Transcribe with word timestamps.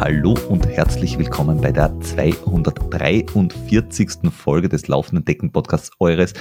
Hallo 0.00 0.34
und 0.48 0.66
herzlich 0.66 1.18
willkommen 1.18 1.60
bei 1.60 1.70
der 1.70 2.00
243. 2.00 4.30
Folge 4.30 4.70
des 4.70 4.88
Laufenden 4.88 5.26
Decken 5.26 5.52
Podcasts 5.52 5.90
eures 5.98 6.32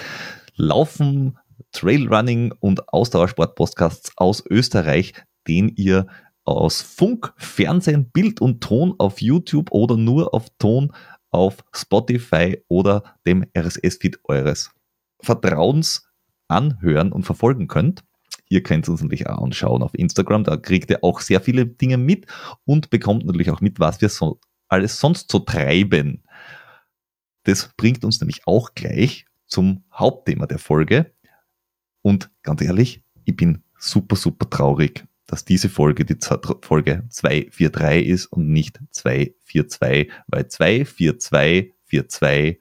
Laufen, 0.55 1.37
Trailrunning 1.73 2.53
und 2.61 2.87
Ausdauersport 2.93 3.55
Podcasts 3.55 4.13
aus 4.15 4.41
Österreich, 4.49 5.11
den 5.49 5.67
ihr 5.75 6.07
aus 6.45 6.81
Funk, 6.81 7.33
Fernsehen, 7.35 8.09
Bild 8.09 8.39
und 8.39 8.61
Ton 8.61 8.95
auf 8.99 9.21
YouTube 9.21 9.69
oder 9.71 9.97
nur 9.97 10.33
auf 10.33 10.47
Ton 10.59 10.93
auf 11.29 11.65
Spotify 11.75 12.63
oder 12.69 13.03
dem 13.27 13.43
RSS-Feed 13.53 14.21
eures 14.23 14.71
Vertrauens 15.19 16.07
anhören 16.53 17.11
und 17.11 17.23
verfolgen 17.23 17.67
könnt. 17.67 18.03
Ihr 18.49 18.63
könnt 18.63 18.87
uns 18.87 19.01
natürlich 19.01 19.27
auch 19.27 19.43
anschauen 19.43 19.81
auf 19.81 19.93
Instagram. 19.95 20.43
Da 20.43 20.57
kriegt 20.57 20.89
ihr 20.89 21.03
auch 21.03 21.21
sehr 21.21 21.41
viele 21.41 21.65
Dinge 21.65 21.97
mit 21.97 22.27
und 22.65 22.89
bekommt 22.89 23.25
natürlich 23.25 23.51
auch 23.51 23.61
mit, 23.61 23.79
was 23.79 24.01
wir 24.01 24.09
so 24.09 24.39
alles 24.67 24.99
sonst 24.99 25.31
so 25.31 25.39
treiben. 25.39 26.23
Das 27.43 27.71
bringt 27.77 28.05
uns 28.05 28.21
nämlich 28.21 28.47
auch 28.47 28.73
gleich 28.73 29.25
zum 29.47 29.83
Hauptthema 29.93 30.47
der 30.47 30.59
Folge. 30.59 31.13
Und 32.01 32.31
ganz 32.41 32.61
ehrlich, 32.61 33.03
ich 33.25 33.35
bin 33.35 33.63
super, 33.77 34.15
super 34.15 34.49
traurig, 34.49 35.05
dass 35.27 35.45
diese 35.45 35.69
Folge 35.69 36.05
die 36.05 36.17
Folge 36.61 37.03
243 37.09 38.07
ist 38.07 38.25
und 38.27 38.49
nicht 38.49 38.79
242, 38.91 40.11
weil 40.27 40.49
24242 40.49 42.59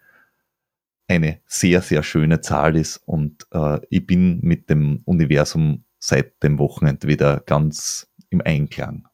eine 1.08 1.40
sehr, 1.46 1.82
sehr 1.82 2.02
schöne 2.02 2.40
Zahl 2.40 2.76
ist 2.76 2.96
und 2.96 3.46
äh, 3.52 3.80
ich 3.90 4.06
bin 4.06 4.40
mit 4.40 4.70
dem 4.70 5.02
Universum 5.04 5.84
seit 5.98 6.42
dem 6.42 6.58
Wochenende 6.58 7.08
wieder 7.08 7.40
ganz 7.40 8.10
im 8.30 8.40
Einklang. 8.40 9.08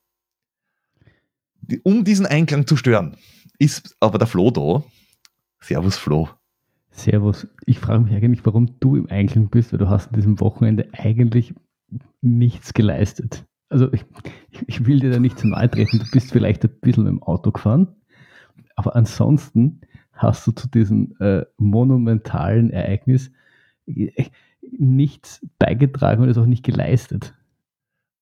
Um 1.83 2.05
diesen 2.05 2.27
Einklang 2.27 2.67
zu 2.67 2.77
stören, 2.77 3.17
ist 3.59 3.97
aber 4.01 4.19
der 4.19 4.27
Flo 4.27 4.51
da. 4.51 4.85
Servus 5.61 5.97
Flo. 5.97 6.29
Servus. 6.91 7.47
Ich 7.67 7.79
frage 7.79 8.05
mich 8.05 8.15
eigentlich, 8.15 8.45
warum 8.47 8.79
du 8.81 8.97
im 8.97 9.09
Einklang 9.09 9.49
bist, 9.51 9.73
weil 9.73 9.79
du 9.79 9.89
hast 9.89 10.09
an 10.09 10.15
diesem 10.15 10.41
Wochenende 10.41 10.89
eigentlich 10.93 11.55
nichts 12.23 12.75
geleistet. 12.75 13.45
Also 13.69 13.93
ich, 13.93 14.05
ich 14.67 14.87
will 14.87 15.01
dir 15.01 15.11
da 15.11 15.19
nicht 15.19 15.39
zu 15.39 15.47
nahe 15.47 15.71
treten. 15.71 15.99
Du 15.99 16.11
bist 16.11 16.33
vielleicht 16.33 16.65
ein 16.65 16.71
bisschen 16.81 17.05
mit 17.05 17.13
dem 17.13 17.23
Auto 17.23 17.53
gefahren, 17.53 17.89
aber 18.77 18.97
ansonsten 18.97 19.81
hast 20.19 20.47
du 20.47 20.53
zu 20.53 20.69
diesem 20.69 21.17
äh, 21.21 21.45
monumentalen 21.57 22.71
Ereignis 22.71 23.31
äh, 23.87 24.27
nichts 24.61 25.47
beigetragen 25.59 26.23
und 26.23 26.29
es 26.29 26.39
auch 26.39 26.47
nicht 26.47 26.65
geleistet. 26.65 27.35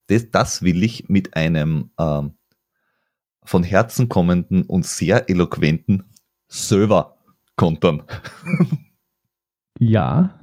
Das, 0.06 0.30
das 0.30 0.62
will 0.62 0.82
ich 0.82 1.08
mit 1.08 1.36
einem 1.36 1.90
ähm, 1.98 2.34
von 3.42 3.62
Herzen 3.62 4.08
kommenden 4.08 4.62
und 4.62 4.86
sehr 4.86 5.28
eloquenten 5.28 6.04
Server 6.48 7.16
kontern. 7.56 8.02
Ja, 9.78 10.40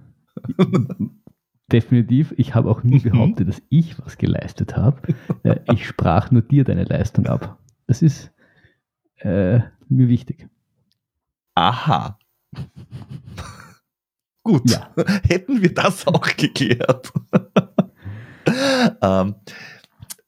definitiv. 1.71 2.33
Ich 2.37 2.53
habe 2.55 2.69
auch 2.69 2.83
nie 2.83 2.99
mhm. 2.99 3.11
behauptet, 3.11 3.47
dass 3.47 3.61
ich 3.69 3.97
was 3.99 4.17
geleistet 4.17 4.77
habe. 4.77 5.01
Äh, 5.43 5.59
ich 5.71 5.87
sprach 5.87 6.29
nur 6.31 6.43
dir 6.43 6.63
deine 6.63 6.83
Leistung 6.83 7.25
ab. 7.25 7.57
Das 7.87 8.01
ist 8.01 8.31
äh, 9.17 9.59
mir 9.89 10.07
wichtig. 10.07 10.47
Aha. 11.55 12.17
Gut, 14.43 14.69
ja. 14.69 14.91
hätten 15.27 15.61
wir 15.61 15.73
das 15.73 16.05
auch 16.05 16.35
geklärt. 16.35 17.11
ähm, 19.01 19.35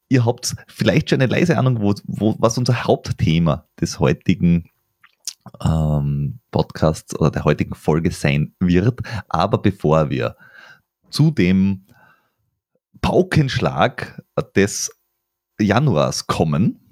ihr 0.07 0.25
habt 0.25 0.55
vielleicht 0.67 1.09
schon 1.09 1.21
eine 1.21 1.31
leise 1.31 1.57
Ahnung, 1.57 1.81
wo, 1.81 1.93
wo, 2.05 2.35
was 2.39 2.57
unser 2.57 2.85
Hauptthema 2.85 3.67
des 3.79 3.99
heutigen 3.99 4.69
ähm, 5.63 6.39
Podcasts 6.51 7.17
oder 7.19 7.31
der 7.31 7.43
heutigen 7.43 7.75
Folge 7.75 8.11
sein 8.11 8.55
wird. 8.59 9.01
Aber 9.27 9.57
bevor 9.57 10.09
wir 10.09 10.37
zu 11.09 11.31
dem 11.31 11.85
Paukenschlag 13.01 14.23
des 14.55 14.91
Januars 15.59 16.27
kommen, 16.27 16.84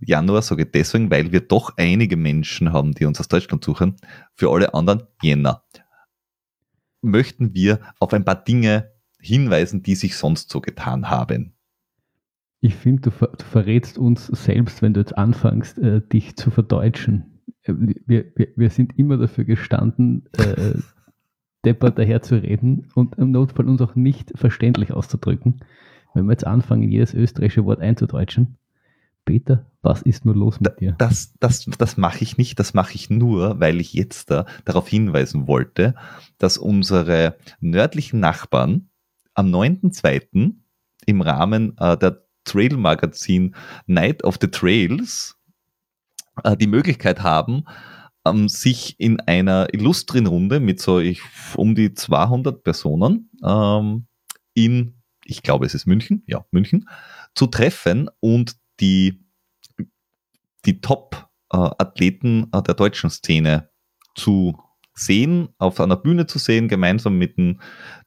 Januar 0.00 0.42
sage 0.42 0.62
ich 0.62 0.70
deswegen, 0.70 1.10
weil 1.10 1.32
wir 1.32 1.40
doch 1.40 1.74
einige 1.76 2.16
Menschen 2.16 2.72
haben, 2.72 2.92
die 2.92 3.04
uns 3.04 3.20
aus 3.20 3.28
Deutschland 3.28 3.64
suchen. 3.64 3.96
Für 4.34 4.50
alle 4.50 4.74
anderen 4.74 5.02
Jänner. 5.22 5.64
Möchten 7.02 7.54
wir 7.54 7.80
auf 7.98 8.12
ein 8.12 8.24
paar 8.24 8.42
Dinge 8.42 8.92
hinweisen, 9.20 9.82
die 9.82 9.94
sich 9.94 10.16
sonst 10.16 10.50
so 10.50 10.60
getan 10.60 11.10
haben. 11.10 11.54
Ich 12.60 12.74
finde, 12.74 13.02
du, 13.02 13.10
ver 13.10 13.28
du, 13.28 13.44
verrätst 13.44 13.96
uns 13.98 14.26
selbst, 14.26 14.82
wenn 14.82 14.92
du 14.92 15.00
jetzt 15.00 15.16
anfängst, 15.16 15.78
äh, 15.78 16.02
dich 16.06 16.36
zu 16.36 16.50
verdeutschen. 16.50 17.40
Äh, 17.62 17.74
wir, 18.06 18.32
wir, 18.34 18.48
wir, 18.54 18.70
sind 18.70 18.98
immer 18.98 19.16
dafür 19.16 19.44
gestanden, 19.44 20.28
äh, 20.36 20.74
deppert 21.64 21.98
daher 21.98 22.20
zu 22.20 22.36
reden 22.36 22.88
und 22.94 23.16
im 23.16 23.30
Notfall 23.30 23.68
uns 23.68 23.80
auch 23.80 23.94
nicht 23.94 24.32
verständlich 24.34 24.92
auszudrücken. 24.92 25.60
Wenn 26.12 26.26
wir 26.26 26.32
jetzt 26.32 26.46
anfangen, 26.46 26.90
jedes 26.90 27.14
österreichische 27.14 27.64
Wort 27.64 27.80
einzudeutschen, 27.80 28.58
Peter, 29.30 29.64
was 29.80 30.02
ist 30.02 30.24
nur 30.24 30.34
los 30.34 30.58
mit 30.58 30.80
dir? 30.80 30.96
Das, 30.98 31.34
das, 31.38 31.64
das 31.78 31.96
mache 31.96 32.24
ich 32.24 32.36
nicht, 32.36 32.58
das 32.58 32.74
mache 32.74 32.96
ich 32.96 33.10
nur, 33.10 33.60
weil 33.60 33.80
ich 33.80 33.92
jetzt 33.92 34.28
da 34.28 34.44
darauf 34.64 34.88
hinweisen 34.88 35.46
wollte, 35.46 35.94
dass 36.38 36.58
unsere 36.58 37.36
nördlichen 37.60 38.18
Nachbarn 38.18 38.90
am 39.34 39.46
9.2. 39.54 40.54
im 41.06 41.20
Rahmen 41.20 41.78
äh, 41.78 41.96
der 41.96 42.24
Trail 42.42 42.76
Magazin 42.76 43.54
Night 43.86 44.24
of 44.24 44.38
the 44.40 44.48
Trails 44.48 45.38
äh, 46.42 46.56
die 46.56 46.66
Möglichkeit 46.66 47.22
haben, 47.22 47.66
ähm, 48.26 48.48
sich 48.48 48.98
in 48.98 49.20
einer 49.20 49.72
illustren 49.72 50.26
Runde 50.26 50.58
mit 50.58 50.80
so 50.80 50.98
ich, 50.98 51.22
um 51.54 51.76
die 51.76 51.94
200 51.94 52.64
Personen 52.64 53.30
ähm, 53.44 54.06
in, 54.54 54.94
ich 55.24 55.44
glaube 55.44 55.66
es 55.66 55.74
ist 55.76 55.86
München, 55.86 56.24
ja, 56.26 56.44
München, 56.50 56.88
zu 57.36 57.46
treffen 57.46 58.10
und 58.18 58.56
die, 58.80 59.24
die 60.64 60.80
Top-Athleten 60.80 62.48
äh, 62.52 62.62
der 62.62 62.74
deutschen 62.74 63.10
Szene 63.10 63.70
zu 64.14 64.58
sehen, 64.94 65.48
auf 65.58 65.80
einer 65.80 65.96
Bühne 65.96 66.26
zu 66.26 66.38
sehen, 66.38 66.68
gemeinsam 66.68 67.16
mit 67.16 67.38
dem 67.38 67.60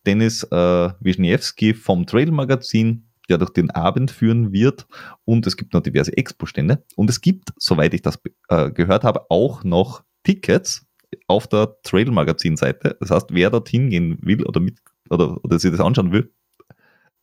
Dennis 0.06 0.44
äh, 0.44 0.90
Wisniewski 1.00 1.74
vom 1.74 2.06
Trail 2.06 2.32
Magazin, 2.32 3.10
der 3.30 3.38
durch 3.38 3.52
den 3.52 3.72
Abend 3.72 4.12
führen 4.12 4.52
wird. 4.52 4.86
Und 5.26 5.48
es 5.48 5.58
gibt 5.58 5.74
noch 5.74 5.82
diverse 5.82 6.16
Expo-Stände. 6.16 6.84
Und 6.96 7.10
es 7.10 7.22
gibt, 7.22 7.54
soweit 7.58 7.94
ich 7.94 8.02
das 8.02 8.20
äh, 8.50 8.72
gehört 8.72 9.04
habe, 9.04 9.30
auch 9.30 9.64
noch 9.64 10.04
Tickets 10.24 10.86
auf 11.28 11.48
der 11.48 11.78
Trail 11.84 12.12
Magazin-Seite. 12.12 12.98
Das 13.00 13.12
heißt, 13.12 13.28
wer 13.32 13.50
dorthin 13.50 13.90
gehen 13.90 14.18
will 14.22 14.46
oder, 14.46 14.60
mit, 14.60 14.80
oder, 15.10 15.44
oder 15.44 15.60
sich 15.60 15.72
das 15.72 15.80
anschauen 15.80 16.12
will, 16.12 16.34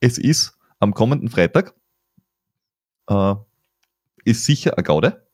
es 0.01 0.17
ist 0.17 0.59
am 0.79 0.95
kommenden 0.95 1.29
Freitag, 1.29 1.75
äh, 3.11 3.35
ist 4.25 4.45
sicher 4.45 4.77
eine 4.77 4.85
Gaude. 4.85 5.27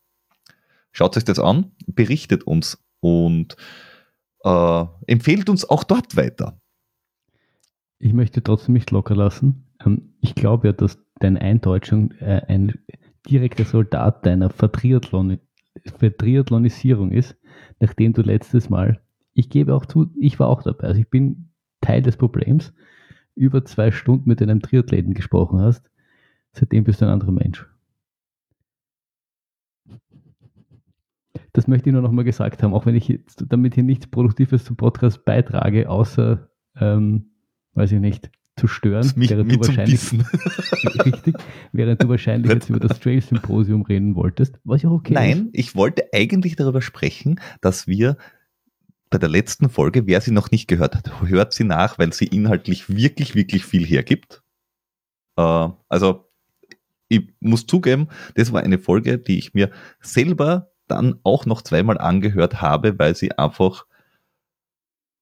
Schaut 0.93 1.17
euch 1.17 1.25
das 1.25 1.39
an, 1.39 1.73
berichtet 1.87 2.45
uns 2.45 2.83
und 3.01 3.57
äh, 4.45 4.85
empfehlt 5.07 5.49
uns 5.49 5.69
auch 5.69 5.85
dort 5.85 6.17
weiter. 6.17 6.61
Ich 7.99 8.13
möchte 8.13 8.43
trotzdem 8.43 8.75
nicht 8.75 8.91
locker 8.91 9.15
lassen. 9.15 9.67
Ähm, 9.85 10.15
ich 10.21 10.35
glaube 10.35 10.69
ja, 10.69 10.73
dass 10.73 10.99
deine 11.21 11.41
Eindeutschung 11.41 12.13
äh, 12.13 12.43
ein 12.49 12.79
direkter 13.29 13.65
Soldat 13.65 14.25
deiner 14.25 14.51
Vertriathlon 14.51 15.39
Vertriathlonisierung 15.99 17.13
ist, 17.13 17.37
nachdem 17.81 18.15
du 18.15 18.23
letztes 18.23 18.71
Mal, 18.71 19.03
ich 19.35 19.51
gebe 19.51 19.75
auch 19.75 19.85
zu, 19.85 20.11
ich 20.19 20.41
war 20.41 20.49
auch 20.49 20.63
dabei, 20.63 20.87
also 20.89 21.01
ich 21.01 21.11
bin 21.11 21.51
Teil 21.83 22.01
des 22.03 22.17
Problems, 22.17 22.73
über 23.35 23.65
zwei 23.67 23.91
Stunden 23.91 24.29
mit 24.29 24.41
einem 24.41 24.63
Triathleten 24.63 25.13
gesprochen 25.13 25.61
hast. 25.61 25.91
Seitdem 26.53 26.85
bist 26.85 27.03
du 27.03 27.05
ein 27.05 27.13
anderer 27.13 27.33
Mensch. 27.33 27.67
Das 31.57 31.67
möchte 31.67 31.89
ich 31.89 31.95
nur 31.95 32.03
noch 32.03 32.13
mal 32.13 32.23
gesagt 32.23 32.63
haben, 32.63 32.75
auch 32.75 32.85
wenn 32.85 32.95
ich 32.95 33.09
jetzt 33.09 33.47
damit 33.49 33.75
hier 33.75 33.83
nichts 33.83 34.07
Produktives 34.07 34.65
zum 34.65 34.77
Podcast 34.77 35.25
beitrage, 35.25 35.89
außer, 35.89 36.51
ähm, 36.79 37.31
weiß 37.73 37.93
ich 37.93 38.01
nicht, 38.01 38.31
zu 38.57 38.67
stören, 38.67 39.11
mich, 39.17 39.31
während 39.31 39.51
du 39.51 39.61
wahrscheinlich 39.61 40.01
richtig, 41.07 41.35
während 41.73 42.03
du 42.03 42.11
wahrscheinlich 42.11 42.53
jetzt 42.53 42.69
über 42.69 42.79
das 42.79 43.01
Trail 43.01 43.23
Symposium 43.23 43.81
reden 43.81 44.17
wolltest, 44.17 44.61
was 44.65 44.83
ja 44.83 44.91
okay 44.91 45.15
Nein, 45.15 45.47
ist. 45.47 45.59
ich 45.59 45.75
wollte 45.75 46.05
eigentlich 46.13 46.57
darüber 46.57 46.83
sprechen, 46.83 47.41
dass 47.63 47.87
wir 47.87 48.19
bei 49.09 49.17
der 49.17 49.31
letzten 49.31 49.71
Folge, 49.71 50.07
wer 50.07 50.21
sie 50.21 50.33
noch 50.33 50.51
nicht 50.51 50.69
gehört 50.69 50.95
hat, 50.95 51.23
hört 51.23 51.55
sie 51.55 51.65
nach, 51.65 51.99
weil 51.99 52.13
sie 52.13 52.27
inhaltlich 52.27 52.95
wirklich, 52.95 53.35
wirklich 53.35 53.65
viel 53.65 53.87
hergibt. 53.87 54.43
Äh, 55.37 55.71
also 55.89 56.29
ich 57.09 57.31
muss 57.41 57.67
zugeben, 57.67 58.09
das 58.35 58.53
war 58.53 58.63
eine 58.63 58.79
Folge, 58.79 59.17
die 59.17 59.39
ich 59.39 59.55
mir 59.55 59.71
selber 60.01 60.71
dann 60.89 61.19
auch 61.23 61.47
noch 61.47 61.63
zweimal 61.63 61.99
angehört 61.99 62.61
habe, 62.61 62.99
weil 62.99 63.15
sie 63.15 63.33
einfach 63.33 63.87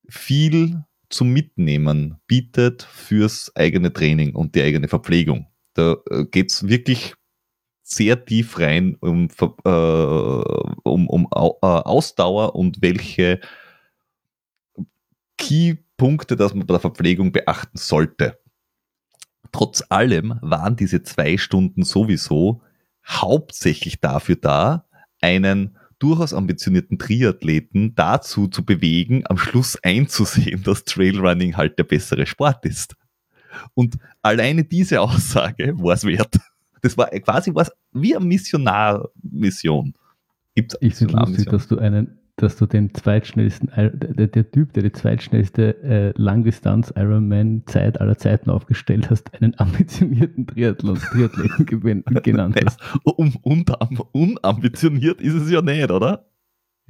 viel 0.09 0.85
zum 1.09 1.33
Mitnehmen 1.33 2.21
bietet 2.27 2.83
fürs 2.83 3.55
eigene 3.55 3.93
Training 3.93 4.35
und 4.35 4.55
die 4.55 4.63
eigene 4.63 4.89
Verpflegung. 4.89 5.47
Da 5.75 5.97
äh, 6.11 6.25
geht 6.25 6.51
es 6.51 6.69
wirklich 6.69 7.15
sehr 7.83 8.25
tief 8.25 8.59
rein 8.59 8.97
um, 9.01 9.29
äh, 9.65 9.69
um, 9.69 11.09
um 11.09 11.29
äh, 11.33 11.37
Ausdauer 11.37 12.55
und 12.57 12.81
welche 12.81 13.41
Key-Punkte, 15.37 16.37
dass 16.37 16.55
man 16.55 16.67
bei 16.67 16.75
der 16.75 16.81
Verpflegung 16.81 17.33
beachten 17.33 17.77
sollte. 17.77 18.39
Trotz 19.53 19.85
allem 19.89 20.39
waren 20.41 20.77
diese 20.77 21.03
zwei 21.03 21.37
Stunden 21.37 21.85
sowieso 21.85 22.63
hauptsächlich 23.07 24.01
dafür 24.01 24.37
da, 24.37 24.87
einen 25.25 25.77
durchaus 25.99 26.35
ambitionierten 26.35 26.99
Triathleten 26.99 27.95
dazu 27.95 28.47
zu 28.47 28.65
bewegen, 28.65 29.25
am 29.27 29.39
Schluss 29.39 29.79
einzusehen, 29.83 30.63
dass 30.63 30.85
Trailrunning 30.85 31.57
halt 31.57 31.79
der 31.79 31.85
bessere 31.85 32.27
Sport 32.27 32.67
ist. 32.67 32.95
Und 33.73 33.97
alleine 34.21 34.65
diese 34.65 35.01
Aussage 35.01 35.75
war 35.79 35.95
es 35.95 36.05
wert. 36.05 36.37
Das 36.83 36.99
war 36.99 37.09
quasi 37.09 37.55
was 37.55 37.73
wie 37.93 38.15
eine 38.15 38.25
Missionar-Mission. 38.27 39.95
Gibt's 40.55 40.77
ich 40.81 40.95
finde 40.95 41.17
lustig, 41.17 41.47
dass 41.47 41.67
du 41.69 41.79
einen 41.79 42.19
dass 42.37 42.57
du 42.57 42.67
den 42.67 42.93
zweitschnellsten, 42.95 43.71
der, 43.77 44.27
der 44.27 44.51
Typ, 44.51 44.73
der 44.73 44.83
die 44.83 44.93
zweitschnellste 44.93 45.83
äh, 45.83 46.13
Langdistanz-Ironman-Zeit 46.17 48.01
aller 48.01 48.19
Zeiten 48.19 48.51
aufgestellt 48.51 49.09
hast, 49.09 49.41
einen 49.41 49.59
ambitionierten 49.59 50.47
Triathlon, 50.47 50.97
Triathleten 50.97 51.67
genannt 52.23 52.61
hast. 52.65 52.81
Um, 53.05 53.35
un, 53.43 53.65
unambitioniert 54.13 55.21
ist 55.21 55.35
es 55.35 55.51
ja 55.51 55.63
nicht, 55.63 55.91
oder? 55.91 56.27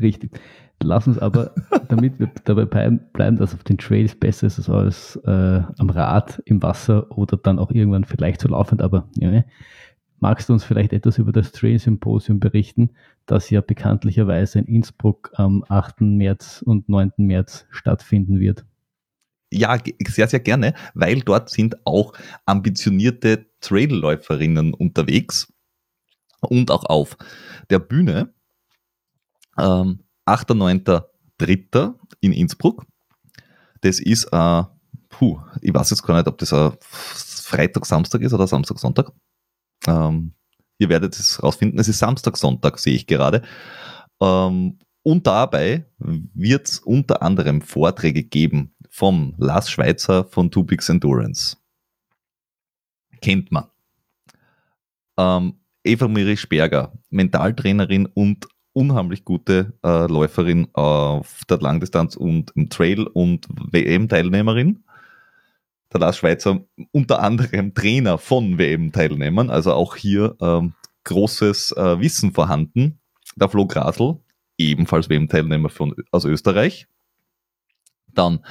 Richtig. 0.00 0.40
Lass 0.82 1.06
uns 1.06 1.18
aber, 1.18 1.54
damit 1.88 2.18
wir 2.18 2.30
dabei 2.44 2.64
bleiben, 2.64 3.36
dass 3.36 3.54
auf 3.54 3.64
den 3.64 3.78
Trails 3.78 4.14
besser 4.14 4.46
ist 4.46 4.68
als 4.68 5.16
äh, 5.24 5.62
am 5.78 5.90
Rad, 5.90 6.42
im 6.46 6.62
Wasser 6.62 7.10
oder 7.16 7.36
dann 7.36 7.58
auch 7.58 7.70
irgendwann 7.70 8.04
vielleicht 8.04 8.40
so 8.40 8.48
laufend, 8.48 8.80
aber 8.80 9.08
ja, 9.16 9.30
ne? 9.30 9.44
Magst 10.24 10.48
du 10.48 10.54
uns 10.54 10.64
vielleicht 10.64 10.94
etwas 10.94 11.18
über 11.18 11.32
das 11.32 11.52
Trail 11.52 11.78
Symposium 11.78 12.40
berichten, 12.40 12.88
das 13.26 13.50
ja 13.50 13.60
bekanntlicherweise 13.60 14.58
in 14.58 14.64
Innsbruck 14.64 15.30
am 15.34 15.66
8. 15.68 16.00
März 16.00 16.62
und 16.64 16.88
9. 16.88 17.12
März 17.18 17.66
stattfinden 17.68 18.40
wird? 18.40 18.64
Ja, 19.52 19.78
sehr, 20.06 20.26
sehr 20.26 20.40
gerne, 20.40 20.72
weil 20.94 21.20
dort 21.20 21.50
sind 21.50 21.86
auch 21.86 22.14
ambitionierte 22.46 23.50
Trailläuferinnen 23.60 24.72
unterwegs 24.72 25.52
und 26.40 26.70
auch 26.70 26.86
auf 26.86 27.18
der 27.68 27.80
Bühne. 27.80 28.32
Ähm, 29.58 30.04
8.9.3. 30.24 31.96
in 32.22 32.32
Innsbruck. 32.32 32.86
Das 33.82 34.00
ist, 34.00 34.24
äh, 34.32 34.62
puh, 35.10 35.38
ich 35.60 35.74
weiß 35.74 35.90
jetzt 35.90 36.02
gar 36.02 36.16
nicht, 36.16 36.28
ob 36.28 36.38
das 36.38 36.54
ein 36.54 36.72
Freitag, 36.80 37.84
Samstag 37.84 38.22
ist 38.22 38.32
oder 38.32 38.46
Samstag, 38.46 38.78
Sonntag. 38.78 39.12
Ähm, 39.86 40.32
ihr 40.78 40.88
werdet 40.88 41.14
es 41.14 41.42
rausfinden. 41.42 41.78
Es 41.78 41.88
ist 41.88 41.98
Samstag, 41.98 42.36
Sonntag, 42.36 42.78
sehe 42.78 42.94
ich 42.94 43.06
gerade. 43.06 43.42
Ähm, 44.20 44.78
und 45.02 45.26
dabei 45.26 45.84
wird 45.98 46.68
es 46.68 46.78
unter 46.78 47.22
anderem 47.22 47.60
Vorträge 47.60 48.22
geben 48.22 48.74
vom 48.88 49.34
Lars 49.38 49.70
Schweizer 49.70 50.24
von 50.24 50.50
Two 50.50 50.64
Bigs 50.64 50.88
Endurance. 50.88 51.58
Kennt 53.20 53.52
man. 53.52 53.66
Ähm, 55.18 55.60
Eva 55.84 56.08
Mirisch-Berger, 56.08 56.92
Mentaltrainerin 57.10 58.06
und 58.06 58.48
unheimlich 58.72 59.24
gute 59.24 59.74
äh, 59.84 60.06
Läuferin 60.06 60.68
auf 60.72 61.42
der 61.48 61.58
Langdistanz 61.58 62.16
und 62.16 62.52
im 62.54 62.70
Trail 62.70 63.06
und 63.06 63.46
WM-Teilnehmerin 63.48 64.83
der 65.94 66.00
Lars 66.00 66.18
Schweizer 66.18 66.60
unter 66.90 67.20
anderem 67.20 67.72
Trainer 67.72 68.18
von 68.18 68.58
WM-Teilnehmern, 68.58 69.48
also 69.48 69.72
auch 69.72 69.94
hier 69.94 70.36
ähm, 70.40 70.74
großes 71.04 71.72
äh, 71.72 72.00
Wissen 72.00 72.32
vorhanden. 72.32 72.98
Der 73.36 73.48
Flo 73.48 73.66
Grasl, 73.66 74.18
ebenfalls 74.58 75.08
WM-Teilnehmer 75.08 75.70
aus 76.10 76.24
Österreich. 76.24 76.88
Dann 78.08 78.44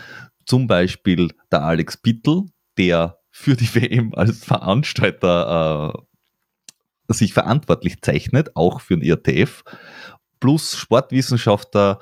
zum 0.45 0.67
Beispiel 0.67 1.29
der 1.51 1.63
Alex 1.63 1.97
Bittel, 1.97 2.45
der 2.77 3.19
für 3.29 3.55
die 3.55 3.75
WM 3.75 4.13
als 4.13 4.45
Veranstalter 4.45 5.93
äh, 7.09 7.13
sich 7.13 7.33
verantwortlich 7.33 8.01
zeichnet, 8.01 8.55
auch 8.55 8.79
für 8.79 8.97
den 8.97 9.03
IRTF, 9.03 9.63
plus 10.39 10.77
Sportwissenschaftler, 10.77 11.99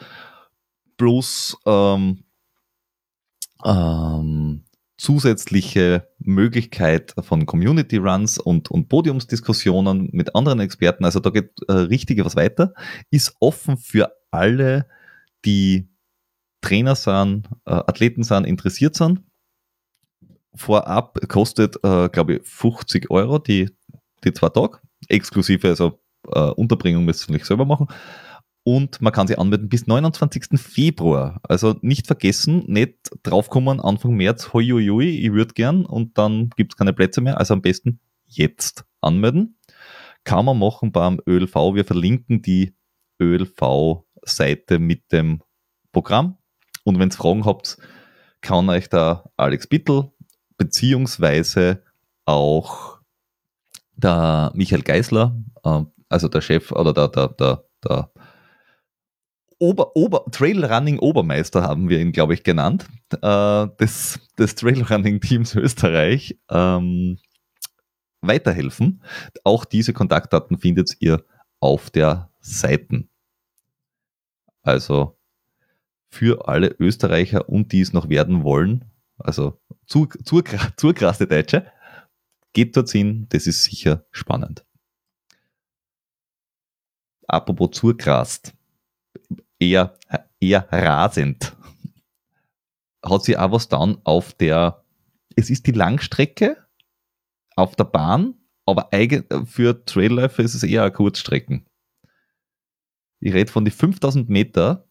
plus 0.97 1.57
ähm, 1.65 2.23
ähm, 3.65 4.63
zusätzliche 5.01 6.07
Möglichkeit 6.19 7.15
von 7.21 7.47
Community 7.47 7.97
Runs 7.97 8.37
und, 8.37 8.69
und 8.69 8.87
Podiumsdiskussionen 8.87 10.09
mit 10.11 10.35
anderen 10.35 10.59
Experten. 10.59 11.05
Also 11.05 11.19
da 11.19 11.31
geht 11.31 11.49
äh, 11.67 11.71
richtig 11.73 12.23
was 12.23 12.35
weiter. 12.35 12.75
Ist 13.09 13.35
offen 13.39 13.77
für 13.77 14.11
alle, 14.29 14.85
die 15.43 15.89
Trainer 16.61 16.93
sind, 16.93 17.47
äh, 17.65 17.71
Athleten 17.71 18.21
sind, 18.21 18.45
interessiert 18.45 18.93
sind. 18.93 19.23
Vorab 20.53 21.17
kostet, 21.27 21.77
äh, 21.77 22.07
glaube 22.09 22.35
ich, 22.35 22.41
50 22.47 23.09
Euro 23.09 23.39
die, 23.39 23.71
die 24.23 24.33
zwei 24.33 24.49
Tage. 24.49 24.81
Exklusive, 25.07 25.67
also 25.67 25.99
äh, 26.27 26.39
Unterbringung 26.39 27.05
müssen 27.05 27.33
Sie 27.33 27.43
selber 27.43 27.65
machen 27.65 27.87
und 28.63 29.01
man 29.01 29.11
kann 29.11 29.27
sich 29.27 29.39
anmelden 29.39 29.69
bis 29.69 29.87
29. 29.87 30.59
Februar. 30.59 31.39
Also 31.43 31.75
nicht 31.81 32.07
vergessen, 32.07 32.63
nicht 32.67 32.95
draufkommen 33.23 33.79
Anfang 33.79 34.13
März, 34.13 34.53
hoi, 34.53 34.65
hoi, 34.65 34.87
hoi 34.87 35.05
ich 35.05 35.31
würde 35.31 35.53
gern 35.53 35.85
und 35.85 36.17
dann 36.17 36.51
gibt 36.55 36.73
es 36.73 36.77
keine 36.77 36.93
Plätze 36.93 37.21
mehr. 37.21 37.39
Also 37.39 37.53
am 37.53 37.61
besten 37.61 37.99
jetzt 38.27 38.85
anmelden. 39.01 39.57
Kann 40.23 40.45
man 40.45 40.59
machen 40.59 40.91
beim 40.91 41.19
ÖLV. 41.27 41.55
Wir 41.73 41.85
verlinken 41.85 42.43
die 42.43 42.75
ÖLV-Seite 43.19 44.77
mit 44.77 45.11
dem 45.11 45.41
Programm. 45.91 46.37
Und 46.83 46.99
wenn 46.99 47.09
ihr 47.09 47.15
Fragen 47.15 47.45
habt, 47.45 47.77
kann 48.41 48.69
euch 48.69 48.89
da 48.89 49.29
Alex 49.37 49.67
Bittel 49.67 50.11
beziehungsweise 50.57 51.83
auch 52.25 52.99
der 53.95 54.51
Michael 54.53 54.83
Geisler, 54.83 55.35
äh, 55.63 55.83
also 56.09 56.27
der 56.27 56.41
Chef 56.41 56.71
oder 56.71 56.93
der, 56.93 57.07
der, 57.07 57.27
der, 57.29 57.65
der 57.83 58.11
Ober, 59.61 59.95
Ober, 59.95 60.25
Trailrunning 60.31 60.97
Obermeister 60.97 61.61
haben 61.61 61.87
wir 61.87 61.99
ihn, 61.99 62.11
glaube 62.11 62.33
ich, 62.33 62.41
genannt, 62.41 62.87
äh, 63.21 63.67
des, 63.79 64.19
des 64.35 64.55
Trailrunning-Teams 64.55 65.53
Österreich, 65.53 66.39
ähm, 66.49 67.19
weiterhelfen. 68.21 69.03
Auch 69.43 69.65
diese 69.65 69.93
Kontaktdaten 69.93 70.57
findet 70.57 70.95
ihr 70.99 71.23
auf 71.59 71.91
der 71.91 72.31
Seite. 72.39 73.03
Also 74.63 75.19
für 76.09 76.47
alle 76.47 76.75
Österreicher 76.79 77.47
und 77.47 77.71
die 77.71 77.81
es 77.81 77.93
noch 77.93 78.09
werden 78.09 78.43
wollen, 78.43 78.85
also 79.19 79.61
zu, 79.85 80.07
zu, 80.23 80.41
zu 80.75 80.91
krasse 80.91 81.27
Deutsche, 81.27 81.71
geht 82.53 82.75
dort 82.75 82.89
hin, 82.89 83.27
das 83.29 83.45
ist 83.45 83.63
sicher 83.63 84.05
spannend. 84.09 84.65
Apropos 87.27 87.69
zurgrast 87.71 88.55
eher, 89.61 89.97
eher 90.39 90.67
rasend. 90.71 91.55
Hat 93.03 93.23
sie 93.23 93.37
auch 93.37 93.51
was 93.51 93.69
dann 93.69 93.99
auf 94.03 94.33
der, 94.33 94.83
es 95.35 95.49
ist 95.49 95.67
die 95.67 95.71
Langstrecke 95.71 96.57
auf 97.55 97.75
der 97.75 97.85
Bahn, 97.85 98.35
aber 98.65 98.89
für 99.45 99.85
Trailläufer 99.85 100.43
ist 100.43 100.55
es 100.55 100.63
eher 100.63 100.81
eine 100.83 100.91
Kurzstrecken. 100.91 101.65
Ich 103.19 103.33
rede 103.33 103.51
von 103.51 103.65
die 103.65 103.71
5000 103.71 104.29
Meter, 104.29 104.87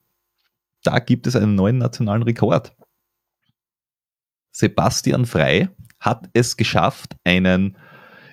da 0.83 0.99
gibt 0.99 1.27
es 1.27 1.37
einen 1.37 1.57
neuen 1.57 1.79
nationalen 1.79 2.23
Rekord. 2.23 2.75
Sebastian 4.53 5.27
Frei 5.27 5.69
hat 5.99 6.29
es 6.33 6.57
geschafft, 6.57 7.17
einen, 7.25 7.77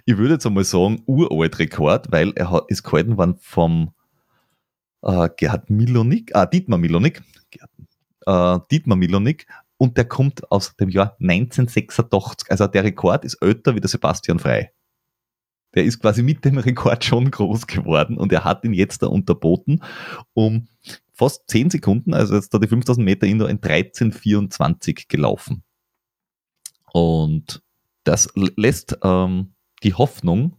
ich 0.06 0.18
würde 0.18 0.36
jetzt 0.36 0.46
einmal 0.46 0.64
sagen, 0.64 1.04
uralt 1.06 1.60
Rekord, 1.60 2.12
weil 2.12 2.32
er 2.36 2.64
ist 2.68 2.84
gehalten 2.84 3.18
worden 3.18 3.38
vom 3.40 3.94
äh, 5.08 5.30
Gerhard 5.36 5.70
Milonik, 5.70 6.32
äh, 6.36 6.46
Dietmar 6.48 6.78
Milonik, 6.78 7.24
äh, 8.26 8.60
Dietmar 8.70 8.98
Milonik, 8.98 9.48
und 9.78 9.98
der 9.98 10.06
kommt 10.06 10.52
aus 10.52 10.76
dem 10.76 10.90
Jahr 10.90 11.16
1986. 11.20 12.52
Also 12.52 12.68
der 12.68 12.84
Rekord 12.84 13.26
ist 13.26 13.36
älter 13.36 13.76
wie 13.76 13.80
der 13.80 13.90
Sebastian 13.90 14.40
Frei. 14.40 14.72
Der 15.76 15.84
ist 15.84 16.00
quasi 16.00 16.24
mit 16.24 16.44
dem 16.46 16.58
Rekord 16.58 17.04
schon 17.04 17.32
groß 17.32 17.68
geworden 17.68 18.18
und 18.18 18.32
er 18.32 18.44
hat 18.44 18.64
ihn 18.64 18.74
jetzt 18.74 19.04
da 19.04 19.08
unterboten 19.08 19.82
um 20.34 20.68
fast 21.14 21.50
10 21.50 21.72
Sekunden, 21.72 22.14
also 22.14 22.36
jetzt 22.36 22.54
da 22.54 22.60
die 22.60 22.68
5000 22.68 23.04
Meter 23.04 23.28
Indoor 23.28 23.50
in 23.50 23.60
13,24 23.60 25.06
gelaufen. 25.08 25.64
Und 26.92 27.62
das 28.04 28.30
lässt 28.36 28.98
ähm, 29.04 29.54
die 29.84 29.94
Hoffnung 29.94 30.57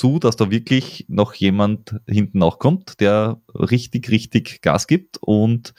zu, 0.00 0.18
dass 0.18 0.36
da 0.36 0.50
wirklich 0.50 1.04
noch 1.08 1.34
jemand 1.34 2.00
hinten 2.08 2.42
auch 2.42 2.58
kommt, 2.58 3.00
der 3.00 3.42
richtig, 3.54 4.10
richtig 4.10 4.62
Gas 4.62 4.86
gibt 4.86 5.18
und 5.18 5.74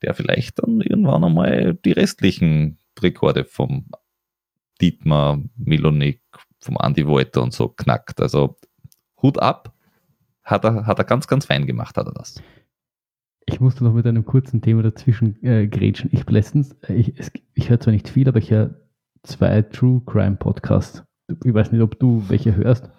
der 0.00 0.14
vielleicht 0.14 0.62
dann 0.62 0.80
irgendwann 0.80 1.22
einmal 1.22 1.74
die 1.74 1.92
restlichen 1.92 2.78
Rekorde 2.98 3.44
vom 3.44 3.84
Dietmar 4.80 5.42
Milonik, 5.56 6.22
vom 6.58 6.78
Andy 6.82 7.06
Wolter 7.06 7.42
und 7.42 7.52
so 7.52 7.68
knackt. 7.68 8.22
Also 8.22 8.56
Hut 9.20 9.38
ab, 9.38 9.74
hat 10.42 10.64
er, 10.64 10.86
hat 10.86 10.98
er 10.98 11.04
ganz, 11.04 11.26
ganz 11.26 11.44
fein 11.44 11.66
gemacht, 11.66 11.98
hat 11.98 12.06
er 12.06 12.14
das. 12.14 12.42
Ich 13.44 13.60
musste 13.60 13.84
noch 13.84 13.92
mit 13.92 14.06
einem 14.06 14.24
kurzen 14.24 14.62
Thema 14.62 14.82
dazwischen 14.82 15.42
äh, 15.44 15.68
grätschen. 15.68 16.08
Ich 16.10 16.26
letztens, 16.30 16.72
äh, 16.88 16.94
ich, 16.94 17.12
ich 17.52 17.68
höre 17.68 17.80
zwar 17.80 17.92
nicht 17.92 18.08
viel, 18.08 18.28
aber 18.30 18.38
ich 18.38 18.50
höre 18.50 18.80
zwei 19.24 19.60
True 19.60 20.00
Crime 20.06 20.36
Podcasts. 20.36 21.04
Ich 21.44 21.52
weiß 21.52 21.70
nicht, 21.72 21.82
ob 21.82 21.98
du 21.98 22.24
welche 22.30 22.56
hörst. 22.56 22.90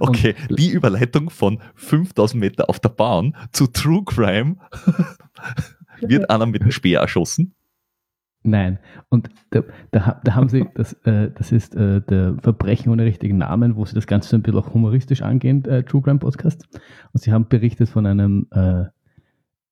Okay, 0.00 0.34
und, 0.48 0.58
die 0.58 0.70
Überleitung 0.70 1.30
von 1.30 1.60
5000 1.74 2.40
Meter 2.40 2.68
auf 2.70 2.80
der 2.80 2.90
Bahn 2.90 3.36
zu 3.52 3.66
True 3.66 4.02
Crime. 4.04 4.56
Wird 6.00 6.28
einer 6.28 6.46
mit 6.46 6.62
dem 6.62 6.70
Speer 6.70 7.00
erschossen? 7.00 7.54
Nein. 8.42 8.78
Und 9.08 9.30
da, 9.50 9.62
da, 9.90 10.20
da 10.22 10.34
haben 10.34 10.48
sie, 10.48 10.66
das, 10.74 10.92
äh, 11.04 11.30
das 11.30 11.50
ist 11.50 11.74
äh, 11.74 12.02
der 12.02 12.36
Verbrechen 12.42 12.92
ohne 12.92 13.04
richtigen 13.04 13.38
Namen, 13.38 13.76
wo 13.76 13.84
sie 13.84 13.94
das 13.94 14.06
Ganze 14.06 14.28
so 14.28 14.36
ein 14.36 14.42
bisschen 14.42 14.60
auch 14.60 14.74
humoristisch 14.74 15.22
angehen, 15.22 15.64
äh, 15.64 15.82
True 15.82 16.02
Crime 16.02 16.18
Podcast. 16.18 16.68
Und 17.12 17.22
sie 17.22 17.32
haben 17.32 17.48
berichtet 17.48 17.88
von 17.88 18.06
einem 18.06 18.46
äh, 18.50 18.84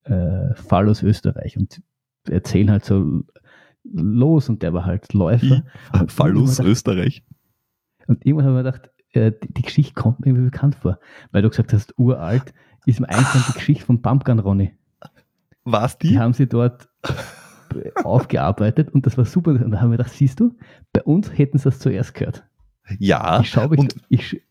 äh, 0.04 0.54
Fall 0.54 0.88
aus 0.88 1.02
Österreich 1.02 1.56
und 1.56 1.82
erzählen 2.28 2.70
halt 2.70 2.84
so 2.84 3.22
los 3.84 4.48
und 4.48 4.62
der 4.62 4.72
war 4.72 4.86
halt 4.86 5.12
Läufer. 5.12 5.64
Fall 6.08 6.36
aus 6.36 6.58
Österreich. 6.60 7.24
Und 8.06 8.24
irgendwann 8.24 8.46
haben 8.46 8.54
wir 8.54 8.62
gedacht, 8.62 8.90
äh, 9.12 9.32
die, 9.42 9.62
Geschichte 9.62 9.94
kommt 9.94 10.20
mir 10.20 10.26
irgendwie 10.28 10.50
bekannt 10.50 10.74
vor, 10.76 10.98
weil 11.30 11.42
du 11.42 11.50
gesagt 11.50 11.72
hast, 11.72 11.98
uralt, 11.98 12.52
ist 12.86 13.00
mir 13.00 13.08
eingefallen 13.08 13.44
die 13.48 13.54
Geschichte 13.54 13.84
von 13.84 14.02
Pumpgun 14.02 14.38
Ronny. 14.38 14.72
Was 15.64 15.98
die? 15.98 16.08
Die 16.08 16.18
haben 16.18 16.32
sie 16.32 16.46
dort 16.46 16.88
aufgearbeitet 18.04 18.90
und 18.90 19.06
das 19.06 19.16
war 19.16 19.24
super. 19.24 19.52
Und 19.52 19.70
da 19.70 19.80
haben 19.80 19.90
wir 19.90 19.98
gedacht, 19.98 20.12
siehst 20.12 20.40
du, 20.40 20.56
bei 20.92 21.02
uns 21.02 21.36
hätten 21.36 21.58
sie 21.58 21.64
das 21.64 21.78
zuerst 21.78 22.14
gehört. 22.14 22.44
Ja. 22.98 23.40
Ich 23.40 23.50
schaue, 23.50 23.76
ich, 23.76 23.88
ich, 24.08 24.42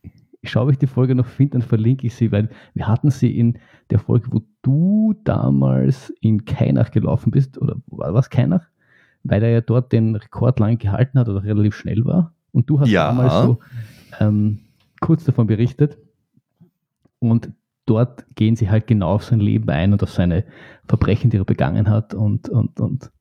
ich 0.41 0.50
schaue, 0.50 0.72
ich 0.72 0.77
die 0.77 0.88
Folge 0.88 1.15
noch 1.15 1.25
finde, 1.25 1.60
dann 1.60 1.62
verlinke 1.62 2.08
ich 2.08 2.15
sie, 2.15 2.32
weil 2.32 2.50
wir 2.74 2.88
hatten 2.88 3.12
sie 3.12 3.38
in 3.38 3.60
der 3.89 4.00
Folge, 4.00 4.32
wo 4.32 4.41
du 4.62 5.13
damals 5.24 6.12
in 6.22 6.46
Kainach 6.46 6.91
gelaufen 6.91 7.32
bist, 7.32 7.58
oder 7.58 7.75
war 7.88 8.13
was 8.13 8.30
Kainach? 8.30 8.65
Weil 9.24 9.44
er 9.44 9.50
ja 9.50 9.62
dort 9.62 9.91
den 9.91 10.15
Rekord 10.15 10.60
lang 10.60 10.80
gehalten 10.80 11.20
hat 11.20 11.30
oder 11.30 11.44
relativ 11.44 11.75
schnell 11.75 12.06
war. 12.06 12.34
Und 12.51 12.70
du 12.70 12.80
hast 12.80 12.89
ja. 12.89 13.08
damals 13.08 13.34
so 13.34 13.60
ähm, 14.20 14.60
kurz 15.00 15.24
davon 15.24 15.48
berichtet. 15.48 15.98
Und 17.20 17.51
dort 17.86 18.25
gehen 18.36 18.56
sie 18.56 18.70
halt 18.70 18.88
genau 18.88 19.15
auf 19.15 19.24
sein 19.24 19.39
Leben 19.39 19.70
ein 19.70 19.94
und 19.94 20.01
auf 20.03 20.12
seine 20.12 20.46
Verbrechen, 20.88 21.30
die 21.30 21.38
er 21.38 21.46
begangen 21.46 21.89
hat. 21.89 22.13
Und, 22.13 22.50
und, 22.50 22.80
und 22.80 23.12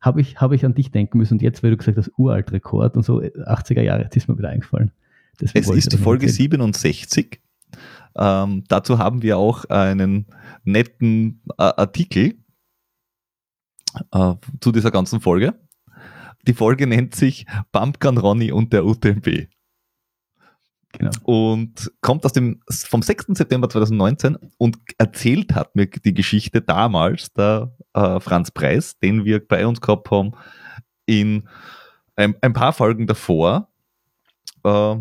habe 0.00 0.20
ich, 0.20 0.40
hab 0.40 0.52
ich 0.52 0.64
an 0.64 0.74
dich 0.74 0.90
denken 0.90 1.18
müssen. 1.18 1.34
Und 1.34 1.42
jetzt, 1.42 1.62
weil 1.62 1.70
du 1.70 1.76
gesagt 1.76 1.98
hast, 1.98 2.10
uralt 2.16 2.52
Rekord 2.52 2.96
und 2.96 3.04
so, 3.04 3.20
80er 3.20 3.82
Jahre, 3.82 4.02
jetzt 4.02 4.16
ist 4.16 4.28
mir 4.28 4.38
wieder 4.38 4.48
eingefallen. 4.48 4.92
Deswegen 5.40 5.70
es 5.70 5.76
ist 5.76 5.92
die 5.92 5.98
Folge 5.98 6.26
erzählen. 6.26 6.50
67. 6.50 7.40
Ähm, 8.16 8.64
dazu 8.68 8.98
haben 8.98 9.22
wir 9.22 9.38
auch 9.38 9.64
einen 9.66 10.26
netten 10.64 11.42
äh, 11.50 11.62
Artikel 11.62 12.34
äh, 14.12 14.34
zu 14.60 14.72
dieser 14.72 14.90
ganzen 14.90 15.20
Folge. 15.20 15.54
Die 16.46 16.54
Folge 16.54 16.86
nennt 16.86 17.14
sich 17.14 17.46
Pumpgun 17.72 18.18
Ronny 18.18 18.50
und 18.52 18.72
der 18.72 18.84
UTMB. 18.84 19.48
Genau. 20.92 21.10
Und 21.22 21.92
kommt 22.00 22.24
aus 22.24 22.32
dem, 22.32 22.60
vom 22.68 23.02
6. 23.02 23.26
September 23.28 23.68
2019 23.68 24.36
und 24.58 24.78
erzählt 24.98 25.54
hat 25.54 25.76
mir 25.76 25.86
die 25.86 26.14
Geschichte 26.14 26.60
damals 26.60 27.32
der 27.32 27.76
äh, 27.94 28.18
Franz 28.20 28.50
Preis, 28.50 28.98
den 28.98 29.24
wir 29.24 29.46
bei 29.46 29.66
uns 29.66 29.80
gehabt 29.80 30.10
haben, 30.10 30.32
in 31.06 31.48
ein, 32.16 32.34
ein 32.40 32.52
paar 32.52 32.72
Folgen 32.72 33.06
davor, 33.06 33.68
äh, 34.64 34.96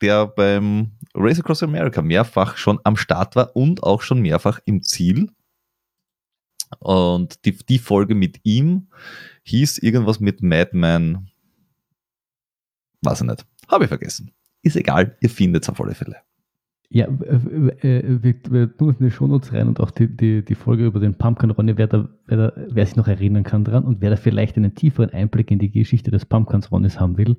der 0.00 0.26
beim 0.28 0.92
Race 1.14 1.40
Across 1.40 1.64
America 1.64 2.00
mehrfach 2.00 2.56
schon 2.56 2.78
am 2.84 2.96
Start 2.96 3.34
war 3.34 3.56
und 3.56 3.82
auch 3.82 4.02
schon 4.02 4.20
mehrfach 4.20 4.60
im 4.64 4.82
Ziel. 4.82 5.30
Und 6.78 7.44
die, 7.44 7.56
die 7.56 7.78
Folge 7.78 8.14
mit 8.14 8.40
ihm 8.44 8.88
hieß 9.42 9.78
irgendwas 9.78 10.20
mit 10.20 10.42
Madman. 10.42 11.30
Weiß 13.02 13.22
ich 13.22 13.26
nicht. 13.26 13.46
Habe 13.68 13.84
ich 13.84 13.88
vergessen. 13.88 14.32
Ist 14.68 14.76
egal, 14.76 15.16
ihr 15.20 15.30
findet 15.30 15.62
es 15.62 15.70
auf 15.70 15.80
alle 15.80 15.94
Fälle. 15.94 16.16
Ja, 16.90 17.06
wir, 17.08 18.34
wir 18.50 18.76
tun 18.76 18.90
es 18.90 19.00
in 19.00 19.06
die 19.06 19.10
Shownotes 19.10 19.52
rein 19.54 19.68
und 19.68 19.80
auch 19.80 19.90
die, 19.90 20.14
die, 20.14 20.44
die 20.44 20.54
Folge 20.54 20.84
über 20.84 21.00
den 21.00 21.14
Pumpkin 21.14 21.50
Ronny, 21.50 21.78
wer, 21.78 21.86
da, 21.86 22.06
wer, 22.26 22.36
da, 22.36 22.52
wer 22.68 22.84
sich 22.84 22.96
noch 22.96 23.08
erinnern 23.08 23.44
kann 23.44 23.64
dran 23.64 23.84
und 23.84 24.02
wer 24.02 24.10
da 24.10 24.16
vielleicht 24.16 24.58
einen 24.58 24.74
tieferen 24.74 25.10
Einblick 25.10 25.50
in 25.50 25.58
die 25.58 25.70
Geschichte 25.70 26.10
des 26.10 26.26
Pumpkins 26.26 26.70
Ronnys 26.70 27.00
haben 27.00 27.16
will. 27.16 27.36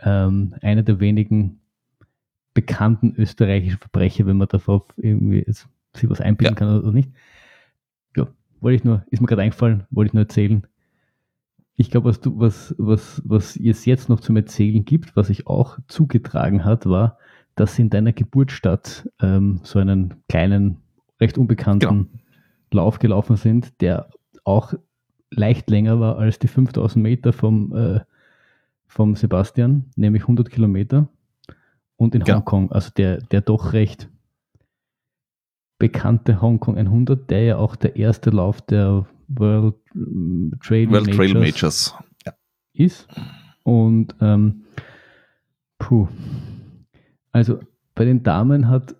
Ähm, 0.00 0.54
einer 0.62 0.82
der 0.82 0.98
wenigen 0.98 1.60
bekannten 2.54 3.14
österreichischen 3.16 3.78
Verbrecher, 3.78 4.24
wenn 4.24 4.38
man 4.38 4.48
darauf 4.48 4.84
irgendwie 4.96 5.44
sich 5.46 6.08
was 6.08 6.22
einbilden 6.22 6.54
ja. 6.54 6.58
kann 6.58 6.78
oder 6.78 6.92
nicht. 6.92 7.10
Ja, 8.16 8.28
wollte 8.60 8.76
ich 8.76 8.84
nur, 8.84 9.04
ist 9.10 9.20
mir 9.20 9.26
gerade 9.26 9.42
eingefallen, 9.42 9.84
wollte 9.90 10.08
ich 10.08 10.14
nur 10.14 10.22
erzählen. 10.22 10.66
Ich 11.76 11.90
glaube, 11.90 12.10
was 12.10 12.20
du, 12.20 12.38
was, 12.38 12.74
was, 12.78 13.22
was 13.24 13.56
es 13.56 13.84
jetzt 13.84 14.08
noch 14.08 14.20
zum 14.20 14.36
Erzählen 14.36 14.84
gibt, 14.84 15.16
was 15.16 15.28
sich 15.28 15.46
auch 15.46 15.78
zugetragen 15.88 16.64
hat, 16.64 16.86
war, 16.86 17.18
dass 17.54 17.78
in 17.78 17.90
deiner 17.90 18.12
Geburtsstadt 18.12 19.08
ähm, 19.20 19.60
so 19.62 19.78
einen 19.78 20.14
kleinen, 20.28 20.78
recht 21.20 21.38
unbekannten 21.38 22.10
genau. 22.68 22.84
Lauf 22.84 22.98
gelaufen 22.98 23.36
sind, 23.36 23.80
der 23.80 24.08
auch 24.44 24.74
leicht 25.30 25.70
länger 25.70 26.00
war 26.00 26.18
als 26.18 26.38
die 26.38 26.48
5000 26.48 27.02
Meter 27.02 27.32
vom, 27.32 27.74
äh, 27.74 28.00
vom 28.86 29.14
Sebastian, 29.16 29.86
nämlich 29.96 30.22
100 30.22 30.50
Kilometer. 30.50 31.08
Und 31.96 32.14
in 32.14 32.22
ja. 32.22 32.36
Hongkong, 32.36 32.72
also 32.72 32.90
der, 32.96 33.18
der 33.18 33.40
doch 33.40 33.72
recht 33.72 34.08
bekannte 35.78 36.40
Hongkong 36.40 36.76
100, 36.76 37.30
der 37.30 37.42
ja 37.42 37.56
auch 37.56 37.76
der 37.76 37.96
erste 37.96 38.30
Lauf 38.30 38.60
der 38.62 39.06
World 39.38 39.74
Trail 40.60 40.90
World 40.90 41.06
Majors, 41.06 41.16
Trail 41.16 41.34
Majors. 41.34 41.94
Ja. 42.26 42.32
ist. 42.72 43.08
Und 43.64 44.14
ähm, 44.20 44.64
puh. 45.78 46.08
Also 47.32 47.60
bei 47.94 48.04
den 48.04 48.22
Damen 48.22 48.68
hat 48.68 48.94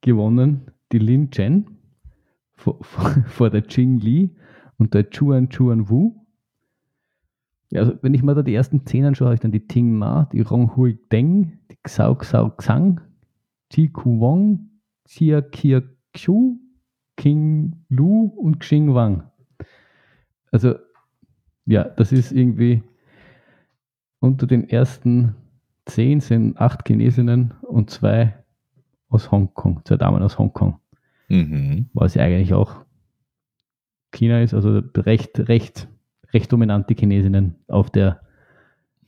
gewonnen 0.00 0.70
die 0.92 0.98
Lin 0.98 1.30
Chen 1.30 1.66
vor, 2.54 2.78
vor, 2.82 3.10
vor 3.26 3.50
der 3.50 3.64
Jing 3.68 3.98
Li 3.98 4.30
und 4.76 4.94
der 4.94 5.10
Chuan 5.10 5.48
Chuan 5.48 5.88
Wu. 5.88 6.14
Ja, 7.70 7.80
also 7.80 7.98
wenn 8.02 8.14
ich 8.14 8.22
mal 8.22 8.34
da 8.34 8.42
die 8.42 8.54
ersten 8.54 8.84
zehn 8.84 9.04
anschaue, 9.04 9.26
habe 9.26 9.34
ich 9.34 9.40
dann 9.40 9.52
die 9.52 9.66
Ting 9.66 9.96
Ma, 9.96 10.28
die 10.32 10.42
Rong 10.42 10.76
Hui 10.76 10.98
Deng, 11.10 11.58
die 11.70 11.78
Xiao 11.82 12.14
Xiao 12.16 12.50
Xang, 12.50 13.00
Ji 13.72 13.88
Ku 13.88 14.20
Wong, 14.20 14.70
Xia 15.06 15.40
Kia 15.40 15.82
Qiu, 16.12 16.58
King 17.16 17.76
Lu 17.88 18.26
und 18.26 18.60
Xing 18.60 18.94
Wang. 18.94 19.24
Also, 20.52 20.76
ja, 21.66 21.84
das 21.84 22.12
ist 22.12 22.30
irgendwie 22.30 22.82
unter 24.20 24.46
den 24.46 24.68
ersten 24.68 25.34
zehn 25.86 26.20
sind 26.20 26.58
acht 26.58 26.86
Chinesinnen 26.86 27.54
und 27.62 27.90
zwei 27.90 28.34
aus 29.08 29.30
Hongkong, 29.30 29.80
zwei 29.84 29.96
Damen 29.96 30.22
aus 30.22 30.38
Hongkong. 30.38 30.78
Mhm. 31.28 31.86
Was 31.92 32.14
ja 32.14 32.22
eigentlich 32.22 32.54
auch 32.54 32.84
China 34.12 34.40
ist, 34.42 34.54
also 34.54 34.80
recht, 34.96 35.48
recht, 35.48 35.88
recht 36.32 36.52
dominante 36.52 36.94
Chinesinnen 36.94 37.56
auf 37.66 37.90
der, 37.90 38.20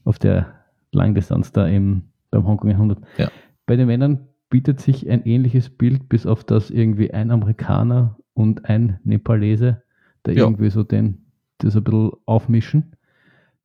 auf 0.05 0.19
der 0.19 0.53
Langdistanz 0.93 1.53
da 1.53 1.67
im, 1.67 2.03
beim 2.31 2.47
Hongkong 2.47 2.71
100. 2.71 2.99
Ja. 3.19 3.31
Bei 3.67 3.77
den 3.77 3.87
Männern 3.87 4.29
bietet 4.51 4.81
sich 4.81 5.09
ein 5.09 5.25
ähnliches 5.25 5.71
Bild, 5.71 6.09
bis 6.09 6.27
auf 6.27 6.45
das 6.45 6.71
irgendwie 6.71 7.13
ein 7.13 7.31
Amerikaner 7.31 8.19
und 8.35 8.65
ein 8.67 9.01
Nepalese, 9.05 9.83
der 10.27 10.35
ja. 10.35 10.45
irgendwie 10.45 10.71
so 10.71 10.83
den 10.83 11.24
das 11.59 11.77
ein 11.77 11.85
bisschen 11.85 12.13
aufmischen. 12.27 12.97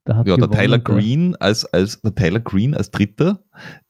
ja, 0.07 0.23
der 0.23 0.49
Tyler 0.49 0.79
Green 0.79 1.35
als, 1.35 1.65
als 1.65 2.01
der 2.01 2.15
Tyler 2.15 2.39
Green 2.39 2.73
als 2.73 2.91
Dritter 2.91 3.43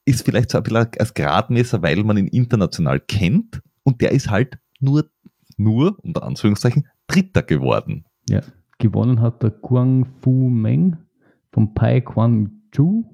ist 0.06 0.26
vielleicht 0.26 0.52
so 0.52 0.58
ein 0.58 0.64
bisschen 0.64 0.90
als 1.00 1.14
Gradmesser, 1.14 1.82
weil 1.82 2.04
man 2.04 2.18
ihn 2.18 2.28
international 2.28 3.00
kennt 3.00 3.62
und 3.84 4.02
der 4.02 4.12
ist 4.12 4.30
halt 4.30 4.60
nur, 4.80 5.06
nur, 5.58 5.98
unter 6.04 6.24
Anführungszeichen, 6.24 6.88
Dritter 7.08 7.44
geworden. 7.44 8.06
Ja, 8.30 8.42
gewonnen 8.78 9.22
hat 9.22 9.44
der 9.44 9.52
Guang 9.52 10.06
Fu 10.22 10.50
Meng 10.50 10.98
von 11.52 11.74
Pai 11.74 12.02
Quan 12.02 12.62
Chu, 12.72 13.06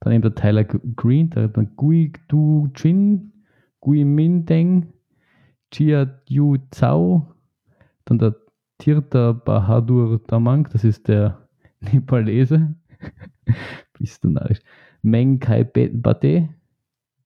dann 0.00 0.12
eben 0.12 0.22
der 0.22 0.34
Tyler 0.34 0.64
Green, 0.64 1.30
der, 1.30 1.48
der 1.48 1.64
Gui 1.64 2.12
Du 2.28 2.68
Jin, 2.74 3.32
Gui 3.80 4.04
Min 4.04 4.46
Deng, 4.46 4.92
Chia 5.70 6.20
Yu 6.28 6.58
Zhao, 6.70 7.34
dann 8.04 8.18
der 8.18 8.34
Tirtha 8.78 9.32
Bahadur 9.32 10.20
Damang, 10.26 10.68
das 10.72 10.84
ist 10.84 11.08
der 11.08 11.48
Nepalese. 11.80 12.74
Bist 13.98 14.24
du 14.24 14.30
narrisch. 14.30 14.60
Meng 15.02 15.38
Kai 15.38 15.64
Bate, 15.64 16.48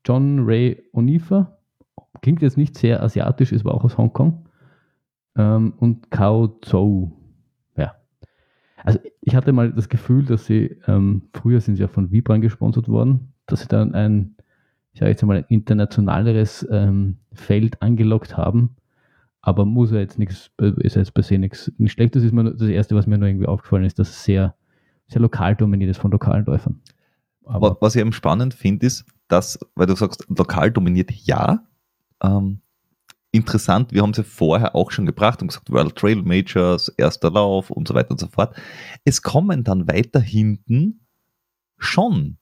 John 0.04 0.40
Ray 0.44 0.82
Onifa, 0.92 1.58
klingt 2.22 2.42
jetzt 2.42 2.56
nicht 2.56 2.76
sehr 2.76 3.02
asiatisch, 3.02 3.52
ist 3.52 3.64
aber 3.64 3.74
auch 3.74 3.84
aus 3.84 3.96
Hongkong. 3.96 4.46
Ähm, 5.36 5.74
und 5.78 6.10
Kao 6.10 6.58
Zhou. 6.62 7.12
Ja. 7.76 7.94
Also 8.82 8.98
ich 9.20 9.36
hatte 9.36 9.52
mal 9.52 9.72
das 9.72 9.88
Gefühl, 9.88 10.24
dass 10.24 10.46
sie, 10.46 10.76
ähm, 10.86 11.28
früher 11.32 11.60
sind 11.60 11.76
sie 11.76 11.82
ja 11.82 11.88
von 11.88 12.10
Vibran 12.10 12.40
gesponsert 12.40 12.88
worden, 12.88 13.32
dass 13.46 13.60
sie 13.60 13.68
dann 13.68 13.94
ein, 13.94 14.34
ich 14.92 15.00
sage 15.00 15.10
jetzt 15.10 15.22
mal, 15.22 15.36
ein 15.36 15.44
internationaleres 15.48 16.66
ähm, 16.70 17.18
Feld 17.32 17.80
angelockt 17.80 18.36
haben. 18.36 18.76
Aber 19.48 19.64
muss 19.64 19.92
ja 19.92 19.98
jetzt 19.98 20.18
nichts, 20.18 20.50
ist 20.58 20.96
jetzt 20.96 21.14
per 21.14 21.22
se 21.22 21.38
nichts, 21.38 21.72
nicht 21.78 21.92
Schlechtes. 21.92 22.22
Ist 22.22 22.34
mir 22.34 22.52
das 22.52 22.68
Erste, 22.68 22.94
was 22.94 23.06
mir 23.06 23.16
nur 23.16 23.28
irgendwie 23.28 23.46
aufgefallen 23.46 23.84
ist, 23.84 23.98
dass 23.98 24.10
es 24.10 24.22
sehr, 24.22 24.54
sehr 25.06 25.22
lokal 25.22 25.56
dominiert 25.56 25.90
ist 25.90 25.96
von 25.96 26.10
lokalen 26.10 26.44
Läufern. 26.44 26.82
Aber 27.44 27.78
was 27.80 27.94
ich 27.94 28.02
eben 28.02 28.12
spannend 28.12 28.52
finde, 28.52 28.84
ist, 28.84 29.06
dass, 29.26 29.58
weil 29.74 29.86
du 29.86 29.96
sagst, 29.96 30.26
lokal 30.28 30.70
dominiert 30.70 31.10
ja. 31.12 31.64
Ähm, 32.22 32.60
interessant, 33.32 33.90
wir 33.92 34.02
haben 34.02 34.10
es 34.10 34.18
ja 34.18 34.22
vorher 34.22 34.74
auch 34.74 34.90
schon 34.90 35.06
gebracht 35.06 35.40
und 35.40 35.48
gesagt, 35.48 35.70
World 35.70 35.96
Trail 35.96 36.22
Majors, 36.22 36.90
erster 36.98 37.30
Lauf 37.30 37.70
und 37.70 37.88
so 37.88 37.94
weiter 37.94 38.10
und 38.10 38.20
so 38.20 38.26
fort. 38.26 38.54
Es 39.06 39.22
kommen 39.22 39.64
dann 39.64 39.88
weiter 39.88 40.20
hinten 40.20 41.00
schon 41.78 42.36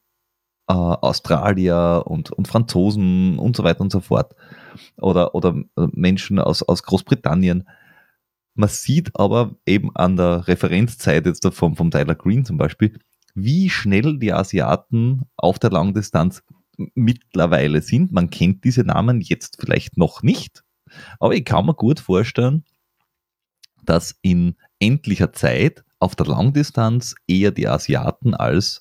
äh, 0.68 0.72
Australier 0.72 2.04
und, 2.06 2.30
und 2.30 2.48
Franzosen 2.48 3.38
und 3.38 3.56
so 3.56 3.64
weiter 3.64 3.80
und 3.80 3.92
so 3.92 4.00
fort. 4.00 4.34
Oder, 4.98 5.34
oder 5.34 5.54
äh, 5.76 5.86
Menschen 5.92 6.38
aus, 6.38 6.62
aus 6.62 6.82
Großbritannien. 6.82 7.68
Man 8.54 8.68
sieht 8.68 9.10
aber 9.14 9.56
eben 9.66 9.94
an 9.94 10.16
der 10.16 10.48
Referenzzeit 10.48 11.26
jetzt 11.26 11.46
vom, 11.54 11.76
vom 11.76 11.90
Tyler 11.90 12.14
Green 12.14 12.44
zum 12.44 12.56
Beispiel, 12.56 12.98
wie 13.34 13.68
schnell 13.68 14.18
die 14.18 14.32
Asiaten 14.32 15.26
auf 15.36 15.58
der 15.58 15.70
Langdistanz 15.70 16.42
mittlerweile 16.94 17.82
sind. 17.82 18.12
Man 18.12 18.30
kennt 18.30 18.64
diese 18.64 18.82
Namen 18.82 19.20
jetzt 19.20 19.58
vielleicht 19.60 19.98
noch 19.98 20.22
nicht, 20.22 20.64
aber 21.20 21.34
ich 21.34 21.44
kann 21.44 21.66
mir 21.66 21.74
gut 21.74 22.00
vorstellen, 22.00 22.64
dass 23.84 24.16
in 24.22 24.56
endlicher 24.78 25.32
Zeit 25.32 25.84
auf 25.98 26.16
der 26.16 26.26
Langdistanz 26.26 27.14
eher 27.26 27.50
die 27.50 27.68
Asiaten 27.68 28.34
als 28.34 28.80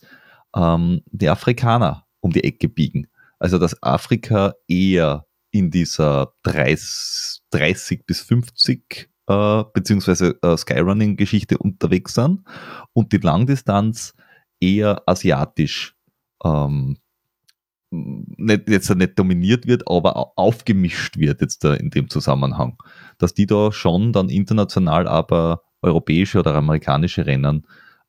ähm, 0.55 1.01
die 1.11 1.29
Afrikaner 1.29 2.05
um 2.19 2.31
die 2.31 2.43
Ecke 2.43 2.69
biegen. 2.69 3.07
Also 3.39 3.57
dass 3.57 3.81
Afrika 3.83 4.55
eher 4.67 5.25
in 5.51 5.71
dieser 5.71 6.33
30, 6.43 7.41
30 7.51 8.05
bis 8.05 8.21
50 8.21 9.09
äh, 9.27 9.63
beziehungsweise 9.73 10.37
äh, 10.41 10.57
Skyrunning-Geschichte 10.57 11.57
unterwegs 11.57 12.13
sind 12.13 12.41
und 12.93 13.11
die 13.11 13.17
Langdistanz 13.17 14.13
eher 14.59 15.03
asiatisch 15.07 15.95
ähm, 16.43 16.97
nicht, 17.91 18.69
jetzt 18.69 18.93
nicht 18.93 19.17
dominiert 19.17 19.67
wird, 19.67 19.87
aber 19.87 20.33
aufgemischt 20.35 21.17
wird 21.17 21.41
jetzt 21.41 21.63
da 21.63 21.73
in 21.73 21.89
dem 21.89 22.09
Zusammenhang. 22.09 22.77
Dass 23.17 23.33
die 23.33 23.45
da 23.45 23.71
schon 23.71 24.11
dann 24.11 24.29
international 24.29 25.07
aber 25.07 25.63
europäische 25.81 26.39
oder 26.39 26.55
amerikanische 26.55 27.25
Rennen 27.25 27.65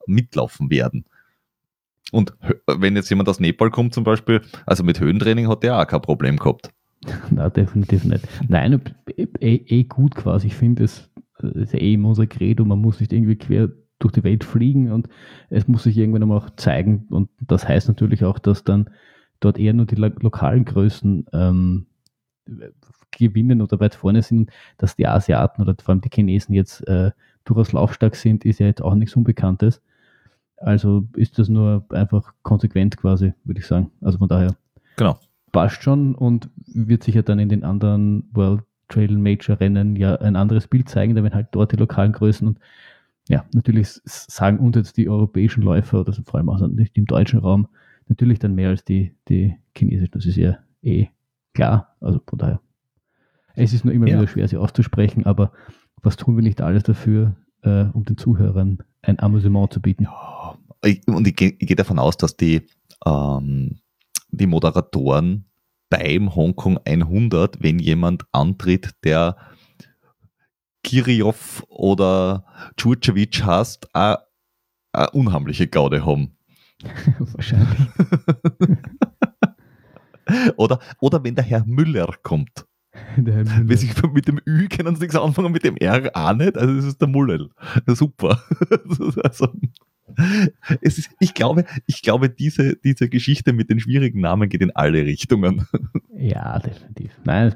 mitlaufen 0.07 0.71
werden. 0.71 1.05
Und 2.13 2.35
wenn 2.67 2.97
jetzt 2.97 3.11
jemand 3.11 3.29
aus 3.29 3.41
Nepal 3.41 3.71
kommt 3.71 3.95
zum 3.95 4.05
Beispiel, 4.05 4.43
also 4.65 4.85
mit 4.85 5.01
Höhentraining 5.01 5.49
hat 5.49 5.63
der 5.63 5.81
auch 5.81 5.87
kein 5.87 6.03
Problem 6.03 6.37
gehabt. 6.37 6.71
Nein, 7.31 7.53
definitiv 7.53 8.05
nicht. 8.05 8.27
Nein, 8.49 8.81
eh, 9.17 9.27
eh, 9.41 9.85
gut 9.85 10.15
quasi. 10.15 10.49
Ich 10.49 10.55
finde, 10.55 10.85
es 10.85 11.11
ist 11.41 11.75
eh 11.75 11.95
immer 11.95 12.11
unser 12.11 12.27
Credo, 12.27 12.65
man 12.65 12.81
muss 12.81 13.01
nicht 13.01 13.13
irgendwie 13.13 13.37
quer 13.37 13.71
durch 13.99 14.13
die 14.13 14.25
Welt 14.25 14.45
fliegen 14.45 14.93
und 14.93 15.09
es 15.49 15.69
muss 15.69 15.85
sich 15.85 15.97
irgendwann 15.97 16.23
einmal 16.23 16.39
auch 16.39 16.51
zeigen. 16.57 17.07
Und 17.11 17.31
das 17.41 17.67
heißt 17.67 17.89
natürlich 17.89 18.25
auch, 18.25 18.39
dass 18.39 18.65
dann 18.65 18.91
dort 19.41 19.59
eher 19.59 19.73
nur 19.73 19.87
die 19.87 19.95
lo 19.95 20.11
lokalen 20.21 20.65
Größen 20.65 21.27
ähm, 21.33 21.87
gewinnen 23.11 23.63
oder 23.63 23.81
weit 23.81 23.95
vorne 23.95 24.23
sind. 24.23 24.51
Dass 24.79 24.97
die 24.97 25.07
Asiaten 25.07 25.63
oder 25.63 25.75
vor 25.83 25.93
allem 25.93 26.03
die 26.03 26.11
Chinesen 26.13 26.55
jetzt 26.55 26.87
äh, 26.87 27.13
durchaus 27.45 27.73
laufstark 27.73 28.17
sind, 28.17 28.45
ist 28.45 28.61
ja 28.61 28.67
jetzt 28.67 28.83
auch 28.83 28.95
nichts 28.95 29.17
Unbekanntes. 29.17 29.83
Also 30.57 31.07
ist 31.17 31.39
das 31.39 31.49
nur 31.49 31.85
einfach 31.91 32.33
konsequent 32.43 32.97
quasi, 32.97 33.35
würde 33.45 33.61
ich 33.61 33.67
sagen. 33.67 33.91
Also 34.01 34.19
von 34.19 34.29
daher. 34.29 34.55
Genau. 34.97 35.19
Passt 35.53 35.83
schon 35.83 36.15
und 36.15 36.49
wird 36.67 37.03
sich 37.03 37.15
ja 37.15 37.23
dann 37.23 37.39
in 37.39 37.49
den 37.49 37.65
anderen 37.65 38.29
World 38.33 38.63
Trail 38.89 39.17
Major 39.17 39.59
Rennen 39.59 39.97
ja 39.97 40.17
ein 40.17 40.37
anderes 40.37 40.69
Bild 40.69 40.89
zeigen, 40.89 41.15
da 41.15 41.23
werden 41.23 41.35
halt 41.35 41.49
dort 41.53 41.73
die 41.73 41.77
lokalen 41.77 42.13
Größen 42.13 42.47
und 42.47 42.59
ja, 43.29 43.45
natürlich 43.53 44.01
sagen 44.05 44.59
uns 44.61 44.77
jetzt 44.77 44.97
die 44.97 45.09
europäischen 45.09 45.63
Läufer, 45.63 46.01
oder 46.01 46.13
vor 46.13 46.37
allem 46.37 46.49
auch 46.49 46.65
nicht 46.69 46.97
im 46.97 47.07
deutschen 47.07 47.41
Raum, 47.41 47.67
natürlich 48.09 48.39
dann 48.39 48.55
mehr 48.55 48.69
als 48.69 48.85
die, 48.85 49.17
die 49.29 49.57
chinesischen. 49.77 50.13
Das 50.13 50.27
ist 50.27 50.37
ja 50.37 50.59
eh 50.83 51.09
klar. 51.55 51.97
Also 52.01 52.21
von 52.25 52.39
daher. 52.39 52.61
Es 53.57 53.73
ist 53.73 53.85
nur 53.85 53.95
immer 53.95 54.07
ja. 54.07 54.17
wieder 54.17 54.29
schwer, 54.29 54.47
sie 54.47 54.59
auszusprechen, 54.59 55.27
aber 55.27 55.51
was 56.03 56.17
tun 56.17 56.37
wir 56.37 56.43
nicht 56.43 56.61
alles 56.61 56.85
dafür, 56.85 57.35
äh, 57.63 57.87
um 57.87 58.05
den 58.05 58.17
Zuhörern 58.17 58.79
ein 59.07 59.21
Amüsement 59.21 59.73
zu 59.73 59.81
bieten? 59.81 60.05
Ja, 60.05 60.59
und 61.07 61.27
ich, 61.27 61.41
ich 61.41 61.59
gehe 61.59 61.77
davon 61.77 61.99
aus, 61.99 62.17
dass 62.17 62.37
die, 62.37 62.67
ähm, 63.05 63.81
die 64.31 64.47
Moderatoren 64.47 65.47
beim 65.89 66.35
Hongkong 66.35 66.79
100, 66.85 67.63
wenn 67.63 67.79
jemand 67.79 68.25
antritt, 68.33 68.95
der 69.05 69.37
Kirillov 70.83 71.65
oder 71.69 72.45
Djurcevic 72.79 73.45
hast, 73.45 73.95
eine 73.95 74.19
unheimliche 75.13 75.67
Gaude 75.67 76.05
haben. 76.05 76.37
Wahrscheinlich. 77.19 77.89
oder, 80.57 80.79
oder 81.01 81.25
wenn 81.25 81.35
der 81.35 81.45
Herr 81.45 81.65
Müller 81.65 82.15
kommt. 82.23 82.67
Wenn 83.17 83.77
sich 83.77 83.95
mit 84.13 84.29
dem 84.29 84.41
Ü 84.47 84.69
können 84.69 84.95
sie 84.97 85.03
nichts 85.03 85.17
anfangen, 85.17 85.53
mit 85.53 85.65
dem 85.65 85.77
R 85.77 86.11
auch 86.15 86.35
nicht. 86.35 86.57
Also 86.57 86.75
es 86.75 86.85
ist 86.85 87.01
der 87.01 87.09
Mullel. 87.09 87.51
Super. 87.87 88.41
also, 89.23 89.49
ist, 90.81 91.11
ich 91.21 91.35
glaube, 91.35 91.65
ich 91.87 92.03
glaube 92.03 92.31
diese, 92.31 92.77
diese 92.77 93.09
Geschichte 93.09 93.53
mit 93.53 93.71
den 93.71 93.81
schwierigen 93.81 94.21
Namen 94.21 94.49
geht 94.49 94.63
in 94.63 94.75
alle 94.75 95.05
Richtungen. 95.05 95.67
Ja, 96.19 96.59
definitiv. 96.59 97.11
Nein, 97.25 97.55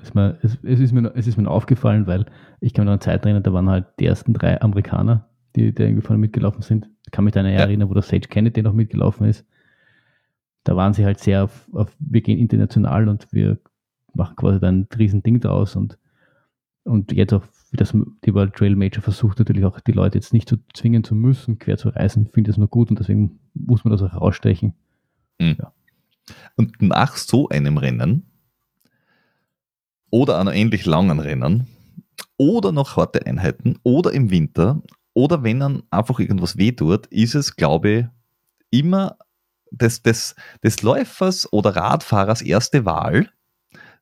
es, 0.00 0.14
mir, 0.14 0.38
es, 0.42 0.56
es, 0.62 0.78
ist 0.78 0.92
mir, 0.92 1.10
es 1.16 1.26
ist 1.26 1.36
mir 1.36 1.50
aufgefallen, 1.50 2.06
weil 2.06 2.26
ich 2.60 2.72
kann 2.72 2.84
mich 2.84 2.86
noch 2.86 2.92
an 2.92 3.00
Zeit 3.00 3.24
erinnern, 3.24 3.42
da 3.42 3.52
waren 3.52 3.68
halt 3.68 3.86
die 3.98 4.06
ersten 4.06 4.34
drei 4.34 4.60
Amerikaner, 4.60 5.28
die, 5.56 5.74
die 5.74 5.82
irgendwie 5.82 6.06
vorne 6.06 6.20
mitgelaufen 6.20 6.62
sind. 6.62 6.88
Ich 7.04 7.10
kann 7.10 7.24
mich 7.24 7.34
da 7.34 7.42
ja. 7.42 7.58
erinnern, 7.58 7.90
wo 7.90 7.94
der 7.94 8.04
Sage 8.04 8.28
Kennedy 8.28 8.62
noch 8.62 8.72
mitgelaufen 8.72 9.26
ist. 9.26 9.44
Da 10.62 10.76
waren 10.76 10.92
sie 10.92 11.04
halt 11.04 11.18
sehr 11.18 11.42
auf, 11.42 11.68
auf 11.72 11.90
wir 11.98 12.20
gehen 12.20 12.38
international 12.38 13.08
und 13.08 13.26
wir 13.32 13.58
machen 14.18 14.36
quasi 14.36 14.60
dann 14.60 14.80
ein 14.80 14.88
Riesending 14.96 15.40
draus 15.40 15.76
und, 15.76 15.98
und 16.84 17.12
jetzt 17.12 17.32
auch 17.32 17.44
wie 17.70 17.76
das 17.76 17.94
die 18.24 18.34
World 18.34 18.54
Trail 18.54 18.76
Major 18.76 19.02
versucht 19.02 19.38
natürlich 19.38 19.64
auch 19.64 19.80
die 19.80 19.92
Leute 19.92 20.18
jetzt 20.18 20.32
nicht 20.32 20.48
zu 20.48 20.56
zwingen 20.74 21.04
zu 21.04 21.14
müssen, 21.14 21.58
quer 21.58 21.76
zu 21.76 21.90
reisen, 21.90 22.28
finde 22.32 22.50
es 22.50 22.56
nur 22.56 22.68
gut 22.68 22.90
und 22.90 22.98
deswegen 22.98 23.38
muss 23.54 23.84
man 23.84 23.92
das 23.92 24.02
auch 24.02 24.20
rausstechen. 24.20 24.74
Mhm. 25.38 25.56
Ja. 25.58 25.72
Und 26.56 26.80
nach 26.80 27.16
so 27.16 27.48
einem 27.48 27.76
Rennen 27.76 28.26
oder 30.10 30.38
einer 30.38 30.54
ähnlich 30.54 30.86
langen 30.86 31.20
Rennen 31.20 31.66
oder 32.36 32.72
noch 32.72 32.96
harte 32.96 33.26
Einheiten 33.26 33.78
oder 33.82 34.12
im 34.12 34.30
Winter 34.30 34.82
oder 35.12 35.42
wenn 35.42 35.60
dann 35.60 35.82
einfach 35.90 36.20
irgendwas 36.20 36.56
wehtut, 36.56 37.06
ist 37.08 37.34
es, 37.34 37.56
glaube 37.56 37.90
ich, 37.90 38.06
immer 38.70 39.18
des, 39.70 40.02
des, 40.02 40.34
des 40.62 40.82
Läufers 40.82 41.52
oder 41.52 41.76
Radfahrers 41.76 42.40
erste 42.40 42.84
Wahl, 42.84 43.30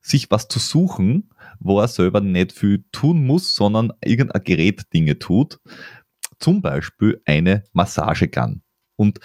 sich 0.01 0.31
was 0.31 0.47
zu 0.47 0.59
suchen, 0.59 1.29
wo 1.59 1.79
er 1.79 1.87
selber 1.87 2.21
nicht 2.21 2.51
viel 2.51 2.85
tun 2.91 3.25
muss, 3.25 3.55
sondern 3.55 3.93
irgendein 4.03 4.43
Gerät 4.43 4.93
Dinge 4.93 5.19
tut. 5.19 5.59
Zum 6.39 6.61
Beispiel 6.61 7.21
eine 7.25 7.63
Massagegun. 7.73 8.61
Und 8.95 9.19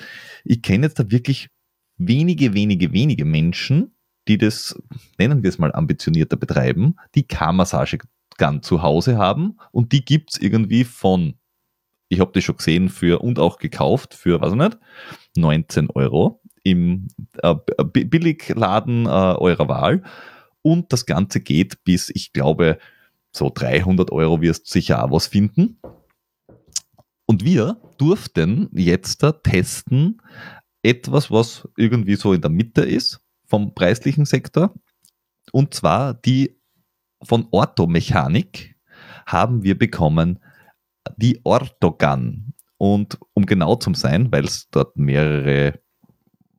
ich 0.45 0.63
kenne 0.63 0.87
jetzt 0.87 0.99
da 0.99 1.11
wirklich 1.11 1.49
wenige, 1.97 2.55
wenige, 2.55 2.93
wenige 2.93 3.25
Menschen, 3.25 3.95
die 4.29 4.39
das, 4.39 4.81
nennen 5.19 5.43
wir 5.43 5.49
es 5.49 5.59
mal, 5.59 5.73
ambitionierter 5.73 6.37
betreiben, 6.37 6.97
die 7.15 7.25
K-Massagegun 7.25 8.63
zu 8.63 8.83
Hause 8.83 9.19
haben 9.19 9.59
und 9.73 9.93
die 9.93 10.05
gibt 10.05 10.35
es 10.35 10.41
irgendwie 10.41 10.85
von, 10.85 11.35
ich 12.09 12.21
habe 12.21 12.33
das 12.35 12.45
schon 12.45 12.57
gesehen 12.57 12.89
für 12.89 13.21
und 13.21 13.39
auch 13.39 13.59
gekauft 13.59 14.15
für, 14.15 14.41
weiß 14.41 14.53
ich 14.53 14.59
nicht, 14.59 14.79
19 15.37 15.91
Euro 15.91 16.41
im 16.63 17.09
äh, 17.43 17.55
Billigladen 17.85 19.07
äh, 19.07 19.09
eurer 19.09 19.69
Wahl 19.69 20.03
und 20.63 20.93
das 20.93 21.07
Ganze 21.07 21.41
geht 21.41 21.85
bis, 21.85 22.11
ich 22.11 22.33
glaube, 22.33 22.79
so 23.33 23.51
300 23.53 24.11
Euro 24.13 24.41
wirst 24.41 24.69
du 24.69 24.73
sicher 24.73 25.05
auch 25.05 25.11
was 25.11 25.27
finden. 25.27 25.81
Und 27.27 27.45
wir 27.45 27.81
durften 27.99 28.69
jetzt 28.73 29.23
da 29.23 29.33
testen 29.33 30.21
etwas, 30.83 31.31
was 31.31 31.69
irgendwie 31.77 32.17
so 32.17 32.33
in 32.33 32.41
der 32.41 32.51
Mitte 32.51 32.83
ist 32.83 33.21
vom 33.47 33.75
preislichen 33.75 34.25
Sektor. 34.25 34.75
Und 35.53 35.75
zwar 35.75 36.15
die 36.15 36.61
von 37.23 37.47
Orthomechanik 37.51 38.77
haben 39.27 39.63
wir 39.63 39.79
bekommen 39.79 40.41
die 41.17 41.41
Orthogun. 41.45 42.55
Und 42.79 43.19
um 43.35 43.47
genau 43.47 43.77
zu 43.77 43.95
sein, 43.95 44.33
weil 44.33 44.45
es 44.45 44.69
dort 44.71 44.97
mehrere 44.97 45.81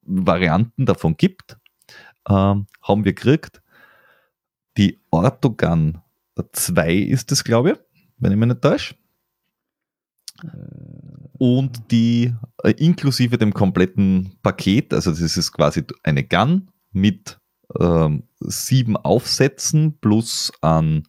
Varianten 0.03 0.85
davon 0.85 1.17
gibt, 1.17 1.57
ähm, 2.29 2.67
haben 2.81 3.05
wir 3.05 3.13
gekriegt. 3.13 3.62
Die 4.77 4.99
Ortogun 5.11 5.99
2 6.51 6.93
ist 6.93 7.31
es, 7.31 7.43
glaube 7.43 7.71
ich, 7.71 7.77
wenn 8.17 8.31
ich 8.31 8.37
mich 8.37 8.47
nicht 8.47 8.61
täusche. 8.61 8.95
Und 11.37 11.91
die 11.91 12.33
äh, 12.63 12.71
inklusive 12.71 13.37
dem 13.37 13.53
kompletten 13.53 14.37
Paket, 14.41 14.93
also 14.93 15.11
das 15.11 15.37
ist 15.37 15.51
quasi 15.51 15.83
eine 16.01 16.23
Gun 16.23 16.71
mit 16.91 17.39
ähm, 17.79 18.23
sieben 18.39 18.97
Aufsätzen 18.97 19.97
plus 19.99 20.51
an 20.61 21.07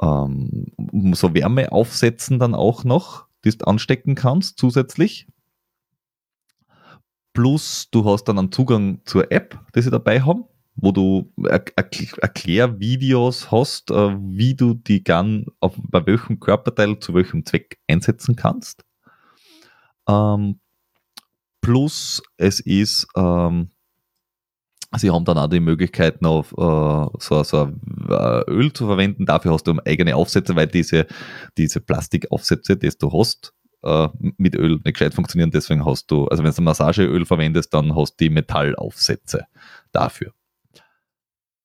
ähm, 0.00 0.66
so 1.12 1.34
Wärmeaufsätzen 1.34 2.38
dann 2.38 2.54
auch 2.54 2.84
noch, 2.84 3.26
die 3.44 3.50
du 3.50 3.66
anstecken 3.66 4.14
kannst 4.14 4.58
zusätzlich. 4.58 5.26
Plus 7.32 7.88
du 7.90 8.04
hast 8.04 8.24
dann 8.24 8.38
einen 8.38 8.52
Zugang 8.52 9.00
zur 9.04 9.30
App, 9.30 9.60
die 9.74 9.82
sie 9.82 9.90
dabei 9.90 10.22
haben, 10.22 10.44
wo 10.76 10.92
du 10.92 11.32
er 11.44 11.64
Erklärvideos 11.76 13.50
hast, 13.50 13.90
äh, 13.90 14.16
wie 14.18 14.54
du 14.54 14.74
die 14.74 15.04
Gun 15.04 15.46
auf, 15.60 15.74
bei 15.76 16.04
welchem 16.06 16.40
Körperteil 16.40 16.98
zu 16.98 17.14
welchem 17.14 17.44
Zweck 17.46 17.78
einsetzen 17.88 18.36
kannst. 18.36 18.84
Ähm, 20.08 20.60
plus 21.60 22.22
es 22.36 22.60
ist 22.60 23.06
ähm, 23.16 23.70
Sie 24.96 25.10
haben 25.10 25.24
dann 25.24 25.38
auch 25.38 25.48
die 25.48 25.60
Möglichkeit, 25.60 26.22
noch 26.22 26.44
äh, 26.52 27.18
so, 27.18 27.42
so 27.42 27.72
äh, 28.08 28.50
Öl 28.50 28.72
zu 28.72 28.86
verwenden. 28.86 29.26
Dafür 29.26 29.52
hast 29.52 29.66
du 29.66 29.76
eigene 29.84 30.14
Aufsätze, 30.14 30.54
weil 30.54 30.66
diese, 30.66 31.06
diese 31.58 31.80
Plastikaufsätze, 31.80 32.76
die 32.76 32.90
du 32.98 33.12
hast, 33.12 33.52
äh, 33.82 34.08
mit 34.36 34.54
Öl 34.54 34.80
nicht 34.84 34.94
gescheit 34.94 35.14
funktionieren. 35.14 35.50
Deswegen 35.50 35.84
hast 35.84 36.10
du, 36.10 36.26
also 36.26 36.44
wenn 36.44 36.52
du 36.52 36.62
Massageöl 36.62 37.24
verwendest, 37.26 37.74
dann 37.74 37.94
hast 37.96 38.20
du 38.20 38.24
die 38.24 38.30
Metallaufsätze 38.30 39.46
dafür. 39.92 40.32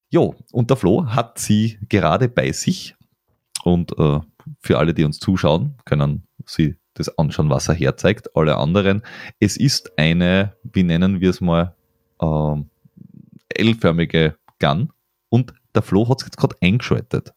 Jo, 0.10 0.36
und 0.52 0.70
der 0.70 0.78
Flo 0.78 1.06
hat 1.06 1.38
sie 1.40 1.78
gerade 1.88 2.30
bei 2.30 2.52
sich. 2.52 2.96
Und 3.64 3.98
äh, 4.00 4.20
für 4.60 4.80
alle, 4.80 4.94
die 4.94 5.04
uns 5.04 5.20
zuschauen, 5.20 5.76
können 5.86 6.24
sie 6.46 6.76
das 6.94 7.18
anschauen, 7.18 7.50
was 7.50 7.68
er 7.68 7.76
herzeigt. 7.76 8.36
Alle 8.36 8.58
anderen. 8.58 9.04
Es 9.40 9.58
ist 9.58 9.98
eine, 9.98 10.56
wie 10.64 10.84
nennen 10.84 11.22
wir 11.22 11.30
es 11.30 11.42
mal, 11.42 11.76
ähm, 12.22 12.70
L-förmige 13.50 14.36
Gun 14.60 14.92
und 15.30 15.54
der 15.74 15.82
Flo 15.82 16.08
hat 16.10 16.22
es 16.22 16.28
jetzt 16.28 16.38
gerade 16.38 16.56
eingeschaltet. 16.62 17.34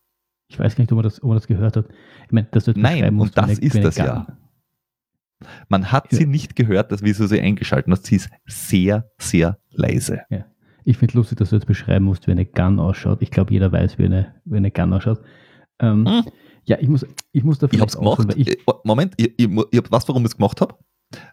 Ich 0.48 0.58
weiß 0.58 0.76
gar 0.76 0.82
nicht, 0.82 0.92
ob 0.92 0.96
man 0.96 1.04
das, 1.04 1.22
ob 1.22 1.28
man 1.28 1.36
das 1.36 1.46
gehört 1.46 1.76
hat. 1.76 1.86
Ich 2.26 2.32
meine, 2.32 2.46
dass 2.50 2.64
du 2.64 2.72
Nein, 2.76 3.18
und 3.18 3.36
das 3.36 3.44
eine, 3.44 3.58
ist 3.58 3.82
das 3.82 3.96
Gun. 3.96 4.04
ja. 4.04 4.26
Man 5.68 5.90
hat 5.90 6.12
ja. 6.12 6.18
sie 6.18 6.26
nicht 6.26 6.54
gehört, 6.54 6.92
dass 6.92 7.00
du 7.00 7.12
sie 7.12 7.40
eingeschaltet 7.40 7.90
hast. 7.90 8.06
Sie 8.06 8.16
ist 8.16 8.30
sehr, 8.46 9.10
sehr 9.18 9.58
leise. 9.70 10.22
Ja. 10.30 10.44
Ich 10.84 10.98
finde 10.98 11.12
es 11.12 11.14
lustig, 11.14 11.38
dass 11.38 11.50
du 11.50 11.56
jetzt 11.56 11.66
beschreiben 11.66 12.04
musst, 12.04 12.26
wie 12.26 12.32
eine 12.32 12.46
Gun 12.46 12.78
ausschaut. 12.80 13.22
Ich 13.22 13.30
glaube, 13.30 13.52
jeder 13.52 13.70
weiß, 13.70 13.98
wie 13.98 14.04
eine, 14.04 14.34
wie 14.44 14.56
eine 14.56 14.70
Gun 14.70 14.92
ausschaut. 14.92 15.20
Ähm, 15.78 16.06
hm. 16.06 16.24
Ja, 16.64 16.78
ich 16.80 16.88
muss, 16.88 17.06
ich 17.32 17.44
muss 17.44 17.58
dafür. 17.58 17.74
Ich 17.74 17.80
habe 17.80 17.90
es 17.90 17.98
gemacht. 17.98 18.34
Ich, 18.36 18.48
äh, 18.48 18.72
Moment, 18.84 19.14
ich, 19.16 19.32
ich, 19.36 19.48
ich 19.48 19.78
habe 19.78 19.90
was, 19.90 20.08
warum 20.08 20.22
ich 20.22 20.30
es 20.30 20.36
gemacht 20.36 20.60
habe. 20.60 20.76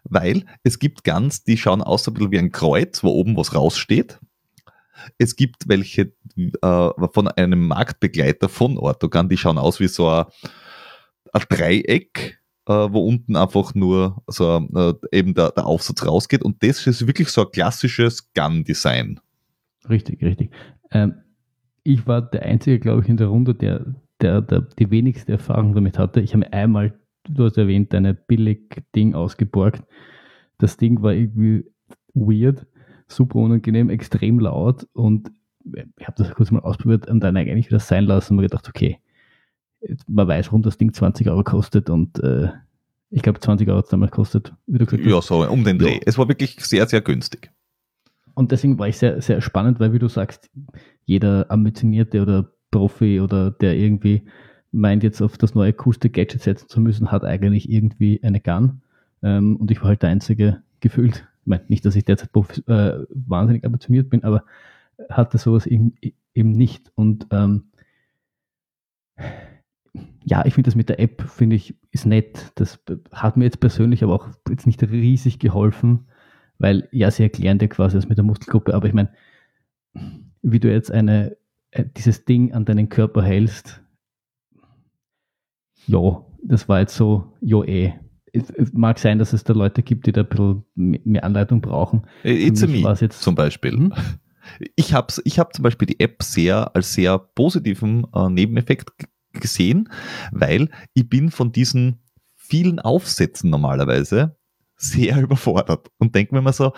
Weil 0.04 0.44
es 0.62 0.78
gibt 0.78 1.04
Guns, 1.04 1.44
die 1.44 1.56
schauen 1.56 1.82
aus 1.82 2.04
so 2.04 2.10
ein 2.10 2.14
bisschen 2.14 2.32
wie 2.32 2.38
ein 2.38 2.52
Kreuz, 2.52 3.02
wo 3.02 3.10
oben 3.10 3.36
was 3.36 3.54
raussteht. 3.54 4.18
Es 5.16 5.36
gibt 5.36 5.68
welche 5.68 6.12
äh, 6.36 6.90
von 7.12 7.28
einem 7.28 7.66
Marktbegleiter 7.66 8.48
von 8.48 8.76
Ortogan, 8.76 9.28
die 9.28 9.38
schauen 9.38 9.56
aus 9.56 9.80
wie 9.80 9.88
so 9.88 10.08
ein, 10.08 10.26
ein 11.32 11.42
Dreieck, 11.48 12.40
äh, 12.66 12.72
wo 12.72 13.06
unten 13.06 13.36
einfach 13.36 13.74
nur 13.74 14.22
so 14.26 14.68
äh, 14.74 15.16
eben 15.16 15.32
der, 15.34 15.52
der 15.52 15.66
Aufsatz 15.66 16.04
rausgeht. 16.04 16.42
Und 16.42 16.62
das 16.62 16.86
ist 16.86 17.06
wirklich 17.06 17.28
so 17.28 17.46
ein 17.46 17.50
klassisches 17.50 18.32
Gun-Design. 18.34 19.20
Richtig, 19.88 20.22
richtig. 20.22 20.50
Ähm, 20.90 21.14
ich 21.82 22.06
war 22.06 22.22
der 22.22 22.42
Einzige, 22.42 22.78
glaube 22.78 23.02
ich, 23.02 23.08
in 23.08 23.16
der 23.16 23.28
Runde, 23.28 23.54
der, 23.54 23.94
der, 24.20 24.42
der 24.42 24.62
die 24.78 24.90
wenigste 24.90 25.32
Erfahrung 25.32 25.74
damit 25.74 25.98
hatte. 25.98 26.20
Ich 26.20 26.34
habe 26.34 26.52
einmal, 26.52 26.98
du 27.24 27.44
hast 27.44 27.56
erwähnt, 27.56 27.94
eine 27.94 28.14
billig 28.14 28.82
Ding 28.94 29.14
ausgeborgt. 29.14 29.82
Das 30.58 30.76
Ding 30.76 31.02
war 31.02 31.14
irgendwie 31.14 31.64
weird 32.14 32.66
super 33.08 33.38
unangenehm, 33.38 33.90
extrem 33.90 34.38
laut 34.38 34.86
und 34.92 35.32
ich 35.98 36.06
habe 36.06 36.16
das 36.16 36.32
kurz 36.34 36.50
mal 36.50 36.60
ausprobiert 36.60 37.08
und 37.08 37.20
dann 37.20 37.36
eigentlich 37.36 37.66
wieder 37.66 37.80
sein 37.80 38.04
lassen 38.04 38.32
und 38.32 38.36
mir 38.36 38.48
gedacht, 38.48 38.68
okay, 38.68 38.98
man 40.06 40.28
weiß, 40.28 40.46
warum 40.48 40.62
das 40.62 40.78
Ding 40.78 40.92
20 40.92 41.28
Euro 41.28 41.42
kostet 41.42 41.90
und 41.90 42.18
äh, 42.22 42.48
ich 43.10 43.22
glaube 43.22 43.40
20 43.40 43.68
Euro 43.68 43.78
hat 43.78 43.86
es 43.86 43.90
damals 43.90 44.12
gekostet, 44.12 44.54
wie 44.66 44.78
du 44.78 44.86
gesagt 44.86 45.04
hast. 45.04 45.10
Ja, 45.10 45.20
so 45.20 45.48
um 45.48 45.64
den 45.64 45.78
Dreh. 45.78 45.94
Ja. 45.94 46.00
Es 46.06 46.18
war 46.18 46.28
wirklich 46.28 46.56
sehr, 46.60 46.86
sehr 46.86 47.00
günstig. 47.00 47.50
Und 48.34 48.52
deswegen 48.52 48.78
war 48.78 48.88
ich 48.88 48.98
sehr, 48.98 49.20
sehr 49.20 49.40
spannend, 49.40 49.80
weil 49.80 49.92
wie 49.92 49.98
du 49.98 50.08
sagst, 50.08 50.50
jeder 51.04 51.50
ambitionierte 51.50 52.22
oder 52.22 52.50
Profi 52.70 53.20
oder 53.20 53.50
der 53.50 53.76
irgendwie 53.76 54.22
meint, 54.72 55.02
jetzt 55.02 55.20
auf 55.20 55.36
das 55.36 55.54
neue 55.54 55.72
coolste 55.72 56.10
Gadget 56.10 56.42
setzen 56.42 56.68
zu 56.68 56.80
müssen, 56.80 57.10
hat 57.10 57.24
eigentlich 57.24 57.70
irgendwie 57.70 58.22
eine 58.22 58.40
Gun. 58.40 58.82
Ähm, 59.22 59.56
und 59.56 59.70
ich 59.70 59.80
war 59.80 59.88
halt 59.88 60.02
der 60.02 60.10
Einzige 60.10 60.62
gefühlt, 60.80 61.28
ich 61.42 61.46
meine, 61.46 61.64
nicht, 61.68 61.84
dass 61.84 61.96
ich 61.96 62.04
derzeit 62.04 62.30
äh, 62.68 63.04
wahnsinnig 63.10 63.64
ambitioniert 63.64 64.10
bin, 64.10 64.24
aber 64.24 64.44
hatte 65.08 65.38
sowas 65.38 65.66
eben, 65.66 65.94
eben 66.34 66.52
nicht. 66.52 66.92
Und 66.94 67.26
ähm, 67.30 67.64
ja, 70.24 70.44
ich 70.44 70.54
finde 70.54 70.68
das 70.68 70.76
mit 70.76 70.88
der 70.88 71.00
App, 71.00 71.22
finde 71.22 71.56
ich, 71.56 71.74
ist 71.90 72.06
nett. 72.06 72.52
Das 72.54 72.78
hat 73.12 73.36
mir 73.36 73.44
jetzt 73.44 73.60
persönlich 73.60 74.02
aber 74.04 74.14
auch 74.14 74.28
jetzt 74.48 74.66
nicht 74.66 74.82
riesig 74.82 75.38
geholfen, 75.38 76.06
weil 76.60 76.88
ja, 76.92 77.10
sie 77.10 77.24
erklären 77.24 77.58
dir 77.58 77.68
quasi 77.68 77.96
das 77.96 78.08
mit 78.08 78.18
der 78.18 78.24
Muskelgruppe, 78.24 78.74
aber 78.74 78.86
ich 78.86 78.92
meine, 78.92 79.10
wie 80.42 80.60
du 80.60 80.70
jetzt 80.70 80.92
eine, 80.92 81.36
äh, 81.70 81.84
dieses 81.96 82.24
Ding 82.26 82.52
an 82.52 82.66
deinen 82.66 82.90
Körper 82.90 83.22
hältst, 83.22 83.82
ja, 85.86 86.24
das 86.44 86.68
war 86.68 86.80
jetzt 86.80 86.94
so, 86.94 87.32
jo 87.40 87.64
eh, 87.64 87.94
es, 88.32 88.52
mag 88.72 88.98
sein, 88.98 89.18
dass 89.18 89.32
es 89.32 89.42
da 89.42 89.54
Leute 89.54 89.82
gibt, 89.82 90.06
die 90.06 90.12
da 90.12 90.20
ein 90.20 90.28
bisschen 90.28 90.64
mehr 90.76 91.24
Anleitung 91.24 91.62
brauchen. 91.62 92.06
Äh, 92.22 92.46
it's 92.46 92.64
me 92.66 92.96
jetzt 93.00 93.22
zum 93.22 93.34
Beispiel. 93.34 93.72
Hm? 93.72 93.94
Ich 94.76 94.94
habe 94.94 95.12
ich 95.24 95.38
hab 95.38 95.54
zum 95.54 95.62
Beispiel 95.62 95.86
die 95.86 96.00
App 96.00 96.22
sehr 96.22 96.74
als 96.76 96.92
sehr 96.92 97.18
positiven 97.18 98.06
äh, 98.14 98.28
Nebeneffekt 98.28 98.90
gesehen, 99.32 99.88
weil 100.30 100.68
ich 100.92 101.08
bin 101.08 101.30
von 101.30 101.52
diesen 101.52 102.02
vielen 102.36 102.80
Aufsätzen 102.80 103.48
normalerweise 103.48 104.36
sehr 104.80 105.20
überfordert 105.20 105.88
und 105.98 106.14
denke 106.14 106.34
mir 106.34 106.40
immer 106.40 106.52
so, 106.52 106.72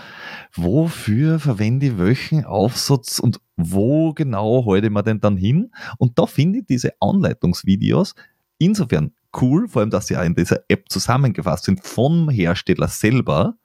wofür 0.54 1.38
verwende 1.38 1.86
ich 1.86 1.98
welchen 1.98 2.44
Aufsatz 2.44 3.18
und 3.18 3.40
wo 3.56 4.12
genau 4.12 4.66
halte 4.66 4.88
ich 4.88 4.92
mir 4.92 5.02
denn 5.02 5.20
dann 5.20 5.36
hin? 5.36 5.70
Und 5.98 6.18
da 6.18 6.26
finde 6.26 6.60
ich 6.60 6.66
diese 6.66 6.92
Anleitungsvideos 7.00 8.14
insofern 8.58 9.12
cool, 9.40 9.68
vor 9.68 9.80
allem, 9.80 9.90
dass 9.90 10.06
sie 10.08 10.16
auch 10.16 10.24
in 10.24 10.34
dieser 10.34 10.60
App 10.68 10.88
zusammengefasst 10.88 11.64
sind 11.64 11.84
vom 11.84 12.28
Hersteller 12.28 12.88
selber, 12.88 13.56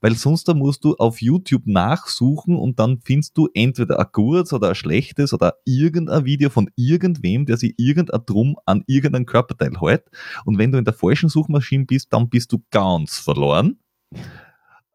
weil 0.00 0.14
sonst 0.14 0.48
da 0.48 0.54
musst 0.54 0.84
du 0.84 0.94
auf 0.96 1.20
YouTube 1.20 1.66
nachsuchen 1.66 2.56
und 2.56 2.78
dann 2.78 3.00
findest 3.00 3.36
du 3.36 3.48
entweder 3.54 3.98
ein 3.98 4.06
gutes 4.12 4.52
oder 4.52 4.70
ein 4.70 4.74
schlechtes 4.74 5.32
oder 5.32 5.54
irgendein 5.64 6.24
Video 6.24 6.50
von 6.50 6.70
irgendwem, 6.76 7.46
der 7.46 7.56
sich 7.56 7.74
irgendein 7.76 8.20
Drum 8.26 8.56
an 8.66 8.84
irgendeinem 8.86 9.26
Körperteil 9.26 9.72
hält. 9.80 10.04
Und 10.44 10.58
wenn 10.58 10.72
du 10.72 10.78
in 10.78 10.84
der 10.84 10.94
falschen 10.94 11.28
Suchmaschine 11.28 11.84
bist, 11.84 12.12
dann 12.12 12.28
bist 12.28 12.52
du 12.52 12.62
ganz 12.70 13.18
verloren. 13.18 13.78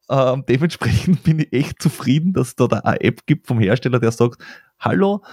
Ähm, 0.10 0.43
dementsprechend 0.48 1.24
bin 1.24 1.39
ich 1.39 1.54
echt 1.54 1.82
zufrieden, 1.82 2.34
dass 2.34 2.56
da 2.56 2.65
eine 2.65 3.02
App 3.02 3.26
gibt 3.26 3.48
vom 3.48 3.60
Hersteller, 3.60 4.00
der 4.00 4.12
sagt, 4.12 4.41
hallo, 4.80 5.24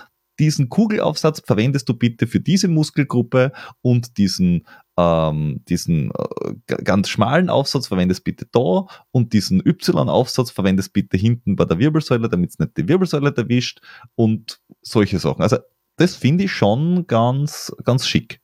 diesen 0.42 0.68
Kugelaufsatz 0.68 1.40
verwendest 1.46 1.88
du 1.88 1.94
bitte 1.94 2.26
für 2.26 2.40
diese 2.40 2.66
Muskelgruppe 2.66 3.52
und 3.80 4.18
diesen, 4.18 4.66
ähm, 4.96 5.60
diesen 5.68 6.10
äh, 6.10 6.74
ganz 6.82 7.08
schmalen 7.08 7.48
Aufsatz 7.48 7.86
verwendest 7.86 8.24
bitte 8.24 8.46
da 8.50 8.86
und 9.12 9.32
diesen 9.34 9.64
Y-Aufsatz 9.64 10.50
verwendest 10.50 10.92
bitte 10.92 11.16
hinten 11.16 11.54
bei 11.54 11.64
der 11.64 11.78
Wirbelsäule, 11.78 12.28
damit 12.28 12.50
es 12.50 12.58
nicht 12.58 12.76
die 12.76 12.88
Wirbelsäule 12.88 13.32
erwischt 13.36 13.80
und 14.16 14.60
solche 14.82 15.20
Sachen. 15.20 15.42
Also 15.42 15.58
das 15.96 16.16
finde 16.16 16.44
ich 16.44 16.52
schon 16.52 17.06
ganz, 17.06 17.72
ganz 17.84 18.08
schick. 18.08 18.40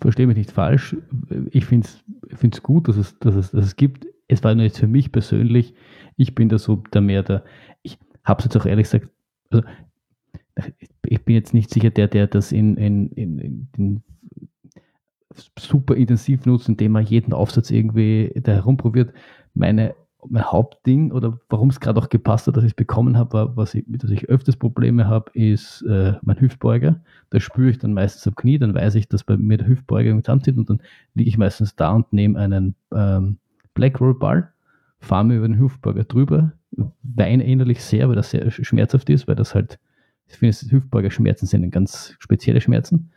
Verstehe 0.00 0.28
mich 0.28 0.36
nicht 0.36 0.52
falsch. 0.52 0.96
Ich 1.50 1.64
finde 1.64 1.88
es 2.40 2.62
gut, 2.62 2.86
dass 2.86 2.96
es, 2.96 3.18
dass, 3.18 3.34
es, 3.34 3.50
dass 3.50 3.64
es 3.64 3.74
gibt. 3.74 4.06
Es 4.28 4.44
war 4.44 4.54
nur 4.54 4.64
jetzt 4.64 4.78
für 4.78 4.86
mich 4.86 5.10
persönlich, 5.10 5.74
ich 6.16 6.36
bin 6.36 6.48
da 6.48 6.60
so 6.60 6.76
der 6.76 7.00
mehr 7.00 7.24
der, 7.24 7.42
ich 7.82 7.98
habe 8.22 8.38
es 8.38 8.44
jetzt 8.44 8.56
auch 8.56 8.66
ehrlich 8.66 8.84
gesagt, 8.84 9.08
also 9.50 9.64
ich 11.04 11.24
bin 11.24 11.34
jetzt 11.34 11.54
nicht 11.54 11.70
sicher 11.70 11.90
der, 11.90 12.08
der 12.08 12.26
das 12.26 12.52
in, 12.52 12.76
in, 12.76 13.10
in, 13.10 13.68
in 13.76 14.02
super 15.58 15.96
intensiv 15.96 16.44
nutzt, 16.46 16.68
indem 16.68 16.96
er 16.96 17.02
jeden 17.02 17.32
Aufsatz 17.32 17.70
irgendwie 17.70 18.32
da 18.42 18.52
herumprobiert. 18.52 19.12
Meine, 19.54 19.94
mein 20.28 20.44
Hauptding 20.44 21.12
oder 21.12 21.38
warum 21.48 21.70
es 21.70 21.80
gerade 21.80 21.98
auch 22.00 22.08
gepasst 22.08 22.46
hat, 22.46 22.56
dass 22.56 22.64
ich 22.64 22.72
es 22.72 22.76
bekommen 22.76 23.16
habe, 23.16 23.52
was 23.54 23.74
ich, 23.74 23.86
mit 23.86 24.02
das 24.02 24.10
ich 24.10 24.28
öfters 24.28 24.56
Probleme 24.56 25.06
habe, 25.06 25.30
ist 25.32 25.82
äh, 25.82 26.14
mein 26.22 26.40
Hüftbeuger. 26.40 27.00
Da 27.30 27.40
spüre 27.40 27.70
ich 27.70 27.78
dann 27.78 27.94
meistens 27.94 28.26
am 28.26 28.34
Knie, 28.34 28.58
dann 28.58 28.74
weiß 28.74 28.96
ich, 28.96 29.08
dass 29.08 29.24
bei 29.24 29.36
mir 29.36 29.58
der 29.58 29.68
Hüftbeuger 29.68 30.16
zusammenzieht 30.22 30.58
und 30.58 30.68
dann 30.68 30.82
liege 31.14 31.28
ich 31.28 31.38
meistens 31.38 31.76
da 31.76 31.92
und 31.92 32.12
nehme 32.12 32.38
einen 32.38 32.74
ähm, 32.94 33.38
Black 33.74 34.00
Roll 34.00 34.18
Ball, 34.18 34.50
fahre 34.98 35.24
mir 35.24 35.36
über 35.36 35.48
den 35.48 35.58
Hüftbeuger 35.58 36.04
drüber, 36.04 36.52
weine 37.02 37.44
innerlich 37.44 37.82
sehr, 37.82 38.08
weil 38.08 38.16
das 38.16 38.30
sehr 38.30 38.50
schmerzhaft 38.50 39.08
ist, 39.10 39.26
weil 39.26 39.36
das 39.36 39.54
halt, 39.54 39.78
ich 40.30 40.38
finde, 40.38 40.56
Hüftbeuger 40.70 41.10
Schmerzen 41.10 41.46
sind 41.46 41.70
ganz 41.70 42.14
spezielle 42.18 42.60
Schmerzen. 42.60 43.10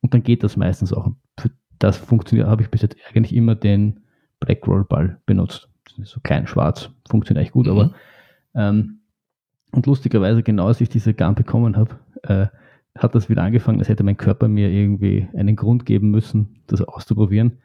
Und 0.00 0.14
dann 0.14 0.22
geht 0.22 0.42
das 0.42 0.56
meistens 0.56 0.92
auch. 0.92 1.12
Für 1.38 1.50
das 1.78 1.96
funktioniert, 1.96 2.48
habe 2.48 2.62
ich 2.62 2.70
bis 2.70 2.82
jetzt 2.82 2.96
eigentlich 3.08 3.34
immer 3.34 3.54
den 3.54 4.00
Black 4.40 4.66
Roll 4.66 4.84
Ball 4.84 5.20
benutzt. 5.26 5.68
so 6.02 6.20
klein 6.20 6.46
schwarz, 6.46 6.90
funktioniert 7.08 7.44
echt 7.44 7.52
gut, 7.52 7.66
mhm. 7.66 7.72
aber 7.72 7.94
ähm, 8.54 9.00
und 9.72 9.86
lustigerweise, 9.86 10.42
genau 10.42 10.66
als 10.66 10.80
ich 10.80 10.88
diese 10.88 11.14
Gun 11.14 11.34
bekommen 11.34 11.76
habe, 11.76 11.98
äh, 12.22 12.46
hat 12.98 13.14
das 13.14 13.30
wieder 13.30 13.42
angefangen, 13.42 13.78
als 13.78 13.88
hätte 13.88 14.04
mein 14.04 14.18
Körper 14.18 14.48
mir 14.48 14.68
irgendwie 14.68 15.26
einen 15.34 15.56
Grund 15.56 15.86
geben 15.86 16.10
müssen, 16.10 16.60
das 16.66 16.82
auszuprobieren. 16.82 17.58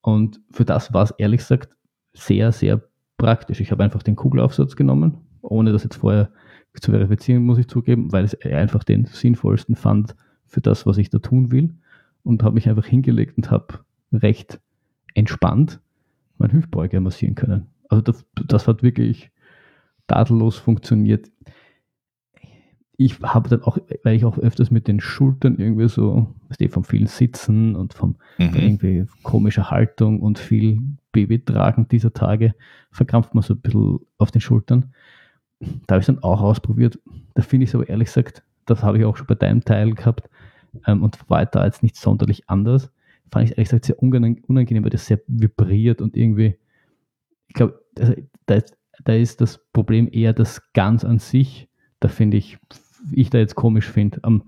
Und 0.00 0.40
für 0.50 0.64
das 0.64 0.92
war 0.92 1.04
es 1.04 1.12
ehrlich 1.12 1.38
gesagt 1.38 1.68
sehr, 2.12 2.50
sehr 2.50 2.82
praktisch. 3.16 3.60
Ich 3.60 3.70
habe 3.70 3.84
einfach 3.84 4.02
den 4.02 4.16
Kugelaufsatz 4.16 4.74
genommen, 4.74 5.18
ohne 5.42 5.72
das 5.72 5.84
jetzt 5.84 5.96
vorher 5.96 6.30
zu 6.80 6.90
verifizieren, 6.90 7.44
muss 7.44 7.58
ich 7.58 7.68
zugeben, 7.68 8.12
weil 8.12 8.24
ich 8.24 8.44
einfach 8.44 8.84
den 8.84 9.06
sinnvollsten 9.06 9.76
fand 9.76 10.14
für 10.46 10.60
das, 10.60 10.86
was 10.86 10.98
ich 10.98 11.10
da 11.10 11.18
tun 11.18 11.50
will. 11.50 11.74
Und 12.22 12.42
habe 12.42 12.54
mich 12.54 12.68
einfach 12.68 12.86
hingelegt 12.86 13.36
und 13.36 13.50
habe 13.50 13.80
recht 14.12 14.60
entspannt 15.14 15.80
mein 16.38 16.52
Hüftbeuger 16.52 17.00
massieren 17.00 17.34
können. 17.34 17.66
Also 17.88 18.02
das, 18.02 18.24
das 18.46 18.66
hat 18.66 18.82
wirklich 18.82 19.30
tadellos 20.06 20.56
funktioniert. 20.56 21.30
Ich 22.96 23.20
habe 23.20 23.48
dann 23.48 23.62
auch, 23.62 23.78
weil 24.04 24.16
ich 24.16 24.24
auch 24.24 24.38
öfters 24.38 24.70
mit 24.70 24.86
den 24.86 25.00
Schultern 25.00 25.56
irgendwie 25.58 25.88
so, 25.88 26.34
du, 26.58 26.68
vom 26.68 26.84
vielen 26.84 27.08
Sitzen 27.08 27.74
und 27.74 27.92
vom 27.92 28.16
mhm. 28.38 28.54
irgendwie 28.54 29.06
komischer 29.22 29.70
Haltung 29.70 30.20
und 30.20 30.38
viel 30.38 30.80
Babytragen 31.10 31.88
dieser 31.88 32.12
Tage 32.12 32.54
verkrampft 32.90 33.34
man 33.34 33.42
so 33.42 33.54
ein 33.54 33.60
bisschen 33.60 33.98
auf 34.18 34.30
den 34.30 34.40
Schultern. 34.40 34.92
Da 35.86 35.94
habe 35.94 36.00
ich 36.00 36.06
dann 36.06 36.22
auch 36.22 36.40
ausprobiert. 36.40 36.98
Da 37.34 37.42
finde 37.42 37.64
ich 37.64 37.70
es 37.70 37.74
aber 37.74 37.88
ehrlich 37.88 38.06
gesagt, 38.06 38.42
das 38.66 38.82
habe 38.82 38.98
ich 38.98 39.04
auch 39.04 39.16
schon 39.16 39.26
bei 39.26 39.34
deinem 39.34 39.64
Teil 39.64 39.92
gehabt 39.92 40.28
ähm, 40.86 41.02
und 41.02 41.18
war 41.28 41.44
da 41.46 41.64
jetzt 41.64 41.82
nicht 41.82 41.96
sonderlich 41.96 42.48
anders. 42.48 42.90
Fand 43.30 43.46
ich 43.46 43.52
ehrlich 43.52 43.68
gesagt 43.68 43.84
sehr 43.86 44.02
unangenehm, 44.02 44.84
weil 44.84 44.90
das 44.90 45.06
sehr 45.06 45.20
vibriert 45.26 46.00
und 46.00 46.16
irgendwie, 46.16 46.56
ich 47.48 47.54
glaube, 47.54 47.80
also, 47.98 48.14
da 48.46 48.54
ist 48.54 48.76
da 49.02 49.14
ist 49.14 49.40
das 49.40 49.58
Problem 49.72 50.08
eher 50.10 50.32
das 50.32 50.72
Ganz 50.72 51.04
an 51.04 51.18
sich. 51.18 51.68
Da 52.00 52.08
finde 52.08 52.36
ich, 52.36 52.58
ich 53.12 53.30
da 53.30 53.38
jetzt 53.38 53.54
komisch 53.54 53.90
finde, 53.90 54.20
am 54.22 54.44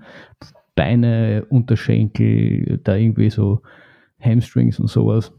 Beine, 0.74 1.46
Unterschenkel, 1.48 2.78
da 2.84 2.96
irgendwie 2.96 3.30
so 3.30 3.62
Hamstrings 4.20 4.78
und 4.78 4.88
sowas. 4.88 5.32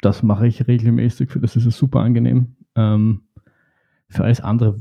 Das 0.00 0.22
mache 0.22 0.46
ich 0.46 0.66
regelmäßig, 0.66 1.30
für 1.30 1.40
das 1.40 1.56
ist 1.56 1.66
es 1.66 1.76
super 1.76 2.00
angenehm. 2.00 2.56
Ähm, 2.74 3.22
für 4.08 4.24
alles 4.24 4.40
andere 4.40 4.78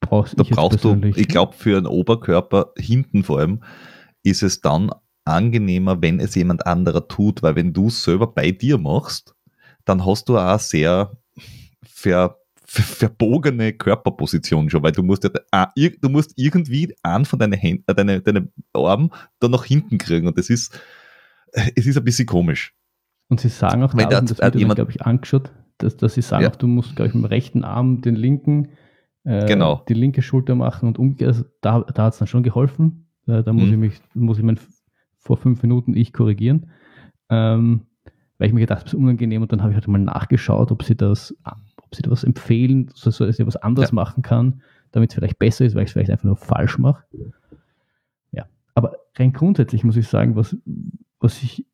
brauchst 0.00 0.38
da 0.38 0.42
brauchst 0.42 0.84
du, 0.84 1.00
ich 1.16 1.28
glaube, 1.28 1.54
für 1.54 1.76
einen 1.76 1.86
Oberkörper 1.86 2.72
hinten 2.76 3.24
vor 3.24 3.40
allem 3.40 3.62
ist 4.22 4.42
es 4.42 4.60
dann 4.60 4.90
angenehmer, 5.24 6.02
wenn 6.02 6.20
es 6.20 6.34
jemand 6.34 6.66
anderer 6.66 7.08
tut, 7.08 7.42
weil 7.42 7.56
wenn 7.56 7.72
du 7.72 7.88
es 7.88 8.04
selber 8.04 8.26
bei 8.26 8.50
dir 8.50 8.78
machst, 8.78 9.34
dann 9.84 10.04
hast 10.04 10.28
du 10.28 10.38
auch 10.38 10.58
sehr 10.58 11.16
ver, 11.82 12.38
ver, 12.64 12.84
verbogene 12.84 13.72
Körperposition 13.72 14.68
schon, 14.68 14.82
weil 14.82 14.92
du 14.92 15.02
musst, 15.02 15.24
ja, 15.24 15.72
du 15.74 16.08
musst 16.08 16.32
irgendwie 16.36 16.94
einen 17.02 17.24
von 17.24 17.38
deinen 17.38 17.54
Händen, 17.54 17.84
äh, 17.86 17.94
deine, 17.94 18.20
deine 18.20 18.48
Armen 18.72 19.10
dann 19.40 19.50
nach 19.50 19.64
hinten 19.64 19.98
kriegen 19.98 20.26
und 20.26 20.36
das 20.36 20.50
ist, 20.50 20.78
es 21.52 21.86
ist 21.86 21.96
ein 21.96 22.04
bisschen 22.04 22.26
komisch. 22.26 22.74
Und 23.28 23.40
sie 23.40 23.48
sagen 23.48 23.82
auch, 23.82 23.94
weil 23.94 24.06
da, 24.06 24.20
das 24.20 24.38
Video 24.38 24.68
glaube 24.68 24.90
ich, 24.90 25.02
angeschaut, 25.02 25.50
dass, 25.78 25.96
dass 25.96 26.14
sie 26.14 26.22
sagen 26.22 26.44
ja. 26.44 26.50
auch, 26.50 26.56
du 26.56 26.66
musst, 26.66 26.96
glaube 26.96 27.08
ich, 27.08 27.14
mit 27.14 27.24
dem 27.24 27.28
rechten 27.28 27.64
Arm 27.64 28.00
den 28.00 28.14
linken, 28.14 28.68
äh, 29.24 29.46
genau. 29.46 29.82
die 29.88 29.94
linke 29.94 30.22
Schulter 30.22 30.54
machen 30.54 30.86
und 30.86 30.98
umgekehrt, 30.98 31.28
also 31.28 31.44
da, 31.60 31.80
da 31.80 32.04
hat 32.04 32.12
es 32.12 32.18
dann 32.18 32.28
schon 32.28 32.42
geholfen. 32.42 33.06
Äh, 33.26 33.42
da 33.42 33.52
muss 33.52 33.66
mhm. 33.66 33.72
ich 33.72 33.78
mich, 33.78 34.00
muss 34.14 34.38
ich 34.38 34.44
mein 34.44 34.58
vor 35.18 35.36
fünf 35.36 35.62
Minuten 35.62 35.96
ich 35.96 36.12
korrigieren. 36.12 36.70
Ähm, 37.30 37.86
weil 38.38 38.48
ich 38.48 38.54
mir 38.54 38.60
gedacht 38.60 38.80
habe, 38.80 38.86
es 38.88 38.92
ist 38.92 38.98
unangenehm 38.98 39.42
und 39.42 39.52
dann 39.52 39.62
habe 39.62 39.72
ich 39.72 39.76
halt 39.76 39.88
mal 39.88 39.98
nachgeschaut, 39.98 40.70
ob 40.70 40.82
sie 40.82 40.96
das, 40.96 41.34
ob 41.44 41.94
sie 41.94 42.02
da 42.02 42.10
was 42.10 42.24
empfehlen, 42.24 42.90
so, 42.92 43.10
dass 43.10 43.38
ich 43.38 43.46
was 43.46 43.56
anderes 43.56 43.90
ja. 43.90 43.94
machen 43.94 44.22
kann, 44.22 44.62
damit 44.92 45.10
es 45.10 45.14
vielleicht 45.14 45.38
besser 45.38 45.64
ist, 45.64 45.74
weil 45.74 45.84
ich 45.84 45.88
es 45.88 45.92
vielleicht 45.92 46.10
einfach 46.10 46.24
nur 46.24 46.36
falsch 46.36 46.78
mache. 46.78 47.04
Ja, 48.32 48.46
aber 48.74 48.96
rein 49.16 49.32
grundsätzlich 49.32 49.84
muss 49.84 49.96
ich 49.96 50.08
sagen, 50.08 50.36
was, 50.36 50.56
was 51.20 51.42
ich 51.42 51.64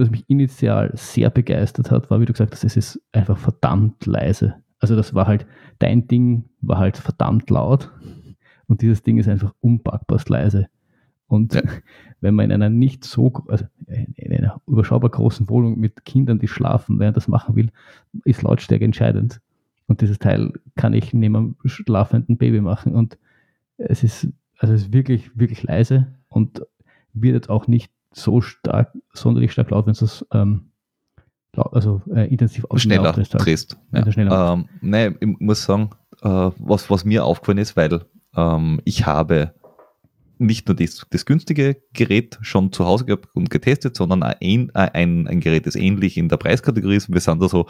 was 0.00 0.10
mich 0.10 0.24
initial 0.28 0.90
sehr 0.94 1.30
begeistert 1.30 1.90
hat, 1.90 2.10
war, 2.10 2.20
wie 2.20 2.26
du 2.26 2.32
gesagt 2.32 2.52
hast, 2.52 2.64
es 2.64 2.76
ist 2.76 3.00
einfach 3.12 3.38
verdammt 3.38 4.06
leise. 4.06 4.56
Also 4.80 4.96
das 4.96 5.14
war 5.14 5.26
halt, 5.26 5.46
dein 5.78 6.08
Ding 6.08 6.44
war 6.60 6.78
halt 6.78 6.96
verdammt 6.96 7.48
laut 7.50 7.90
und 8.66 8.82
dieses 8.82 9.02
Ding 9.02 9.18
ist 9.18 9.28
einfach 9.28 9.54
unpackbar 9.60 10.20
leise. 10.28 10.68
Und 11.26 11.54
ja. 11.54 11.62
wenn 12.20 12.34
man 12.34 12.46
in 12.46 12.52
einer 12.52 12.70
nicht 12.70 13.04
so, 13.04 13.32
also 13.48 13.64
in 13.86 14.32
einer 14.32 14.60
überschaubar 14.66 15.10
großen 15.10 15.48
Wohnung 15.48 15.78
mit 15.78 16.04
Kindern, 16.04 16.38
die 16.38 16.48
schlafen, 16.48 16.98
während 16.98 17.16
das 17.16 17.28
machen 17.28 17.56
will, 17.56 17.70
ist 18.24 18.42
Lautstärke 18.42 18.84
entscheidend. 18.84 19.40
Und 19.86 20.00
dieses 20.00 20.18
Teil 20.18 20.52
kann 20.76 20.94
ich 20.94 21.12
neben 21.12 21.36
einem 21.36 21.56
schlafenden 21.64 22.38
Baby 22.38 22.60
machen. 22.60 22.94
Und 22.94 23.18
es 23.76 24.02
ist, 24.02 24.28
also 24.58 24.74
es 24.74 24.82
ist 24.82 24.92
wirklich, 24.92 25.38
wirklich 25.38 25.62
leise 25.62 26.14
und 26.28 26.62
wird 27.12 27.34
jetzt 27.34 27.50
auch 27.50 27.66
nicht 27.66 27.92
so 28.14 28.40
stark, 28.40 28.92
sonderlich 29.12 29.52
stark 29.52 29.70
laut, 29.70 29.86
wenn 29.86 29.92
es 29.92 30.00
das 30.00 30.26
ähm, 30.32 30.70
also 31.56 32.02
äh, 32.12 32.28
intensiv 32.28 32.64
schneller 32.76 33.12
drehst. 33.12 33.76
Ja. 33.92 34.52
Ähm, 34.54 34.68
nee, 34.80 35.08
ich 35.20 35.40
muss 35.40 35.64
sagen, 35.64 35.90
äh, 36.22 36.50
was, 36.58 36.90
was 36.90 37.04
mir 37.04 37.24
aufgefallen 37.24 37.58
ist, 37.58 37.76
weil 37.76 38.04
ähm, 38.36 38.80
ich 38.84 39.06
habe 39.06 39.54
nicht 40.38 40.66
nur 40.66 40.74
das, 40.76 41.06
das 41.10 41.26
günstige 41.26 41.76
Gerät 41.92 42.38
schon 42.42 42.72
zu 42.72 42.84
Hause 42.84 43.04
gehabt 43.04 43.28
und 43.34 43.50
getestet, 43.50 43.96
sondern 43.96 44.22
ein, 44.22 44.70
ein, 44.74 45.28
ein 45.28 45.40
Gerät, 45.40 45.66
das 45.66 45.76
ähnlich 45.76 46.16
in 46.16 46.28
der 46.28 46.36
Preiskategorie 46.38 46.96
ist. 46.96 47.12
Wir 47.12 47.20
sind 47.20 47.40
da 47.40 47.48
so, 47.48 47.66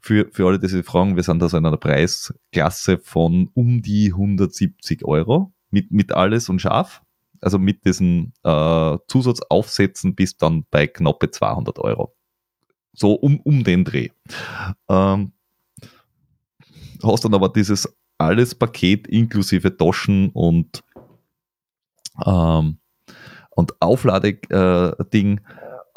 für, 0.00 0.28
für 0.32 0.46
alle, 0.46 0.58
die 0.58 0.68
sich 0.68 0.84
fragen, 0.84 1.16
wir 1.16 1.22
sind 1.22 1.40
da 1.40 1.48
so 1.48 1.56
in 1.56 1.66
einer 1.66 1.76
Preisklasse 1.76 2.98
von 2.98 3.50
um 3.54 3.82
die 3.82 4.12
170 4.12 5.04
Euro 5.04 5.52
mit, 5.70 5.92
mit 5.92 6.12
alles 6.12 6.48
und 6.48 6.60
scharf. 6.60 7.02
Also 7.42 7.58
mit 7.58 7.84
diesen 7.84 8.32
äh, 8.44 8.98
Zusatzaufsätzen 9.08 10.14
bis 10.14 10.36
dann 10.36 10.64
bei 10.70 10.86
knappe 10.86 11.30
200 11.30 11.78
Euro. 11.80 12.14
So 12.92 13.14
um, 13.14 13.40
um 13.40 13.64
den 13.64 13.84
Dreh. 13.84 14.08
Ähm, 14.88 15.32
hast 17.02 17.24
dann 17.24 17.34
aber 17.34 17.48
dieses 17.48 17.92
alles 18.18 18.54
Paket 18.54 19.08
inklusive 19.08 19.76
Taschen 19.76 20.30
und 20.30 20.82
ähm, 22.24 22.78
und 23.54 23.80
Aufladeding, 23.80 24.48
äh, 24.50 25.36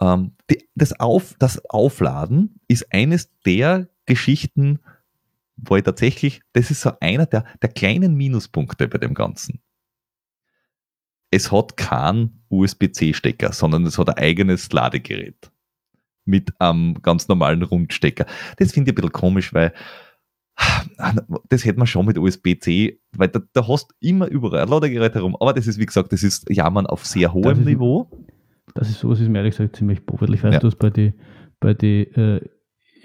ähm, 0.02 0.32
das, 0.76 1.00
Auf, 1.00 1.36
das 1.40 1.64
Aufladen 1.70 2.60
ist 2.68 2.92
eines 2.92 3.30
der 3.46 3.88
Geschichten, 4.06 4.80
wo 5.58 5.78
ich 5.78 5.84
tatsächlich, 5.84 6.42
das 6.54 6.70
ist 6.70 6.82
so 6.82 6.92
einer 7.00 7.26
der, 7.26 7.46
der 7.62 7.70
kleinen 7.70 8.16
Minuspunkte 8.16 8.88
bei 8.88 8.98
dem 8.98 9.14
Ganzen. 9.14 9.62
Es 11.36 11.52
hat 11.52 11.76
keinen 11.76 12.46
USB-C-Stecker, 12.48 13.52
sondern 13.52 13.86
es 13.86 13.98
hat 13.98 14.08
ein 14.08 14.24
eigenes 14.24 14.72
Ladegerät 14.72 15.52
mit 16.24 16.54
einem 16.62 17.02
ganz 17.02 17.28
normalen 17.28 17.62
Rundstecker. 17.62 18.26
Das 18.56 18.72
finde 18.72 18.90
ich 18.90 18.94
ein 18.94 18.96
bisschen 18.96 19.12
komisch, 19.12 19.54
weil 19.54 19.74
das 21.50 21.66
hätte 21.66 21.78
man 21.78 21.88
schon 21.88 22.06
mit 22.06 22.18
USB-C, 22.18 23.02
weil 23.18 23.28
da, 23.28 23.42
da 23.52 23.68
hast 23.68 23.94
immer 24.00 24.28
überall 24.28 24.62
ein 24.62 24.70
Ladegerät 24.70 25.14
herum. 25.16 25.36
Aber 25.38 25.52
das 25.52 25.68
ist, 25.68 25.78
wie 25.78 25.86
gesagt, 25.86 26.14
das 26.14 26.24
ist 26.24 26.50
Jammern 26.50 26.86
auf 26.86 27.06
sehr 27.06 27.34
hohem 27.34 27.44
das 27.44 27.60
ist, 27.60 27.66
Niveau. 27.66 28.10
Das 28.74 28.90
ist 28.90 29.00
sowas, 29.00 29.20
ist 29.20 29.28
mir 29.28 29.40
ehrlich 29.40 29.58
gesagt 29.58 29.76
ziemlich 29.76 30.06
boberlich. 30.06 30.40
Ich 30.40 30.44
weiß, 30.46 30.54
ja. 30.54 30.60
du 30.62 30.68
hast 30.68 30.78
bei 30.78 30.90
den 30.90 31.16
bei 31.60 31.74
die, 31.74 32.04
äh, 32.14 32.48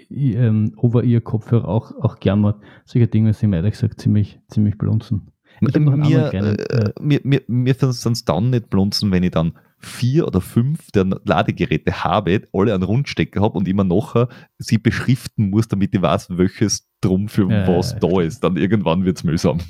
ähm, 0.09 0.73
Over-Ear-Kopfhörer 0.77 1.67
auch, 1.67 1.91
auch 1.99 2.19
gejammert. 2.19 2.61
Solche 2.85 3.09
Dinge 3.09 3.33
sind 3.33 3.49
mir 3.49 3.57
ehrlich 3.57 3.73
gesagt 3.73 3.99
ziemlich, 3.99 4.39
ziemlich 4.47 4.77
blunzen. 4.77 5.31
Mir, 5.61 6.33
äh, 6.33 6.53
äh, 6.53 6.93
mir, 6.99 7.19
mir, 7.23 7.41
mir 7.47 7.75
es 7.79 8.23
dann 8.25 8.49
nicht 8.49 8.69
blunzen, 8.69 9.11
wenn 9.11 9.23
ich 9.23 9.31
dann 9.31 9.53
vier 9.77 10.27
oder 10.27 10.41
fünf 10.41 10.91
der 10.91 11.05
Ladegeräte 11.23 12.03
habe, 12.03 12.41
alle 12.53 12.73
einen 12.73 12.83
Rundstecker 12.83 13.41
habe 13.41 13.57
und 13.57 13.67
immer 13.67 13.83
noch 13.83 14.27
sie 14.57 14.77
beschriften 14.77 15.49
muss, 15.49 15.67
damit 15.67 15.93
ich 15.95 16.01
weiß, 16.01 16.37
welches 16.37 16.89
drum 17.01 17.27
für 17.27 17.49
ja, 17.49 17.67
was 17.67 17.93
ja, 17.93 17.99
da 17.99 18.21
ist. 18.21 18.43
Dann 18.43 18.57
irgendwann 18.57 19.05
wird 19.05 19.17
es 19.17 19.23
mühsam. 19.23 19.59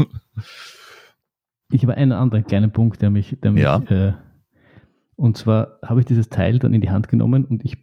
Ich 1.74 1.84
habe 1.84 1.96
einen 1.96 2.12
anderen 2.12 2.44
kleinen 2.44 2.72
Punkt, 2.72 3.02
der 3.02 3.10
mich, 3.10 3.38
der 3.42 3.52
mich 3.54 3.64
äh, 3.64 4.12
und 5.16 5.38
zwar 5.38 5.80
habe 5.84 6.00
ich 6.00 6.06
dieses 6.06 6.30
Teil 6.30 6.60
dann 6.60 6.74
in 6.74 6.82
die 6.82 6.90
Hand 6.90 7.08
genommen 7.08 7.46
und 7.46 7.64
ich 7.64 7.78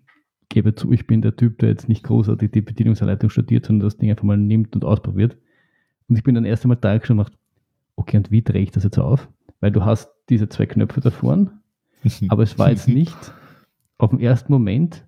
gebe 0.48 0.74
zu, 0.74 0.90
ich 0.92 1.06
bin 1.06 1.22
der 1.22 1.36
Typ, 1.36 1.58
der 1.58 1.68
jetzt 1.68 1.88
nicht 1.88 2.02
großartig 2.02 2.50
die 2.50 2.62
Bedienungsanleitung 2.62 3.30
studiert, 3.30 3.66
sondern 3.66 3.86
das 3.86 3.96
Ding 3.96 4.10
einfach 4.10 4.24
mal 4.24 4.36
nimmt 4.36 4.74
und 4.74 4.84
ausprobiert. 4.84 5.36
Und 6.08 6.16
ich 6.16 6.24
bin 6.24 6.34
dann 6.34 6.44
erst 6.44 6.64
einmal 6.64 6.78
da 6.78 6.94
und 6.94 7.02
gemacht, 7.02 7.37
okay, 7.98 8.16
und 8.16 8.30
wie 8.30 8.42
drehe 8.42 8.62
ich 8.62 8.70
das 8.70 8.84
jetzt 8.84 8.98
auf? 8.98 9.28
Weil 9.60 9.72
du 9.72 9.84
hast 9.84 10.10
diese 10.28 10.48
zwei 10.48 10.66
Knöpfe 10.66 11.00
da 11.00 11.10
vorne 11.10 11.52
aber 12.28 12.44
es 12.44 12.58
war 12.58 12.70
jetzt 12.70 12.88
nicht 12.88 13.16
auf 13.98 14.10
den 14.10 14.20
ersten 14.20 14.52
Moment 14.52 15.06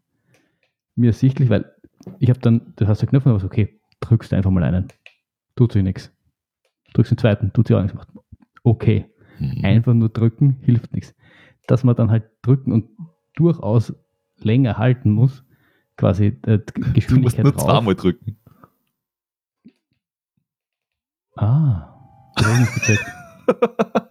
mir 0.96 1.08
ersichtlich, 1.08 1.48
weil 1.48 1.72
ich 2.18 2.28
habe 2.30 2.40
dann, 2.40 2.72
du 2.76 2.88
hast 2.88 3.00
ja 3.00 3.06
Knöpfe, 3.06 3.30
aber 3.30 3.44
okay, 3.44 3.80
drückst 4.00 4.32
einfach 4.32 4.50
mal 4.50 4.64
einen. 4.64 4.88
Tut 5.54 5.72
sich 5.72 5.82
nichts. 5.82 6.12
Drückst 6.94 7.12
den 7.12 7.18
zweiten, 7.18 7.52
tut 7.52 7.68
sich 7.68 7.76
auch 7.76 7.82
nichts. 7.82 7.96
Okay. 8.64 9.06
Mhm. 9.38 9.64
Einfach 9.64 9.94
nur 9.94 10.08
drücken 10.08 10.58
hilft 10.62 10.92
nichts. 10.92 11.14
Dass 11.66 11.84
man 11.84 11.94
dann 11.94 12.10
halt 12.10 12.24
drücken 12.42 12.72
und 12.72 12.88
durchaus 13.36 13.94
länger 14.38 14.78
halten 14.78 15.12
muss, 15.12 15.44
quasi 15.96 16.38
äh, 16.46 16.58
Du 16.58 16.80
musst 16.80 16.94
Geschwindigkeit 16.94 17.44
nur 17.44 17.52
drauf. 17.52 17.64
zweimal 17.64 17.94
drücken. 17.94 18.36
Ah, 21.36 21.89
hab 22.46 22.60
nicht 22.60 22.74
gecheckt. 22.74 23.06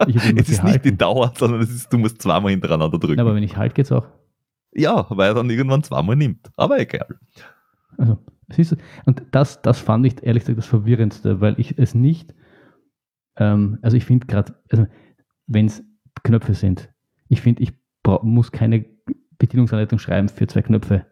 Ich 0.07 0.17
habe 0.17 0.29
immer 0.29 0.41
Es 0.41 0.49
ist 0.49 0.63
nicht 0.63 0.85
die. 0.85 0.97
Dauer, 0.97 1.33
sondern 1.37 1.61
es 1.61 1.69
ist, 1.69 1.93
du 1.93 1.97
musst 1.97 2.21
zweimal 2.21 2.51
hintereinander 2.51 2.99
drücken. 2.99 3.15
Na, 3.17 3.23
aber 3.23 3.35
wenn 3.35 3.43
ich 3.43 3.55
halt 3.57 3.75
geht's 3.75 3.91
auch. 3.91 4.05
ja, 4.73 5.05
weil 5.09 5.29
er 5.29 5.33
dann 5.33 5.49
irgendwann 5.49 5.83
zweimal 5.83 6.15
nimmt. 6.15 6.49
Aber 6.57 6.79
egal. 6.79 7.07
Also, 7.97 8.17
siehst 8.51 8.73
du, 8.73 8.75
und 9.05 9.23
das, 9.31 9.61
das 9.61 9.79
fand 9.79 10.05
ich 10.05 10.23
ehrlich 10.23 10.43
gesagt 10.43 10.57
das 10.57 10.65
Verwirrendste, 10.65 11.41
weil 11.41 11.59
ich 11.59 11.77
es 11.77 11.95
nicht, 11.95 12.33
ähm, 13.37 13.79
also 13.81 13.97
ich 13.97 14.05
finde 14.05 14.27
gerade, 14.27 14.55
also 14.69 14.87
wenn 15.47 15.67
es 15.67 15.83
Knöpfe 16.23 16.53
sind, 16.53 16.89
ich 17.29 17.41
finde, 17.41 17.63
ich 17.63 17.73
muss 18.21 18.51
keine 18.51 18.85
Bedienungsanleitung 19.37 19.99
schreiben 19.99 20.29
für 20.29 20.47
zwei 20.47 20.61
Knöpfe. 20.61 21.05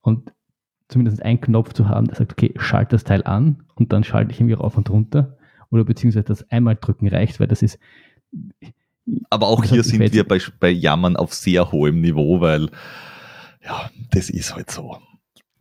Und 0.00 0.32
zumindest 0.88 1.22
einen 1.22 1.40
Knopf 1.40 1.72
zu 1.72 1.88
haben, 1.88 2.06
der 2.06 2.16
sagt, 2.16 2.32
okay, 2.32 2.54
schalt 2.58 2.92
das 2.92 3.04
Teil 3.04 3.22
an 3.24 3.64
und 3.74 3.92
dann 3.92 4.04
schalte 4.04 4.32
ich 4.32 4.40
irgendwie 4.40 4.54
rauf 4.54 4.76
und 4.76 4.90
runter. 4.90 5.35
Oder 5.70 5.84
beziehungsweise 5.84 6.24
das 6.24 6.48
einmal 6.50 6.76
drücken 6.76 7.08
reicht, 7.08 7.40
weil 7.40 7.48
das 7.48 7.62
ist, 7.62 7.78
Aber 9.30 9.46
auch 9.48 9.60
Das 9.62 9.70
hier 9.70 9.82
sind 9.82 10.12
wir 10.12 10.26
bei, 10.26 10.40
bei 10.60 10.70
Jammern 10.70 11.16
auf 11.16 11.34
sehr 11.34 11.72
hohem 11.72 12.00
Niveau, 12.00 12.40
weil 12.40 12.70
ja, 13.64 13.90
das 14.10 14.30
ist 14.30 14.54
halt 14.54 14.70
so. 14.70 14.96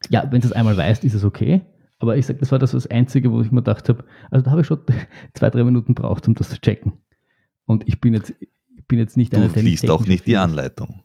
ja, 0.09 0.27
wenn 0.31 0.41
du 0.41 0.47
es 0.47 0.53
einmal 0.53 0.77
weißt, 0.77 1.03
ist 1.03 1.13
es 1.13 1.23
okay. 1.23 1.61
Aber 1.99 2.17
ich 2.17 2.25
sage, 2.25 2.39
das 2.39 2.51
war 2.51 2.59
das, 2.59 2.71
das 2.71 2.87
Einzige, 2.87 3.31
wo 3.31 3.41
ich 3.41 3.51
mir 3.51 3.61
gedacht 3.61 3.87
habe, 3.89 4.03
also 4.29 4.43
da 4.43 4.51
habe 4.51 4.61
ich 4.61 4.67
schon 4.67 4.81
zwei, 5.33 5.49
drei 5.49 5.63
Minuten 5.63 5.95
braucht, 5.95 6.27
um 6.27 6.35
das 6.35 6.49
zu 6.49 6.59
checken. 6.59 6.93
Und 7.65 7.87
ich 7.87 7.99
bin 7.99 8.13
jetzt, 8.13 8.33
ich 8.39 8.87
bin 8.87 8.99
jetzt 8.99 9.17
nicht 9.17 9.33
Du 9.33 9.37
einer, 9.37 9.47
der 9.47 9.63
liest 9.63 9.89
auch 9.89 10.05
nicht 10.05 10.27
die. 10.27 10.37
Anleitung. 10.37 11.01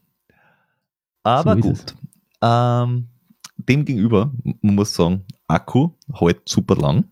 Aber 1.22 1.54
So 1.54 1.60
gut. 1.60 1.94
Ähm, 2.42 3.08
Demgegenüber, 3.56 4.32
man 4.62 4.74
muss 4.74 4.94
sagen, 4.94 5.24
Akku 5.46 5.90
hält 6.12 6.48
super 6.48 6.76
lang. 6.76 7.04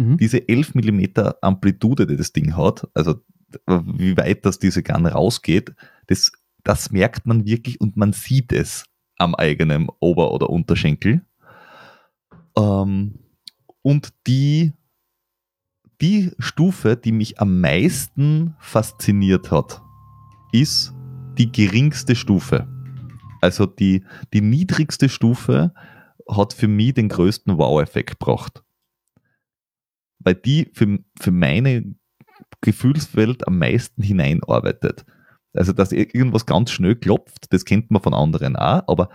Mhm. 0.00 0.16
Diese 0.16 0.48
11 0.48 0.74
mm 0.74 1.04
Amplitude, 1.42 2.06
die 2.06 2.16
das 2.16 2.32
Ding 2.32 2.56
hat, 2.56 2.88
also 2.94 3.16
wie 3.66 4.16
weit 4.16 4.46
das 4.46 4.58
diese 4.58 4.82
Gun 4.82 5.04
rausgeht, 5.04 5.74
das, 6.06 6.32
das 6.64 6.90
merkt 6.90 7.26
man 7.26 7.44
wirklich 7.44 7.82
und 7.82 7.98
man 7.98 8.14
sieht 8.14 8.50
es 8.52 8.86
am 9.18 9.34
eigenen 9.34 9.88
Ober- 10.00 10.32
oder 10.32 10.48
Unterschenkel. 10.48 11.20
Ähm, 12.56 13.18
und 13.82 14.14
die, 14.26 14.72
die 16.00 16.30
Stufe, 16.38 16.96
die 16.96 17.12
mich 17.12 17.38
am 17.38 17.60
meisten 17.60 18.54
fasziniert 18.58 19.50
hat, 19.50 19.82
ist 20.50 20.94
die 21.36 21.52
geringste 21.52 22.16
Stufe. 22.16 22.66
Also 23.42 23.66
die, 23.66 24.04
die 24.32 24.40
niedrigste 24.40 25.10
Stufe 25.10 25.74
hat 26.26 26.54
für 26.54 26.68
mich 26.68 26.94
den 26.94 27.10
größten 27.10 27.58
Wow-Effekt 27.58 28.18
gebracht. 28.18 28.62
Weil 30.20 30.34
die 30.34 30.70
für, 30.72 30.98
für 31.18 31.30
meine 31.30 31.94
Gefühlswelt 32.60 33.46
am 33.46 33.58
meisten 33.58 34.02
hineinarbeitet. 34.02 35.04
Also, 35.52 35.72
dass 35.72 35.92
irgendwas 35.92 36.46
ganz 36.46 36.70
schnell 36.70 36.94
klopft, 36.94 37.52
das 37.52 37.64
kennt 37.64 37.90
man 37.90 38.02
von 38.02 38.14
anderen 38.14 38.56
auch, 38.56 38.86
aber 38.86 39.08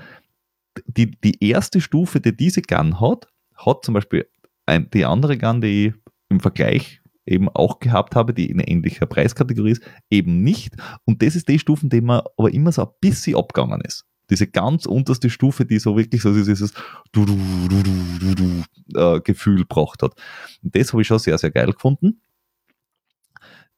die, 0.86 1.12
die 1.12 1.41
erste 1.44 1.80
Stufe, 1.80 2.20
die 2.20 2.36
diese 2.36 2.62
Gun 2.62 3.00
hat, 3.00 3.28
hat 3.56 3.86
zum 3.86 3.94
Beispiel 3.94 4.28
ein, 4.65 4.89
die 4.91 5.06
andere 5.06 5.38
Gun, 5.38 5.62
die 5.62 5.88
ich 5.88 5.94
im 6.30 6.41
Vergleich 6.41 7.02
eben 7.26 7.50
auch 7.50 7.80
gehabt 7.80 8.15
habe, 8.15 8.34
die 8.34 8.50
in 8.50 8.60
ähnlicher 8.60 9.06
Preiskategorie 9.06 9.72
ist, 9.72 9.84
eben 10.10 10.44
nicht. 10.44 10.76
Und 11.06 11.22
das 11.22 11.36
ist 11.36 11.48
die 11.48 11.60
Stufen, 11.60 11.89
die 11.89 12.02
man 12.02 12.22
aber 12.38 12.54
immer 12.54 12.72
so 12.72 12.84
ein 12.84 12.94
bisschen 13.00 13.36
abgegangen 13.36 13.82
ist. 13.82 14.06
Diese 14.29 14.47
ganz 14.47 14.85
unterste 14.85 15.29
Stufe, 15.29 15.65
die 15.65 15.79
so 15.79 15.97
wirklich 15.97 16.21
so 16.21 16.33
dieses 16.33 16.73
du, 17.11 17.25
du, 17.25 17.38
du, 17.69 17.83
du, 17.83 17.93
du, 18.19 18.35
du, 18.35 18.99
äh, 18.99 19.21
Gefühl 19.21 19.57
gebracht 19.57 20.01
hat. 20.01 20.13
Und 20.63 20.75
das 20.75 20.91
habe 20.91 21.01
ich 21.01 21.07
schon 21.07 21.19
sehr, 21.19 21.38
sehr 21.38 21.51
geil 21.51 21.71
gefunden. 21.71 22.21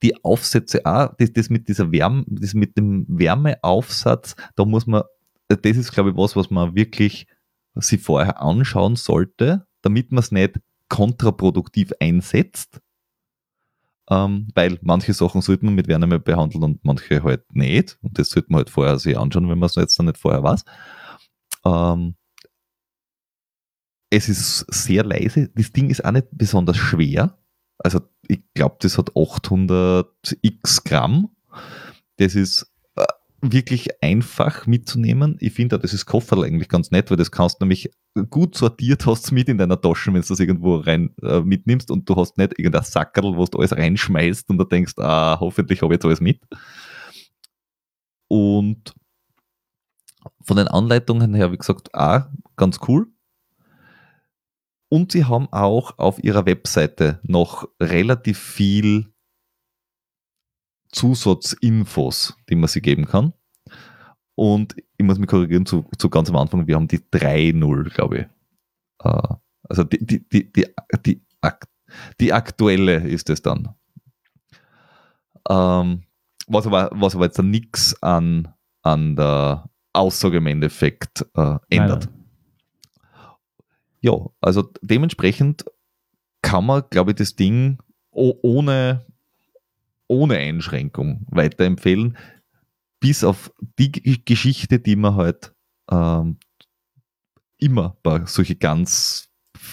Die 0.03 0.23
Aufsätze 0.23 0.85
auch, 0.85 1.13
das, 1.17 1.33
das 1.33 1.49
mit 1.49 1.67
dieser 1.67 1.91
Wärme, 1.91 2.23
das 2.27 2.53
mit 2.53 2.77
dem 2.77 3.05
Wärmeaufsatz, 3.07 4.35
da 4.55 4.65
muss 4.65 4.85
man, 4.85 5.03
das 5.47 5.59
ist, 5.63 5.91
glaube 5.91 6.11
ich, 6.11 6.17
was, 6.17 6.35
was 6.35 6.49
man 6.49 6.75
wirklich 6.75 7.27
sich 7.75 8.01
vorher 8.01 8.41
anschauen 8.41 8.95
sollte, 8.95 9.65
damit 9.81 10.11
man 10.11 10.19
es 10.19 10.31
nicht 10.31 10.59
kontraproduktiv 10.89 11.91
einsetzt. 11.99 12.79
Ähm, 14.09 14.47
weil 14.55 14.79
manche 14.81 15.13
Sachen 15.13 15.41
sollte 15.41 15.65
man 15.65 15.75
mit 15.75 15.87
Wärme 15.87 16.19
behandeln 16.19 16.63
und 16.63 16.85
manche 16.85 17.23
halt 17.23 17.53
nicht. 17.53 17.97
Und 18.01 18.17
das 18.17 18.29
sollte 18.29 18.51
man 18.51 18.59
halt 18.59 18.69
vorher 18.69 18.99
sich 18.99 19.17
anschauen, 19.17 19.49
wenn 19.49 19.59
man 19.59 19.67
es 19.67 19.75
jetzt 19.75 19.99
noch 19.99 20.05
nicht 20.05 20.17
vorher 20.17 20.43
weiß. 20.43 20.63
Ähm, 21.65 22.15
es 24.09 24.29
ist 24.29 24.59
sehr 24.73 25.03
leise. 25.03 25.49
Das 25.55 25.71
Ding 25.71 25.89
ist 25.89 26.05
auch 26.05 26.11
nicht 26.11 26.27
besonders 26.31 26.77
schwer. 26.77 27.37
Also 27.79 27.99
ich 28.27 28.41
glaube, 28.53 28.77
das 28.79 28.97
hat 28.97 29.11
800 29.15 30.07
x 30.41 30.83
Gramm. 30.83 31.29
Das 32.17 32.33
ist 32.35 32.71
wirklich 33.41 33.89
einfach 34.01 34.65
mitzunehmen. 34.65 35.37
Ich 35.39 35.53
finde 35.53 35.75
auch, 35.75 35.81
das 35.81 35.93
ist 35.93 36.05
Kofferl 36.05 36.43
eigentlich 36.43 36.69
ganz 36.69 36.91
nett, 36.91 37.09
weil 37.09 37.17
das 37.17 37.31
kannst 37.31 37.61
du 37.61 37.65
nämlich 37.65 37.91
gut 38.29 38.55
sortiert 38.55 39.05
hast 39.05 39.31
mit 39.31 39.47
in 39.47 39.57
deiner 39.57 39.79
Tasche, 39.79 40.11
wenn 40.11 40.21
du 40.21 40.27
das 40.27 40.39
irgendwo 40.39 40.77
rein 40.77 41.13
äh, 41.21 41.41
mitnimmst 41.41 41.91
und 41.91 42.09
du 42.09 42.15
hast 42.15 42.37
nicht 42.37 42.57
irgendein 42.57 42.83
Sackerl, 42.83 43.35
wo 43.35 43.45
du 43.45 43.59
alles 43.59 43.73
reinschmeißt 43.73 44.49
und 44.49 44.57
da 44.57 44.63
denkst, 44.63 44.93
ah, 44.97 45.39
hoffentlich 45.39 45.81
habe 45.81 45.93
ich 45.93 45.97
jetzt 45.97 46.05
alles 46.05 46.21
mit. 46.21 46.41
Und 48.27 48.93
von 50.41 50.57
den 50.57 50.67
Anleitungen 50.67 51.33
her, 51.35 51.51
wie 51.51 51.57
gesagt, 51.57 51.93
auch 51.93 52.23
ganz 52.55 52.79
cool. 52.87 53.07
Und 54.89 55.11
sie 55.11 55.25
haben 55.25 55.47
auch 55.51 55.97
auf 55.97 56.23
ihrer 56.23 56.45
Webseite 56.45 57.19
noch 57.23 57.67
relativ 57.79 58.39
viel 58.39 59.13
Zusatzinfos, 60.91 62.37
die 62.49 62.55
man 62.55 62.67
sie 62.67 62.81
geben 62.81 63.05
kann. 63.05 63.33
Und 64.35 64.75
ich 64.97 65.05
muss 65.05 65.17
mich 65.17 65.27
korrigieren 65.27 65.65
zu, 65.65 65.85
zu 65.97 66.09
ganz 66.09 66.29
am 66.29 66.35
Anfang, 66.35 66.67
wir 66.67 66.75
haben 66.75 66.87
die 66.87 66.99
3.0, 66.99 67.93
glaube 67.93 68.17
ich. 68.17 68.25
Äh, 69.03 69.35
also 69.63 69.83
die, 69.83 70.05
die, 70.05 70.27
die, 70.29 70.51
die, 70.51 70.67
die, 71.05 71.21
die 72.19 72.33
aktuelle 72.33 73.07
ist 73.07 73.29
es 73.29 73.41
dann. 73.41 73.75
Ähm, 75.49 76.03
was, 76.47 76.67
aber, 76.67 76.89
was 76.93 77.15
aber 77.15 77.25
jetzt 77.25 77.41
nichts 77.41 78.01
an, 78.01 78.53
an 78.81 79.15
der 79.15 79.69
Aussage 79.93 80.37
im 80.37 80.47
Endeffekt 80.47 81.25
äh, 81.35 81.57
ändert. 81.69 82.05
Nein, 82.05 82.25
Ja, 84.01 84.13
also 84.41 84.71
dementsprechend 84.81 85.65
kann 86.41 86.65
man, 86.65 86.83
glaube 86.89 87.11
ich, 87.11 87.17
das 87.17 87.35
Ding 87.35 87.79
ohne, 88.11 89.05
ohne 90.07 90.37
Einschränkung 90.37 91.25
weiterempfehlen, 91.29 92.17
bis 92.99 93.23
auf 93.23 93.51
die 93.77 93.91
Geschichte, 94.25 94.79
die 94.79 94.95
man 94.95 95.15
halt 95.15 95.53
ähm, 95.91 96.37
immer 97.57 97.97
bei 98.03 98.25
solche 98.25 98.55
ganz 98.55 99.29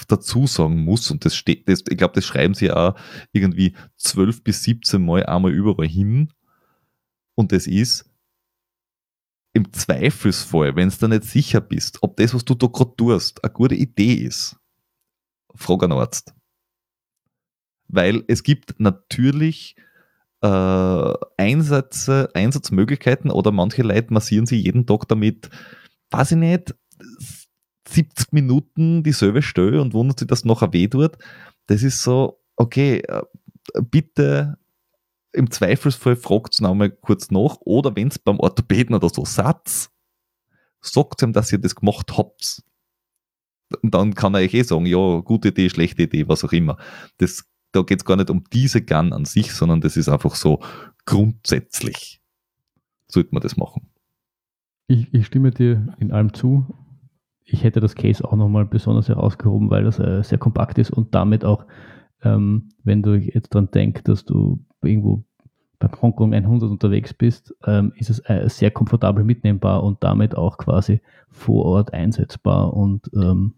dazu 0.08 0.46
sagen 0.46 0.84
muss. 0.84 1.10
Und 1.10 1.24
das 1.24 1.36
steht, 1.36 1.68
das, 1.68 1.84
ich 1.88 1.96
glaube, 1.96 2.14
das 2.14 2.26
schreiben 2.26 2.54
sie 2.54 2.70
auch 2.70 2.94
irgendwie 3.32 3.74
12 3.96 4.42
bis 4.42 4.62
17 4.64 5.04
Mal 5.04 5.24
einmal 5.26 5.52
überall 5.52 5.88
hin. 5.88 6.32
Und 7.34 7.52
das 7.52 7.66
ist, 7.66 8.10
im 9.54 9.72
Zweifelsfall, 9.72 10.74
wenn 10.74 10.90
du 10.90 11.08
nicht 11.08 11.24
sicher 11.24 11.60
bist, 11.60 12.02
ob 12.02 12.16
das, 12.16 12.34
was 12.34 12.44
du 12.44 12.54
da 12.54 12.66
gerade 12.66 12.96
tust, 12.96 13.42
eine 13.42 13.52
gute 13.52 13.76
Idee 13.76 14.14
ist, 14.14 14.56
frag 15.54 15.84
einen 15.84 15.92
Arzt. 15.92 16.34
Weil 17.86 18.24
es 18.26 18.42
gibt 18.42 18.80
natürlich 18.80 19.76
äh, 20.44 21.14
Einsätze, 21.38 22.28
Einsatzmöglichkeiten 22.34 23.30
oder 23.30 23.50
manche 23.50 23.82
Leute 23.82 24.12
massieren 24.12 24.44
sich 24.44 24.62
jeden 24.62 24.86
Tag 24.86 25.08
damit, 25.08 25.48
weiß 26.10 26.32
ich 26.32 26.36
nicht, 26.36 26.74
70 27.88 28.32
Minuten 28.32 29.02
dieselbe 29.02 29.40
Stelle 29.40 29.80
und 29.80 29.94
wundert 29.94 30.18
sich, 30.18 30.28
dass 30.28 30.44
nachher 30.44 30.72
weh 30.74 30.86
tut. 30.86 31.16
Das 31.66 31.82
ist 31.82 32.02
so, 32.02 32.42
okay, 32.56 32.98
äh, 32.98 33.22
bitte 33.90 34.58
im 35.32 35.50
Zweifelsfall 35.50 36.16
fragt 36.16 36.54
es 36.54 36.60
nochmal 36.60 36.90
kurz 36.90 37.30
nach 37.30 37.56
oder 37.60 37.96
wenn 37.96 38.08
es 38.08 38.18
beim 38.18 38.38
Orthopäden 38.38 38.94
oder 38.94 39.08
so 39.08 39.24
Satz, 39.24 39.90
sagt 40.82 41.22
ihm, 41.22 41.32
dass 41.32 41.52
ihr 41.52 41.58
das 41.58 41.74
gemacht 41.74 42.16
habt. 42.18 42.62
Und 43.82 43.94
dann 43.94 44.14
kann 44.14 44.34
er 44.34 44.40
euch 44.40 44.54
eh 44.54 44.62
sagen, 44.62 44.86
ja, 44.86 45.20
gute 45.20 45.48
Idee, 45.48 45.70
schlechte 45.70 46.02
Idee, 46.02 46.28
was 46.28 46.44
auch 46.44 46.52
immer. 46.52 46.76
Das, 47.16 47.44
da 47.74 47.82
geht 47.82 48.00
es 48.00 48.04
gar 48.04 48.16
nicht 48.16 48.30
um 48.30 48.44
diese 48.52 48.82
Gun 48.82 49.12
an 49.12 49.24
sich, 49.24 49.52
sondern 49.52 49.80
das 49.80 49.96
ist 49.96 50.08
einfach 50.08 50.34
so 50.34 50.60
grundsätzlich. 51.06 52.20
Sollte 53.08 53.30
man 53.32 53.42
das 53.42 53.56
machen. 53.56 53.88
Ich, 54.86 55.12
ich 55.12 55.26
stimme 55.26 55.50
dir 55.50 55.94
in 55.98 56.12
allem 56.12 56.32
zu. 56.34 56.66
ich 57.44 57.62
hätte 57.64 57.80
das 57.80 57.94
Case 57.94 58.24
auch 58.24 58.36
nochmal 58.36 58.64
besonders 58.64 59.08
herausgehoben, 59.08 59.70
weil 59.70 59.84
das 59.84 59.98
äh, 59.98 60.22
sehr 60.22 60.38
kompakt 60.38 60.78
ist 60.78 60.90
und 60.90 61.14
damit 61.14 61.44
auch, 61.44 61.66
ähm, 62.22 62.70
wenn 62.84 63.02
du 63.02 63.16
jetzt 63.16 63.52
dran 63.54 63.70
denkst, 63.70 64.02
dass 64.04 64.24
du 64.24 64.64
irgendwo 64.82 65.24
beim 65.78 65.90
Hongkong 66.00 66.32
100 66.32 66.70
unterwegs 66.70 67.12
bist, 67.12 67.54
ähm, 67.66 67.92
ist 67.96 68.08
es 68.08 68.20
äh, 68.20 68.48
sehr 68.48 68.70
komfortabel 68.70 69.24
mitnehmbar 69.24 69.82
und 69.82 70.02
damit 70.02 70.34
auch 70.36 70.56
quasi 70.56 71.00
vor 71.28 71.64
Ort 71.66 71.92
einsetzbar. 71.92 72.72
Und 72.72 73.10
ähm, 73.14 73.54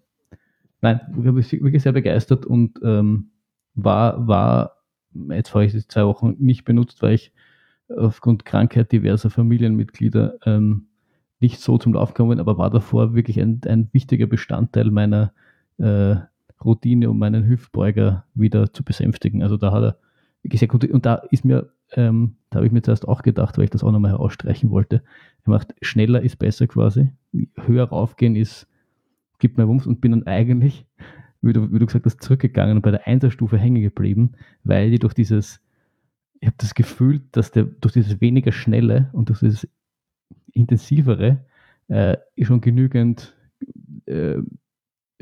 nein, 0.81 1.01
ich 1.11 1.23
bin 1.23 1.37
wirklich 1.37 1.83
sehr 1.83 1.93
begeistert 1.93 2.45
und 2.47 2.81
ähm, 2.83 3.31
war, 3.77 4.27
war, 4.27 4.83
jetzt 5.31 5.55
habe 5.55 5.65
ich 5.65 5.75
es 5.75 5.87
zwei 5.87 6.05
Wochen 6.05 6.35
nicht 6.39 6.65
benutzt, 6.65 7.03
weil 7.03 7.15
ich 7.15 7.33
aufgrund 7.89 8.45
Krankheit 8.45 8.91
diverser 8.91 9.31
Familienmitglieder 9.31 10.39
ähm, 10.45 10.89
nicht 11.39 11.61
so 11.61 11.79
zum 11.79 11.95
Lauf 11.95 12.15
gekommen, 12.15 12.41
aber 12.41 12.59
war 12.59 12.71
davor 12.71 13.15
wirklich 13.15 13.41
ein, 13.41 13.61
ein 13.67 13.89
wichtiger 13.93 14.27
Bestandteil 14.27 14.91
meiner 14.91 15.33
äh, 15.79 16.17
Routine, 16.65 17.11
um 17.11 17.19
meinen 17.19 17.47
Hüftbeuger 17.47 18.25
wieder 18.35 18.73
zu 18.73 18.83
besänftigen. 18.83 19.43
Also 19.43 19.57
da 19.57 19.73
hat 19.73 19.83
er 19.83 19.99
wirklich 20.43 20.61
sehr 20.61 20.69
gut, 20.69 20.85
und 20.91 21.05
da 21.05 21.17
ist 21.31 21.45
mir, 21.45 21.71
ähm, 21.93 22.37
da 22.51 22.57
habe 22.57 22.67
ich 22.67 22.73
mir 22.73 22.83
zuerst 22.83 23.07
auch 23.07 23.23
gedacht, 23.23 23.59
weil 23.59 23.65
ich 23.65 23.71
das 23.71 23.85
auch 23.85 23.93
nochmal 23.93 24.13
herausstreichen 24.13 24.71
wollte, 24.71 25.03
er 25.45 25.51
macht 25.51 25.75
schneller 25.83 26.23
ist 26.23 26.37
besser 26.37 26.67
quasi, 26.67 27.13
höher 27.67 27.85
raufgehen 27.85 28.37
ist, 28.37 28.67
gibt 29.39 29.59
mir 29.59 29.69
Wumms 29.69 29.87
und 29.87 30.01
bin 30.01 30.13
dann 30.13 30.27
eigentlich, 30.27 30.87
wie 31.43 31.53
du, 31.53 31.73
wie 31.73 31.79
du 31.79 31.87
gesagt 31.87 32.07
hast, 32.07 32.23
zurückgegangen 32.23 32.77
und 32.77 32.83
bei 32.83 32.91
der 32.91 33.07
Einserstufe 33.07 33.59
hängen 33.59 33.83
geblieben, 33.83 34.33
weil 34.65 34.91
die 34.91 34.99
durch 34.99 35.15
dieses, 35.15 35.61
ich 36.41 36.47
habe 36.47 36.57
das 36.59 36.75
Gefühl, 36.75 37.23
dass 37.33 37.51
der 37.51 37.65
durch 37.65 37.95
dieses 37.95 38.21
weniger 38.21 38.53
schnelle 38.53 39.11
und 39.13 39.29
durch 39.29 39.41
dieses 39.41 39.69
intensivere 40.53 41.45
äh, 41.89 42.17
schon 42.43 42.61
genügend 42.61 43.35
äh, 44.07 44.39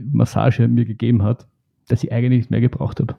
Massage 0.00 0.66
mir 0.68 0.84
gegeben 0.84 1.22
hat, 1.22 1.46
dass 1.88 2.02
ich 2.02 2.12
eigentlich 2.12 2.38
nicht 2.40 2.50
mehr 2.50 2.60
gebraucht 2.60 3.00
habe. 3.00 3.16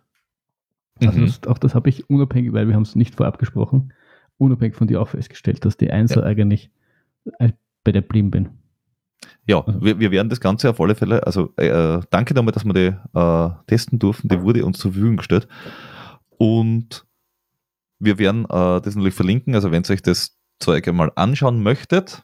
Also 0.99 1.19
mhm. 1.19 1.25
das, 1.25 1.43
auch 1.47 1.57
das 1.57 1.75
habe 1.75 1.89
ich 1.89 2.09
unabhängig, 2.09 2.53
weil 2.53 2.67
wir 2.67 2.75
haben 2.75 2.83
es 2.83 2.95
nicht 2.95 3.15
vorab 3.15 3.37
gesprochen, 3.37 3.93
unabhängig 4.37 4.75
von 4.75 4.87
dir 4.87 5.01
auch 5.01 5.09
festgestellt, 5.09 5.65
dass 5.65 5.77
die 5.77 5.91
Einser 5.91 6.21
ja. 6.21 6.27
eigentlich 6.27 6.71
äh, 7.39 7.51
bei 7.83 7.91
der 7.91 8.01
blieben 8.01 8.31
bin. 8.31 8.49
Ja, 9.45 9.61
also. 9.61 9.81
wir, 9.81 9.99
wir 9.99 10.11
werden 10.11 10.29
das 10.29 10.39
Ganze 10.39 10.69
auf 10.69 10.79
alle 10.81 10.95
Fälle, 10.95 11.25
also 11.25 11.53
äh, 11.57 11.99
danke 12.09 12.33
nochmal, 12.33 12.51
dass 12.51 12.65
wir 12.65 12.73
die 12.73 13.17
äh, 13.17 13.49
testen 13.67 13.99
durften, 13.99 14.27
die 14.27 14.41
wurde 14.41 14.65
uns 14.65 14.79
zur 14.79 14.91
Verfügung 14.91 15.17
gestellt. 15.17 15.47
Und 16.37 17.05
wir 17.99 18.17
werden 18.17 18.45
äh, 18.45 18.81
das 18.81 18.95
natürlich 18.95 19.13
verlinken, 19.13 19.55
also 19.55 19.71
wenn 19.71 19.83
es 19.83 19.89
euch 19.89 20.01
das 20.01 20.37
Zeug 20.59 20.87
einmal 20.87 21.11
anschauen 21.15 21.61
möchtet, 21.61 22.23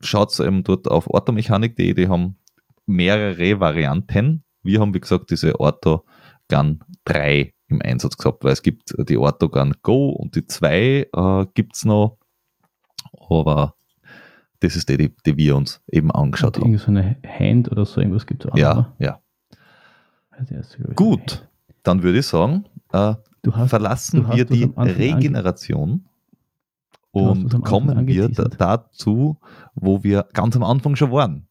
schaut 0.00 0.38
eben 0.40 0.64
dort 0.64 0.88
auf 0.88 1.08
orthomechanik.de, 1.08 1.94
die 1.94 2.08
haben 2.08 2.38
mehrere 2.86 3.60
Varianten. 3.60 4.44
Wir 4.62 4.80
haben, 4.80 4.94
wie 4.94 5.00
gesagt, 5.00 5.30
diese 5.30 5.60
Orthogun 5.60 6.80
3 7.04 7.54
im 7.68 7.82
Einsatz 7.82 8.16
gehabt, 8.16 8.42
weil 8.42 8.52
es 8.52 8.62
gibt 8.62 8.94
die 8.98 9.16
Orthogun 9.16 9.74
Go 9.82 10.10
und 10.10 10.34
die 10.34 10.46
2 10.46 11.08
äh, 11.14 11.46
gibt 11.54 11.76
es 11.76 11.84
noch, 11.84 12.18
aber 13.28 13.74
das 14.60 14.76
ist 14.76 14.88
die, 14.88 14.96
die, 14.96 15.12
die 15.26 15.36
wir 15.36 15.56
uns 15.56 15.82
eben 15.88 16.10
angeschaut 16.10 16.58
und 16.58 16.64
haben. 16.64 16.78
so 16.78 16.86
eine 16.88 17.16
Hand 17.26 17.70
oder 17.70 17.84
so 17.84 18.00
irgendwas 18.00 18.26
gibt 18.26 18.44
es 18.44 18.52
auch. 18.52 18.56
Ja, 18.56 18.74
noch. 18.74 18.86
ja. 18.98 19.20
Also 20.30 20.54
Gut, 20.94 21.46
dann 21.82 22.02
würde 22.02 22.18
ich 22.18 22.26
sagen, 22.26 22.64
äh, 22.92 23.14
hast, 23.52 23.70
verlassen 23.70 24.26
wir 24.32 24.44
die 24.44 24.64
Regeneration 24.64 26.06
und 27.10 27.62
kommen 27.64 28.06
wir 28.06 28.28
dazu, 28.28 29.38
wo 29.74 30.02
wir 30.02 30.26
ganz 30.32 30.56
am 30.56 30.62
Anfang 30.62 30.96
schon 30.96 31.10
waren. 31.10 31.46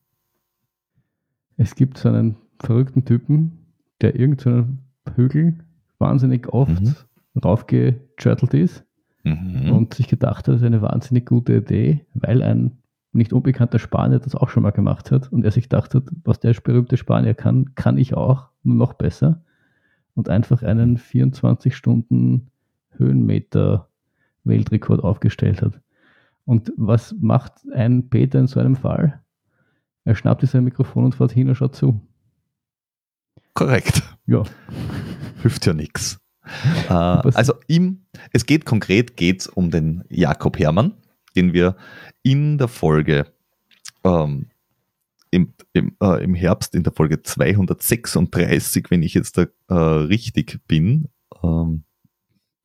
Es 1.58 1.76
gibt 1.76 1.98
so 1.98 2.10
einen 2.10 2.38
verrückten 2.60 3.06
Typen, 3.06 3.66
der 4.02 4.16
irgendeinen 4.16 4.80
so 5.06 5.14
Hügel 5.16 5.58
wahnsinnig 5.98 6.48
oft 6.48 6.82
mhm. 6.82 6.96
raufgeturtelt 7.44 8.54
ist 8.54 8.86
mhm. 9.24 9.72
und 9.72 9.94
sich 9.94 10.08
gedacht 10.08 10.40
hat, 10.40 10.48
das 10.48 10.58
ist 10.58 10.64
eine 10.64 10.82
wahnsinnig 10.82 11.26
gute 11.26 11.58
Idee, 11.58 12.06
weil 12.14 12.42
ein 12.42 12.79
nicht 13.12 13.34
unbekannter 13.34 13.80
Spanier 13.80 14.20
das 14.20 14.36
auch 14.36 14.50
schon 14.50 14.64
mal 14.64 14.72
gemacht 14.72 15.12
hat 15.12 15.32
und 15.32 15.44
er 15.44 15.52
sich 15.52 15.64
gedacht 15.64 15.96
hat, 15.96 16.04
was 16.24 16.40
der 16.40 16.54
berühmte 16.54 16.98
Spanier 16.98 17.34
kann, 17.34 17.74
kann 17.76 17.98
ich 17.98 18.14
auch, 18.14 18.50
nur 18.64 18.76
noch 18.76 18.94
besser 18.94 19.42
und 20.16 20.30
einfach 20.30 20.64
einen 20.64 20.98
24 20.98 21.76
Stunden 21.76 22.52
Höhenmeter 22.92 23.88
Weltrekord 24.44 25.04
aufgestellt 25.04 25.62
hat. 25.62 25.80
Und 26.46 26.74
was 26.78 27.16
macht 27.20 27.54
ein 27.74 28.10
Peter 28.10 28.40
in 28.40 28.48
so 28.48 28.60
einem 28.60 28.76
Fall? 28.76 29.22
Er 30.04 30.16
schnappt 30.16 30.42
sich 30.42 30.50
sein 30.50 30.64
Mikrofon 30.64 31.06
und 31.06 31.16
fährt 31.16 31.32
hin 31.32 31.50
und 31.50 31.56
schaut 31.56 31.76
zu. 31.76 32.02
Korrekt. 33.54 34.04
Ja. 34.26 34.44
Hilft 35.42 35.66
ja 35.66 35.74
nichts. 35.74 36.20
Äh, 36.90 36.94
also 36.94 37.54
ihm, 37.68 38.06
es 38.32 38.46
geht 38.46 38.66
konkret 38.66 39.16
geht's 39.18 39.48
um 39.48 39.72
den 39.72 40.04
Jakob 40.10 40.58
Hermann, 40.58 40.94
den 41.36 41.54
wir 41.54 41.76
in 42.24 42.58
der 42.58 42.68
Folge 42.68 43.32
ähm, 44.04 44.48
im, 45.32 45.54
im, 45.74 45.96
äh, 46.02 46.24
im 46.24 46.34
Herbst 46.34 46.74
in 46.76 46.84
der 46.84 46.94
Folge 46.94 47.22
236, 47.22 48.90
wenn 48.90 49.04
ich 49.04 49.14
jetzt 49.14 49.38
da 49.38 49.46
äh, 49.68 49.74
richtig 49.74 50.60
bin, 50.68 51.10
ähm, 51.44 51.84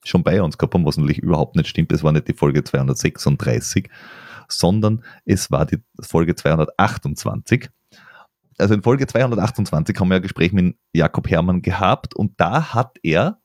schon 0.05 0.23
bei 0.23 0.43
uns 0.43 0.59
gehabt 0.59 0.75
haben, 0.75 0.85
was 0.85 0.97
natürlich 0.97 1.19
überhaupt 1.19 1.57
nicht 1.57 1.69
stimmt. 1.69 1.93
Es 1.93 2.03
war 2.03 2.13
nicht 2.13 2.29
die 2.29 2.35
Folge 2.35 2.65
236, 2.65 3.89
sondern 4.49 5.03
es 5.25 5.51
war 5.51 5.67
die 5.67 5.79
Folge 6.01 6.35
228. 6.35 7.69
Also 8.59 8.75
in 8.75 8.83
Folge 8.83 9.07
228 9.07 9.99
haben 9.99 10.09
wir 10.09 10.17
ein 10.17 10.23
Gespräch 10.23 10.53
mit 10.53 10.77
Jakob 10.93 11.29
Hermann 11.29 11.63
gehabt 11.63 12.15
und 12.15 12.41
da 12.41 12.73
hat 12.75 12.99
er 13.03 13.41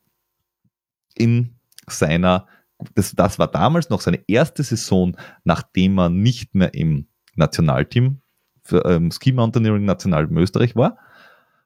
in 1.14 1.56
seiner, 1.88 2.46
das, 2.94 3.12
das 3.12 3.38
war 3.38 3.48
damals 3.48 3.90
noch 3.90 4.00
seine 4.00 4.22
erste 4.26 4.62
Saison, 4.62 5.16
nachdem 5.44 5.98
er 5.98 6.08
nicht 6.08 6.54
mehr 6.54 6.74
im 6.74 7.08
Nationalteam 7.34 8.20
für 8.62 8.84
ähm, 8.84 9.10
Ski 9.10 9.32
Mountaineering 9.32 9.84
National 9.84 10.30
Österreich 10.36 10.76
war, 10.76 10.98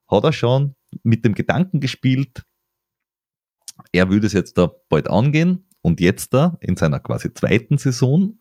hat 0.09 0.25
er 0.25 0.33
schon 0.33 0.75
mit 1.03 1.25
dem 1.25 1.35
Gedanken 1.35 1.81
gespielt, 1.81 2.45
er 3.93 4.11
würde 4.11 4.27
es 4.27 4.33
jetzt 4.33 4.57
da 4.59 4.71
bald 4.89 5.11
angehen 5.11 5.67
und 5.83 6.01
jetzt 6.01 6.33
da 6.33 6.57
in 6.61 6.77
seiner 6.77 7.01
quasi 7.01 7.33
zweiten 7.35 7.79
Saison 7.79 8.39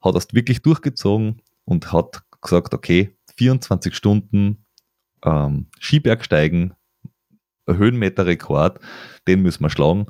hat 0.00 0.14
er 0.14 0.18
es 0.18 0.32
wirklich 0.32 0.62
durchgezogen 0.62 1.42
und 1.64 1.92
hat 1.92 2.22
gesagt, 2.40 2.74
okay, 2.74 3.16
24 3.36 3.94
Stunden 3.94 4.64
ähm, 5.24 5.66
Skibergsteigen, 5.80 6.74
Höhenmeterrekord, 7.68 8.80
den 9.28 9.42
müssen 9.42 9.62
wir 9.62 9.70
schlagen. 9.70 10.06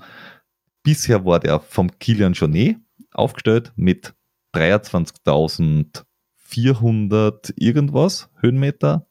Bisher 0.82 1.24
war 1.24 1.38
der 1.38 1.60
vom 1.60 1.96
Kilian 1.98 2.32
Jornet 2.32 2.78
aufgestellt 3.12 3.72
mit 3.76 4.14
23.400 4.54 7.52
irgendwas 7.56 8.30
Höhenmeter 8.40 9.06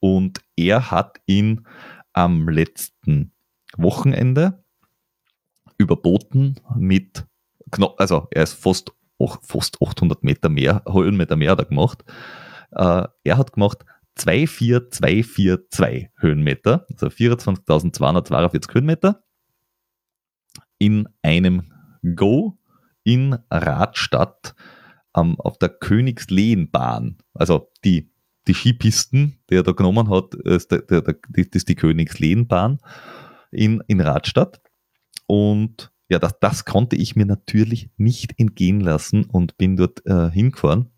und 0.00 0.40
er 0.56 0.90
hat 0.90 1.20
ihn 1.26 1.64
am 2.12 2.48
letzten 2.48 3.32
Wochenende 3.76 4.64
überboten 5.78 6.56
mit, 6.76 7.24
also 7.96 8.28
er 8.30 8.42
ist 8.42 8.54
fast, 8.54 8.92
fast 9.42 9.80
800 9.80 10.22
Meter 10.22 10.50
mehr, 10.50 10.82
Höhenmeter 10.90 11.36
mehr 11.36 11.56
er 11.58 11.64
gemacht. 11.64 12.04
Äh, 12.72 13.04
er 13.24 13.38
hat 13.38 13.54
gemacht 13.54 13.86
24242 14.16 16.10
Höhenmeter, 16.16 16.84
also 16.90 17.06
24.242 17.06 18.74
Höhenmeter 18.74 19.22
in 20.78 21.08
einem 21.22 21.72
Go 22.14 22.58
in 23.04 23.36
Radstadt 23.50 24.54
ähm, 25.16 25.40
auf 25.40 25.58
der 25.58 25.70
Königslehenbahn. 25.70 27.18
Also 27.34 27.70
die, 27.84 28.12
die 28.46 28.54
Skipisten, 28.54 29.38
die 29.50 29.56
er 29.56 29.62
da 29.62 29.72
genommen 29.72 30.10
hat, 30.10 30.34
ist, 30.34 30.70
der, 30.70 30.82
der, 30.82 31.02
das 31.02 31.46
ist 31.52 31.68
die 31.68 31.74
Königslehenbahn 31.74 32.78
in, 33.50 33.82
in 33.86 34.00
Radstadt. 34.00 34.60
Und 35.26 35.92
ja, 36.08 36.18
das, 36.18 36.38
das 36.40 36.64
konnte 36.64 36.96
ich 36.96 37.16
mir 37.16 37.26
natürlich 37.26 37.90
nicht 37.96 38.38
entgehen 38.38 38.80
lassen 38.80 39.24
und 39.24 39.58
bin 39.58 39.76
dort 39.76 40.04
äh, 40.06 40.30
hingefahren. 40.30 40.90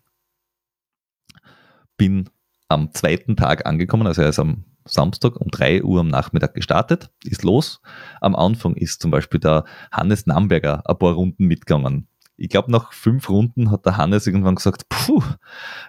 Bin 1.97 2.29
am 2.69 2.93
zweiten 2.93 3.35
Tag 3.35 3.65
angekommen, 3.65 4.07
also 4.07 4.21
er 4.21 4.29
ist 4.29 4.39
am 4.39 4.65
Samstag 4.85 5.39
um 5.39 5.49
3 5.49 5.83
Uhr 5.83 5.99
am 5.99 6.07
Nachmittag 6.07 6.53
gestartet, 6.53 7.11
ist 7.23 7.43
los. 7.43 7.81
Am 8.19 8.35
Anfang 8.35 8.75
ist 8.75 9.01
zum 9.01 9.11
Beispiel 9.11 9.39
der 9.39 9.65
Hannes 9.91 10.25
Namberger 10.25 10.83
ein 10.85 10.97
paar 10.97 11.13
Runden 11.13 11.45
mitgegangen. 11.45 12.07
Ich 12.37 12.49
glaube, 12.49 12.71
nach 12.71 12.91
fünf 12.93 13.29
Runden 13.29 13.69
hat 13.69 13.85
der 13.85 13.97
Hannes 13.97 14.25
irgendwann 14.25 14.55
gesagt, 14.55 14.89
puh, 14.89 15.21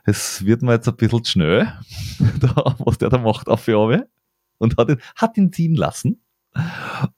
es 0.05 0.45
wird 0.45 0.63
mir 0.63 0.73
jetzt 0.73 0.89
ein 0.89 0.97
bisschen 0.97 1.25
schnell, 1.25 1.73
da, 2.41 2.77
was 2.79 2.99
der 2.99 3.09
da 3.09 3.19
macht 3.19 3.49
auf 3.49 3.65
die 3.65 3.73
Und 4.59 4.77
hat 4.77 4.89
ihn, 4.91 5.01
hat 5.17 5.37
ihn 5.37 5.53
ziehen 5.53 5.75
lassen. 5.75 6.23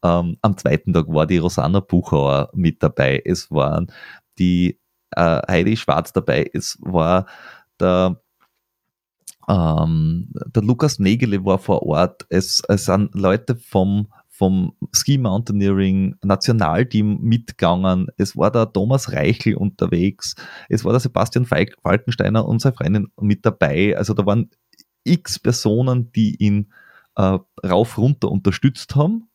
Ähm, 0.03 0.37
am 0.41 0.57
zweiten 0.57 0.93
Tag 0.93 1.09
war 1.09 1.27
die 1.27 1.39
Rosanna 1.39 1.81
Buchauer 1.81 2.51
mit 2.55 2.83
dabei. 2.83 3.21
Es 3.25 3.51
waren 3.51 3.91
die 4.39 4.79
äh, 5.11 5.43
Heidi 5.49 5.77
Schwarz 5.77 6.13
dabei. 6.13 6.49
Es 6.53 6.79
war 6.81 7.27
der 7.81 8.21
ähm, 9.49 10.31
der 10.55 10.63
Lukas 10.63 10.99
Negele 10.99 11.45
war 11.45 11.59
vor 11.59 11.83
Ort. 11.83 12.27
Es, 12.29 12.63
es 12.69 12.87
sind 12.87 13.15
Leute 13.15 13.57
vom, 13.57 14.09
vom 14.29 14.75
Ski 14.93 15.19
Mountaineering 15.19 16.17
Nationalteam 16.23 17.21
mitgegangen. 17.21 18.09
Es 18.17 18.37
war 18.37 18.51
der 18.51 18.73
Thomas 18.73 19.13
Reichel 19.13 19.57
unterwegs. 19.57 20.35
Es 20.69 20.85
war 20.85 20.93
der 20.93 21.01
Sebastian 21.01 21.47
Falkensteiner 21.47 22.47
und 22.47 22.61
seine 22.61 22.75
Freundin 22.75 23.09
mit 23.21 23.45
dabei. 23.45 23.97
Also 23.97 24.15
da 24.15 24.25
waren 24.25 24.51
x 25.05 25.39
Personen, 25.39 26.11
die 26.13 26.37
ihn 26.37 26.73
äh, 27.17 27.39
rauf 27.65 27.99
runter 27.99 28.31
unterstützt 28.31 28.97
haben. 28.97 29.29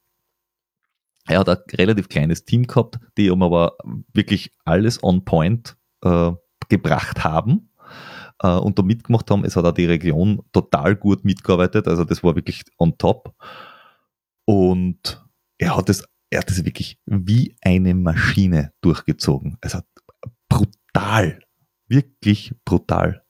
Er 1.27 1.39
hat 1.39 1.49
ein 1.49 1.57
relativ 1.77 2.09
kleines 2.09 2.45
Team 2.45 2.65
gehabt, 2.65 2.99
die 3.17 3.27
ihm 3.27 3.43
aber 3.43 3.77
wirklich 4.13 4.51
alles 4.65 5.03
on 5.03 5.25
point 5.25 5.77
äh, 6.03 6.31
gebracht 6.69 7.23
haben 7.23 7.68
äh, 8.41 8.47
und 8.57 8.77
da 8.77 8.83
mitgemacht 8.83 9.29
haben. 9.31 9.45
Es 9.45 9.55
hat 9.55 9.65
auch 9.65 9.73
die 9.73 9.85
Region 9.85 10.41
total 10.51 10.95
gut 10.95 11.23
mitgearbeitet, 11.25 11.87
also 11.87 12.03
das 12.03 12.23
war 12.23 12.35
wirklich 12.35 12.63
on 12.77 12.97
top. 12.97 13.35
Und 14.45 15.23
er 15.57 15.75
hat 15.77 15.89
es, 15.89 16.03
er 16.29 16.39
hat 16.39 16.49
es 16.49 16.65
wirklich 16.65 16.97
wie 17.05 17.55
eine 17.61 17.93
Maschine 17.93 18.73
durchgezogen. 18.81 19.57
Also 19.61 19.79
brutal, 20.47 21.39
wirklich 21.87 22.53
brutal. 22.65 23.23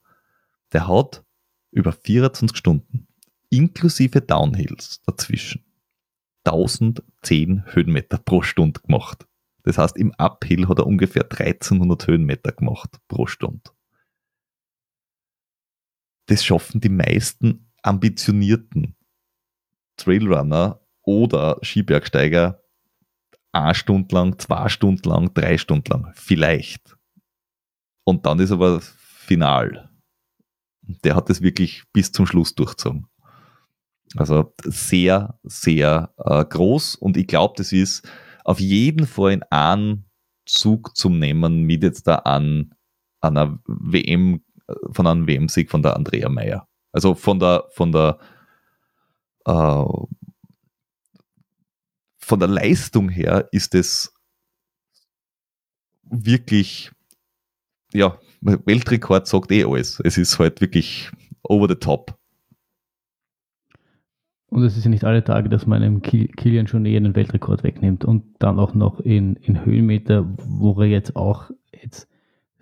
Der 0.72 0.88
hat 0.88 1.24
über 1.72 1.92
24 1.92 2.58
Stunden 2.58 3.08
inklusive 3.50 4.22
Downhills 4.22 5.02
dazwischen 5.06 5.66
1010 6.46 7.64
Höhenmeter 7.68 8.18
pro 8.18 8.42
Stunde 8.42 8.80
gemacht. 8.82 9.26
Das 9.64 9.78
heißt, 9.78 9.98
im 9.98 10.14
Uphill 10.18 10.68
hat 10.68 10.80
er 10.80 10.88
ungefähr 10.88 11.24
1300 11.24 12.08
Höhenmeter 12.08 12.52
gemacht 12.52 12.98
pro 13.08 13.28
Stunde. 13.28 13.72
Das 16.30 16.46
schaffen 16.46 16.80
die 16.80 16.90
meisten 16.90 17.72
ambitionierten 17.82 18.96
Trailrunner 19.98 20.80
oder 21.02 21.58
Skibergsteiger 21.64 22.62
eine 23.52 23.74
Stunde 23.74 24.14
lang, 24.14 24.38
zwei 24.38 24.70
Stunden 24.70 25.10
lang, 25.10 25.34
drei 25.34 25.58
Stunden 25.58 25.92
lang, 25.92 26.12
vielleicht. 26.14 26.96
Und 28.04 28.28
dann 28.28 28.40
ist 28.40 28.52
aber 28.52 28.80
final. 28.80 29.90
Der 31.04 31.16
hat 31.16 31.32
es 31.32 31.42
wirklich 31.42 31.84
bis 31.94 32.12
zum 32.12 32.28
Schluss 32.28 32.54
durchgezogen. 32.54 33.08
Also 34.16 34.54
sehr, 34.64 35.40
sehr 35.42 36.14
äh, 36.18 36.46
groß 36.46 36.94
und 36.94 37.18
ich 37.18 37.26
glaube, 37.26 37.56
das 37.58 37.72
ist 37.72 38.08
auf 38.44 38.60
jeden 38.60 39.08
Fall 39.08 39.34
in 39.34 39.44
einen 39.50 40.06
Zug 40.46 40.96
zum 40.96 41.18
Nehmen 41.18 41.64
mit 41.64 41.82
jetzt 41.82 42.06
da 42.06 42.16
an, 42.18 42.76
einer 43.22 43.60
WM, 43.66 44.44
von 44.92 45.08
einem 45.08 45.28
WM-Sieg 45.28 45.70
von 45.70 45.82
der 45.82 45.96
Andrea 45.96 46.30
Meyer. 46.30 46.68
Also 46.92 47.14
von 47.16 47.40
der, 47.40 47.66
von 47.72 47.92
der, 47.92 48.18
äh, 49.46 49.84
von 52.18 52.40
der 52.40 52.48
Leistung 52.48 53.10
her 53.10 53.48
ist 53.52 53.76
es 53.76 54.14
wirklich, 56.04 56.92
ja, 57.94 58.18
Weltrekord 58.42 59.28
sagt 59.28 59.52
eh 59.52 59.66
alles. 59.66 60.00
Es 60.04 60.18
ist 60.18 60.40
halt 60.40 60.62
wirklich 60.62 61.12
over 61.44 61.68
the 61.68 61.76
top. 61.76 62.18
Und 64.48 64.64
es 64.64 64.76
ist 64.76 64.84
ja 64.84 64.90
nicht 64.90 65.04
alle 65.04 65.24
Tage, 65.24 65.48
dass 65.48 65.68
man 65.68 65.84
einem 65.84 66.02
Kilian 66.02 66.68
schon 66.68 66.86
eh 66.86 66.98
einen 66.98 67.16
Weltrekord 67.16 67.64
wegnimmt 67.64 68.04
und 68.04 68.24
dann 68.40 68.58
auch 68.58 68.74
noch 68.74 69.00
in, 69.00 69.36
in 69.36 69.64
Höhenmeter, 69.64 70.26
wo 70.38 70.80
er 70.82 70.88
jetzt 70.88 71.16
auch 71.16 71.52
jetzt 71.72 72.09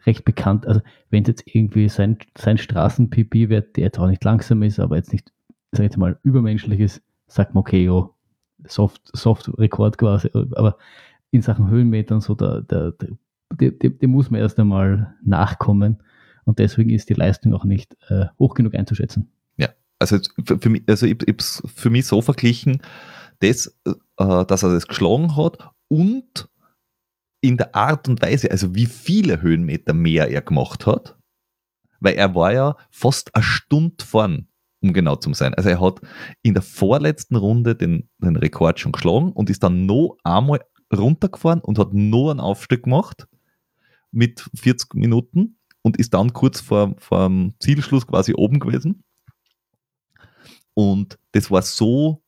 recht 0.06 0.26
bekannt, 0.26 0.66
also 0.68 0.82
wenn 1.10 1.24
es 1.24 1.28
jetzt 1.28 1.44
irgendwie 1.48 1.90
sein, 1.90 2.18
sein 2.38 2.58
Straßen-PP 2.58 3.50
wird, 3.50 3.76
der 3.76 3.86
jetzt 3.86 4.00
auch 4.00 4.08
nicht 4.08 4.24
langsam 4.24 4.64
ist, 4.64 4.80
aber 4.80 4.96
jetzt 4.96 5.12
nicht, 5.12 5.32
sag 5.72 5.90
ich 5.90 5.98
mal, 5.98 6.20
übermenschlich 6.24 6.80
ist, 6.80 7.02
sagt 7.28 7.54
man, 7.54 7.62
okay, 7.62 7.84
jo, 7.84 8.14
Soft, 8.66 9.02
Soft-Rekord 9.14 9.98
quasi, 9.98 10.30
aber 10.34 10.78
in 11.32 11.42
Sachen 11.42 11.70
Höhenmetern 11.70 12.22
so, 12.22 12.36
da, 12.36 12.62
da, 12.62 12.92
dem, 13.60 14.12
muss 14.12 14.30
man 14.32 14.42
erst 14.42 14.60
einmal 14.60 15.16
nachkommen. 15.24 16.04
Und 16.46 16.60
deswegen 16.60 16.90
ist 16.92 17.10
die 17.10 17.14
Leistung 17.14 17.54
auch 17.54 17.66
nicht 17.66 17.98
äh, 18.10 18.26
hoch 18.40 18.54
genug 18.54 18.74
einzuschätzen. 18.76 19.30
Also 20.00 20.20
für 20.44 20.70
mich, 20.70 20.84
also 20.88 21.06
ich, 21.06 21.18
ich 21.28 21.36
für 21.42 21.90
mich 21.90 22.06
so 22.06 22.22
verglichen, 22.22 22.82
das, 23.40 23.76
äh, 23.86 23.94
dass 24.18 24.64
er 24.64 24.74
das 24.74 24.88
geschlagen 24.88 25.36
hat 25.36 25.70
und 25.88 26.50
in 27.42 27.58
der 27.58 27.76
Art 27.76 28.08
und 28.08 28.22
Weise, 28.22 28.52
also 28.52 28.74
wie 28.76 28.86
viele 28.86 29.42
Höhenmeter 29.42 29.94
mehr 29.94 30.30
er 30.30 30.42
gemacht 30.42 30.86
hat, 30.86 31.18
weil 32.00 32.16
er 32.16 32.36
war 32.36 32.54
ja 32.54 32.76
fast 32.90 33.34
eine 33.36 33.44
Stunde 33.44 34.04
vorn, 34.04 34.48
um 34.82 34.94
genau 34.94 35.16
zu 35.16 35.34
sein. 35.34 35.54
Also 35.54 35.70
er 35.70 35.82
hat 35.82 36.02
in 36.42 36.54
der 36.54 36.64
vorletzten 36.64 37.36
Runde 37.36 37.76
den, 37.76 38.10
den 38.20 38.36
Rekord 38.36 38.80
schon 38.80 38.92
geschlagen 38.92 39.32
und 39.32 39.50
ist 39.50 39.64
dann 39.64 39.86
noch 39.86 40.18
einmal 40.24 40.62
runtergefahren 40.96 41.62
und 41.62 41.80
hat 41.80 41.94
noch 41.94 42.32
einen 42.32 42.40
Aufstieg 42.40 42.84
gemacht 42.84 43.28
mit 44.12 44.50
40 44.56 44.96
Minuten 44.96 45.58
und 45.82 45.98
ist 45.98 46.14
dann 46.14 46.34
kurz 46.34 46.62
vor, 46.62 46.96
vor 46.98 47.28
dem 47.28 47.54
Zielschluss 47.60 48.08
quasi 48.08 48.34
oben 48.36 48.60
gewesen. 48.60 49.04
Und 50.74 51.18
das 51.32 51.50
war 51.50 51.62
so, 51.62 52.24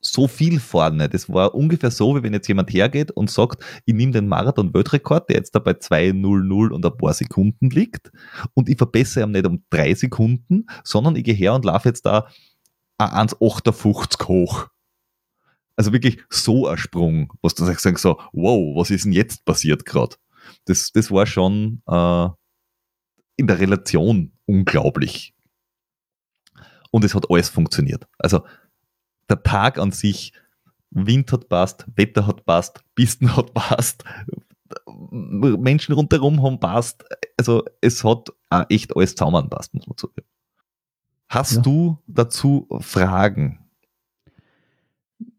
so 0.00 0.28
viel 0.28 0.60
vorne. 0.60 1.08
Das 1.08 1.28
war 1.28 1.54
ungefähr 1.54 1.90
so, 1.90 2.16
wie 2.16 2.22
wenn 2.22 2.32
jetzt 2.32 2.48
jemand 2.48 2.72
hergeht 2.72 3.10
und 3.10 3.30
sagt, 3.30 3.64
ich 3.84 3.94
nehme 3.94 4.12
den 4.12 4.28
Marathon-Weltrekord, 4.28 5.28
der 5.28 5.36
jetzt 5.36 5.54
da 5.54 5.58
bei 5.58 5.72
2.00 5.72 6.70
und 6.70 6.86
ein 6.86 6.96
paar 6.96 7.14
Sekunden 7.14 7.70
liegt, 7.70 8.12
und 8.54 8.68
ich 8.68 8.76
verbessere 8.76 9.24
ihn 9.24 9.32
nicht 9.32 9.46
um 9.46 9.64
drei 9.70 9.94
Sekunden, 9.94 10.66
sondern 10.84 11.16
ich 11.16 11.24
gehe 11.24 11.34
her 11.34 11.54
und 11.54 11.64
laufe 11.64 11.88
jetzt 11.88 12.06
da 12.06 12.28
1,58 13.00 14.28
hoch. 14.28 14.68
Also 15.76 15.92
wirklich 15.92 16.20
so 16.28 16.66
ein 16.66 16.76
Sprung, 16.76 17.32
was 17.40 17.54
du 17.54 17.64
sagst, 17.64 17.84
so, 17.98 18.20
wow, 18.32 18.76
was 18.76 18.90
ist 18.90 19.04
denn 19.04 19.12
jetzt 19.12 19.44
passiert 19.44 19.84
gerade? 19.84 20.16
Das, 20.64 20.90
das 20.92 21.10
war 21.10 21.26
schon 21.26 21.82
äh, 21.86 22.28
in 23.36 23.46
der 23.46 23.60
Relation 23.60 24.32
unglaublich 24.46 25.34
und 26.90 27.04
es 27.04 27.14
hat 27.14 27.30
alles 27.30 27.48
funktioniert. 27.48 28.06
Also 28.18 28.44
der 29.28 29.42
Tag 29.42 29.78
an 29.78 29.92
sich, 29.92 30.32
Wind 30.90 31.32
hat 31.32 31.48
passt, 31.48 31.86
Wetter 31.96 32.26
hat 32.26 32.44
passt, 32.44 32.82
Pisten 32.94 33.36
hat 33.36 33.54
passt, 33.54 34.04
Menschen 35.10 35.94
rundherum 35.94 36.42
haben 36.42 36.60
passt. 36.60 37.04
Also 37.36 37.64
es 37.80 38.04
hat 38.04 38.28
echt 38.68 38.96
alles 38.96 39.14
zusammenpasst, 39.14 39.74
muss 39.74 39.86
man 39.86 39.96
sagen. 39.96 40.22
Hast 41.28 41.56
ja. 41.56 41.62
du 41.62 41.98
dazu 42.06 42.66
Fragen? 42.80 43.58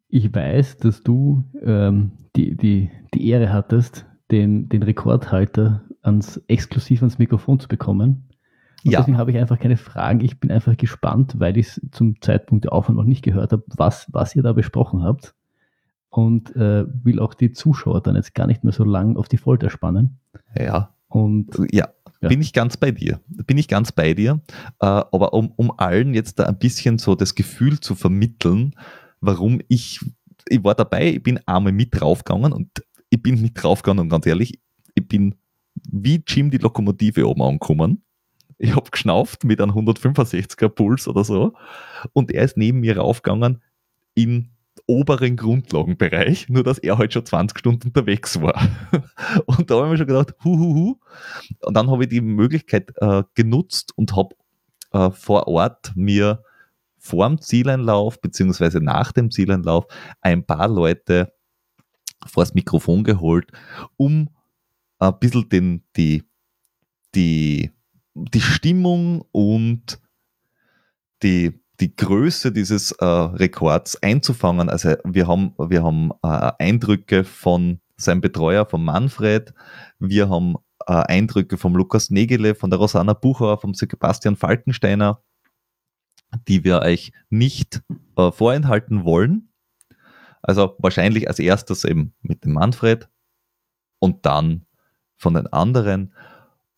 Ich 0.07 0.33
weiß, 0.33 0.77
dass 0.77 1.03
du 1.03 1.43
ähm, 1.61 2.11
die, 2.35 2.55
die, 2.55 2.91
die 3.13 3.27
Ehre 3.27 3.51
hattest, 3.51 4.05
den, 4.31 4.69
den 4.69 4.83
Rekordhalter 4.83 5.83
ans, 6.01 6.37
exklusiv 6.47 7.01
ans 7.01 7.17
Mikrofon 7.17 7.59
zu 7.59 7.67
bekommen. 7.67 8.28
Und 8.83 8.91
ja. 8.91 8.99
deswegen 8.99 9.17
habe 9.17 9.31
ich 9.31 9.37
einfach 9.37 9.59
keine 9.59 9.77
Fragen. 9.77 10.21
Ich 10.21 10.39
bin 10.39 10.51
einfach 10.51 10.77
gespannt, 10.77 11.35
weil 11.37 11.57
ich 11.57 11.67
es 11.67 11.81
zum 11.91 12.21
Zeitpunkt 12.21 12.65
der 12.65 12.73
Aufnahme 12.73 13.01
noch 13.01 13.07
nicht 13.07 13.23
gehört 13.23 13.51
habe, 13.51 13.63
was, 13.67 14.07
was 14.11 14.35
ihr 14.35 14.43
da 14.43 14.53
besprochen 14.53 15.03
habt. 15.03 15.35
Und 16.09 16.55
äh, 16.55 16.85
will 17.03 17.19
auch 17.19 17.33
die 17.33 17.51
Zuschauer 17.51 18.01
dann 18.01 18.15
jetzt 18.15 18.33
gar 18.33 18.47
nicht 18.47 18.63
mehr 18.63 18.73
so 18.73 18.83
lang 18.83 19.15
auf 19.15 19.27
die 19.27 19.37
Folter 19.37 19.69
spannen. 19.69 20.19
Ja. 20.55 20.95
Und 21.07 21.49
ja, 21.71 21.89
ja. 22.21 22.27
Bin 22.27 22.41
ich 22.41 22.51
ganz 22.51 22.75
bei 22.75 22.91
dir. 22.91 23.21
Bin 23.27 23.57
ich 23.57 23.67
ganz 23.67 23.91
bei 23.91 24.13
dir. 24.13 24.41
Äh, 24.79 24.85
aber 24.85 25.33
um, 25.33 25.53
um 25.55 25.71
allen 25.77 26.13
jetzt 26.13 26.39
da 26.39 26.45
ein 26.45 26.57
bisschen 26.57 26.97
so 26.97 27.15
das 27.15 27.35
Gefühl 27.35 27.79
zu 27.79 27.95
vermitteln, 27.95 28.75
warum 29.21 29.61
ich, 29.69 29.99
ich 30.49 30.63
war 30.63 30.75
dabei, 30.75 31.13
ich 31.13 31.23
bin 31.23 31.39
einmal 31.45 31.71
mit 31.71 31.89
draufgegangen 31.91 32.51
und 32.51 32.83
ich 33.09 33.21
bin 33.21 33.41
mit 33.41 33.61
draufgegangen 33.61 34.03
und 34.03 34.09
ganz 34.09 34.25
ehrlich, 34.25 34.59
ich 34.95 35.07
bin 35.07 35.35
wie 35.89 36.21
Jim 36.27 36.51
die 36.51 36.57
Lokomotive 36.57 37.27
oben 37.27 37.41
angekommen 37.41 38.03
ich 38.59 38.75
habe 38.75 38.91
geschnauft 38.91 39.45
mit 39.45 39.59
einem 39.61 39.71
165er 39.71 40.69
Puls 40.69 41.07
oder 41.07 41.23
so 41.23 41.53
und 42.13 42.31
er 42.31 42.43
ist 42.43 42.57
neben 42.57 42.81
mir 42.81 42.97
raufgegangen 42.97 43.63
im 44.13 44.49
oberen 44.85 45.35
Grundlagenbereich, 45.35 46.49
nur 46.49 46.63
dass 46.63 46.77
er 46.77 46.97
halt 46.97 47.13
schon 47.13 47.25
20 47.25 47.59
Stunden 47.59 47.87
unterwegs 47.87 48.41
war. 48.41 48.55
Und 49.45 49.69
da 49.69 49.75
habe 49.75 49.85
ich 49.85 49.91
mir 49.91 49.97
schon 49.97 50.07
gedacht, 50.07 50.33
huhuhu. 50.43 50.95
Und 51.61 51.73
dann 51.75 51.91
habe 51.91 52.03
ich 52.03 52.09
die 52.09 52.21
Möglichkeit 52.21 52.91
äh, 52.95 53.23
genutzt 53.35 53.91
und 53.95 54.15
habe 54.15 54.35
äh, 54.91 55.11
vor 55.11 55.47
Ort 55.47 55.91
mir 55.95 56.43
vor 56.97 57.27
dem 57.27 57.39
Zieleinlauf 57.39 58.19
beziehungsweise 58.19 58.79
nach 58.79 59.11
dem 59.11 59.31
Zieleinlauf 59.31 59.85
ein 60.21 60.45
paar 60.45 60.67
Leute 60.67 61.33
vor 62.25 62.43
das 62.43 62.53
Mikrofon 62.53 63.03
geholt, 63.03 63.51
um 63.95 64.29
ein 64.97 65.19
bisschen 65.19 65.47
den, 65.49 65.83
die, 65.95 66.23
die 67.15 67.71
die 68.33 68.41
Stimmung 68.41 69.23
und 69.31 69.99
die, 71.23 71.61
die 71.79 71.95
Größe 71.95 72.51
dieses 72.51 72.91
äh, 72.93 73.05
Rekords 73.05 74.01
einzufangen. 74.01 74.69
Also 74.69 74.95
wir 75.03 75.27
haben, 75.27 75.53
wir 75.57 75.83
haben 75.83 76.11
äh, 76.23 76.51
Eindrücke 76.59 77.23
von 77.23 77.79
seinem 77.97 78.21
Betreuer, 78.21 78.65
von 78.65 78.83
Manfred, 78.83 79.53
wir 79.99 80.29
haben 80.29 80.55
äh, 80.87 80.93
Eindrücke 80.93 81.57
vom 81.57 81.75
Lukas 81.75 82.09
Negele, 82.09 82.55
von 82.55 82.69
der 82.69 82.79
Rosanna 82.79 83.13
Bucher, 83.13 83.57
vom 83.57 83.73
Sebastian 83.73 84.35
Falkensteiner 84.35 85.21
die 86.47 86.63
wir 86.63 86.79
euch 86.79 87.11
nicht 87.29 87.81
äh, 88.15 88.31
vorenthalten 88.31 89.03
wollen. 89.03 89.49
Also 90.41 90.75
wahrscheinlich 90.79 91.27
als 91.27 91.39
erstes 91.39 91.83
eben 91.83 92.13
mit 92.21 92.45
dem 92.45 92.53
Manfred 92.53 93.09
und 93.99 94.25
dann 94.25 94.65
von 95.17 95.33
den 95.33 95.47
anderen 95.47 96.13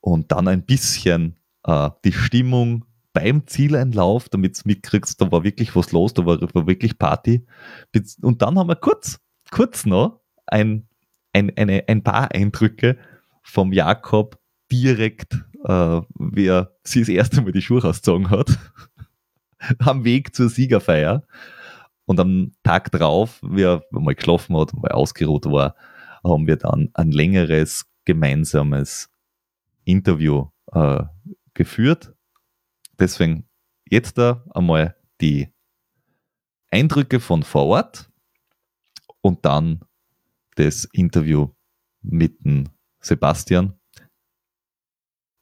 und 0.01 0.31
dann 0.31 0.47
ein 0.47 0.65
bisschen 0.65 1.37
äh, 1.63 1.89
die 2.03 2.13
Stimmung 2.13 2.85
beim 3.13 3.45
Zieleinlauf, 3.47 4.29
damit 4.29 4.57
du 4.57 4.61
mitkriegst, 4.65 5.21
da 5.21 5.31
war 5.31 5.43
wirklich 5.43 5.75
was 5.75 5.91
los, 5.91 6.13
da 6.13 6.25
war, 6.25 6.41
war 6.41 6.67
wirklich 6.67 6.97
Party. 6.97 7.45
Und 8.21 8.41
dann 8.41 8.57
haben 8.57 8.69
wir 8.69 8.75
kurz, 8.75 9.19
kurz 9.51 9.85
noch 9.85 10.21
ein, 10.47 10.87
ein, 11.33 11.55
eine, 11.57 11.83
ein 11.87 12.03
paar 12.03 12.31
Eindrücke 12.31 12.97
vom 13.43 13.73
Jakob 13.73 14.39
direkt, 14.71 15.33
äh, 15.65 16.01
wie 16.17 16.47
er 16.47 16.75
sie 16.83 16.99
das 17.01 17.09
erste 17.09 17.41
Mal 17.41 17.51
die 17.51 17.61
Schuhe 17.61 17.83
ausgezogen 17.83 18.29
hat, 18.29 18.57
am 19.79 20.03
Weg 20.03 20.35
zur 20.35 20.49
Siegerfeier. 20.49 21.23
Und 22.05 22.19
am 22.19 22.51
Tag 22.63 22.91
drauf, 22.91 23.39
wie 23.43 23.63
er 23.63 23.83
mal 23.91 24.15
geschlafen 24.15 24.57
hat 24.57 24.73
mal 24.73 24.91
ausgeruht 24.91 25.45
war, 25.45 25.75
haben 26.23 26.47
wir 26.47 26.57
dann 26.57 26.89
ein 26.93 27.11
längeres 27.11 27.85
gemeinsames 28.05 29.10
Interview 29.85 30.47
äh, 30.73 31.03
geführt. 31.53 32.13
Deswegen 32.99 33.47
jetzt 33.89 34.17
da 34.17 34.43
einmal 34.53 34.95
die 35.19 35.49
Eindrücke 36.71 37.19
von 37.19 37.43
vor 37.43 37.65
Ort 37.65 38.09
und 39.21 39.45
dann 39.45 39.81
das 40.55 40.85
Interview 40.93 41.49
mit 42.01 42.43
dem 42.45 42.69
Sebastian. 43.01 43.79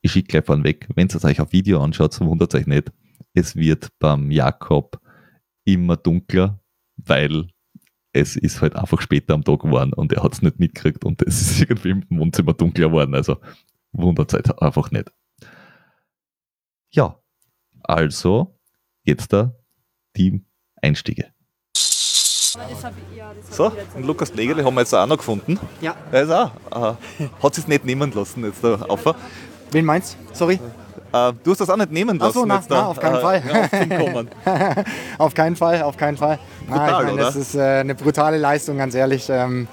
Ich 0.01 0.11
schicke 0.11 0.29
gleich 0.29 0.45
vorweg, 0.45 0.87
wenn 0.95 1.07
ihr 1.07 1.15
es 1.15 1.25
euch 1.25 1.41
auf 1.41 1.51
Video 1.51 1.83
anschaut, 1.83 2.19
wundert 2.21 2.55
euch 2.55 2.67
nicht. 2.67 2.91
Es 3.33 3.55
wird 3.55 3.89
beim 3.99 4.31
Jakob 4.31 4.99
immer 5.65 5.97
dunkler, 5.97 6.59
weil 6.95 7.47
es 8.13 8.35
ist 8.35 8.61
halt 8.61 8.75
einfach 8.75 9.01
später 9.01 9.33
am 9.33 9.43
Tag 9.43 9.59
geworden 9.61 9.93
und 9.93 10.11
er 10.13 10.23
hat 10.23 10.33
es 10.33 10.41
nicht 10.41 10.59
mitgekriegt 10.59 11.05
und 11.05 11.21
es 11.21 11.41
ist 11.41 11.61
irgendwie 11.69 11.89
im 11.91 12.05
Wohnzimmer 12.09 12.53
dunkler 12.53 12.87
geworden. 12.87 13.13
Also 13.13 13.37
wundert 13.91 14.33
euch 14.33 14.61
einfach 14.61 14.91
nicht. 14.91 15.11
Ja, 16.91 17.19
also 17.83 18.59
jetzt 19.03 19.31
da 19.33 19.53
die 20.15 20.45
Einstiege. 20.81 21.31
So, 23.51 23.71
und 23.95 24.05
Lukas 24.05 24.33
Legerle 24.33 24.65
haben 24.65 24.73
wir 24.73 24.81
jetzt 24.81 24.93
auch 24.93 25.05
noch 25.05 25.17
gefunden. 25.17 25.59
Ja. 25.81 25.95
Er 26.11 26.23
ist 26.23 26.31
auch, 26.31 26.51
äh, 26.71 27.27
hat 27.43 27.55
sich 27.55 27.67
nicht 27.67 27.85
nehmen 27.85 28.11
lassen 28.11 28.43
jetzt 28.43 28.63
da 28.63 28.75
auf. 28.87 29.15
Wen 29.71 29.85
meinst 29.85 30.17
Sorry. 30.33 30.59
Äh, 31.11 31.33
du 31.43 31.51
hast 31.51 31.61
das 31.61 31.69
auch 31.69 31.77
nicht 31.77 31.91
nehmen 31.91 32.17
lassen. 32.17 32.29
Achso, 32.29 32.45
na, 32.45 32.55
jetzt 32.55 32.69
na, 32.69 32.87
auf 32.87 32.99
keinen 32.99 33.15
äh, 33.15 33.21
Fall. 33.21 34.27
auf 35.17 35.33
keinen 35.33 35.55
Fall, 35.55 35.81
auf 35.81 35.97
keinen 35.97 36.17
Fall. 36.17 36.39
Brutal, 36.67 36.91
na, 36.91 36.99
ich 37.01 37.07
mein, 37.07 37.17
das 37.17 37.35
ist 37.35 37.55
äh, 37.55 37.79
eine 37.79 37.95
brutale 37.95 38.37
Leistung, 38.37 38.77
ganz 38.77 38.93
ehrlich. 38.93 39.27
Ähm, 39.29 39.67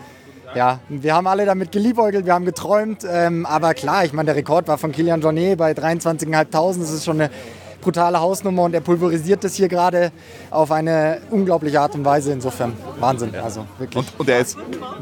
ja, 0.57 0.81
wir 0.89 1.15
haben 1.15 1.27
alle 1.27 1.45
damit 1.45 1.71
geliebäugelt, 1.71 2.25
wir 2.25 2.33
haben 2.33 2.47
geträumt. 2.47 3.07
Ähm, 3.09 3.45
aber 3.45 3.75
klar, 3.75 4.05
ich 4.05 4.13
meine, 4.13 4.27
der 4.27 4.37
Rekord 4.37 4.67
war 4.69 4.79
von 4.79 4.91
Kilian 4.91 5.21
Jornet 5.21 5.59
bei 5.59 5.73
23.500. 5.73 6.47
Das 6.51 6.91
ist 6.91 7.05
schon 7.05 7.21
eine 7.21 7.31
brutale 7.83 8.19
Hausnummer 8.19 8.63
und 8.63 8.75
er 8.75 8.81
pulverisiert 8.81 9.45
das 9.45 9.55
hier 9.55 9.69
gerade 9.69 10.11
auf 10.51 10.73
eine 10.73 11.21
unglaubliche 11.31 11.81
Art 11.81 11.95
und 11.95 12.07
Weise. 12.07 12.33
Insofern 12.33 12.73
Wahnsinn. 12.99 13.35
Also 13.37 13.67
wirklich. 13.79 13.97
Und, 13.97 14.19
und 14.19 14.29
er 14.31 14.41
ist 14.41 14.57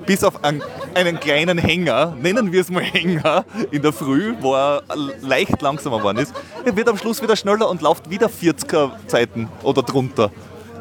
bis 0.04 0.24
auf 0.24 0.42
einen, 0.42 0.60
einen, 0.92 1.20
kleinen 1.20 1.56
Hänger, 1.56 2.16
nennen 2.20 2.50
wir 2.50 2.60
es 2.60 2.70
mal 2.70 2.82
Hänger, 2.82 3.44
in 3.70 3.80
der 3.80 3.92
Früh, 3.92 4.34
wo 4.40 4.54
er 4.54 4.82
leicht 5.22 5.62
langsamer 5.62 5.98
geworden 5.98 6.18
ist, 6.18 6.34
er 6.64 6.76
wird 6.76 6.88
am 6.88 6.98
Schluss 6.98 7.22
wieder 7.22 7.36
schneller 7.36 7.70
und 7.70 7.80
läuft 7.80 8.10
wieder 8.10 8.26
40er 8.26 8.90
Zeiten 9.06 9.48
oder 9.62 9.82
drunter. 9.82 10.30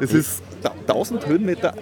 Das 0.00 0.12
ist 0.12 0.42
1000 0.88 1.26
Höhenmeter 1.26 1.74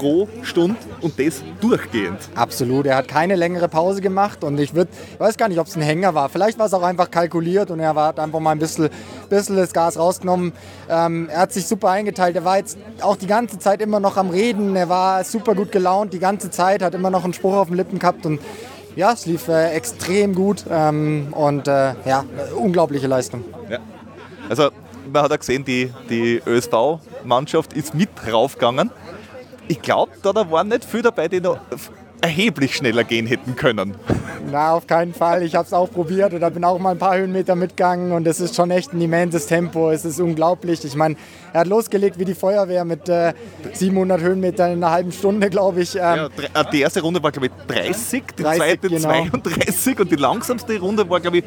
pro 0.00 0.28
Stunde 0.42 0.76
und 1.02 1.18
das 1.18 1.42
durchgehend. 1.60 2.18
Absolut, 2.34 2.86
er 2.86 2.96
hat 2.96 3.08
keine 3.08 3.36
längere 3.36 3.68
Pause 3.68 4.00
gemacht 4.00 4.42
und 4.42 4.58
ich, 4.58 4.74
würd, 4.74 4.88
ich 5.12 5.20
weiß 5.20 5.36
gar 5.36 5.48
nicht, 5.48 5.58
ob 5.58 5.66
es 5.66 5.76
ein 5.76 5.82
Hänger 5.82 6.14
war. 6.14 6.30
Vielleicht 6.30 6.58
war 6.58 6.66
es 6.66 6.72
auch 6.72 6.82
einfach 6.82 7.10
kalkuliert 7.10 7.70
und 7.70 7.80
er 7.80 7.94
hat 7.94 8.18
einfach 8.18 8.40
mal 8.40 8.52
ein 8.52 8.58
bisschen, 8.58 8.88
bisschen 9.28 9.56
das 9.56 9.74
Gas 9.74 9.98
rausgenommen. 9.98 10.52
Ähm, 10.88 11.28
er 11.30 11.40
hat 11.40 11.52
sich 11.52 11.66
super 11.66 11.90
eingeteilt. 11.90 12.34
Er 12.34 12.46
war 12.46 12.56
jetzt 12.56 12.78
auch 13.02 13.16
die 13.16 13.26
ganze 13.26 13.58
Zeit 13.58 13.82
immer 13.82 14.00
noch 14.00 14.16
am 14.16 14.30
Reden. 14.30 14.74
Er 14.74 14.88
war 14.88 15.22
super 15.22 15.54
gut 15.54 15.70
gelaunt 15.70 16.14
die 16.14 16.18
ganze 16.18 16.50
Zeit, 16.50 16.82
hat 16.82 16.94
immer 16.94 17.10
noch 17.10 17.24
einen 17.24 17.34
Spruch 17.34 17.54
auf 17.54 17.68
den 17.68 17.76
Lippen 17.76 17.98
gehabt 17.98 18.24
und 18.24 18.40
ja, 18.96 19.12
es 19.12 19.26
lief 19.26 19.48
äh, 19.48 19.70
extrem 19.72 20.34
gut 20.34 20.64
ähm, 20.70 21.28
und 21.32 21.68
äh, 21.68 21.92
ja, 22.06 22.24
unglaubliche 22.56 23.06
Leistung. 23.06 23.44
Ja. 23.68 23.78
Also 24.48 24.70
man 25.12 25.22
hat 25.24 25.30
ja 25.30 25.36
gesehen, 25.36 25.64
die, 25.64 25.92
die 26.08 26.40
ÖSV-Mannschaft 26.46 27.74
ist 27.74 27.94
mit 27.94 28.08
raufgegangen 28.32 28.90
ich 29.70 29.80
glaube, 29.80 30.12
da, 30.22 30.32
da 30.32 30.50
waren 30.50 30.68
nicht 30.68 30.84
viele 30.84 31.04
dabei, 31.04 31.28
die 31.28 31.40
noch 31.40 31.58
erheblich 32.20 32.76
schneller 32.76 33.04
gehen 33.04 33.26
hätten 33.26 33.56
können. 33.56 33.94
Na, 34.50 34.72
auf 34.72 34.86
keinen 34.86 35.14
Fall. 35.14 35.42
Ich 35.42 35.54
habe 35.54 35.66
es 35.66 35.72
auch 35.72 35.90
probiert 35.90 36.34
oder 36.34 36.50
bin 36.50 36.64
auch 36.64 36.78
mal 36.78 36.90
ein 36.90 36.98
paar 36.98 37.16
Höhenmeter 37.16 37.54
mitgegangen 37.54 38.12
und 38.12 38.26
es 38.26 38.40
ist 38.40 38.56
schon 38.56 38.70
echt 38.70 38.92
ein 38.92 39.00
immenses 39.00 39.46
Tempo. 39.46 39.90
Es 39.90 40.04
ist 40.04 40.20
unglaublich. 40.20 40.84
Ich 40.84 40.96
meine, 40.96 41.14
er 41.52 41.60
hat 41.60 41.68
losgelegt 41.68 42.18
wie 42.18 42.24
die 42.24 42.34
Feuerwehr 42.34 42.84
mit 42.84 43.08
äh, 43.08 43.32
700 43.72 44.20
Höhenmetern 44.20 44.72
in 44.72 44.84
einer 44.84 44.92
halben 44.92 45.12
Stunde, 45.12 45.48
glaube 45.50 45.82
ich. 45.82 45.94
Ähm, 45.94 46.00
ja, 46.00 46.26
äh, 46.26 46.64
die 46.72 46.80
erste 46.80 47.00
Runde 47.00 47.22
war, 47.22 47.30
glaube 47.30 47.46
ich, 47.46 47.52
30, 47.74 48.24
die 48.36 48.42
30, 48.42 48.58
zweite 48.60 48.88
genau. 48.88 49.00
32 49.00 50.00
und 50.00 50.10
die 50.10 50.16
langsamste 50.16 50.78
Runde 50.80 51.08
war, 51.08 51.20
glaube 51.20 51.38
ich, 51.38 51.44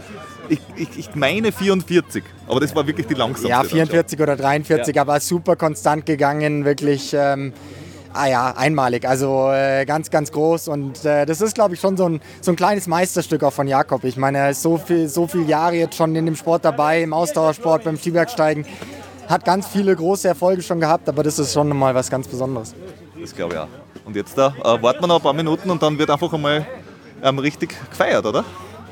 ich, 0.50 0.60
ich, 0.76 1.00
ich, 1.00 1.16
meine 1.16 1.52
44. 1.52 2.24
Aber 2.48 2.62
das 2.62 2.76
war 2.76 2.88
wirklich 2.88 3.06
die 3.06 3.16
langsamste. 3.16 3.50
Ja, 3.50 3.64
44 3.64 4.20
oder 4.20 4.36
43, 4.36 4.96
ja. 4.96 5.02
aber 5.02 5.20
super 5.20 5.56
konstant 5.56 6.06
gegangen, 6.06 6.66
wirklich. 6.66 7.14
Ähm, 7.14 7.54
Ah 8.16 8.28
ja, 8.28 8.52
einmalig, 8.56 9.08
also 9.08 9.50
äh, 9.52 9.86
ganz, 9.86 10.12
ganz 10.12 10.32
groß 10.32 10.68
und 10.68 11.04
äh, 11.04 11.26
das 11.26 11.42
ist, 11.42 11.56
glaube 11.56 11.74
ich, 11.74 11.80
schon 11.80 11.98
so 11.98 12.08
ein, 12.08 12.22
so 12.42 12.52
ein 12.52 12.56
kleines 12.56 12.86
Meisterstück 12.86 13.44
auch 13.44 13.54
von 13.54 13.68
Jakob. 13.68 14.04
Ich 14.04 14.18
meine, 14.18 14.38
er 14.38 14.50
ist 14.52 14.62
so, 14.62 14.78
viel, 14.78 15.08
so 15.08 15.26
viele 15.26 15.46
Jahre 15.46 15.76
jetzt 15.76 15.96
schon 15.96 16.16
in 16.16 16.26
dem 16.28 16.36
Sport 16.36 16.64
dabei, 16.64 17.02
im 17.02 17.12
Ausdauersport, 17.12 17.84
beim 17.86 17.98
Skibergsteigen, 17.98 18.68
hat 19.28 19.46
ganz 19.46 19.68
viele 19.68 19.96
große 19.96 20.28
Erfolge 20.28 20.62
schon 20.62 20.80
gehabt, 20.80 21.10
aber 21.10 21.24
das 21.24 21.40
ist 21.40 21.54
schon 21.54 21.76
mal 21.76 21.96
was 21.96 22.12
ganz 22.12 22.28
Besonderes. 22.28 22.76
Das 23.20 23.36
glaube 23.36 23.54
ich 23.56 23.60
auch. 23.60 23.68
Und 24.06 24.16
jetzt 24.16 24.38
da 24.38 24.54
äh, 24.64 24.84
warten 24.84 25.02
wir 25.02 25.08
noch 25.08 25.16
ein 25.16 25.24
paar 25.24 25.34
Minuten 25.34 25.72
und 25.72 25.82
dann 25.82 25.98
wird 25.98 26.12
einfach 26.12 26.32
einmal 26.32 26.68
ähm, 27.24 27.40
richtig 27.40 27.76
gefeiert, 27.90 28.26
oder? 28.26 28.44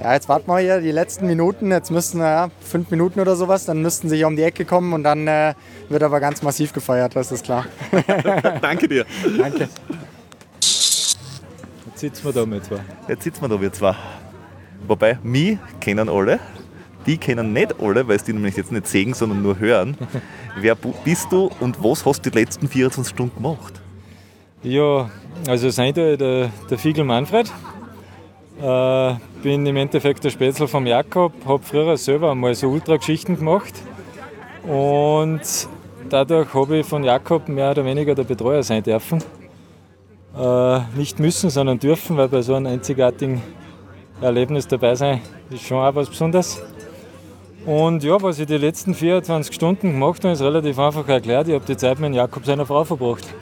Ja, 0.02 0.14
jetzt 0.16 0.28
warten 0.28 0.47
wir 0.47 0.58
hier 0.58 0.82
die 0.82 0.91
letzten 0.91 1.28
Minuten. 1.28 1.70
Jetzt 1.70 1.91
müssten 1.91 2.22
ja, 2.22 2.49
fünf 2.60 2.89
Minuten 2.89 3.20
oder 3.20 3.36
sowas, 3.36 3.66
dann 3.66 3.84
müssten 3.84 4.10
sie 4.10 4.16
hier 4.18 4.26
um 4.26 4.36
die 4.36 4.41
Ecke 4.41 4.66
kommen 4.66 4.93
und 4.93 5.04
dann 5.04 5.28
äh, 5.28 5.54
wird 5.89 6.02
aber 6.02 6.20
ganz 6.20 6.41
massiv 6.41 6.74
gefeiert, 6.74 7.16
das 7.16 7.32
ist 7.32 7.45
klar. 7.45 7.68
Danke 8.62 8.88
dir. 8.88 9.06
Danke. 9.38 9.70
Jetzt 10.60 11.99
sitzen 11.99 12.26
wir 12.26 12.34
da 12.34 12.47
mit 12.47 12.66
zwei. 12.66 12.80
Jetzt 13.08 13.24
sitzen 13.24 13.41
wir 13.43 13.49
da 13.49 13.62
wir 13.62 13.72
zwei. 13.72 13.95
Wobei, 14.88 15.20
mich 15.22 15.60
kennen 15.80 16.10
alle, 16.10 16.39
die 17.06 17.18
kennen 17.18 17.54
nicht 17.54 17.80
alle, 17.80 18.08
weil 18.08 18.16
es 18.16 18.24
die 18.24 18.34
nämlich 18.34 18.58
jetzt 18.58 18.72
nicht 18.72 18.88
sehen, 18.88 19.14
sondern 19.14 19.43
nur 19.43 19.60
hören. 19.60 19.95
Wer 20.60 20.74
bist 20.74 21.32
du 21.32 21.52
und 21.60 21.84
was 21.84 22.04
hast 22.08 22.26
du 22.26 22.32
die 22.32 22.39
letzten 22.39 22.68
24 22.68 23.14
Stunden 23.14 23.36
gemacht? 23.36 23.80
Ja, 24.64 25.12
also 25.47 25.70
seid 25.70 25.97
ihr 25.97 26.18
der, 26.18 26.49
der 26.72 26.78
Fiegel 26.80 27.04
Manfred. 27.04 27.52
Äh, 28.62 29.16
bin 29.41 29.66
im 29.66 29.76
Endeffekt 29.76 30.24
der 30.24 30.30
Spätzle 30.30 30.68
vom 30.68 30.86
Jakob, 30.86 31.34
habe 31.47 31.64
früher 31.64 31.97
selber 31.97 32.30
einmal 32.30 32.53
so 32.53 32.68
Ultra-Geschichten 32.68 33.36
gemacht 33.38 33.74
und 34.62 35.41
dadurch 36.07 36.53
habe 36.53 36.78
ich 36.78 36.86
von 36.86 37.03
Jakob 37.03 37.49
mehr 37.49 37.72
oder 37.72 37.84
weniger 37.86 38.14
der 38.14 38.24
Betreuer 38.24 38.62
sein 38.62 38.84
dürfen. 38.84 39.24
Äh, 40.38 40.80
nicht 40.95 41.20
müssen, 41.20 41.49
sondern 41.49 41.80
dürfen, 41.80 42.18
weil 42.18 42.28
bei 42.28 42.43
so 42.43 42.53
einem 42.53 42.68
einzigartigen 42.68 43.41
Erlebnis 44.22 44.68
dabei 44.68 44.93
sein 44.93 45.22
ist 45.49 45.64
schon 45.64 45.80
auch 45.80 45.95
was 45.95 46.07
Besonderes. 46.07 46.62
Und 47.66 48.03
ja, 48.03 48.22
was 48.22 48.38
ich 48.38 48.45
die 48.45 48.57
letzten 48.57 48.93
24 48.93 49.55
Stunden 49.55 49.93
gemacht 49.93 50.24
habe, 50.24 50.34
ist 50.34 50.41
relativ 50.41 50.78
einfach 50.78 51.07
erklärt. 51.07 51.47
Ich 51.47 51.55
habe 51.55 51.66
die 51.66 51.78
Zeit 51.78 51.99
mit 51.99 52.14
Jakob 52.14 52.45
seiner 52.45 52.68
Frau 52.68 52.84
verbracht. 52.84 53.26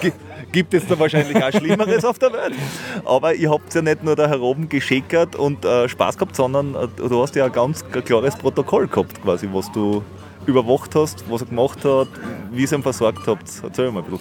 gibt 0.56 0.72
es 0.72 0.86
da 0.86 0.98
wahrscheinlich 0.98 1.36
auch 1.36 1.52
Schlimmeres 1.52 2.02
auf 2.02 2.18
der 2.18 2.32
Welt. 2.32 2.54
Aber 3.04 3.34
ihr 3.34 3.50
habt 3.50 3.74
ja 3.74 3.82
nicht 3.82 4.02
nur 4.02 4.16
da 4.16 4.26
heroben 4.26 4.70
geschickert 4.70 5.36
und 5.36 5.66
äh, 5.66 5.86
Spaß 5.86 6.16
gehabt, 6.16 6.34
sondern 6.34 6.74
äh, 6.74 6.88
du 6.96 7.20
hast 7.20 7.36
ja 7.36 7.44
ein 7.44 7.52
ganz 7.52 7.84
klares 7.90 8.34
Protokoll 8.36 8.88
gehabt, 8.88 9.22
quasi, 9.22 9.50
was 9.52 9.70
du 9.72 10.02
überwacht 10.46 10.94
hast, 10.94 11.30
was 11.30 11.42
er 11.42 11.48
gemacht 11.48 11.84
hat, 11.84 12.08
wie 12.52 12.62
ihr 12.62 12.72
ihn 12.72 12.82
versorgt 12.82 13.26
habt. 13.26 13.50
Erzähl 13.62 13.92
mal 13.92 14.02
ein. 14.02 14.18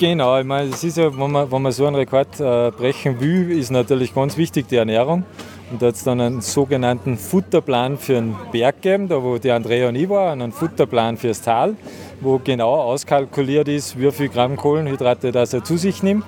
Genau, 0.00 0.36
ich 0.40 0.44
meine, 0.44 0.70
es 0.70 0.82
ist 0.82 0.96
ja, 0.96 1.16
wenn 1.16 1.30
man, 1.30 1.52
wenn 1.52 1.62
man 1.62 1.70
so 1.70 1.86
einen 1.86 1.94
Rekord 1.94 2.40
äh, 2.40 2.72
brechen 2.72 3.20
will, 3.20 3.56
ist 3.56 3.70
natürlich 3.70 4.12
ganz 4.12 4.36
wichtig 4.36 4.66
die 4.66 4.76
Ernährung. 4.76 5.22
Und 5.70 5.80
da 5.80 5.88
hat 5.88 5.94
es 5.94 6.02
dann 6.02 6.20
einen 6.20 6.40
sogenannten 6.40 7.16
Futterplan 7.16 7.98
für 7.98 8.14
den 8.14 8.34
Berg 8.50 8.82
gegeben, 8.82 9.06
da 9.06 9.22
wo 9.22 9.38
die 9.38 9.52
Andrea 9.52 9.88
und 9.90 9.94
ich 9.94 10.08
waren, 10.08 10.42
einen 10.42 10.50
Futterplan 10.50 11.16
fürs 11.16 11.40
Tal 11.40 11.76
wo 12.20 12.40
genau 12.42 12.74
auskalkuliert 12.74 13.68
ist, 13.68 13.98
wie 13.98 14.10
viel 14.10 14.28
Gramm 14.28 14.56
Kohlenhydrate 14.56 15.32
das 15.32 15.52
er 15.52 15.64
zu 15.64 15.76
sich 15.76 16.02
nimmt. 16.02 16.24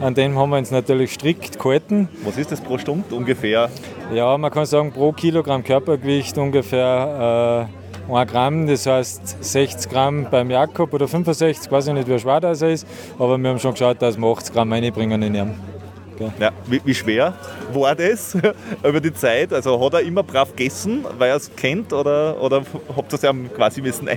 An 0.00 0.14
dem 0.14 0.36
haben 0.38 0.50
wir 0.50 0.58
uns 0.58 0.70
natürlich 0.70 1.12
strikt 1.12 1.58
gehalten. 1.58 2.08
Was 2.24 2.36
ist 2.36 2.50
das 2.50 2.60
pro 2.60 2.78
Stunde 2.78 3.14
ungefähr? 3.14 3.70
Ja, 4.12 4.36
man 4.36 4.50
kann 4.50 4.66
sagen, 4.66 4.92
pro 4.92 5.12
Kilogramm 5.12 5.62
Körpergewicht 5.62 6.36
ungefähr 6.36 7.68
1 8.10 8.30
Gramm, 8.30 8.66
das 8.66 8.86
heißt 8.86 9.42
60 9.42 9.90
Gramm 9.90 10.26
beim 10.30 10.50
Jakob 10.50 10.92
oder 10.92 11.08
65, 11.08 11.70
weiß 11.70 11.88
ich 11.88 11.94
nicht, 11.94 12.08
wie 12.08 12.18
schwer 12.18 12.40
das 12.40 12.60
ist, 12.60 12.86
aber 13.18 13.38
wir 13.38 13.50
haben 13.50 13.58
schon 13.58 13.72
geschaut, 13.72 14.02
dass 14.02 14.18
wir 14.18 14.26
80 14.26 14.54
Gramm 14.54 14.72
reinbringen 14.72 15.22
in 15.22 15.34
ihn. 15.34 15.73
Ja, 16.38 16.50
wie, 16.66 16.80
wie, 16.84 16.94
schwer 16.94 17.34
war 17.72 17.94
das 17.94 18.36
über 18.82 19.00
die 19.00 19.12
Zeit? 19.12 19.52
Also 19.52 19.80
hat 19.84 19.94
er 19.94 20.00
immer 20.00 20.22
brav 20.22 20.54
gegessen, 20.54 21.04
weil 21.18 21.30
er 21.30 21.36
es 21.36 21.54
kennt 21.54 21.92
oder, 21.92 22.40
oder 22.40 22.62
habt 22.96 23.12
ihr 23.12 23.22
es 23.22 23.54
quasi 23.54 23.80
müssen 23.80 24.08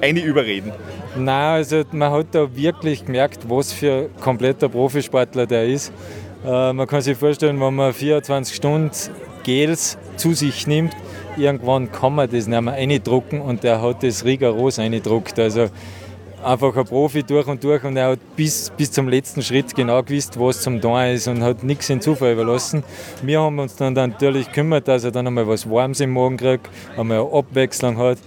eine 0.00 0.20
überreden? 0.20 0.72
Nein, 1.16 1.56
also 1.56 1.82
man 1.92 2.12
hat 2.12 2.26
da 2.32 2.54
wirklich 2.54 3.04
gemerkt, 3.04 3.40
was 3.48 3.72
für 3.72 3.92
ein 3.92 4.20
kompletter 4.20 4.68
Profisportler 4.68 5.46
der 5.46 5.66
ist. 5.66 5.92
Äh, 6.44 6.72
man 6.72 6.86
kann 6.86 7.02
sich 7.02 7.16
vorstellen, 7.16 7.60
wenn 7.60 7.74
man 7.74 7.92
24 7.92 8.56
Stunden 8.56 8.90
Gels 9.42 9.98
zu 10.16 10.34
sich 10.34 10.66
nimmt, 10.66 10.94
irgendwann 11.36 11.90
kann 11.90 12.14
man 12.14 12.30
das 12.30 12.46
nicht 12.46 12.60
mehr 12.60 12.74
eindrucken 12.74 13.40
und 13.40 13.64
der 13.64 13.80
hat 13.82 14.02
das 14.02 14.24
rigoros 14.24 14.78
eingedruckt. 14.78 15.38
Also 15.38 15.68
einfach 16.44 16.76
ein 16.76 16.84
Profi 16.84 17.22
durch 17.22 17.46
und 17.46 17.62
durch 17.62 17.84
und 17.84 17.96
er 17.96 18.10
hat 18.10 18.18
bis, 18.36 18.70
bis 18.76 18.90
zum 18.90 19.08
letzten 19.08 19.42
Schritt 19.42 19.74
genau 19.74 20.02
gewusst, 20.02 20.38
was 20.38 20.60
zum 20.62 20.80
Tun 20.80 21.00
ist 21.06 21.28
und 21.28 21.42
hat 21.42 21.62
nichts 21.62 21.88
in 21.90 22.00
Zufall 22.00 22.32
überlassen. 22.32 22.82
Wir 23.22 23.40
haben 23.40 23.58
uns 23.58 23.76
dann, 23.76 23.94
natürlich 23.94 24.46
gekümmert, 24.46 24.88
dass 24.88 25.04
er 25.04 25.10
dann 25.10 25.26
einmal 25.26 25.46
was 25.46 25.68
Warmes 25.68 26.00
im 26.00 26.10
Morgen 26.10 26.36
kriegt, 26.36 26.68
einmal 26.96 27.20
eine 27.20 27.32
Abwechslung 27.32 27.96
hat. 27.98 28.18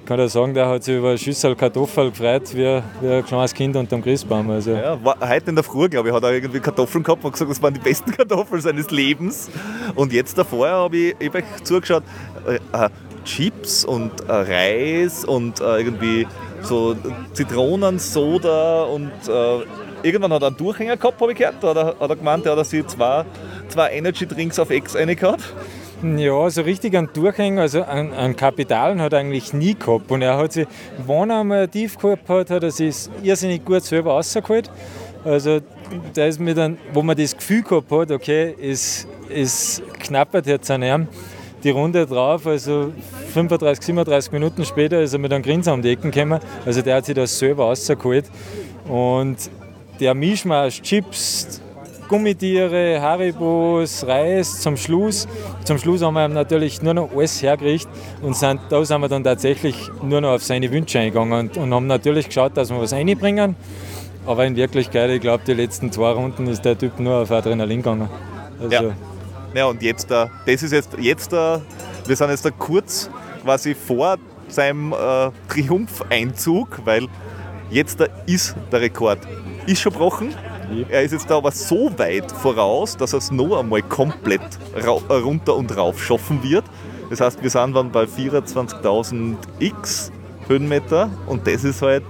Ich 0.00 0.08
kann 0.08 0.18
ja 0.18 0.28
sagen, 0.28 0.52
der 0.52 0.68
hat 0.68 0.84
sich 0.84 0.98
über 0.98 1.08
eine 1.08 1.18
Schüssel 1.18 1.56
Kartoffeln 1.56 2.10
gefreut, 2.10 2.54
wie, 2.54 2.82
wie 3.00 3.08
ein 3.08 3.24
kleines 3.24 3.54
Kind 3.54 3.74
unter 3.74 3.96
dem 3.96 4.02
Christbaum. 4.02 4.50
Also. 4.50 4.72
Ja, 4.72 4.98
heute 5.18 5.48
in 5.48 5.54
der 5.54 5.64
Früh, 5.64 5.88
glaube 5.88 6.10
ich, 6.10 6.14
hat 6.14 6.22
er 6.22 6.32
irgendwie 6.32 6.60
Kartoffeln 6.60 7.02
gehabt 7.02 7.24
und 7.24 7.32
gesagt, 7.32 7.50
das 7.50 7.62
waren 7.62 7.72
die 7.72 7.80
besten 7.80 8.12
Kartoffeln 8.12 8.60
seines 8.60 8.90
Lebens. 8.90 9.48
Und 9.94 10.12
jetzt 10.12 10.36
davor 10.36 10.68
habe 10.68 10.94
ich, 10.94 11.16
ich 11.18 11.32
hab 11.32 11.66
zugeschaut, 11.66 12.02
äh, 12.46 12.56
äh, 12.56 12.90
Chips 13.24 13.86
und 13.86 14.12
äh, 14.28 14.32
Reis 14.32 15.24
und 15.24 15.60
äh, 15.60 15.78
irgendwie 15.78 16.26
so 16.64 16.96
Zitronensoda 17.32 18.84
und 18.84 19.12
äh, 19.28 19.64
irgendwann 20.02 20.32
hat 20.32 20.42
er 20.42 20.48
einen 20.48 20.56
Durchhänger 20.56 20.96
gehabt, 20.96 21.20
habe 21.20 21.32
ich 21.32 21.38
gehört. 21.38 21.56
Da 21.60 21.68
hat 21.68 21.76
er, 21.76 21.86
hat 21.98 22.10
er 22.10 22.16
gemeint, 22.16 22.44
der 22.44 22.56
hat 22.56 22.66
sich 22.66 22.86
zwei, 22.86 23.24
zwei 23.68 23.90
Energy 23.92 24.26
Drinks 24.26 24.58
auf 24.58 24.70
Ex 24.70 24.94
gehabt. 24.94 25.54
Ja, 26.02 26.50
so 26.50 26.62
richtig 26.62 26.96
einen 26.96 27.08
Durchhänger, 27.12 27.62
also 27.62 27.82
einen, 27.82 28.12
einen 28.12 28.36
Kapitalen 28.36 29.00
hat 29.00 29.12
er 29.14 29.20
eigentlich 29.20 29.52
nie 29.54 29.74
gehabt. 29.74 30.10
Und 30.10 30.22
er 30.22 30.36
hat 30.36 30.52
sich, 30.52 30.66
wenn 31.06 31.30
er 31.30 31.40
einmal 31.40 31.68
tief 31.68 31.96
gehabt 31.96 32.28
hat, 32.28 32.50
hat 32.50 32.62
er 32.62 32.70
sich 32.70 33.08
irrsinnig 33.22 33.64
gut 33.64 33.82
selber 33.82 34.12
rausgeholt. 34.12 34.70
Also 35.24 35.60
da 36.12 36.26
ist 36.26 36.38
mir 36.38 36.54
dann, 36.54 36.76
wo 36.92 37.02
man 37.02 37.16
das 37.16 37.34
Gefühl 37.34 37.62
gehabt 37.62 37.90
hat, 37.90 38.10
okay, 38.10 38.54
es 38.60 39.82
knappert 40.00 40.46
jetzt 40.46 40.70
an 40.70 40.82
ihm, 40.82 41.08
die 41.64 41.70
Runde 41.70 42.06
drauf, 42.06 42.46
also 42.46 42.92
35, 43.32 43.84
37 43.86 44.32
Minuten 44.32 44.64
später 44.64 45.00
ist 45.00 45.14
er 45.14 45.18
mit 45.18 45.32
einem 45.32 45.42
Grinsen 45.42 45.72
um 45.72 45.82
die 45.82 45.90
Ecken 45.90 46.10
gekommen. 46.10 46.40
Also 46.64 46.82
der 46.82 46.96
hat 46.96 47.06
sich 47.06 47.14
das 47.14 47.36
selber 47.38 47.64
rausgeholt. 47.64 48.26
Und 48.86 49.36
der 49.98 50.14
Mischmasch, 50.14 50.82
Chips, 50.82 51.60
Gummitiere, 52.08 53.00
Haribos, 53.00 54.06
Reis 54.06 54.60
zum 54.60 54.76
Schluss. 54.76 55.26
Zum 55.64 55.78
Schluss 55.78 56.02
haben 56.02 56.14
wir 56.14 56.28
natürlich 56.28 56.82
nur 56.82 56.94
noch 56.94 57.10
alles 57.16 57.42
hergerichtet 57.42 57.90
und 58.20 58.36
sind, 58.36 58.60
da 58.68 58.84
sind 58.84 59.00
wir 59.00 59.08
dann 59.08 59.24
tatsächlich 59.24 59.90
nur 60.02 60.20
noch 60.20 60.34
auf 60.34 60.42
seine 60.42 60.70
Wünsche 60.70 60.98
eingegangen 60.98 61.32
und, 61.32 61.56
und 61.56 61.72
haben 61.72 61.86
natürlich 61.86 62.26
geschaut, 62.26 62.56
dass 62.56 62.70
wir 62.70 62.78
was 62.78 62.92
reinbringen. 62.92 63.56
Aber 64.26 64.44
in 64.44 64.54
Wirklichkeit, 64.56 65.10
ich 65.10 65.20
glaube, 65.20 65.44
die 65.46 65.54
letzten 65.54 65.90
zwei 65.92 66.10
Runden 66.12 66.46
ist 66.46 66.64
der 66.64 66.76
Typ 66.78 66.98
nur 66.98 67.22
auf 67.22 67.30
Adrenalin 67.30 67.78
gegangen. 67.78 68.08
Also 68.60 68.88
ja. 68.88 68.92
Ja, 69.54 69.66
und 69.66 69.82
jetzt, 69.82 70.10
das 70.10 70.28
ist 70.46 70.72
jetzt, 70.72 70.96
jetzt, 70.98 71.32
wir 71.32 71.60
sind 72.06 72.30
jetzt 72.30 72.44
da 72.44 72.50
kurz 72.50 73.10
quasi 73.42 73.74
vor 73.74 74.16
seinem 74.48 74.92
äh, 74.92 75.30
Triumpheinzug, 75.48 76.80
weil 76.84 77.08
jetzt 77.70 78.00
da 78.00 78.06
ist 78.26 78.54
der 78.72 78.80
Rekord. 78.80 79.18
Ist 79.66 79.80
schon 79.80 79.92
gebrochen. 79.92 80.34
Er 80.88 81.02
ist 81.02 81.12
jetzt 81.12 81.28
da 81.28 81.36
aber 81.36 81.50
so 81.50 81.90
weit 81.98 82.30
voraus, 82.32 82.96
dass 82.96 83.12
er 83.12 83.18
es 83.18 83.30
noch 83.30 83.58
einmal 83.58 83.82
komplett 83.82 84.42
runter 85.10 85.56
und 85.56 85.76
rauf 85.76 86.02
schaffen 86.02 86.42
wird. 86.42 86.64
Das 87.10 87.20
heißt, 87.20 87.42
wir 87.42 87.50
sind 87.50 87.74
dann 87.74 87.92
bei 87.92 88.04
24.000 88.04 89.36
X 89.58 90.10
Höhenmeter 90.48 91.10
und 91.26 91.46
das 91.46 91.64
ist 91.64 91.80
halt, 91.80 92.04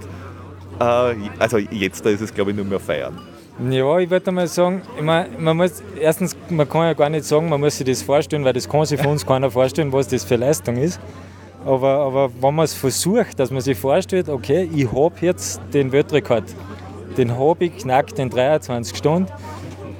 äh, 0.79 1.15
also 1.39 1.57
jetzt 1.57 2.05
da 2.05 2.09
ist 2.09 2.21
es 2.21 2.33
glaube 2.33 2.51
ich 2.51 2.57
nur 2.57 2.65
mehr 2.65 2.79
feiern. 2.79 3.17
Ja, 3.57 3.99
ich 3.99 4.09
würde 4.09 4.33
mal 4.33 4.47
sagen, 4.47 4.81
ich 4.97 5.01
mein, 5.01 5.27
man 5.41 5.55
muss, 5.55 5.81
erstens, 5.97 6.35
man 6.49 6.67
kann 6.67 6.81
ja 6.81 6.93
gar 6.93 7.09
nicht 7.09 7.23
sagen, 7.23 7.47
man 7.47 7.61
muss 7.61 7.77
sich 7.77 7.87
das 7.87 8.01
vorstellen, 8.01 8.43
weil 8.43 8.51
das 8.51 8.67
kann 8.67 8.85
sich 8.85 8.99
für 8.99 9.07
uns 9.07 9.25
keiner 9.25 9.49
vorstellen, 9.49 9.93
was 9.93 10.09
das 10.09 10.25
für 10.25 10.35
Leistung 10.35 10.75
ist. 10.75 10.99
Aber, 11.65 11.99
aber 11.99 12.29
wenn 12.41 12.53
man 12.53 12.65
es 12.65 12.73
versucht, 12.73 13.39
dass 13.39 13.51
man 13.51 13.61
sich 13.61 13.77
vorstellt, 13.77 14.27
okay, 14.27 14.69
ich 14.75 14.91
habe 14.91 15.15
jetzt 15.21 15.61
den 15.73 15.89
Weltrekord, 15.93 16.43
den 17.17 17.39
habe 17.39 17.65
ich 17.65 17.77
knackt 17.77 18.19
in 18.19 18.29
23 18.29 18.97
Stunden, 18.97 19.31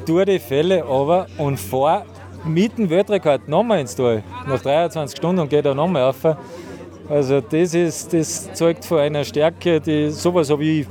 tue 0.05 0.25
die 0.25 0.39
Fälle 0.39 0.83
aber 0.83 1.27
und 1.37 1.57
fahre 1.57 2.03
mit 2.43 2.77
dem 2.77 2.89
Weltrekord 2.89 3.47
nochmal 3.47 3.79
ins 3.79 3.95
Tal, 3.95 4.21
nach 4.47 4.61
23 4.61 5.17
Stunden 5.17 5.39
und 5.39 5.49
gehe 5.49 5.61
da 5.61 5.73
nochmal 5.73 6.03
rauf. 6.03 6.37
Also 7.07 7.39
das, 7.39 7.73
ist, 7.73 8.13
das 8.13 8.51
zeugt 8.53 8.83
von 8.83 8.99
einer 8.99 9.23
Stärke, 9.23 9.79
die 9.79 10.09
sowas 10.09 10.49
habe 10.49 10.65
ich 10.65 10.87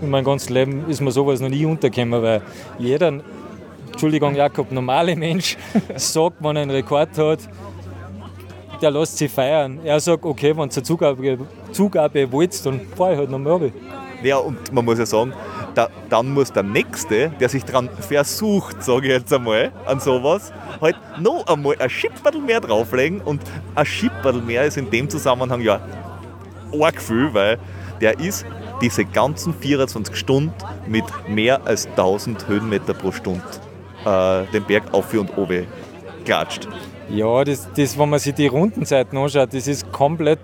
in 0.00 0.10
meinem 0.10 0.24
ganzen 0.24 0.52
Leben 0.52 0.88
ist 0.88 1.00
mir 1.00 1.10
sowas 1.10 1.40
noch 1.40 1.48
nie 1.48 1.64
untergekommen, 1.64 2.22
weil 2.22 2.42
jeder, 2.78 3.20
Entschuldigung 3.90 4.34
Jakob, 4.34 4.70
normale 4.70 5.16
Mensch 5.16 5.56
sagt, 5.96 6.36
wenn 6.40 6.56
er 6.56 6.62
einen 6.62 6.70
Rekord 6.70 7.16
hat, 7.18 7.40
der 8.80 8.90
lässt 8.90 9.18
sich 9.18 9.30
feiern. 9.30 9.80
Er 9.84 9.98
sagt, 10.00 10.24
okay, 10.24 10.56
wenn 10.56 10.68
du 10.68 10.82
Zugabe, 10.82 11.38
Zugabe 11.72 12.32
willst, 12.32 12.64
dann 12.64 12.80
fahre 12.96 13.12
ich 13.12 13.18
halt 13.18 13.30
nochmal 13.30 13.54
runter. 13.54 13.74
Ja, 14.22 14.38
und 14.38 14.72
man 14.72 14.84
muss 14.84 14.98
ja 14.98 15.06
sagen, 15.06 15.32
da, 15.74 15.88
dann 16.08 16.32
muss 16.32 16.52
der 16.52 16.64
Nächste, 16.64 17.30
der 17.38 17.48
sich 17.48 17.64
daran 17.64 17.88
versucht, 18.00 18.82
sage 18.82 19.06
ich 19.06 19.12
jetzt 19.12 19.32
einmal, 19.32 19.70
an 19.86 20.00
sowas, 20.00 20.52
halt 20.80 20.96
noch 21.20 21.46
einmal 21.46 21.76
ein 21.78 21.88
Schipperl 21.88 22.40
mehr 22.40 22.60
drauflegen. 22.60 23.20
Und 23.20 23.42
ein 23.76 23.86
Schipperl 23.86 24.40
mehr 24.42 24.64
ist 24.64 24.76
in 24.76 24.90
dem 24.90 25.08
Zusammenhang 25.08 25.60
ja 25.60 25.80
arg 26.80 27.00
viel, 27.00 27.32
weil 27.32 27.58
der 28.00 28.18
ist 28.18 28.44
diese 28.80 29.04
ganzen 29.04 29.54
24 29.54 30.16
Stunden 30.16 30.52
mit 30.86 31.04
mehr 31.28 31.66
als 31.66 31.86
1000 31.86 32.48
Höhenmeter 32.48 32.94
pro 32.94 33.12
Stunde 33.12 33.42
äh, 34.04 34.44
den 34.52 34.64
Berg 34.64 34.92
auf 34.92 35.12
und 35.14 35.36
oben 35.36 35.66
klatscht. 36.24 36.68
Ja, 37.10 37.42
das, 37.44 37.68
das, 37.74 37.98
wenn 37.98 38.10
man 38.10 38.18
sich 38.18 38.34
die 38.34 38.46
Rundenzeiten 38.46 39.16
anschaut, 39.16 39.54
das 39.54 39.66
ist 39.66 39.90
komplett, 39.92 40.40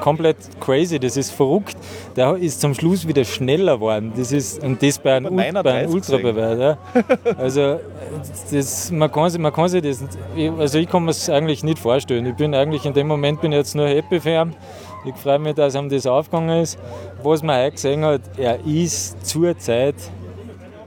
komplett 0.00 0.36
crazy, 0.58 0.98
das 0.98 1.18
ist 1.18 1.32
verrückt. 1.32 1.76
Der 2.16 2.34
ist 2.36 2.62
zum 2.62 2.72
Schluss 2.74 3.06
wieder 3.06 3.24
schneller 3.24 3.74
geworden. 3.74 4.12
Das 4.16 4.32
ist, 4.32 4.62
und 4.62 4.82
das 4.82 4.98
bei 4.98 5.16
einem, 5.16 5.36
bei 5.36 5.50
einem 5.50 5.92
Ultrabeweis. 5.92 6.58
Ja. 6.58 6.78
Also 7.36 7.78
das, 8.50 8.90
man, 8.90 9.12
kann, 9.12 9.30
man 9.40 9.52
kann 9.52 9.68
sich 9.68 9.82
das, 9.82 10.02
also 10.58 10.78
ich 10.78 10.88
kann 10.88 11.04
mir 11.04 11.10
es 11.10 11.28
eigentlich 11.28 11.62
nicht 11.62 11.78
vorstellen. 11.78 12.24
Ich 12.24 12.36
bin 12.36 12.54
eigentlich 12.54 12.86
in 12.86 12.94
dem 12.94 13.06
Moment 13.06 13.42
bin 13.42 13.52
jetzt 13.52 13.74
nur 13.74 13.86
happy 13.86 14.18
für 14.18 14.30
ihn 14.30 14.54
ich 15.04 15.14
freue 15.16 15.38
mich, 15.38 15.54
dass 15.54 15.74
ihm 15.74 15.88
das 15.88 16.06
aufgegangen 16.06 16.62
ist. 16.62 16.78
Was 17.22 17.42
man 17.42 17.66
auch 17.66 17.70
gesehen 17.70 18.04
hat, 18.04 18.22
er 18.36 18.64
ist 18.66 19.26
zurzeit 19.26 19.94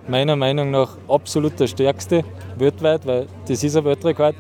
meiner 0.08 0.36
Meinung 0.36 0.72
nach 0.72 0.98
absolut 1.08 1.60
der 1.60 1.68
stärkste 1.68 2.24
weltweit, 2.58 3.06
weil 3.06 3.28
das 3.48 3.64
ist 3.64 3.76
ein 3.76 3.86
Weltrekord. 3.86 4.36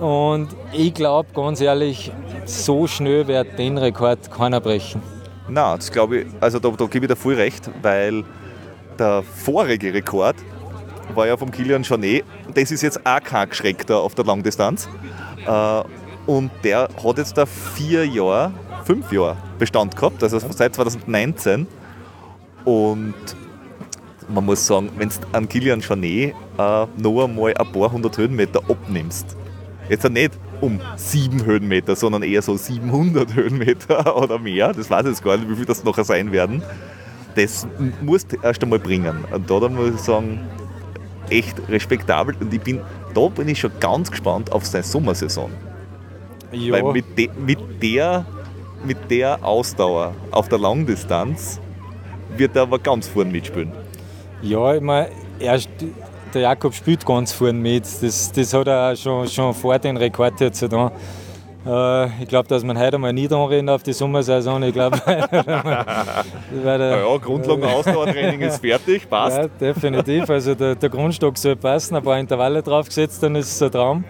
Und 0.00 0.48
ich 0.72 0.94
glaube 0.94 1.28
ganz 1.34 1.60
ehrlich, 1.60 2.10
so 2.46 2.86
schnell 2.86 3.26
wird 3.26 3.58
den 3.58 3.76
Rekord 3.76 4.30
keiner 4.30 4.60
brechen. 4.60 5.02
Nein, 5.48 5.76
das 5.76 5.90
glaube 5.90 6.20
ich, 6.20 6.26
also 6.40 6.58
da, 6.58 6.70
da 6.70 6.86
gebe 6.86 7.06
ich 7.06 7.10
dir 7.10 7.16
voll 7.16 7.34
recht, 7.34 7.68
weil 7.82 8.24
der 8.98 9.22
vorige 9.22 9.92
Rekord 9.92 10.36
war 11.14 11.26
ja 11.26 11.36
vom 11.36 11.50
Kilian 11.50 11.82
Jornet. 11.82 12.24
Das 12.54 12.70
ist 12.70 12.82
jetzt 12.82 13.04
auch 13.04 13.20
kein 13.20 13.48
Geschreckter 13.48 13.98
auf 13.98 14.14
der 14.14 14.24
Langdistanz. 14.24 14.88
Äh, 15.44 15.82
und 16.26 16.50
der 16.62 16.88
hat 17.02 17.18
jetzt 17.18 17.36
da 17.36 17.46
vier 17.46 18.06
Jahre 18.06 18.52
fünf 18.84 19.12
Jahre 19.12 19.36
Bestand 19.58 19.96
gehabt, 19.96 20.22
also 20.22 20.38
seit 20.38 20.74
2019. 20.74 21.66
Und 22.64 23.14
man 24.28 24.44
muss 24.44 24.66
sagen, 24.66 24.90
wenn 24.96 25.08
du 25.08 25.14
an 25.32 25.48
Kilian 25.48 25.80
Jornet 25.80 26.34
äh, 26.58 26.86
noch 26.96 27.24
einmal 27.24 27.54
ein 27.54 27.72
paar 27.72 27.90
hundert 27.90 28.16
Höhenmeter 28.16 28.60
abnimmst, 28.68 29.36
jetzt 29.88 30.08
nicht 30.08 30.38
um 30.60 30.80
sieben 30.96 31.44
Höhenmeter, 31.44 31.96
sondern 31.96 32.22
eher 32.22 32.42
so 32.42 32.56
700 32.56 33.34
Höhenmeter 33.34 34.16
oder 34.22 34.38
mehr, 34.38 34.72
das 34.72 34.90
weiß 34.90 35.02
ich 35.02 35.10
jetzt 35.10 35.24
gar 35.24 35.36
nicht, 35.36 35.48
wie 35.50 35.56
viel 35.56 35.64
das 35.64 35.84
nachher 35.84 36.04
sein 36.04 36.32
werden, 36.32 36.62
das 37.34 37.66
musst 38.02 38.32
du 38.32 38.36
erst 38.42 38.62
einmal 38.62 38.78
bringen. 38.78 39.24
Und 39.32 39.50
da 39.50 39.68
muss 39.68 39.94
ich 39.94 40.00
sagen, 40.00 40.40
echt 41.30 41.56
respektabel 41.68 42.34
und 42.40 42.52
ich 42.52 42.60
bin, 42.60 42.80
da 43.14 43.28
bin 43.28 43.48
ich 43.48 43.60
schon 43.60 43.72
ganz 43.80 44.10
gespannt 44.10 44.52
auf 44.52 44.66
seine 44.66 44.84
Sommersaison. 44.84 45.50
Ja. 46.52 46.74
Weil 46.74 46.92
mit, 46.92 47.18
de, 47.18 47.30
mit 47.38 47.58
der 47.82 48.26
mit 48.84 49.10
der 49.10 49.44
Ausdauer 49.44 50.14
auf 50.30 50.48
der 50.48 50.58
Langdistanz 50.58 51.60
wird 52.36 52.56
er 52.56 52.62
aber 52.62 52.78
ganz 52.78 53.08
vorne 53.08 53.30
mitspielen. 53.30 53.72
Ja, 54.42 54.74
ich 54.74 54.80
meine, 54.80 55.10
der 56.32 56.42
Jakob 56.42 56.74
spielt 56.74 57.04
ganz 57.04 57.32
vorne 57.32 57.58
mit. 57.58 57.84
Das, 57.84 58.32
das 58.32 58.54
hat 58.54 58.68
er 58.68 58.96
schon, 58.96 59.26
schon 59.28 59.54
vor 59.54 59.78
den 59.78 59.96
Rekord 59.96 60.40
jetzt 60.40 60.62
da. 60.62 60.92
Äh, 61.66 62.22
ich 62.22 62.28
glaube, 62.28 62.48
dass 62.48 62.64
man 62.64 62.78
heute 62.78 62.96
mal 62.96 63.12
nicht 63.12 63.32
anreden 63.32 63.68
auf 63.68 63.82
die 63.82 63.92
Sommersaison. 63.92 64.62
Ich 64.62 64.72
glaube, 64.72 64.98
ja, 66.64 67.16
Grundlagen-Ausdauertraining 67.18 68.40
ist 68.40 68.60
fertig, 68.60 69.08
passt. 69.08 69.36
Ja, 69.36 69.48
definitiv. 69.48 70.30
Also 70.30 70.54
der, 70.54 70.74
der, 70.74 70.88
Grundstock 70.88 71.36
soll 71.36 71.56
passen, 71.56 71.96
ein 71.96 72.02
paar 72.02 72.18
Intervalle 72.18 72.62
draufgesetzt, 72.62 73.22
dann 73.22 73.36
ist 73.36 73.52
es 73.52 73.62
ein 73.62 73.70
Traum. 73.70 74.04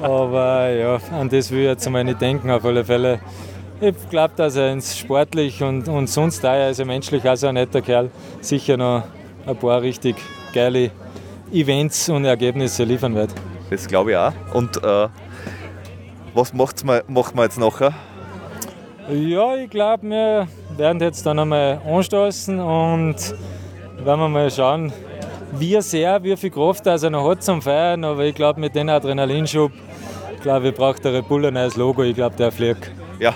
Aber 0.00 0.70
ja, 0.70 0.98
an 1.12 1.28
das 1.28 1.50
will 1.50 1.60
ich 1.60 1.66
jetzt 1.66 1.88
mal 1.90 2.02
nicht 2.02 2.20
denken, 2.20 2.50
auf 2.50 2.64
alle 2.64 2.84
Fälle. 2.84 3.20
Ich 3.78 4.08
glaube, 4.08 4.32
dass 4.36 4.56
er 4.56 4.72
ins 4.72 4.96
sportlich 4.96 5.62
und, 5.62 5.86
und 5.88 6.08
sonst 6.08 6.42
da, 6.42 6.68
ist 6.68 6.78
ja 6.78 6.86
menschlich 6.86 7.28
auch 7.28 7.36
so 7.36 7.48
ein 7.48 7.54
netter 7.54 7.82
Kerl, 7.82 8.10
sicher 8.40 8.78
noch 8.78 9.02
ein 9.46 9.56
paar 9.56 9.82
richtig 9.82 10.16
geile 10.54 10.90
Events 11.52 12.08
und 12.08 12.24
Ergebnisse 12.24 12.84
liefern 12.84 13.14
wird. 13.14 13.30
Das 13.68 13.86
glaube 13.86 14.12
ich 14.12 14.16
auch. 14.16 14.32
Und 14.54 14.82
äh, 14.82 15.08
was 16.32 16.54
macht's 16.54 16.84
mal, 16.84 17.04
macht 17.06 17.34
man 17.34 17.44
jetzt 17.44 17.58
nachher? 17.58 17.92
Ja, 19.10 19.54
ich 19.56 19.68
glaube, 19.68 20.08
wir 20.08 20.48
werden 20.76 21.00
jetzt 21.00 21.26
dann 21.26 21.38
einmal 21.38 21.80
anstoßen 21.86 22.58
und 22.58 23.16
werden 24.02 24.20
wir 24.20 24.28
mal 24.28 24.50
schauen, 24.50 24.92
wie 25.52 25.80
sehr, 25.82 26.22
wie 26.22 26.36
viel 26.36 26.50
Kraft 26.50 26.86
er 26.86 27.10
noch 27.10 27.28
hat 27.28 27.42
zum 27.42 27.60
Feiern. 27.60 28.04
Aber 28.04 28.24
ich 28.24 28.34
glaube, 28.34 28.58
mit 28.58 28.74
dem 28.74 28.88
Adrenalinschub, 28.88 29.70
glaube 30.42 30.68
ich, 30.68 30.74
braucht 30.74 31.04
der 31.04 31.12
Red 31.12 31.28
Bull 31.28 31.44
ein 31.44 31.54
neues 31.54 31.76
Logo. 31.76 32.02
Ich 32.02 32.14
glaube, 32.14 32.36
der 32.36 32.50
fliegt. 32.50 32.90
Ja. 33.18 33.34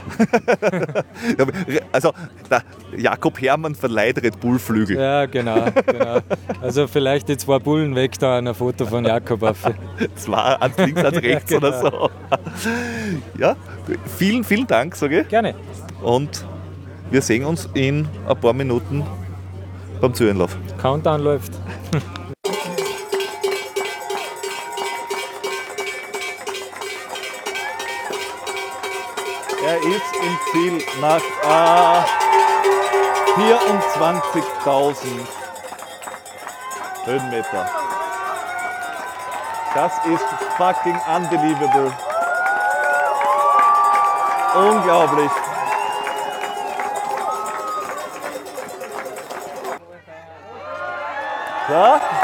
also 1.93 2.13
Jakob 2.97 3.41
Hermann 3.41 3.75
verleiht 3.75 4.23
Red 4.23 4.41
Bull 4.41 4.59
Flügel. 4.59 4.99
Ja, 4.99 5.27
genau, 5.27 5.67
genau. 5.87 6.21
Also 6.61 6.87
vielleicht 6.87 7.29
die 7.29 7.37
zwei 7.37 7.59
Bullen 7.59 7.95
weg 7.95 8.19
da 8.19 8.39
ein 8.39 8.55
Foto 8.55 8.87
von 8.87 9.05
Jakob 9.05 9.43
auf. 9.43 9.59
Zwei, 10.17 10.61
eins 10.61 10.77
links, 10.79 11.05
eins 11.05 11.17
rechts 11.23 11.51
genau. 11.51 11.69
oder 11.69 11.81
so. 11.81 12.11
Ja, 13.39 13.57
vielen, 14.19 14.45
vielen 14.45 14.67
Dank, 14.67 14.97
sage 14.97 15.23
ich. 15.23 15.29
Gerne. 15.29 15.55
Und 16.03 16.45
wir 17.11 17.23
sehen 17.23 17.45
uns 17.45 17.69
in 17.75 18.09
ein 18.29 18.41
paar 18.41 18.53
Minuten 18.53 19.05
beim 20.01 20.15
Zuhörenlauf. 20.15 20.57
Countdown 20.79 21.23
läuft. 21.23 21.53
Ist 29.83 30.15
im 30.15 30.39
Ziel 30.53 30.85
nach 31.01 31.23
äh, 31.43 32.05
24.000 33.41 34.95
Höhenmeter. 37.07 37.67
Das 39.75 39.93
ist 40.05 40.25
fucking 40.59 41.01
unbelievable. 41.17 41.93
Unglaublich. 44.55 45.31
Ja? 51.71 52.20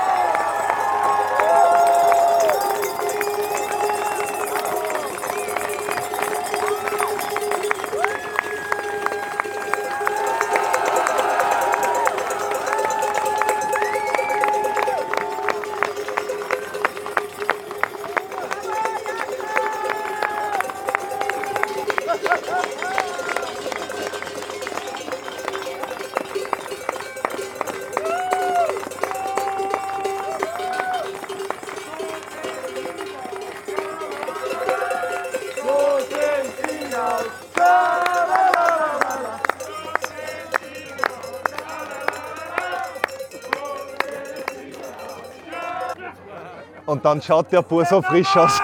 Dann 47.07 47.23
schaut 47.23 47.53
der 47.53 47.63
Bur 47.63 47.85
so 47.85 48.03
frisch 48.03 48.37
aus. 48.37 48.61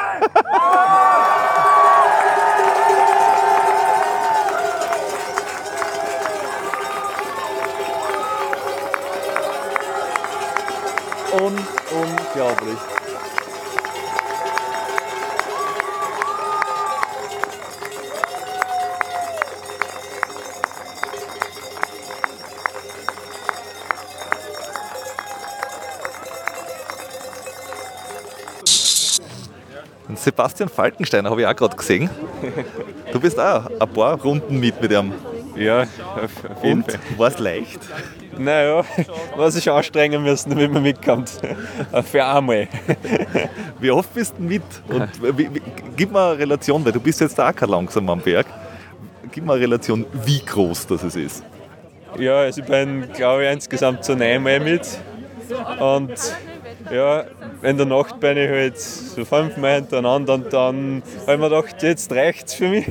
Sebastian 30.23 30.69
Falkensteiner 30.69 31.31
habe 31.31 31.41
ich 31.41 31.47
auch 31.47 31.57
gerade 31.57 31.77
gesehen. 31.77 32.09
Du 33.13 33.21
bist 33.21 33.39
auch 33.39 33.67
ein 33.67 33.89
paar 33.93 34.21
Runden 34.21 34.59
mit 34.61 34.81
mit 34.81 34.93
ihm. 34.93 35.13
Ja, 35.57 35.83
auf 35.83 36.63
jeden 36.63 36.83
Und, 36.83 36.93
Fall. 36.93 37.01
War 37.19 37.29
es 37.29 37.39
leicht? 37.39 37.81
Naja, 38.39 38.85
war 39.37 39.51
sich 39.51 39.71
anstrengen 39.71 40.23
müssen, 40.23 40.51
damit 40.51 40.73
man 40.73 40.83
mitkommt. 40.83 41.31
Für 42.11 42.25
einmal. 42.25 42.69
Wie 43.79 43.91
oft 43.91 44.15
bist 44.15 44.35
du 44.39 44.43
mit? 44.45 44.63
Und 44.89 45.37
wie, 45.37 45.55
wie, 45.55 45.63
gib 45.97 46.11
mal 46.13 46.31
eine 46.31 46.39
Relation, 46.39 46.85
weil 46.85 46.93
du 46.93 47.01
bist 47.01 47.21
jetzt 47.21 47.39
auch 47.39 47.55
kein 47.55 47.69
langsam 47.69 48.09
am 48.09 48.21
Berg. 48.21 48.47
Gib 49.31 49.45
mal 49.45 49.55
eine 49.55 49.63
Relation, 49.63 50.07
wie 50.25 50.43
groß 50.43 50.87
das 50.87 51.03
ist. 51.15 51.43
Ja, 52.19 52.37
also 52.41 52.61
ich 52.61 52.67
bin, 52.67 53.09
glaube 53.13 53.45
ich, 53.45 53.53
insgesamt 53.53 54.05
so 54.05 54.15
neunmal 54.15 54.61
mit. 54.61 54.87
Und 55.79 56.15
ja, 56.91 57.25
in 57.63 57.77
der 57.77 57.87
Nacht 57.87 58.19
bin 58.19 58.37
ich 58.37 58.49
halt 58.49 58.79
so 58.79 59.25
fünfmal 59.25 59.77
hintereinander 59.77 60.35
und 60.35 60.53
dann 60.53 61.03
habe 61.23 61.33
ich 61.35 61.39
mir 61.39 61.49
gedacht, 61.49 61.83
jetzt 61.83 62.13
reicht 62.13 62.49
es 62.49 62.55
für 62.55 62.69
mich. 62.69 62.87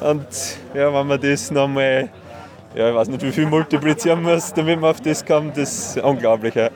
Und 0.00 0.26
ja, 0.74 0.92
wenn 0.92 1.06
man 1.06 1.20
das 1.20 1.50
nochmal, 1.50 2.08
ja, 2.74 2.88
ich 2.88 2.94
weiß 2.94 3.08
nicht, 3.08 3.22
wie 3.22 3.32
viel 3.32 3.46
multiplizieren 3.46 4.22
muss, 4.22 4.52
damit 4.54 4.80
man 4.80 4.90
auf 4.90 5.00
das 5.00 5.24
kommt, 5.24 5.56
das 5.56 5.96
ist 5.96 6.02
unglaublich. 6.02 6.54
Ja. 6.54 6.70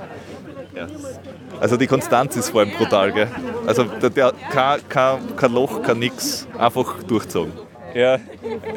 Also 1.60 1.76
die 1.76 1.86
Konstanz 1.86 2.36
ist 2.36 2.50
vor 2.50 2.62
allem 2.62 2.72
brutal, 2.72 3.12
gell? 3.12 3.28
Also 3.66 3.84
der, 3.84 4.10
der 4.10 4.32
kein, 4.50 4.80
kein, 4.88 5.36
kein 5.36 5.52
Loch, 5.52 5.82
kein 5.82 6.00
nix, 6.00 6.46
einfach 6.58 7.02
durchzogen. 7.04 7.52
Ja, 7.94 8.18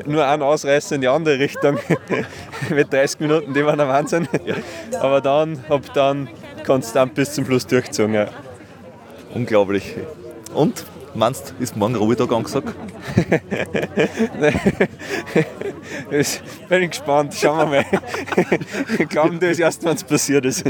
nur 0.05 0.25
ein 0.25 0.41
Ausreißer 0.41 0.95
in 0.95 1.01
die 1.01 1.07
andere 1.07 1.39
Richtung 1.39 1.79
mit 2.69 2.91
30 2.91 3.21
Minuten, 3.21 3.53
die 3.53 3.65
waren 3.65 3.77
der 3.77 3.87
Wahnsinn. 3.87 4.27
Ja. 4.45 4.55
Aber 4.99 5.21
dann, 5.21 5.63
ab 5.69 5.81
dann 5.93 6.27
konstant 6.65 7.15
bis 7.15 7.33
zum 7.33 7.45
Schluss 7.45 7.65
durchgezogen. 7.65 8.13
Ja. 8.13 8.27
Unglaublich. 9.35 9.95
Und? 10.53 10.85
Meinst 11.13 11.53
du, 11.57 11.63
ist 11.63 11.77
morgen 11.77 11.95
Ruhetag 11.95 12.31
angesagt? 12.31 12.75
ich 16.11 16.41
bin 16.67 16.89
gespannt, 16.89 17.33
schauen 17.33 17.71
wir 17.71 17.83
mal. 17.83 17.85
ich 18.99 19.07
glaube, 19.07 19.37
das 19.37 19.51
ist 19.51 19.59
erst, 19.59 19.85
wenn 19.85 19.95
es 19.95 20.03
passiert 20.03 20.43
ist. 20.43 20.65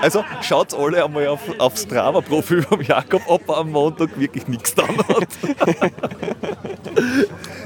Also 0.00 0.24
schaut 0.40 0.72
alle 0.72 1.04
einmal 1.04 1.26
auf, 1.26 1.40
auf 1.58 1.76
Strava-Profil 1.76 2.62
von 2.62 2.80
Jakob, 2.80 3.20
ob 3.26 3.46
er 3.50 3.58
am 3.58 3.70
Montag 3.70 4.18
wirklich 4.18 4.48
nichts 4.48 4.74
getan 4.74 4.96
hat. 5.08 5.28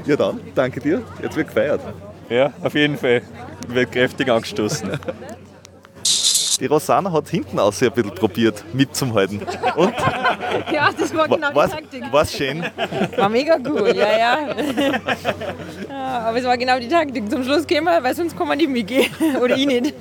ja 0.06 0.16
dann, 0.16 0.40
danke 0.52 0.80
dir. 0.80 1.00
Jetzt 1.22 1.36
wird 1.36 1.46
gefeiert. 1.46 1.80
Ja, 2.28 2.52
auf 2.62 2.74
jeden 2.74 2.98
Fall. 2.98 3.22
Wird 3.68 3.92
kräftig 3.92 4.28
angestoßen. 4.28 4.98
Die 6.60 6.66
Rosanna 6.66 7.12
hat 7.12 7.28
hinten 7.28 7.58
aus 7.58 7.82
ein 7.82 7.90
bisschen 7.92 8.14
probiert 8.14 8.64
mitzuhalten. 8.72 9.40
Und? 9.76 9.94
Ja, 10.72 10.90
das 10.96 11.14
war 11.14 11.28
genau 11.28 11.54
war, 11.54 11.66
die 11.66 11.72
Taktik. 11.72 12.12
War 12.12 12.24
schön? 12.24 12.64
War 13.16 13.28
mega 13.28 13.58
cool, 13.66 13.92
ja, 13.94 14.18
ja. 14.18 14.38
ja. 15.88 16.18
Aber 16.28 16.38
es 16.38 16.44
war 16.44 16.56
genau 16.56 16.78
die 16.78 16.88
Taktik. 16.88 17.28
Zum 17.28 17.42
Schluss 17.42 17.66
gehen 17.66 17.84
wir, 17.84 18.02
weil 18.02 18.14
sonst 18.14 18.36
kann 18.36 18.46
man 18.46 18.58
nicht 18.58 18.70
mitgehen. 18.70 19.10
Oder 19.42 19.56
ich 19.56 19.66
nicht. 19.66 19.94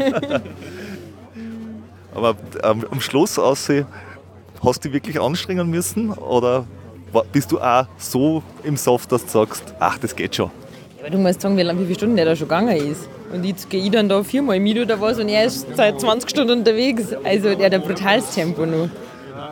Aber 2.14 2.36
ähm, 2.64 2.86
am 2.89 3.01
Schluss 3.01 3.39
aussehen, 3.39 3.88
hast 4.64 4.84
du 4.84 4.89
dich 4.89 4.93
wirklich 4.93 5.20
anstrengen 5.20 5.70
müssen? 5.70 6.12
Oder 6.12 6.66
bist 7.32 7.51
du 7.51 7.60
auch 7.60 7.88
so 7.97 8.43
im 8.64 8.78
Soft, 8.78 9.12
dass 9.12 9.26
du 9.26 9.32
sagst, 9.32 9.74
ach, 9.80 9.97
das 9.97 10.16
geht 10.16 10.36
schon? 10.36 10.51
Ja, 10.97 11.06
aber 11.06 11.10
du 11.10 11.18
musst 11.18 11.41
sagen, 11.41 11.58
wie, 11.58 11.68
wie 11.68 11.84
viele 11.86 11.95
Stunden 11.95 12.16
der 12.16 12.26
da 12.26 12.36
schon 12.36 12.47
gegangen 12.47 12.76
ist. 12.78 13.08
Und 13.34 13.44
jetzt 13.44 13.70
gehe 13.70 13.84
ich 13.84 13.92
dann 13.92 14.08
da 14.10 14.24
viermal 14.24 14.60
mit 14.60 14.78
oder 14.78 15.00
was 15.02 15.18
und 15.20 15.28
er 15.30 15.46
ist 15.46 15.66
seit 15.76 16.00
20 16.00 16.30
Stunden 16.30 16.60
unterwegs. 16.60 17.14
Also 17.24 17.56
der 17.56 17.66
hat 17.66 17.74
ein 17.74 17.82
brutales 17.82 18.30
Tempo 18.34 18.66
noch. 18.66 18.90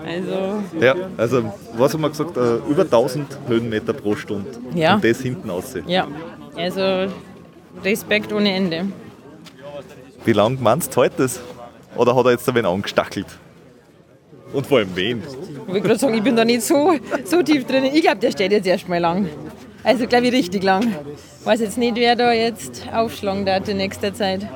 Also, 0.05 0.63
Ja, 0.79 0.95
also 1.17 1.51
was 1.77 1.93
haben 1.93 2.01
wir 2.01 2.09
gesagt? 2.09 2.37
Äh, 2.37 2.55
über 2.69 2.83
1000 2.83 3.27
Höhenmeter 3.47 3.93
pro 3.93 4.15
Stunde. 4.15 4.49
Ja. 4.75 4.95
Und 4.95 5.03
das 5.03 5.21
hinten 5.21 5.49
raus. 5.49 5.73
ja. 5.87 6.07
Also, 6.55 7.07
Respekt 7.83 8.33
ohne 8.33 8.53
Ende. 8.53 8.87
Wie 10.25 10.33
lange 10.33 10.57
meinst 10.59 10.93
du 10.95 11.01
heute 11.01 11.15
das? 11.23 11.39
Oder 11.95 12.13
hat 12.15 12.25
er 12.25 12.31
jetzt 12.31 12.47
ein 12.49 12.55
wenig 12.55 12.69
angestachelt? 12.69 13.27
Und 14.53 14.67
vor 14.67 14.79
allem 14.79 14.89
wen? 14.95 15.23
Ich 15.23 15.67
wollte 15.67 15.81
gerade 15.81 15.99
sagen, 15.99 16.13
ich 16.13 16.23
bin 16.23 16.35
da 16.35 16.43
nicht 16.43 16.61
so, 16.63 16.93
so 17.23 17.41
tief 17.41 17.65
drin. 17.65 17.85
Ich 17.85 18.01
glaube, 18.01 18.17
der 18.17 18.31
steht 18.31 18.51
jetzt 18.51 18.67
erstmal 18.67 18.99
lang. 18.99 19.29
Also, 19.83 20.05
glaube 20.07 20.27
ich, 20.27 20.33
richtig 20.33 20.63
lang. 20.63 20.93
Weiß 21.43 21.59
jetzt 21.59 21.77
nicht, 21.77 21.95
wer 21.95 22.15
da 22.15 22.31
jetzt 22.31 22.83
aufschlagen 22.93 23.45
darf 23.45 23.67
in 23.67 23.77
nächster 23.77 24.13
Zeit. 24.13 24.47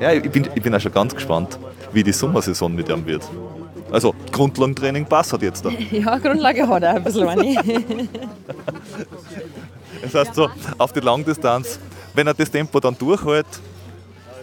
Ja, 0.00 0.12
ich 0.12 0.28
bin, 0.30 0.48
ich 0.54 0.62
bin 0.62 0.74
auch 0.74 0.80
schon 0.80 0.92
ganz 0.92 1.14
gespannt, 1.14 1.58
wie 1.92 2.02
die 2.02 2.12
Sommersaison 2.12 2.74
mit 2.74 2.88
ihm 2.88 3.06
wird. 3.06 3.22
Also, 3.92 4.12
Grundlagentraining 4.32 5.06
passt 5.06 5.32
hat 5.32 5.42
jetzt 5.42 5.64
da. 5.64 5.70
Ja, 5.92 6.18
Grundlage 6.18 6.66
hat 6.66 6.82
er 6.82 6.94
ein 6.96 7.04
bisschen. 7.04 7.28
Das 10.02 10.14
heißt 10.14 10.34
so, 10.34 10.48
auf 10.78 10.92
die 10.92 11.00
Langdistanz, 11.00 11.78
wenn 12.14 12.26
er 12.26 12.34
das 12.34 12.50
Tempo 12.50 12.80
dann 12.80 12.98
durchhält, 12.98 13.46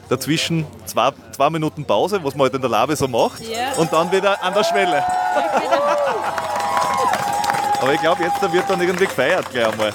dazwischen 0.08 0.66
zwei, 0.86 1.12
zwei 1.36 1.50
Minuten 1.50 1.84
Pause, 1.86 2.20
was 2.24 2.34
man 2.34 2.44
halt 2.46 2.54
in 2.56 2.62
der 2.62 2.70
Labe 2.70 2.96
so 2.96 3.08
macht, 3.08 3.42
Ja. 3.42 3.74
und 3.78 3.92
dann 3.92 4.12
wieder 4.12 4.42
an 4.42 4.54
der 4.54 4.64
Schwelle. 4.64 5.04
Aber 7.82 7.94
ich 7.94 8.02
glaube, 8.02 8.24
jetzt 8.24 8.42
da 8.42 8.52
wird 8.54 8.70
dann 8.70 8.80
irgendwie 8.80 9.06
gefeiert 9.06 9.50
gleich 9.52 9.68
einmal. 9.68 9.92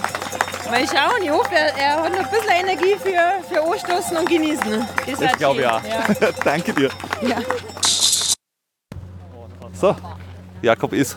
Mal 0.70 0.84
schauen, 0.89 1.22
ich 1.22 1.30
hoffe, 1.30 1.55
er, 1.55 1.76
er 1.76 2.03
hat 2.03 2.11
noch 2.12 2.18
ein 2.18 2.30
bisschen 2.30 2.51
Energie 2.68 2.97
für, 3.01 3.55
für 3.55 3.62
Anstoßen 3.62 4.16
und 4.16 4.28
Genießen. 4.28 4.84
Das, 5.07 5.18
Das 5.20 5.32
glaube 5.39 5.61
ich 5.61 5.66
auch. 5.66 5.80
Danke 6.45 6.72
dir. 6.72 6.91
Ja. 7.22 7.28
Ja. 7.28 7.37
So, 9.72 9.95
Jakob 10.62 10.93
ist 10.93 11.16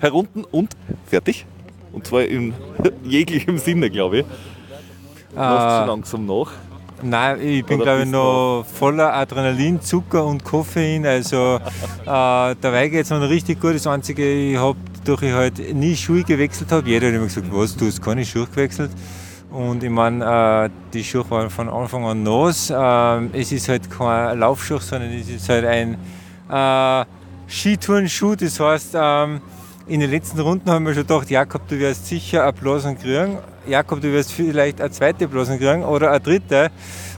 herunten 0.00 0.44
und 0.44 0.70
fertig. 1.06 1.44
Und 1.92 2.06
zwar 2.06 2.22
in 2.22 2.54
jeglichem 3.04 3.58
Sinne, 3.58 3.90
glaube 3.90 4.20
ich. 4.20 4.24
Lässt 5.34 5.36
Äh, 5.36 5.78
schon 5.78 5.86
langsam 5.88 6.26
nach. 6.26 6.52
Nein, 7.02 7.40
ich 7.40 7.64
bin 7.64 7.80
glaube 7.80 8.00
ich 8.00 8.04
du 8.04 8.10
noch 8.10 8.64
voller 8.64 9.14
Adrenalin, 9.14 9.80
Zucker 9.80 10.24
und 10.24 10.44
Koffein. 10.44 11.04
Also 11.06 11.56
äh, 11.56 11.60
dabei 12.04 12.88
geht 12.88 13.04
es 13.04 13.10
mir 13.10 13.18
noch 13.20 13.28
richtig 13.28 13.60
gut. 13.60 13.74
Das 13.74 13.86
Einzige, 13.86 14.30
ich 14.30 14.56
habe, 14.56 14.78
durch 15.04 15.22
ich 15.22 15.32
halt 15.32 15.74
nie 15.74 15.96
Schuhe 15.96 16.22
gewechselt 16.22 16.72
habe, 16.72 16.88
jeder 16.88 17.08
hat 17.08 17.14
immer 17.14 17.24
gesagt, 17.24 17.46
was, 17.50 17.76
du 17.76 17.86
hast 17.86 18.02
keine 18.02 18.24
Schuhe 18.24 18.46
gewechselt. 18.46 18.90
Und 19.50 19.82
ich 19.82 19.90
meine, 19.90 20.24
äh, 20.66 20.70
die 20.92 21.02
Schuhe 21.02 21.28
waren 21.28 21.50
von 21.50 21.68
Anfang 21.68 22.04
an 22.04 22.22
nass. 22.22 22.72
Ähm, 22.74 23.30
es 23.32 23.50
ist 23.50 23.68
halt 23.68 23.90
kein 23.90 24.38
Laufschuh, 24.38 24.78
sondern 24.78 25.10
es 25.12 25.28
ist 25.28 25.48
halt 25.48 25.64
ein 25.64 25.96
äh, 26.48 27.04
Skiturnschuh. 27.48 28.36
Das 28.36 28.60
heißt, 28.60 28.92
ähm, 28.94 29.40
in 29.88 29.98
den 29.98 30.10
letzten 30.10 30.38
Runden 30.38 30.70
haben 30.70 30.86
wir 30.86 30.94
schon 30.94 31.02
gedacht, 31.02 31.30
Jakob, 31.30 31.66
du 31.66 31.78
wirst 31.80 32.06
sicher 32.06 32.44
eine 32.44 32.52
Blasen 32.52 32.96
kriegen. 32.96 33.38
Jakob, 33.66 34.00
du 34.00 34.12
wirst 34.12 34.32
vielleicht 34.32 34.80
eine 34.80 34.92
zweite 34.92 35.26
Blasen 35.26 35.58
kriegen 35.58 35.82
oder 35.82 36.10
eine 36.10 36.20
dritte. 36.20 36.70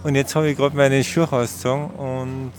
Und 0.02 0.14
jetzt 0.14 0.34
habe 0.34 0.48
ich 0.48 0.56
gerade 0.56 0.74
meine 0.74 1.04
Schuhe 1.04 1.30
ausgezogen 1.30 1.90
und 1.90 2.52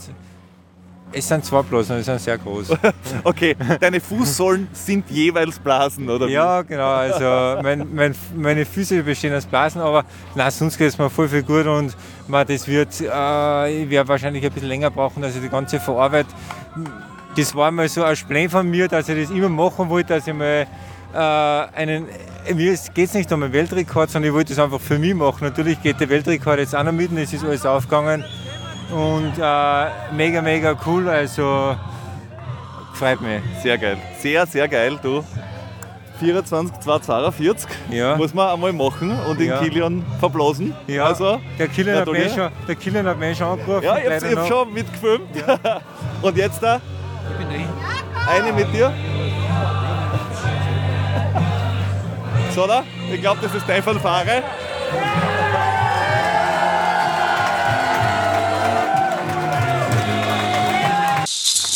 es 1.14 1.28
sind 1.28 1.45
zwei 1.45 1.61
Blasen, 1.61 1.97
die 1.97 2.03
sind 2.03 2.20
sehr 2.20 2.38
groß. 2.38 2.70
Okay, 3.24 3.55
deine 3.80 4.01
Fußsohlen 4.01 4.68
sind 4.74 5.09
jeweils 5.09 5.59
Blasen, 5.59 6.09
oder? 6.09 6.28
Ja, 6.28 6.61
genau. 6.64 6.89
Also 6.89 7.61
mein, 7.61 7.88
mein, 7.93 8.16
meine 8.36 8.66
Füße 8.66 9.03
bestehen 9.03 9.34
aus 9.34 9.45
Blasen, 9.45 9.82
aber 9.82 10.03
nein, 10.36 10.51
sonst 10.51 10.78
geht 10.78 10.89
es 10.89 10.97
mir 10.97 11.09
voll 11.09 11.30
viel 11.30 11.43
gut 11.43 11.66
und 11.66 11.95
man, 12.28 12.45
das 12.47 12.68
wird, 12.68 12.99
äh, 12.99 13.84
ich 13.84 13.89
werde 13.89 14.07
wahrscheinlich 14.07 14.43
ein 14.43 14.51
bisschen 14.51 14.68
länger 14.68 14.89
brauchen, 14.89 15.24
also 15.24 15.39
die 15.39 15.49
ganze 15.49 15.80
Vorarbeit. 15.80 16.26
Das 17.36 17.55
war 17.55 17.72
mal 17.72 17.88
so 17.88 18.03
ein 18.03 18.16
Plan 18.28 18.49
von 18.49 18.70
mir, 18.70 18.88
dass 18.88 19.09
ich 19.09 19.28
das 19.28 19.36
immer 19.36 19.49
machen 19.49 19.89
wollte, 19.89 20.16
dass 20.16 20.28
ich 20.28 20.34
mal 20.34 20.68
äh, 21.14 21.18
einen, 21.18 22.07
mir 22.53 22.78
geht 22.93 23.09
es 23.09 23.14
nicht 23.14 23.32
um 23.32 23.43
einen 23.43 23.53
Weltrekord, 23.53 24.09
sondern 24.09 24.30
ich 24.30 24.36
wollte 24.36 24.53
das 24.53 24.64
einfach 24.64 24.82
für 24.82 24.99
mich 24.99 25.14
machen. 25.14 25.43
Natürlich 25.45 25.82
geht 25.82 25.99
der 25.99 26.09
Weltrekord 26.09 26.59
jetzt 26.59 26.76
auch 26.76 26.84
noch 26.84 26.91
mit 26.91 27.11
und 27.11 27.18
es 27.18 27.32
ist 27.34 27.43
alles 27.43 27.66
aufgegangen 27.66 28.24
und 28.94 29.34
äh, 29.39 29.86
mega, 30.16 30.41
mega 30.41 30.76
cool, 30.86 31.10
also 31.10 31.76
freut 32.94 33.22
mich. 33.22 33.41
Sehr 33.62 33.78
geil. 33.78 33.98
Sehr, 34.20 34.46
sehr 34.46 34.68
geil, 34.68 35.00
du. 35.02 35.24
24, 36.20 36.80
242 36.80 37.68
Ja. 37.89 38.16
muss 38.16 38.34
man 38.34 38.50
einmal 38.54 38.72
machen 38.72 39.18
und 39.28 39.39
den 39.39 39.50
Ja. 39.50 39.58
Kilian 39.58 40.06
verblasen. 40.20 40.74
Ja, 40.88 41.06
Also, 41.06 41.41
der 41.60 41.68
Kilian 41.68 41.98
hat, 42.00 42.08
mich 42.08 42.32
schon, 42.34 42.50
der 42.68 42.76
Kilian 42.76 43.08
hat 43.08 43.20
mich 43.20 43.38
schon 43.38 43.48
angerufen. 43.60 43.84
ja, 43.84 43.98
ich 43.98 44.36
noch. 44.36 44.48
schon 44.48 44.74
mitgefilmt. 44.74 45.28
Und 46.22 46.38
jetzt 46.38 46.62
da? 46.64 46.80
Ich 47.32 47.38
bin 47.38 47.50
drin. 47.50 47.68
Eine 48.30 48.54
mit 48.54 48.74
dir? 48.74 48.94
So, 52.56 52.68
da? 52.68 52.84
Ich 53.12 53.20
glaube, 53.20 53.39
das 53.41 53.56
ist 53.56 53.68
dein 53.68 53.82
Fanfare. 53.82 54.44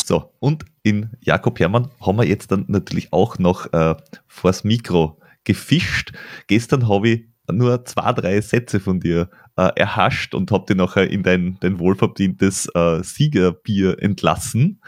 So, 0.08 0.32
und 0.38 0.64
in 0.84 1.10
Jakob 1.20 1.60
Hermann 1.60 1.90
haben 2.00 2.16
wir 2.16 2.24
jetzt 2.24 2.50
dann 2.50 2.64
natürlich 2.68 3.12
auch 3.12 3.38
noch 3.38 3.70
äh, 3.74 3.94
vors 4.26 4.64
Mikro 4.64 5.20
gefischt. 5.44 6.12
Gestern 6.46 6.88
habe 6.88 7.08
ich 7.10 7.28
nur 7.52 7.84
zwei, 7.84 8.14
drei 8.14 8.40
Sätze 8.40 8.80
von 8.80 9.00
dir 9.00 9.28
äh, 9.58 9.68
erhascht 9.76 10.34
und 10.34 10.50
habe 10.50 10.64
die 10.66 10.74
nachher 10.74 11.10
in 11.10 11.24
dein, 11.24 11.58
dein 11.60 11.78
wohlverdientes 11.78 12.70
äh, 12.74 13.02
Siegerbier 13.02 14.02
entlassen. 14.02 14.80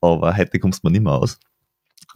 Aber 0.00 0.34
heute 0.34 0.58
kommst 0.58 0.82
du 0.82 0.88
mir 0.88 0.92
nicht 0.92 1.04
mehr 1.04 1.12
aus. 1.12 1.38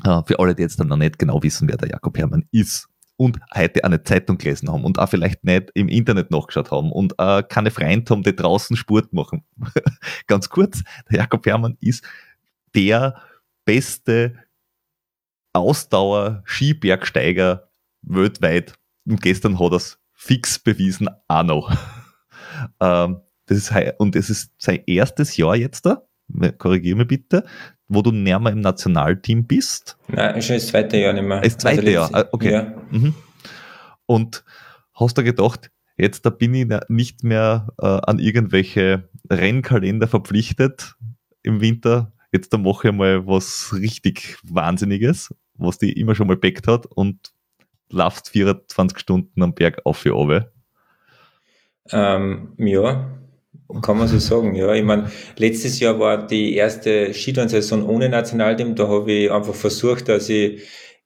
Äh, 0.04 0.22
für 0.24 0.38
alle, 0.38 0.54
die 0.54 0.62
jetzt 0.62 0.80
dann 0.80 0.88
noch 0.88 0.96
nicht 0.96 1.18
genau 1.18 1.42
wissen, 1.42 1.68
wer 1.68 1.76
der 1.76 1.90
Jakob 1.90 2.16
Hermann 2.16 2.46
ist 2.50 2.88
und 3.18 3.38
heute 3.54 3.84
eine 3.84 4.02
Zeitung 4.04 4.38
gelesen 4.38 4.70
haben 4.70 4.84
und 4.84 4.98
auch 4.98 5.08
vielleicht 5.10 5.44
nicht 5.44 5.70
im 5.74 5.88
Internet 5.88 6.30
nachgeschaut 6.30 6.70
haben 6.70 6.92
und 6.92 7.14
äh, 7.18 7.42
keine 7.42 7.70
Freunde 7.70 8.10
haben, 8.10 8.22
die 8.22 8.34
draußen 8.34 8.74
Sport 8.74 9.12
machen. 9.12 9.44
Ganz 10.28 10.48
kurz, 10.48 10.82
der 11.10 11.18
Jakob 11.18 11.44
Hermann 11.44 11.76
ist 11.80 12.04
der 12.74 13.22
beste 13.64 14.34
Ausdauer-Skibergsteiger 15.52 17.68
weltweit. 18.02 18.74
Und 19.06 19.22
gestern 19.22 19.58
hat 19.58 19.72
er 19.72 19.76
es 19.76 19.98
fix 20.12 20.58
bewiesen, 20.58 21.08
auch 21.28 21.42
noch. 21.42 21.74
ähm, 22.80 23.20
das 23.46 23.58
ist, 23.58 23.72
und 23.98 24.16
es 24.16 24.30
ist 24.30 24.52
sein 24.58 24.80
erstes 24.86 25.36
Jahr 25.36 25.56
jetzt 25.56 25.84
da, 25.86 26.02
korrigiere 26.58 26.98
mich 26.98 27.08
bitte, 27.08 27.44
wo 27.88 28.02
du 28.02 28.12
näher 28.12 28.38
mal 28.38 28.52
im 28.52 28.60
Nationalteam 28.60 29.46
bist. 29.46 29.96
Nein, 30.08 30.40
schon 30.42 30.56
das 30.56 30.68
zweite 30.68 30.98
Jahr 30.98 31.14
nicht 31.14 31.24
mehr. 31.24 31.40
Das 31.40 31.56
zweite 31.56 31.80
Also 31.80 31.90
Jahr, 31.90 32.10
ah, 32.12 32.28
okay. 32.32 32.52
Ja. 32.52 32.74
Mhm. 32.90 33.14
Und 34.06 34.44
hast 34.94 35.16
du 35.16 35.24
gedacht, 35.24 35.70
jetzt 35.96 36.26
da 36.26 36.30
bin 36.30 36.54
ich 36.54 36.68
nicht 36.88 37.24
mehr 37.24 37.68
äh, 37.80 37.86
an 37.86 38.18
irgendwelche 38.18 39.08
Rennkalender 39.30 40.08
verpflichtet 40.08 40.96
im 41.42 41.60
Winter. 41.60 42.12
Jetzt 42.32 42.52
da 42.52 42.58
mache 42.58 42.88
ich 42.88 42.94
mal 42.94 43.26
was 43.26 43.72
richtig 43.72 44.36
Wahnsinniges, 44.42 45.34
was 45.54 45.78
die 45.78 45.92
immer 45.92 46.14
schon 46.14 46.26
mal 46.26 46.36
backt 46.36 46.66
hat 46.66 46.86
und 46.86 47.32
laufst 47.90 48.30
24 48.30 48.98
Stunden 48.98 49.42
am 49.42 49.54
Berg 49.54 49.80
auf 49.84 49.98
für 49.98 50.10
runter. 50.10 50.52
Ähm, 51.90 52.52
ja, 52.58 53.18
kann 53.82 53.98
man 53.98 54.08
so 54.08 54.18
sagen. 54.18 54.54
Ja, 54.54 54.74
ich 54.74 54.84
meine, 54.84 55.10
letztes 55.36 55.80
Jahr 55.80 55.98
war 55.98 56.26
die 56.26 56.54
erste 56.54 57.12
Skitourensaison 57.14 57.82
ohne 57.82 58.08
Nationalteam. 58.08 58.74
Da 58.74 58.88
habe 58.88 59.12
ich 59.12 59.32
einfach 59.32 59.54
versucht, 59.54 60.08
dass 60.08 60.28
ich 60.28 60.62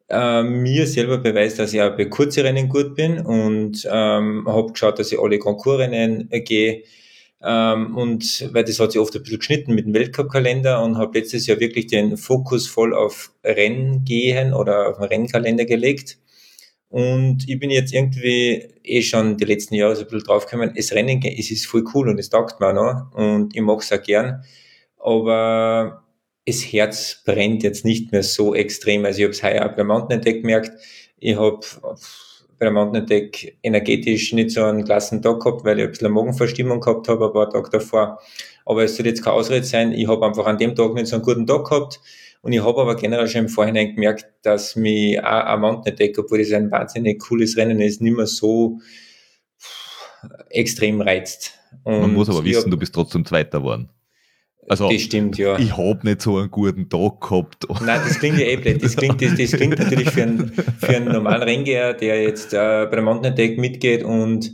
äh, 0.09 0.43
mir 0.43 0.87
selber 0.87 1.19
beweise, 1.19 1.59
dass 1.59 1.73
ich 1.73 1.81
auch 1.81 1.97
bei 1.97 2.05
kurzen 2.05 2.45
Rennen 2.45 2.69
gut 2.69 2.95
bin 2.95 3.19
und 3.19 3.87
ähm, 3.91 4.47
habe 4.47 4.73
geschaut, 4.73 4.99
dass 4.99 5.13
ich 5.13 5.19
alle 5.19 5.39
Konkursrennen 5.39 6.31
äh, 6.31 6.41
gehe. 6.41 6.83
Ähm, 7.45 7.97
und 7.97 8.49
weil 8.53 8.65
das 8.65 8.79
hat 8.79 8.93
sich 8.93 9.01
oft 9.01 9.15
ein 9.17 9.23
bisschen 9.23 9.39
geschnitten 9.39 9.75
mit 9.75 9.87
dem 9.87 9.95
Weltcup-Kalender 9.95 10.83
und 10.83 10.97
habe 10.97 11.19
letztes 11.19 11.47
Jahr 11.47 11.59
wirklich 11.61 11.89
den 11.89 12.17
Fokus 12.17 12.69
voll 12.69 12.95
auf 12.95 13.33
Rennen 13.45 14.05
gehen 14.05 14.53
oder 14.55 14.89
auf 14.89 14.99
den 14.99 15.07
Rennkalender 15.07 15.65
gelegt. 15.65 16.19
Und 16.89 17.49
ich 17.49 17.59
bin 17.59 17.71
jetzt 17.71 17.93
irgendwie 17.95 18.69
eh 18.85 19.03
schon 19.03 19.39
die 19.39 19.47
letzten 19.47 19.75
Jahre 19.75 19.97
so 19.97 20.03
ein 20.03 20.09
bisschen 20.09 20.27
draufgekommen, 20.27 20.75
das 20.77 20.93
Rennen, 20.93 21.23
es 21.25 21.51
ist 21.51 21.67
voll 21.67 21.85
cool 21.95 22.11
und 22.11 22.19
es 22.19 22.29
taugt 22.29 22.61
mir 22.61 22.69
auch 22.69 22.75
noch 22.75 23.15
und 23.15 23.57
ich 23.57 23.63
mag's 23.63 23.93
auch 23.93 24.03
gern. 24.03 24.45
Aber 24.99 26.05
das 26.47 26.61
Herz 26.61 27.23
brennt 27.25 27.63
jetzt 27.63 27.85
nicht 27.85 28.13
mehr 28.13 28.23
so 28.23 28.55
extrem. 28.55 29.05
Also 29.05 29.19
ich 29.19 29.25
habe 29.25 29.33
es 29.33 29.43
heuer 29.43 29.71
auch 29.71 29.77
beim 29.77 29.87
Mountain 29.87 30.21
Attack 30.21 30.43
gemerkt. 30.43 30.73
Ich 31.19 31.37
habe 31.37 31.61
bei 32.63 32.67
der 32.67 32.73
Mountain 32.73 33.03
Attack 33.03 33.57
energetisch 33.65 34.33
nicht 34.33 34.53
so 34.53 34.63
einen 34.63 34.85
klassen 34.85 35.21
Tag 35.21 35.41
gehabt, 35.41 35.65
weil 35.65 35.81
ich 35.81 35.85
ein 35.85 35.91
bisschen 35.91 36.07
eine 36.07 36.15
Magenverstimmung 36.15 36.81
gehabt 36.81 37.09
habe, 37.09 37.27
ein 37.27 37.33
paar 37.33 37.51
Tage 37.51 37.71
davor. 37.71 38.21
Aber 38.65 38.85
es 38.85 38.97
soll 38.97 39.07
jetzt 39.07 39.25
keine 39.25 39.35
Ausrede 39.35 39.65
sein. 39.65 39.93
Ich 39.93 40.07
habe 40.07 40.25
einfach 40.25 40.47
an 40.47 40.59
dem 40.59 40.77
Tag 40.77 40.95
nicht 40.95 41.09
so 41.09 41.17
einen 41.17 41.25
guten 41.25 41.45
Tag 41.45 41.65
gehabt. 41.65 42.01
Und 42.41 42.53
ich 42.53 42.63
habe 42.63 42.81
aber 42.81 42.95
generell 42.95 43.27
schon 43.27 43.43
im 43.43 43.49
Vorhinein 43.49 43.97
gemerkt, 43.97 44.27
dass 44.43 44.77
mich 44.77 45.19
auch 45.19 45.25
ein 45.25 45.61
Mountain 45.61 45.93
Attack, 45.93 46.19
obwohl 46.19 46.39
das 46.39 46.53
ein 46.53 46.71
wahnsinnig 46.71 47.19
cooles 47.21 47.57
Rennen 47.57 47.81
ist, 47.81 48.01
nicht 48.01 48.17
mehr 48.17 48.27
so 48.29 48.79
extrem 50.51 51.01
reizt. 51.01 51.55
Man 51.85 52.05
Und 52.05 52.15
muss 52.15 52.29
aber 52.29 52.45
wissen, 52.45 52.63
hab- 52.63 52.71
du 52.71 52.77
bist 52.77 52.95
trotzdem 52.95 53.25
Zweiter 53.25 53.59
geworden. 53.59 53.89
Also, 54.69 54.89
das 54.91 55.01
stimmt, 55.03 55.39
ja. 55.39 55.59
Ich 55.59 55.77
habe 55.77 55.99
nicht 56.05 56.23
so 56.23 56.39
einen 56.39 56.51
guten 56.51 56.89
Tag 56.89 57.21
gehabt. 57.21 57.67
Nein, 57.85 58.01
das 58.07 58.19
klingt 58.21 58.39
ja 58.39 58.47
eh 58.47 58.57
blöd. 58.57 58.83
Das 58.83 58.95
klingt, 58.97 59.21
das, 59.21 59.35
das 59.37 59.53
klingt 59.53 59.77
natürlich 59.79 60.09
für 60.11 60.23
einen, 60.23 60.53
für 60.79 60.89
einen 60.97 61.13
normalen 61.13 61.43
Renngeher, 61.43 61.95
der 61.95 62.23
jetzt 62.23 62.55
äh, 62.55 62.87
bei 62.89 62.95
der 62.97 63.03
Mountain 63.03 63.33
Attack 63.33 63.59
mitgeht 63.59 64.05
und 64.05 64.53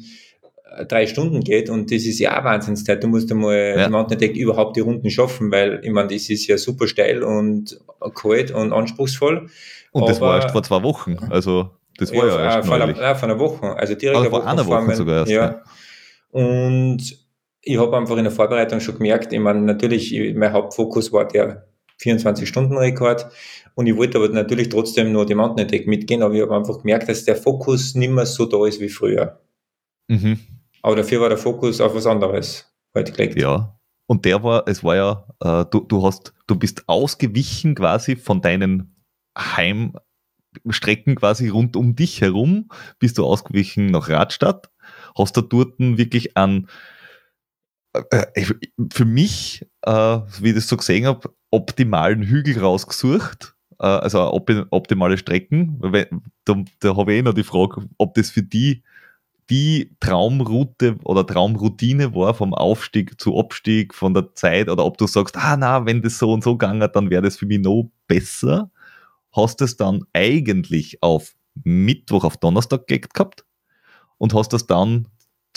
äh, 0.76 0.86
drei 0.86 1.06
Stunden 1.06 1.40
geht 1.40 1.68
und 1.68 1.92
das 1.92 2.04
ist 2.04 2.18
ja 2.20 2.40
auch 2.40 2.44
Wahnsinnszeit. 2.44 3.04
Du 3.04 3.08
musst 3.08 3.30
einmal 3.30 3.74
Ja. 3.76 3.88
Mountain 3.90 4.16
Attack 4.16 4.34
überhaupt 4.34 4.76
die 4.76 4.80
Runden 4.80 5.10
schaffen, 5.10 5.52
weil 5.52 5.80
ich 5.84 5.90
meine, 5.90 6.08
das 6.08 6.30
ist 6.30 6.46
ja 6.46 6.56
super 6.56 6.88
steil 6.88 7.22
und 7.22 7.78
kalt 8.14 8.50
und 8.50 8.72
anspruchsvoll. 8.72 9.48
Und 9.92 10.08
das 10.08 10.20
war 10.22 10.34
Aber- 10.34 10.42
erst 10.42 10.52
vor 10.52 10.62
zwei 10.62 10.82
Wochen. 10.82 11.16
Also, 11.30 11.70
das 11.98 12.14
war 12.14 12.26
ja, 12.26 12.38
äh, 12.38 12.44
erst 12.44 12.66
vor, 12.66 12.76
einer, 12.76 12.86
neulich. 12.86 13.00
äh, 13.02 13.14
vor 13.14 13.28
einer 13.28 13.38
Woche. 13.38 13.76
Also 13.76 13.94
direkt 13.94 14.16
Also 14.18 14.30
vor 14.30 14.38
Woche 14.40 14.48
einer 14.48 14.66
Woche 14.66 14.82
meinem- 14.84 14.96
sogar 14.96 15.16
erst, 15.18 15.30
Ja. 15.32 15.62
Und 16.30 16.98
ich 17.68 17.78
habe 17.78 17.96
einfach 17.96 18.16
in 18.16 18.24
der 18.24 18.32
Vorbereitung 18.32 18.80
schon 18.80 18.96
gemerkt, 18.96 19.32
ich 19.32 19.40
meine, 19.40 19.60
natürlich, 19.60 20.14
ich- 20.14 20.34
mein 20.34 20.52
Hauptfokus 20.52 21.12
war 21.12 21.26
der 21.28 21.66
24-Stunden-Rekord 22.00 23.26
und 23.74 23.86
ich 23.86 23.96
wollte 23.96 24.18
aber 24.18 24.28
natürlich 24.28 24.68
trotzdem 24.68 25.12
nur 25.12 25.26
die 25.26 25.34
Mountain 25.34 25.66
Attack 25.66 25.86
mitgehen, 25.86 26.22
aber 26.22 26.34
ich 26.34 26.42
habe 26.42 26.56
einfach 26.56 26.78
gemerkt, 26.78 27.08
dass 27.08 27.24
der 27.24 27.36
Fokus 27.36 27.94
nicht 27.94 28.10
mehr 28.10 28.26
so 28.26 28.46
da 28.46 28.66
ist 28.66 28.80
wie 28.80 28.88
früher. 28.88 29.40
Mhm. 30.08 30.38
Aber 30.82 30.96
dafür 30.96 31.20
war 31.20 31.28
der 31.28 31.38
Fokus 31.38 31.80
auf 31.80 31.94
was 31.94 32.06
anderes 32.06 32.72
heute 32.94 33.12
gelegt. 33.12 33.38
Ja. 33.40 33.74
Und 34.06 34.24
der 34.24 34.42
war, 34.42 34.66
es 34.66 34.82
war 34.82 34.96
ja, 34.96 35.26
äh, 35.40 35.64
du, 35.70 35.80
du 35.80 36.02
hast, 36.04 36.32
du 36.46 36.54
bist 36.56 36.84
ausgewichen 36.88 37.74
quasi 37.74 38.16
von 38.16 38.40
deinen 38.40 38.94
Heimstrecken 39.36 41.16
quasi 41.16 41.48
rund 41.48 41.76
um 41.76 41.94
dich 41.94 42.20
herum, 42.20 42.70
bist 42.98 43.18
du 43.18 43.26
ausgewichen 43.26 43.86
nach 43.86 44.08
Radstadt, 44.08 44.70
hast 45.16 45.36
da 45.36 45.42
dort 45.42 45.74
wirklich 45.78 46.36
an, 46.36 46.68
für 48.92 49.04
mich, 49.04 49.66
äh, 49.82 50.18
wie 50.40 50.50
ich 50.50 50.54
das 50.54 50.68
so 50.68 50.76
gesehen 50.76 51.06
habe, 51.06 51.30
optimalen 51.50 52.22
Hügel 52.22 52.58
rausgesucht, 52.58 53.54
äh, 53.80 53.86
also 53.86 54.32
op 54.32 54.50
optimale 54.70 55.18
Strecken. 55.18 55.80
Da, 56.44 56.62
da 56.80 56.96
habe 56.96 57.12
ich 57.12 57.18
eh 57.18 57.22
noch 57.22 57.34
die 57.34 57.44
Frage, 57.44 57.88
ob 57.98 58.14
das 58.14 58.30
für 58.30 58.42
die 58.42 58.82
die 59.50 59.96
Traumroute 60.00 60.96
oder 61.04 61.26
Traumroutine 61.26 62.14
war 62.14 62.34
vom 62.34 62.52
Aufstieg 62.52 63.18
zu 63.20 63.38
Abstieg, 63.38 63.94
von 63.94 64.12
der 64.12 64.34
Zeit, 64.34 64.68
oder 64.68 64.84
ob 64.84 64.98
du 64.98 65.06
sagst, 65.06 65.36
ah 65.36 65.56
na, 65.56 65.86
wenn 65.86 66.02
das 66.02 66.18
so 66.18 66.32
und 66.32 66.44
so 66.44 66.56
gegangen 66.56 66.88
dann 66.92 67.10
wäre 67.10 67.22
das 67.22 67.38
für 67.38 67.46
mich 67.46 67.60
noch 67.60 67.90
besser. 68.06 68.70
Hast 69.32 69.60
es 69.62 69.76
dann 69.76 70.04
eigentlich 70.12 71.02
auf 71.02 71.34
Mittwoch 71.64 72.24
auf 72.24 72.36
Donnerstag 72.36 72.86
gehabt 72.86 73.44
und 74.18 74.34
hast 74.34 74.52
das 74.52 74.66
dann 74.66 75.08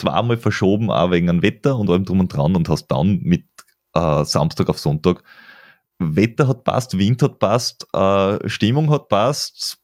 zweimal 0.01 0.37
verschoben, 0.37 0.91
auch 0.91 1.11
wegen 1.11 1.27
dem 1.27 1.41
Wetter 1.41 1.77
und 1.77 1.89
allem 1.89 2.05
drum 2.05 2.19
und 2.19 2.33
dran 2.33 2.55
und 2.55 2.69
hast 2.69 2.87
dann 2.87 3.19
mit 3.21 3.45
äh, 3.93 4.23
Samstag 4.25 4.69
auf 4.69 4.79
Sonntag 4.79 5.23
Wetter 6.01 6.47
hat 6.47 6.63
passt, 6.63 6.97
Wind 6.97 7.21
hat 7.21 7.39
passt, 7.39 7.87
äh, 7.93 8.49
Stimmung 8.49 8.89
hat 8.89 9.07
passt, 9.07 9.77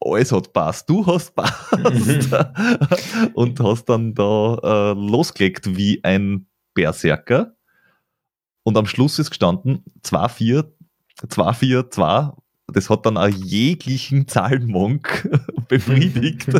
alles 0.00 0.32
hat 0.32 0.52
passt, 0.52 0.88
du 0.90 1.06
hast 1.06 1.34
passt. 1.34 1.72
Und 3.34 3.60
hast 3.60 3.84
dann 3.84 4.14
da 4.14 4.58
äh, 4.62 4.92
losgelegt 4.94 5.76
wie 5.76 6.02
ein 6.02 6.46
Berserker. 6.74 7.54
Und 8.64 8.76
am 8.76 8.86
Schluss 8.86 9.18
ist 9.18 9.30
gestanden 9.30 9.84
2-4, 10.02 10.64
2-4-2, 11.26 12.36
das 12.72 12.90
hat 12.90 13.06
dann 13.06 13.16
auch 13.16 13.28
jeglichen 13.28 14.28
Zahlenmonk 14.28 15.28
befriedigt. 15.68 16.46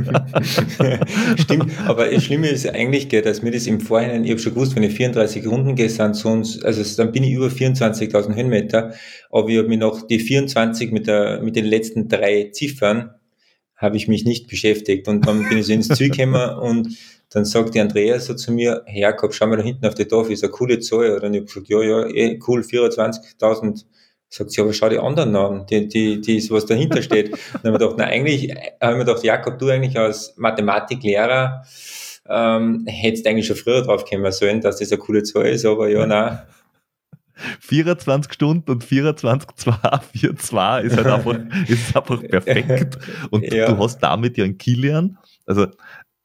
Stimmt, 1.38 1.72
aber 1.86 2.10
das 2.10 2.24
Schlimme 2.24 2.48
ist 2.48 2.68
eigentlich, 2.68 3.08
gell, 3.08 3.22
dass 3.22 3.42
mir 3.42 3.50
das 3.50 3.66
im 3.66 3.80
Vorhinein, 3.80 4.24
ich 4.24 4.30
habe 4.30 4.40
schon 4.40 4.54
gewusst, 4.54 4.76
wenn 4.76 4.82
ich 4.82 4.94
34 4.94 5.46
Runden 5.46 5.74
gehe, 5.74 5.88
sind 5.88 6.16
sonst, 6.16 6.64
also 6.64 6.82
dann 6.96 7.12
bin 7.12 7.24
ich 7.24 7.32
über 7.32 7.46
24.000 7.46 8.34
Höhenmeter, 8.34 8.94
aber 9.30 9.48
ich 9.48 9.58
habe 9.58 9.68
mir 9.68 9.78
noch 9.78 10.06
die 10.06 10.20
24 10.20 10.92
mit, 10.92 11.06
der, 11.06 11.42
mit 11.42 11.56
den 11.56 11.64
letzten 11.64 12.08
drei 12.08 12.50
Ziffern, 12.52 13.10
habe 13.76 13.96
ich 13.96 14.06
mich 14.06 14.24
nicht 14.24 14.48
beschäftigt 14.48 15.08
und 15.08 15.26
dann 15.26 15.48
bin 15.48 15.58
ich 15.58 15.66
so 15.66 15.72
ins 15.72 15.88
Ziel 15.88 16.10
gekommen 16.10 16.58
und 16.60 16.96
dann 17.32 17.44
sagt 17.44 17.74
die 17.74 17.80
Andrea 17.80 18.20
so 18.20 18.34
zu 18.34 18.52
mir, 18.52 18.82
hey 18.86 19.02
Jakob, 19.02 19.32
schau 19.32 19.46
mal 19.46 19.56
da 19.56 19.62
hinten 19.62 19.86
auf 19.86 19.94
die 19.94 20.04
Tafel, 20.04 20.32
ist 20.32 20.44
eine 20.44 20.52
coole 20.52 20.78
Zahl. 20.80 21.18
Und 21.18 21.34
ich 21.34 21.40
habe 21.40 21.46
gesagt, 21.46 21.68
ja, 21.68 21.82
ja, 21.82 22.06
eh, 22.06 22.38
cool, 22.46 22.60
24.000. 22.60 23.84
Sagt 24.34 24.50
sie, 24.50 24.62
aber 24.62 24.72
schau 24.72 24.88
die 24.88 24.98
anderen 24.98 25.36
an, 25.36 25.66
die, 25.66 25.88
die, 25.88 26.18
die 26.22 26.38
ist, 26.38 26.50
was 26.50 26.64
dahinter 26.64 27.02
steht. 27.02 27.32
Und 27.32 27.38
dann 27.62 27.74
haben 27.74 27.74
wir 27.74 27.78
gedacht, 27.80 27.94
na 27.98 28.04
eigentlich, 28.06 28.50
haben 28.80 28.96
wir 28.98 29.04
gedacht, 29.04 29.22
Jakob, 29.22 29.58
du 29.58 29.68
eigentlich 29.68 29.98
als 29.98 30.32
Mathematiklehrer 30.38 31.62
ähm, 32.30 32.84
hättest 32.86 33.26
eigentlich 33.26 33.46
schon 33.46 33.56
früher 33.56 33.82
drauf 33.82 34.06
kommen 34.06 34.32
sollen, 34.32 34.62
dass 34.62 34.78
das 34.78 34.90
eine 34.90 34.98
coole 35.00 35.22
Zahl 35.22 35.46
ist, 35.48 35.66
aber 35.66 35.88
ja, 35.90 36.06
nein. 36.06 36.38
24 37.60 38.32
Stunden 38.32 38.70
und 38.70 38.84
24, 38.84 39.50
2, 39.54 39.72
4, 40.14 40.36
2 40.36 40.80
ist 40.82 40.96
halt 40.96 41.06
einfach, 41.08 41.36
ist 41.68 41.94
einfach 41.96 42.22
perfekt. 42.22 42.98
Und 43.30 43.52
Ja. 43.52 43.66
du 43.66 43.78
hast 43.78 43.98
damit 43.98 44.38
ja 44.38 44.44
einen 44.44 44.56
Kilian, 44.56 45.18
also 45.44 45.66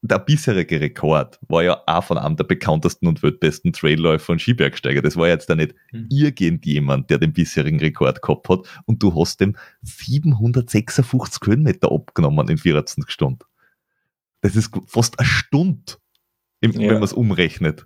der 0.02 0.20
bisherige 0.20 0.80
Rekord 0.80 1.40
war 1.48 1.64
ja 1.64 1.82
auch 1.88 2.04
von 2.04 2.18
einem 2.18 2.36
der 2.38 2.44
bekanntesten 2.44 3.08
und 3.08 3.24
weltbesten 3.24 3.74
Trailläufer 3.74 4.32
und 4.34 4.40
Skibergsteiger. 4.42 5.02
Das 5.02 5.16
war 5.18 5.28
jetzt 5.28 5.50
ja 5.50 5.56
nicht 5.56 5.74
Mhm. 5.92 6.08
irgendjemand, 6.12 7.10
der 7.10 7.18
den 7.18 7.34
bisherigen 7.34 7.80
Rekord 7.80 8.22
gehabt 8.22 8.48
hat. 8.50 8.60
Und 8.86 9.02
du 9.02 9.20
hast 9.20 9.42
dem 9.42 9.56
756 9.82 11.42
Höhenmeter 11.46 11.92
abgenommen 11.92 12.48
in 12.50 12.58
24 12.58 13.10
Stunden. 13.12 13.40
Das 14.42 14.56
ist 14.56 14.72
fast 14.86 15.20
eine 15.20 15.28
Stunde, 15.28 15.94
im, 16.62 16.72
Ja. 16.74 16.80
wenn 16.90 16.94
man 16.96 17.04
es 17.04 17.14
umrechnet. 17.14 17.86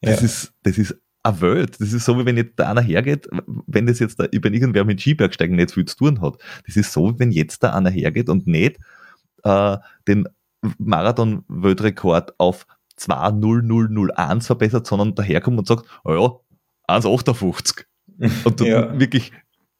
Das 0.00 0.20
Ja. 0.20 0.26
ist, 0.26 0.52
das 0.62 0.78
ist 0.78 0.96
eine 1.22 1.40
Welt. 1.40 1.80
Das 1.80 1.92
ist 1.92 2.04
so, 2.04 2.18
wie 2.18 2.26
wenn 2.26 2.36
jetzt 2.36 2.58
da 2.58 2.70
einer 2.70 2.82
hergeht, 2.82 3.26
wenn 3.66 3.86
das 3.86 3.98
jetzt 3.98 4.20
da, 4.20 4.28
wenn 4.30 4.54
irgendwer 4.54 4.84
mit 4.84 5.00
Skibergsteigen 5.00 5.56
nicht 5.56 5.72
viel 5.72 5.86
zu 5.86 5.96
tun 5.96 6.20
hat. 6.20 6.36
Das 6.66 6.76
ist 6.76 6.92
so, 6.92 7.14
wie 7.14 7.18
wenn 7.18 7.30
jetzt 7.32 7.62
da 7.62 7.72
einer 7.74 7.90
hergeht 7.90 8.28
und 8.28 8.46
nicht 8.46 8.78
äh, 9.44 9.76
den 10.06 10.28
Marathon-Weltrekord 10.78 12.34
auf 12.38 12.66
2.0001 12.98 14.42
verbessert, 14.46 14.86
sondern 14.86 15.14
daherkommt 15.14 15.58
und 15.58 15.66
sagt, 15.68 15.86
oh 16.04 16.42
ja, 16.88 16.94
1,58. 16.96 17.84
Und 18.44 18.60
du 18.60 18.64
Ja. 18.66 18.98
wirklich, 18.98 19.32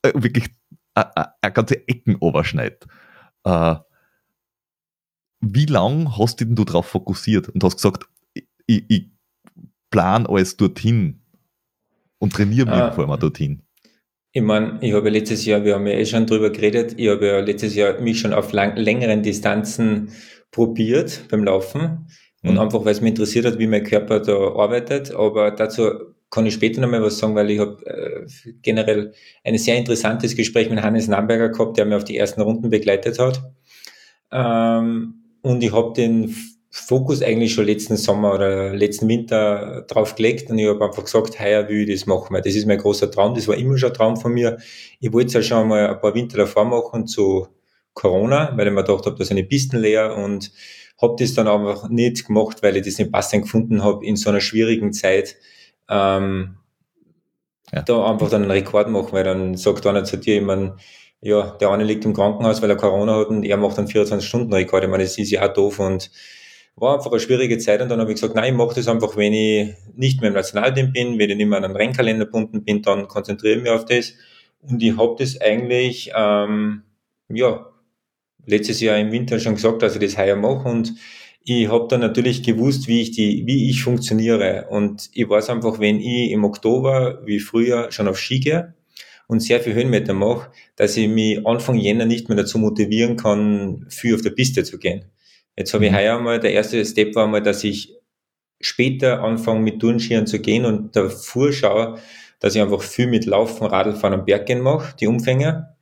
äh, 0.03 0.12
wirklich 0.14 0.47
äh, 0.95 1.01
äh, 1.16 1.24
eine 1.41 1.53
ganze 1.53 1.87
Ecken 1.89 2.14
überschneidet. 2.16 2.87
Äh, 3.45 3.76
wie 5.41 5.66
lang 5.66 6.16
hast 6.18 6.41
du 6.41 6.45
denn 6.45 6.57
du 6.57 6.64
darauf 6.64 6.87
fokussiert 6.87 7.49
und 7.49 7.62
hast 7.62 7.76
gesagt, 7.76 8.07
ich, 8.66 8.85
ich 8.89 9.11
plan 9.91 10.26
alles 10.26 10.57
dorthin 10.57 11.22
und 12.18 12.33
trainiere 12.33 12.66
mich 12.66 12.74
Ah. 12.74 12.93
vor 12.93 13.09
allem 13.09 13.20
dorthin? 13.20 13.62
Ich 14.33 14.43
meine, 14.43 14.79
ich 14.83 14.93
habe 14.93 15.07
ja 15.07 15.12
letztes 15.12 15.45
Jahr, 15.47 15.64
wir 15.64 15.74
haben 15.74 15.87
ja 15.87 15.95
eh 15.95 16.05
schon 16.05 16.26
drüber 16.26 16.51
geredet, 16.51 16.95
ich 16.99 17.09
habe 17.09 17.26
ja 17.26 17.41
letztes 17.41 17.74
Jahr 17.74 17.99
mich 18.01 18.20
schon 18.20 18.33
auf 18.35 18.53
lang, 18.53 18.76
längeren 18.76 19.22
Distanzen 19.22 20.11
probiert 20.51 21.24
beim 21.30 21.44
Laufen 21.44 22.07
und 22.42 22.53
Mhm. 22.55 22.59
einfach, 22.59 22.84
weil 22.84 22.92
es 22.92 23.01
mich 23.01 23.11
interessiert 23.11 23.44
hat, 23.46 23.59
wie 23.59 23.66
mein 23.66 23.84
Körper 23.84 24.20
da 24.20 24.32
arbeitet. 24.55 25.12
Aber 25.14 25.51
dazu 25.51 25.90
kann 26.30 26.46
ich 26.46 26.54
später 26.54 26.80
nochmal 26.80 27.03
was 27.03 27.18
sagen, 27.18 27.34
weil 27.34 27.50
ich 27.50 27.58
habe 27.58 27.84
äh, 27.87 28.26
generell 28.62 29.12
ein 29.45 29.58
sehr 29.58 29.76
interessantes 29.76 30.37
Gespräch 30.37 30.70
mit 30.70 30.83
Hannes 30.83 31.08
Namberger 31.08 31.49
gehabt, 31.50 31.76
der 31.79 31.87
mir 31.87 31.96
auf 31.96 32.04
die 32.04 32.16
ersten 32.16 32.41
Runden 32.42 32.70
begleitet 32.70 33.18
hat. 33.18 33.42
Ähm, 34.30 35.14
und 35.42 35.62
ich 35.62 35.72
habe 35.72 35.92
den 35.95 36.34
Fokus 36.70 37.22
eigentlich 37.22 37.54
schon 37.54 37.64
letzten 37.66 37.96
Sommer 37.96 38.34
oder 38.34 38.75
letzten 38.75 39.08
Winter 39.08 39.84
drauf 39.88 40.14
gelegt 40.16 40.50
und 40.50 40.58
ich 40.58 40.68
habe 40.68 40.84
einfach 40.84 41.04
gesagt, 41.04 41.41
heuer 41.41 41.66
will 41.68 41.88
ich 41.88 42.00
das 42.00 42.07
machen, 42.07 42.34
das 42.34 42.54
ist 42.54 42.66
mein 42.66 42.79
großer 42.79 43.11
Traum, 43.11 43.34
das 43.34 43.49
war 43.49 43.57
immer 43.57 43.79
schon 43.79 43.91
ein 43.91 43.95
Traum 43.95 44.16
von 44.18 44.33
mir. 44.33 44.58
Ich 45.00 45.12
wollte 45.12 45.29
es 45.29 45.33
ja 45.34 45.42
schon 45.42 45.68
mal 45.68 45.88
ein 45.88 46.00
paar 46.00 46.14
Winter 46.14 46.37
davor 46.37 46.66
machen 46.66 47.07
zu 47.07 47.49
Corona, 47.99 48.53
weil 48.57 48.68
ich 48.68 48.72
mir 48.72 48.84
gedacht 48.84 49.07
habe, 49.07 49.16
da 49.16 49.25
sind 49.25 49.37
die 49.37 49.42
Pisten 49.42 49.79
leer 49.79 50.16
und 50.16 50.53
habe 51.00 51.16
das 51.18 51.34
dann 51.34 51.49
einfach 51.49 51.88
nicht 51.88 52.26
gemacht, 52.26 52.62
weil 52.62 52.76
ich 52.76 52.84
das 52.84 52.99
nicht 52.99 53.12
passend 53.12 53.42
gefunden 53.42 53.83
habe 53.84 54.04
in 54.04 54.16
so 54.16 54.30
einer 54.30 54.41
schwierigen 54.41 54.92
Zeit. 54.92 55.37
Ähm, 55.88 56.57
Ja. 57.72 57.83
da 57.83 58.11
einfach 58.11 58.30
dann 58.30 58.42
einen 58.42 58.50
Rekord 58.50 58.88
machen, 58.88 59.12
weil 59.12 59.25
dann 59.25 59.54
sagt 59.57 59.87
einer 59.87 60.04
zu 60.04 60.16
dir, 60.16 60.37
ich 60.37 60.42
mein, 60.42 60.72
ja, 61.20 61.50
der 61.61 61.70
eine 61.70 61.84
liegt 61.84 62.04
im 62.04 62.14
Krankenhaus, 62.14 62.62
weil 62.62 62.70
er 62.70 62.76
Corona 62.76 63.16
hat 63.16 63.29
und 63.29 63.45
er 63.45 63.57
macht 63.58 63.79
einen 63.79 63.88
24-Stunden-Rekord. 63.88 64.84
Ich 64.84 64.91
meine, 64.91 65.03
das 65.03 65.18
ist 65.18 65.30
ja 65.30 65.46
auch 65.46 65.53
doof 65.53 65.79
und 65.80 66.11
war 66.76 66.95
einfach 66.95 67.11
eine 67.11 67.20
schwierige 67.20 67.58
Zeit 67.58 67.83
und 67.83 67.88
dann 67.91 68.00
habe 68.00 68.11
ich 68.12 68.20
gesagt, 68.20 68.34
nein, 68.37 68.53
ich 68.54 68.58
mache 68.58 68.75
das 68.75 68.88
einfach, 68.88 69.16
wenn 69.16 69.33
ich 69.33 69.75
nicht 69.95 70.20
mehr 70.20 70.29
im 70.29 70.34
Nationalteam 70.34 70.92
bin, 70.92 71.18
wenn 71.18 71.30
ich 71.30 71.37
nicht 71.37 71.49
mehr 71.49 71.58
an 71.58 71.64
einen 71.64 71.76
Rennkalender 71.76 72.25
gebunden 72.26 72.64
bin, 72.64 72.83
dann 72.83 73.08
konzentriere 73.08 73.57
ich 73.57 73.62
mich 73.62 73.72
auf 73.72 73.84
das. 73.84 74.14
Und 74.62 74.83
ich 74.83 74.96
habe 74.96 75.16
das 75.18 75.41
eigentlich, 75.41 76.12
ähm, 76.16 76.84
ja, 77.29 77.66
letztes 78.46 78.80
Jahr 78.80 78.98
im 78.98 79.12
Winter 79.12 79.38
schon 79.40 79.54
gesagt, 79.54 79.82
dass 79.82 79.94
ich 79.96 80.00
das 80.02 80.18
heuer 80.18 80.36
mache 80.36 80.68
und 80.68 80.94
ich 81.44 81.68
habe 81.68 81.86
dann 81.88 82.00
natürlich 82.00 82.42
gewusst, 82.42 82.88
wie 82.88 83.00
ich 83.00 83.12
die, 83.12 83.44
wie 83.46 83.70
ich 83.70 83.82
funktioniere. 83.82 84.66
Und 84.68 85.08
ich 85.14 85.28
weiß 85.28 85.48
einfach, 85.50 85.78
wenn 85.80 85.98
ich 85.98 86.30
im 86.30 86.44
Oktober 86.44 87.22
wie 87.24 87.38
früher 87.40 87.90
schon 87.90 88.06
auf 88.08 88.18
Ski 88.18 88.40
gehe 88.40 88.74
und 89.28 89.40
sehr 89.40 89.60
viel 89.60 89.72
Höhenmeter 89.74 90.12
mache, 90.12 90.50
dass 90.76 90.96
ich 90.96 91.08
mich 91.08 91.46
Anfang 91.46 91.76
Jänner 91.76 92.04
nicht 92.04 92.28
mehr 92.28 92.36
dazu 92.36 92.58
motivieren 92.58 93.16
kann, 93.16 93.86
viel 93.88 94.14
auf 94.14 94.22
der 94.22 94.30
Piste 94.30 94.62
zu 94.64 94.78
gehen. 94.78 95.06
Jetzt 95.56 95.72
habe 95.74 95.86
ich 95.86 95.92
Mhm. 95.92 95.96
heuer 95.96 96.20
mal, 96.20 96.38
der 96.38 96.52
erste 96.52 96.84
Step 96.84 97.14
war 97.14 97.26
mal, 97.26 97.42
dass 97.42 97.64
ich 97.64 97.94
später 98.60 99.22
anfange 99.22 99.60
mit 99.60 99.80
Turnskiern 99.80 100.26
zu 100.26 100.40
gehen 100.40 100.64
und 100.64 100.94
davor 100.96 101.52
schaue, 101.52 101.98
dass 102.40 102.54
ich 102.54 102.62
einfach 102.62 102.82
viel 102.82 103.06
mit 103.06 103.26
Laufen, 103.26 103.66
Radlfahren 103.66 104.20
am 104.20 104.24
Berg 104.26 104.46
gehen 104.46 104.60
mache, 104.60 104.96
die 105.00 105.06
Umfänge. 105.06 105.76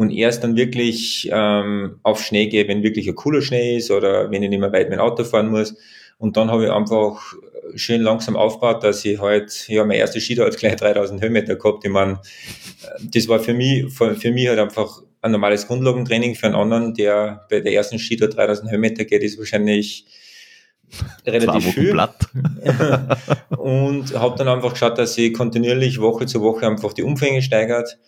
Und 0.00 0.12
erst 0.12 0.42
dann 0.42 0.56
wirklich 0.56 1.28
ähm, 1.30 2.00
auf 2.04 2.22
Schnee 2.22 2.46
gehe, 2.46 2.66
wenn 2.66 2.82
wirklich 2.82 3.06
ein 3.06 3.14
cooler 3.14 3.42
Schnee 3.42 3.76
ist 3.76 3.90
oder 3.90 4.30
wenn 4.30 4.42
ich 4.42 4.48
nicht 4.48 4.58
mehr 4.58 4.72
weit 4.72 4.88
mit 4.88 4.98
dem 4.98 5.02
Auto 5.02 5.24
fahren 5.24 5.50
muss. 5.50 5.76
Und 6.16 6.38
dann 6.38 6.50
habe 6.50 6.64
ich 6.64 6.70
einfach 6.70 7.34
schön 7.74 8.00
langsam 8.00 8.34
aufgebaut, 8.34 8.82
dass 8.82 9.04
ich 9.04 9.20
halt, 9.20 9.68
ja, 9.68 9.84
mein 9.84 9.98
erster 9.98 10.18
Ski 10.18 10.36
hat 10.36 10.56
gleich 10.56 10.76
3000 10.76 11.20
Höhenmeter 11.20 11.56
gehabt. 11.56 11.84
Ich 11.84 11.90
meine, 11.90 12.18
das 13.02 13.28
war 13.28 13.40
für 13.40 13.52
mich, 13.52 13.92
für, 13.92 14.14
für 14.14 14.32
mich 14.32 14.48
halt 14.48 14.58
einfach 14.58 15.02
ein 15.20 15.32
normales 15.32 15.66
Grundlagentraining. 15.66 16.34
Für 16.34 16.46
einen 16.46 16.54
anderen, 16.54 16.94
der 16.94 17.44
bei 17.50 17.60
der 17.60 17.74
ersten 17.74 17.98
Ski 17.98 18.16
3000 18.16 18.70
Höhenmeter 18.70 19.04
geht, 19.04 19.22
ist 19.22 19.38
wahrscheinlich 19.38 20.06
relativ 21.26 21.74
viel. 21.74 21.90
und 23.50 24.14
habe 24.14 24.38
dann 24.38 24.48
einfach 24.48 24.72
geschaut, 24.72 24.96
dass 24.96 25.18
ich 25.18 25.34
kontinuierlich 25.34 26.00
Woche 26.00 26.24
zu 26.24 26.40
Woche 26.40 26.66
einfach 26.66 26.94
die 26.94 27.02
Umfänge 27.02 27.42
steigert 27.42 27.98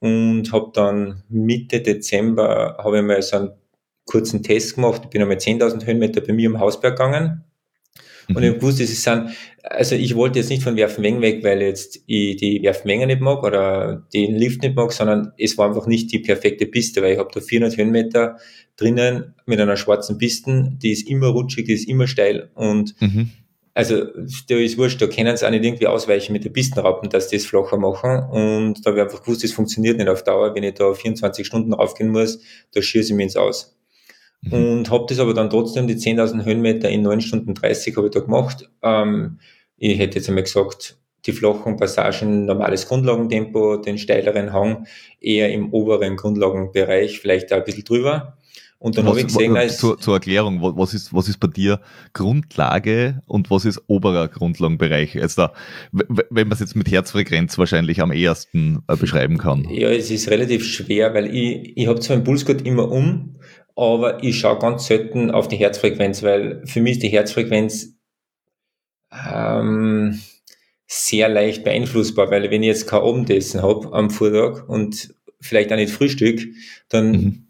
und 0.00 0.52
habe 0.52 0.70
dann 0.74 1.22
Mitte 1.28 1.80
Dezember 1.80 2.76
habe 2.78 2.98
ich 2.98 3.04
mal 3.04 3.22
so 3.22 3.36
einen 3.36 3.50
kurzen 4.06 4.42
Test 4.42 4.74
gemacht. 4.74 5.02
Ich 5.04 5.10
bin 5.10 5.22
einmal 5.22 5.36
10.000 5.36 5.86
Höhenmeter 5.86 6.20
bei 6.20 6.32
mir 6.32 6.46
im 6.46 6.58
Hausberg 6.58 6.96
gegangen 6.96 7.44
und 8.34 8.42
ich 8.42 8.62
wusste, 8.62 8.84
es 8.84 9.02
sind, 9.02 9.30
also 9.62 9.94
ich 9.94 10.14
wollte 10.14 10.38
jetzt 10.38 10.50
nicht 10.50 10.62
von 10.62 10.76
Werfenmengen 10.76 11.20
weg, 11.20 11.42
weil 11.42 11.62
jetzt 11.62 12.00
ich 12.06 12.36
die 12.36 12.62
Werfenmengen 12.62 13.08
nicht 13.08 13.20
mag 13.20 13.42
oder 13.42 14.06
den 14.12 14.36
Lift 14.36 14.62
nicht 14.62 14.76
mag, 14.76 14.92
sondern 14.92 15.32
es 15.38 15.58
war 15.58 15.68
einfach 15.68 15.86
nicht 15.86 16.12
die 16.12 16.20
perfekte 16.20 16.66
Piste, 16.66 17.02
weil 17.02 17.12
ich 17.12 17.18
habe 17.18 17.30
da 17.32 17.40
400 17.40 17.76
Höhenmeter 17.76 18.36
drinnen 18.76 19.34
mit 19.46 19.60
einer 19.60 19.76
schwarzen 19.76 20.18
Piste, 20.18 20.70
die 20.76 20.92
ist 20.92 21.08
immer 21.08 21.28
rutschig, 21.28 21.66
die 21.66 21.74
ist 21.74 21.88
immer 21.88 22.06
steil 22.06 22.50
und 22.54 23.00
mhm. 23.00 23.30
Also 23.74 24.04
da 24.48 24.56
ist 24.56 24.78
wurscht, 24.78 25.00
da 25.00 25.06
können 25.06 25.36
sie 25.36 25.46
auch 25.46 25.50
nicht 25.50 25.64
irgendwie 25.64 25.86
ausweichen 25.86 26.32
mit 26.32 26.44
den 26.44 26.52
Pistenraupen, 26.52 27.08
dass 27.08 27.28
die 27.28 27.36
es 27.36 27.46
flacher 27.46 27.76
machen 27.76 28.24
und 28.30 28.84
da 28.84 28.90
habe 28.90 28.98
ich 28.98 29.04
einfach 29.04 29.22
gewusst, 29.22 29.44
das 29.44 29.52
funktioniert 29.52 29.98
nicht 29.98 30.08
auf 30.08 30.24
Dauer, 30.24 30.54
wenn 30.54 30.64
ich 30.64 30.74
da 30.74 30.92
24 30.92 31.46
Stunden 31.46 31.72
raufgehen 31.72 32.10
muss, 32.10 32.40
da 32.72 32.82
schieße 32.82 33.12
ich 33.12 33.16
mir 33.16 33.24
ins 33.24 33.36
Aus. 33.36 33.76
Mhm. 34.42 34.52
Und 34.52 34.90
habe 34.90 35.06
das 35.08 35.18
aber 35.18 35.34
dann 35.34 35.50
trotzdem, 35.50 35.86
die 35.86 35.96
10.000 35.96 36.44
Höhenmeter 36.44 36.88
in 36.88 37.02
9 37.02 37.20
Stunden 37.20 37.54
30 37.54 37.96
habe 37.96 38.06
ich 38.06 38.12
da 38.12 38.20
gemacht. 38.20 38.68
Ähm, 38.82 39.38
ich 39.76 39.98
hätte 39.98 40.18
jetzt 40.18 40.28
einmal 40.28 40.44
gesagt, 40.44 40.98
die 41.26 41.32
flachen 41.32 41.76
Passagen, 41.76 42.46
normales 42.46 42.88
Grundlagentempo, 42.88 43.76
den 43.76 43.98
steileren 43.98 44.52
Hang 44.52 44.86
eher 45.20 45.52
im 45.52 45.72
oberen 45.72 46.16
Grundlagenbereich, 46.16 47.20
vielleicht 47.20 47.52
auch 47.52 47.58
ein 47.58 47.64
bisschen 47.64 47.84
drüber. 47.84 48.38
Und 48.80 48.96
dann 48.96 49.06
habe 49.06 49.20
ich 49.20 49.26
gesehen, 49.26 49.58
als 49.58 49.76
zur, 49.76 49.98
zur 49.98 50.14
Erklärung, 50.14 50.62
was 50.62 50.94
ist, 50.94 51.12
was 51.12 51.28
ist 51.28 51.38
bei 51.38 51.48
dir 51.48 51.80
Grundlage 52.14 53.22
und 53.26 53.50
was 53.50 53.66
ist 53.66 53.82
oberer 53.88 54.26
Grundlagenbereich? 54.26 55.20
Also 55.20 55.42
da, 55.42 55.52
wenn 55.92 56.48
man 56.48 56.52
es 56.52 56.60
jetzt 56.60 56.76
mit 56.76 56.90
Herzfrequenz 56.90 57.58
wahrscheinlich 57.58 58.00
am 58.00 58.10
ehesten 58.10 58.82
äh, 58.88 58.96
beschreiben 58.96 59.36
kann. 59.36 59.68
Ja, 59.68 59.90
es 59.90 60.10
ist 60.10 60.30
relativ 60.30 60.64
schwer, 60.64 61.12
weil 61.12 61.26
ich, 61.26 61.76
ich 61.76 61.86
habe 61.88 62.00
zwar 62.00 62.16
einen 62.16 62.24
Pulsgurt 62.24 62.62
immer 62.62 62.90
um, 62.90 63.36
aber 63.76 64.24
ich 64.24 64.40
schaue 64.40 64.58
ganz 64.58 64.86
selten 64.86 65.30
auf 65.30 65.46
die 65.46 65.56
Herzfrequenz, 65.56 66.22
weil 66.22 66.62
für 66.64 66.80
mich 66.80 66.92
ist 66.92 67.02
die 67.02 67.08
Herzfrequenz 67.08 67.98
ähm, 69.30 70.18
sehr 70.86 71.28
leicht 71.28 71.64
beeinflussbar, 71.64 72.30
weil 72.30 72.50
wenn 72.50 72.62
ich 72.62 72.68
jetzt 72.68 72.86
kein 72.86 73.02
Abendessen 73.02 73.60
habe 73.60 73.92
am 73.92 74.08
Vortag 74.08 74.66
und 74.70 75.14
vielleicht 75.38 75.70
auch 75.70 75.76
nicht 75.76 75.92
Frühstück, 75.92 76.40
dann 76.88 77.12
mhm. 77.12 77.46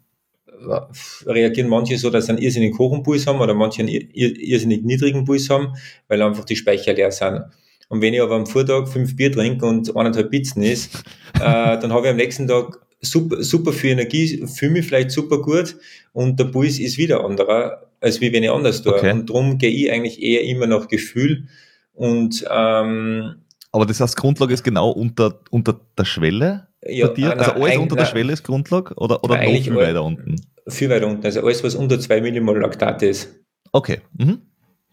Reagieren 1.25 1.69
manche 1.69 1.97
so, 1.97 2.09
dass 2.09 2.25
sie 2.25 2.31
einen 2.31 2.41
irrsinnig 2.41 2.77
hohen 2.77 3.03
Puls 3.03 3.27
haben 3.27 3.39
oder 3.39 3.53
manche 3.53 3.81
einen 3.81 3.89
irrsinnig 3.89 4.83
niedrigen 4.83 5.25
Puls 5.25 5.49
haben, 5.49 5.73
weil 6.07 6.21
einfach 6.21 6.45
die 6.45 6.55
Speicher 6.55 6.93
leer 6.93 7.11
sind. 7.11 7.43
Und 7.89 8.01
wenn 8.01 8.13
ich 8.13 8.21
aber 8.21 8.35
am 8.35 8.45
Vortag 8.45 8.87
fünf 8.87 9.15
Bier 9.15 9.31
trinke 9.31 9.65
und 9.65 9.95
eineinhalb 9.95 10.31
Pizzen 10.31 10.63
ist, 10.63 11.03
äh, 11.35 11.77
dann 11.77 11.91
habe 11.91 12.07
ich 12.07 12.11
am 12.11 12.17
nächsten 12.17 12.47
Tag 12.47 12.79
super, 13.01 13.43
super 13.43 13.73
viel 13.73 13.91
Energie, 13.91 14.45
fühle 14.47 14.71
mich 14.71 14.85
vielleicht 14.85 15.11
super 15.11 15.41
gut 15.41 15.75
und 16.13 16.39
der 16.39 16.45
Puls 16.45 16.79
ist 16.79 16.97
wieder 16.97 17.25
anderer, 17.25 17.87
als 17.99 18.21
wie 18.21 18.31
wenn 18.31 18.43
ich 18.43 18.51
anders 18.51 18.81
tue. 18.81 18.95
Okay. 18.95 19.11
Und 19.11 19.29
darum 19.29 19.57
gehe 19.57 19.71
ich 19.71 19.91
eigentlich 19.91 20.21
eher 20.21 20.43
immer 20.43 20.67
nach 20.67 20.87
Gefühl 20.87 21.47
und 21.93 22.45
ähm, 22.49 23.35
aber 23.73 23.85
das 23.85 24.01
heißt, 24.01 24.17
Grundlage 24.17 24.53
ist 24.53 24.63
genau 24.63 24.91
unter, 24.91 25.39
unter 25.49 25.79
der 25.97 26.05
Schwelle 26.05 26.67
ja, 26.83 27.07
bei 27.07 27.13
dir? 27.13 27.37
Also 27.37 27.51
alles 27.51 27.77
unter 27.77 27.95
der 27.95 28.05
Schwelle 28.05 28.33
ist 28.33 28.43
Grundlage 28.43 28.93
oder, 28.95 29.23
oder 29.23 29.41
noch 29.41 29.61
viel 29.61 29.75
weiter 29.75 30.03
unten? 30.03 30.35
Viel 30.71 30.89
weiter 30.89 31.07
unten. 31.07 31.25
Also 31.25 31.41
alles, 31.41 31.63
was 31.63 31.75
unter 31.75 31.99
2 31.99 32.21
Millimol 32.21 32.59
Laktat 32.59 33.03
ist. 33.03 33.29
Okay. 33.71 33.99
Mhm. 34.17 34.41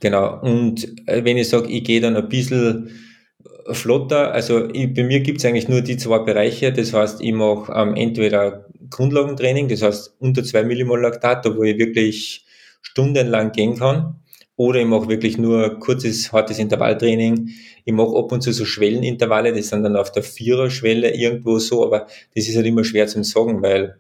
Genau. 0.01 0.41
Und 0.41 0.85
äh, 1.09 1.25
wenn 1.25 1.37
ich 1.37 1.49
sage, 1.49 1.69
ich 1.69 1.85
gehe 1.85 2.01
dann 2.01 2.17
ein 2.17 2.29
bisschen 2.29 2.91
flotter. 3.73 4.33
Also 4.33 4.69
ich, 4.73 4.93
bei 4.95 5.05
mir 5.05 5.21
gibt 5.21 5.39
es 5.39 5.45
eigentlich 5.45 5.69
nur 5.69 5.83
die 5.83 5.97
zwei 5.97 6.19
Bereiche. 6.19 6.73
Das 6.73 6.93
heißt, 6.93 7.21
ich 7.21 7.33
mache 7.33 7.73
ähm, 7.75 7.95
entweder 7.95 8.67
Grundlagentraining, 8.91 9.69
das 9.69 9.83
heißt 9.83 10.17
unter 10.19 10.43
zwei 10.43 10.63
Millimol 10.63 11.03
Laktat, 11.03 11.45
wo 11.57 11.63
ich 11.63 11.79
wirklich 11.79 12.47
stundenlang 12.81 13.53
gehen 13.53 13.77
kann. 13.77 14.21
Oder 14.57 14.81
ich 14.81 14.87
mache 14.87 15.09
wirklich 15.09 15.39
nur 15.39 15.79
kurzes, 15.79 16.33
hartes 16.33 16.59
Intervalltraining. 16.59 17.51
Ich 17.85 17.93
mache 17.93 18.17
ab 18.17 18.33
und 18.33 18.43
zu 18.43 18.53
so 18.53 18.65
Schwellenintervalle, 18.65 19.53
die 19.53 19.63
sind 19.63 19.85
dann 19.85 19.95
auf 19.95 20.11
der 20.11 20.25
Vierer-Schwelle 20.25 21.15
irgendwo 21.15 21.61
so, 21.61 21.85
aber 21.85 22.09
das 22.35 22.49
ist 22.49 22.57
halt 22.57 22.67
immer 22.67 22.83
schwer 22.83 23.07
zu 23.07 23.23
sagen, 23.23 23.63
weil, 23.63 23.99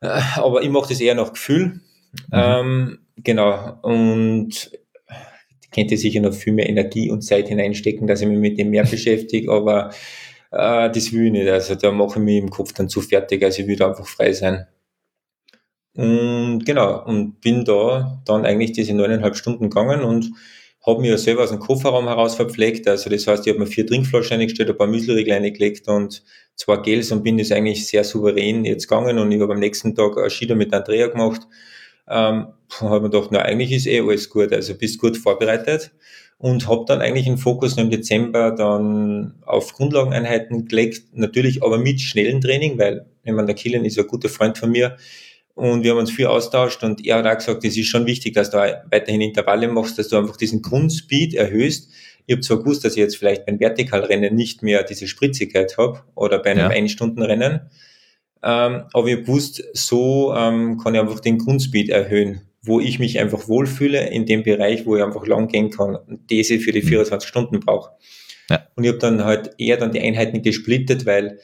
aber 0.00 0.62
ich 0.62 0.70
mache 0.70 0.88
das 0.88 1.00
eher 1.00 1.14
nach 1.14 1.32
Gefühl. 1.32 1.80
Mhm. 2.28 2.32
Ähm, 2.32 2.98
genau. 3.16 3.78
Und 3.82 4.70
könnte 5.72 5.96
sicher 5.96 6.20
noch 6.20 6.34
viel 6.34 6.52
mehr 6.52 6.68
Energie 6.68 7.10
und 7.10 7.22
Zeit 7.22 7.48
hineinstecken, 7.48 8.06
dass 8.06 8.20
ich 8.20 8.28
mich 8.28 8.38
mit 8.38 8.58
dem 8.58 8.70
mehr 8.70 8.84
beschäftige, 8.84 9.52
aber 9.52 9.90
äh, 10.50 10.90
das 10.90 11.12
will 11.12 11.26
ich 11.26 11.32
nicht. 11.32 11.48
Also 11.48 11.74
da 11.74 11.92
mache 11.92 12.18
ich 12.18 12.24
mich 12.24 12.38
im 12.38 12.50
Kopf 12.50 12.72
dann 12.72 12.88
zu 12.88 13.00
fertig, 13.00 13.42
also 13.42 13.62
ich 13.62 13.68
will 13.68 13.76
da 13.76 13.88
einfach 13.88 14.06
frei 14.06 14.32
sein. 14.32 14.66
Und 15.94 16.64
genau, 16.64 17.04
und 17.04 17.40
bin 17.40 17.64
da 17.64 18.22
dann 18.24 18.44
eigentlich 18.44 18.72
diese 18.72 18.94
neuneinhalb 18.94 19.36
Stunden 19.36 19.70
gegangen 19.70 20.02
und 20.02 20.30
habe 20.86 21.00
mir 21.02 21.18
selber 21.18 21.42
aus 21.42 21.50
dem 21.50 21.58
Kofferraum 21.58 22.06
heraus 22.06 22.36
verpflegt. 22.36 22.88
Also 22.88 23.10
das 23.10 23.26
heißt, 23.26 23.46
ich 23.46 23.52
habe 23.52 23.60
mir 23.60 23.66
vier 23.66 23.86
Trinkflaschen 23.86 24.40
eingestellt, 24.40 24.70
ein 24.70 24.78
paar 24.78 24.86
Müsliriegel 24.86 25.34
eingelegt 25.34 25.88
und 25.88 26.22
zwei 26.56 26.76
Gels 26.78 27.12
und 27.12 27.22
bin 27.22 27.36
das 27.36 27.52
eigentlich 27.52 27.86
sehr 27.86 28.04
souverän 28.04 28.64
jetzt 28.64 28.88
gegangen. 28.88 29.18
Und 29.18 29.30
ich 29.32 29.40
habe 29.40 29.52
am 29.52 29.60
nächsten 29.60 29.94
Tag 29.94 30.16
ein 30.16 30.30
Schieder 30.30 30.54
mit 30.54 30.72
Andrea 30.72 31.08
gemacht. 31.08 31.42
Ähm, 32.08 32.48
habe 32.80 33.00
mir 33.00 33.10
gedacht, 33.10 33.28
na, 33.30 33.40
eigentlich 33.42 33.72
ist 33.72 33.86
eh 33.86 34.00
alles 34.00 34.30
gut, 34.30 34.52
also 34.52 34.74
bist 34.74 34.98
gut 34.98 35.16
vorbereitet. 35.16 35.92
Und 36.38 36.66
habe 36.68 36.86
dann 36.88 37.02
eigentlich 37.02 37.26
den 37.26 37.36
Fokus 37.36 37.76
im 37.76 37.90
Dezember 37.90 38.52
dann 38.52 39.34
auf 39.44 39.74
Grundlageneinheiten 39.74 40.68
gelegt, 40.68 41.02
natürlich 41.12 41.62
aber 41.62 41.76
mit 41.76 42.00
schnellen 42.00 42.40
Training, 42.40 42.78
weil 42.78 43.04
ich 43.24 43.32
meine, 43.32 43.46
der 43.46 43.54
Killen 43.54 43.84
ist 43.84 43.98
ein 43.98 44.06
guter 44.06 44.30
Freund 44.30 44.56
von 44.56 44.70
mir 44.70 44.96
und 45.54 45.82
wir 45.82 45.92
haben 45.92 45.98
uns 45.98 46.10
viel 46.10 46.26
austauscht 46.26 46.82
und 46.82 47.04
er 47.06 47.16
hat 47.16 47.26
auch 47.26 47.36
gesagt, 47.36 47.64
es 47.64 47.76
ist 47.76 47.86
schon 47.86 48.06
wichtig, 48.06 48.34
dass 48.34 48.50
du 48.50 48.56
weiterhin 48.90 49.20
Intervalle 49.20 49.68
machst, 49.68 49.98
dass 49.98 50.08
du 50.08 50.16
einfach 50.16 50.36
diesen 50.36 50.62
Grundspeed 50.62 51.34
erhöhst. 51.34 51.90
Ich 52.26 52.34
habe 52.34 52.42
zwar 52.42 52.58
gewusst, 52.58 52.84
dass 52.84 52.92
ich 52.92 52.98
jetzt 52.98 53.16
vielleicht 53.16 53.46
beim 53.46 53.58
Vertikalrennen 53.58 54.34
nicht 54.34 54.62
mehr 54.62 54.82
diese 54.84 55.08
Spritzigkeit 55.08 55.76
habe 55.78 56.02
oder 56.14 56.38
bei 56.38 56.52
einem 56.52 56.60
ja. 56.60 56.68
Ein-Stunden-Rennen, 56.68 57.70
ähm, 58.42 58.84
aber 58.92 59.08
ich 59.08 59.26
wusste, 59.26 59.64
so 59.74 60.34
ähm, 60.34 60.78
kann 60.78 60.94
ich 60.94 61.00
einfach 61.00 61.20
den 61.20 61.38
Grundspeed 61.38 61.90
erhöhen, 61.90 62.40
wo 62.62 62.80
ich 62.80 62.98
mich 62.98 63.18
einfach 63.18 63.48
wohlfühle 63.48 64.08
in 64.08 64.26
dem 64.26 64.42
Bereich, 64.42 64.86
wo 64.86 64.96
ich 64.96 65.02
einfach 65.02 65.26
lang 65.26 65.48
gehen 65.48 65.70
kann 65.70 65.96
und 65.96 66.30
diese 66.30 66.58
für 66.58 66.72
die 66.72 66.82
24 66.82 67.26
mhm. 67.26 67.28
Stunden 67.28 67.60
brauche. 67.60 67.92
Ja. 68.48 68.66
Und 68.76 68.84
ich 68.84 68.90
habe 68.90 68.98
dann 68.98 69.24
halt 69.24 69.50
eher 69.58 69.76
dann 69.76 69.92
die 69.92 70.00
Einheiten 70.00 70.42
gesplittet, 70.42 71.06
weil 71.06 71.38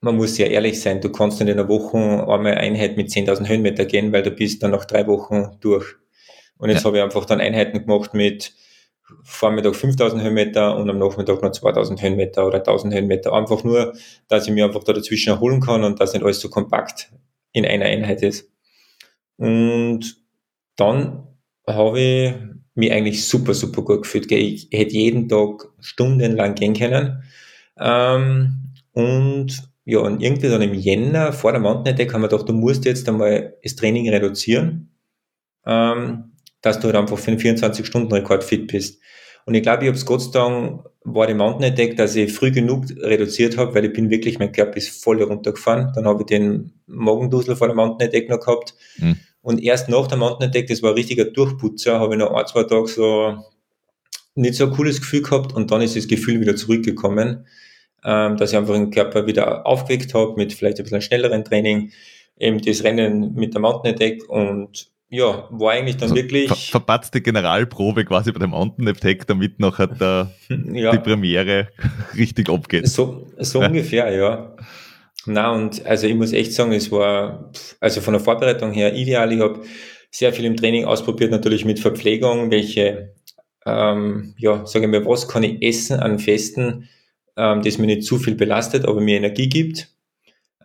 man 0.00 0.16
muss 0.16 0.38
ja 0.38 0.46
ehrlich 0.46 0.80
sein, 0.80 1.00
du 1.00 1.10
kannst 1.10 1.40
in 1.40 1.50
einer 1.50 1.68
Woche 1.68 1.98
einmal 1.98 2.54
Einheit 2.54 2.96
mit 2.96 3.08
10.000 3.08 3.48
Höhenmeter 3.48 3.84
gehen, 3.84 4.12
weil 4.12 4.22
du 4.22 4.30
bist 4.30 4.62
dann 4.62 4.70
nach 4.70 4.84
drei 4.84 5.06
Wochen 5.06 5.56
durch. 5.60 5.96
Und 6.56 6.70
jetzt 6.70 6.80
ja. 6.80 6.86
habe 6.86 6.98
ich 6.98 7.02
einfach 7.02 7.24
dann 7.26 7.40
Einheiten 7.40 7.80
gemacht 7.80 8.14
mit 8.14 8.54
Vormittag 9.24 9.74
5000 9.74 10.22
Höhenmeter 10.22 10.76
und 10.76 10.88
am 10.88 10.98
Nachmittag 10.98 11.42
noch 11.42 11.52
2000 11.52 12.00
Höhenmeter 12.00 12.46
oder 12.46 12.58
1000 12.58 12.94
Höhenmeter. 12.94 13.32
Einfach 13.32 13.64
nur, 13.64 13.94
dass 14.28 14.46
ich 14.46 14.52
mir 14.52 14.64
einfach 14.64 14.84
da 14.84 14.92
dazwischen 14.92 15.30
erholen 15.30 15.60
kann 15.60 15.84
und 15.84 16.00
dass 16.00 16.12
nicht 16.12 16.22
alles 16.22 16.40
so 16.40 16.48
kompakt 16.48 17.10
in 17.52 17.66
einer 17.66 17.86
Einheit 17.86 18.22
ist. 18.22 18.50
Und 19.36 20.16
dann 20.76 21.26
habe 21.66 22.00
ich 22.00 22.34
mich 22.74 22.92
eigentlich 22.92 23.26
super, 23.26 23.52
super 23.52 23.82
gut 23.82 24.02
gefühlt. 24.02 24.30
Ich 24.30 24.68
hätte 24.70 24.94
jeden 24.94 25.28
Tag 25.28 25.68
stundenlang 25.80 26.54
gehen 26.54 26.74
können. 26.74 27.22
Ähm, 27.78 28.72
und 28.92 29.69
ja, 29.84 29.98
und 29.98 30.22
irgendwie 30.22 30.48
dann 30.48 30.62
im 30.62 30.74
Jänner 30.74 31.32
vor 31.32 31.52
der 31.52 31.60
Mountain 31.60 31.94
Attack 31.94 32.12
haben 32.12 32.22
wir 32.22 32.28
gedacht, 32.28 32.48
du 32.48 32.52
musst 32.52 32.84
jetzt 32.84 33.08
einmal 33.08 33.54
das 33.62 33.76
Training 33.76 34.08
reduzieren. 34.08 34.94
Ähm, 35.66 36.30
dass 36.62 36.78
du 36.78 36.86
halt 36.86 36.96
einfach 36.96 37.18
für 37.18 37.30
einen 37.30 37.40
24-Stunden-Rekord 37.40 38.44
fit 38.44 38.66
bist. 38.66 39.00
Und 39.46 39.54
ich 39.54 39.62
glaube, 39.62 39.84
ich 39.84 39.88
habe 39.88 39.96
es 39.96 40.04
Gott 40.04 40.22
sei 40.22 40.30
Dank, 40.32 40.84
war 41.04 41.26
die 41.26 41.34
Mountain 41.34 41.72
Attack, 41.72 41.96
dass 41.96 42.14
ich 42.14 42.32
früh 42.32 42.50
genug 42.50 42.84
reduziert 42.98 43.56
habe, 43.56 43.74
weil 43.74 43.86
ich 43.86 43.92
bin 43.92 44.10
wirklich, 44.10 44.38
mein 44.38 44.52
Körper 44.52 44.76
ist 44.76 45.02
voll 45.02 45.22
runtergefahren. 45.22 45.92
Dann 45.94 46.06
habe 46.06 46.22
ich 46.22 46.26
den 46.26 46.74
Magendusel 46.86 47.56
vor 47.56 47.68
der 47.68 47.76
Mountain 47.76 48.08
Attack 48.08 48.28
noch 48.28 48.40
gehabt. 48.40 48.74
Mhm. 48.98 49.16
Und 49.42 49.62
erst 49.62 49.88
nach 49.88 50.06
der 50.06 50.18
Mountain 50.18 50.50
Attack, 50.50 50.66
das 50.66 50.82
war 50.82 50.90
ein 50.90 50.96
richtiger 50.96 51.24
Durchputzer, 51.24 51.98
habe 51.98 52.14
ich 52.14 52.18
noch 52.18 52.32
ein, 52.32 52.46
zwei 52.46 52.64
Tage 52.64 52.86
so 52.86 53.38
nicht 54.34 54.54
so 54.54 54.66
ein 54.66 54.70
cooles 54.70 55.00
Gefühl 55.00 55.22
gehabt 55.22 55.54
und 55.54 55.70
dann 55.70 55.82
ist 55.82 55.96
das 55.96 56.06
Gefühl 56.06 56.40
wieder 56.40 56.54
zurückgekommen, 56.54 57.46
ähm, 58.04 58.36
dass 58.36 58.52
ich 58.52 58.58
einfach 58.58 58.74
den 58.74 58.90
Körper 58.90 59.26
wieder 59.26 59.66
aufgeweckt 59.66 60.14
habe 60.14 60.34
mit 60.36 60.52
vielleicht 60.52 60.78
ein 60.78 60.84
bisschen 60.84 61.02
schnelleren 61.02 61.44
Training, 61.44 61.92
eben 62.38 62.60
das 62.60 62.84
Rennen 62.84 63.34
mit 63.34 63.54
der 63.54 63.60
Mountain 63.60 63.94
Attack 63.94 64.28
und 64.28 64.90
ja, 65.12 65.48
war 65.50 65.72
eigentlich 65.72 65.96
dann 65.96 66.10
also 66.10 66.14
wirklich. 66.14 66.46
Ver 66.46 66.56
verpatzte 66.56 67.20
Generalprobe 67.20 68.04
quasi 68.04 68.30
bei 68.30 68.38
dem 68.38 68.50
Mountain 68.50 68.86
Attack, 68.88 69.26
damit 69.26 69.58
nachher 69.58 69.88
der, 69.88 70.30
ja. 70.72 70.92
die 70.92 70.98
Premiere 70.98 71.68
richtig 72.16 72.48
abgeht. 72.48 72.86
So, 72.86 73.26
so 73.38 73.60
ja. 73.60 73.66
ungefähr, 73.66 74.10
ja. 74.12 74.56
Na 75.26 75.52
und 75.52 75.84
also 75.84 76.06
ich 76.06 76.14
muss 76.14 76.32
echt 76.32 76.54
sagen, 76.54 76.72
es 76.72 76.90
war 76.90 77.50
also 77.80 78.00
von 78.00 78.14
der 78.14 78.22
Vorbereitung 78.22 78.72
her 78.72 78.94
ideal. 78.94 79.32
Ich 79.32 79.40
habe 79.40 79.62
sehr 80.10 80.32
viel 80.32 80.44
im 80.44 80.56
Training 80.56 80.84
ausprobiert, 80.84 81.30
natürlich 81.30 81.64
mit 81.64 81.80
Verpflegung, 81.80 82.50
welche, 82.50 83.14
ähm, 83.66 84.34
ja, 84.38 84.64
sage 84.64 84.86
ich 84.86 84.90
mal, 84.90 85.04
was 85.04 85.28
kann 85.28 85.42
ich 85.42 85.60
essen 85.62 86.00
an 86.00 86.18
Festen, 86.18 86.88
ähm, 87.36 87.62
das 87.62 87.78
mir 87.78 87.86
nicht 87.86 88.04
zu 88.04 88.18
viel 88.18 88.34
belastet, 88.34 88.84
aber 88.84 89.00
mir 89.00 89.16
Energie 89.16 89.48
gibt. 89.48 89.88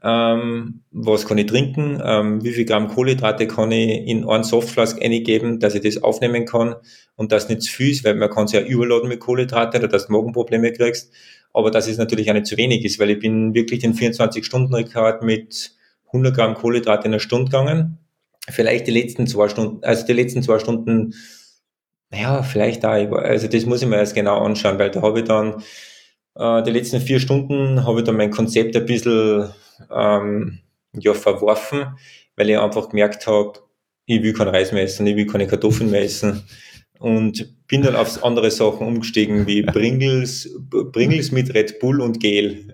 Ähm, 0.04 0.84
was 0.92 1.26
kann 1.26 1.40
ich 1.40 1.48
trinken? 1.48 2.00
Ähm, 2.04 2.44
wie 2.44 2.52
viel 2.52 2.66
Gramm 2.66 2.90
Kohlenhydrate 2.90 3.48
kann 3.48 3.72
ich 3.72 4.08
in 4.08 4.30
einen 4.30 4.44
Softflask 4.44 5.02
eingeben, 5.02 5.60
dass 5.60 5.74
ich 5.74 5.82
das 5.82 6.04
aufnehmen 6.04 6.46
kann 6.46 6.76
und 7.16 7.32
das 7.32 7.50
nicht 7.50 7.64
zu 7.64 7.72
viel 7.72 7.90
ist, 7.90 8.04
weil 8.04 8.14
man 8.14 8.30
kann 8.30 8.46
es 8.46 8.52
ja 8.52 8.62
überladen 8.62 9.10
mit 9.10 9.20
Kohlenhydrate 9.20 9.80
oder 9.80 9.88
dass 9.88 10.06
du 10.06 10.14
Magenprobleme 10.14 10.72
kriegst. 10.74 11.12
Aber 11.54 11.72
dass 11.72 11.88
es 11.88 11.98
natürlich 11.98 12.30
auch 12.30 12.36
nicht 12.36 12.46
zu 12.46 12.58
wenig 12.58 12.86
ist, 12.86 13.00
weil 13.00 13.10
ich 13.10 13.20
bin 13.20 13.56
wirklich 13.56 13.80
den 13.80 13.96
24-Stunden-Rekord 13.96 15.24
mit 15.24 15.72
100 16.08 16.36
Gramm 16.36 16.54
Kohlenhydrate 16.54 17.08
in 17.08 17.14
einer 17.14 17.20
Stunde 17.20 17.46
gegangen. 17.46 17.98
Vielleicht 18.48 18.86
die 18.86 18.92
letzten 18.92 19.26
zwei 19.26 19.48
Stunden, 19.50 19.84
also 19.84 20.06
die 20.06 20.14
letzten 20.14 20.44
zwei 20.44 20.60
Stunden, 20.60 21.16
naja, 22.12 22.44
vielleicht 22.44 22.84
da, 22.84 22.92
also 22.92 23.48
das 23.48 23.66
muss 23.66 23.82
ich 23.82 23.88
mir 23.88 23.98
erst 23.98 24.14
genau 24.14 24.40
anschauen, 24.40 24.78
weil 24.78 24.92
da 24.92 25.02
habe 25.02 25.20
ich 25.20 25.26
dann 25.26 25.64
äh, 26.36 26.64
die 26.64 26.72
letzten 26.72 27.02
vier 27.02 27.20
Stunden 27.20 27.86
habe 27.86 28.00
ich 28.00 28.06
dann 28.06 28.18
mein 28.18 28.32
Konzept 28.32 28.76
ein 28.76 28.86
bisschen 28.86 29.50
ähm, 29.92 30.60
ja, 30.94 31.14
verworfen, 31.14 31.98
weil 32.36 32.50
ich 32.50 32.58
einfach 32.58 32.90
gemerkt 32.90 33.28
habe, 33.28 33.60
ich 34.06 34.22
will 34.22 34.34
kein 34.34 34.48
Reis 34.48 34.72
mehr 34.72 34.84
essen, 34.84 35.08
ich 35.08 35.16
will 35.16 35.26
keine 35.26 35.48
Kartoffeln 35.48 35.90
mehr 35.92 36.04
essen. 36.04 36.44
Und 37.00 37.55
bin 37.68 37.82
dann 37.82 37.96
auf 37.96 38.24
andere 38.24 38.52
Sachen 38.52 38.86
umgestiegen, 38.86 39.48
wie 39.48 39.62
Pringles, 39.64 40.50
Pringles 40.92 41.32
mit 41.32 41.54
Red 41.54 41.80
Bull 41.80 42.02
und 42.02 42.20
Gel. 42.20 42.74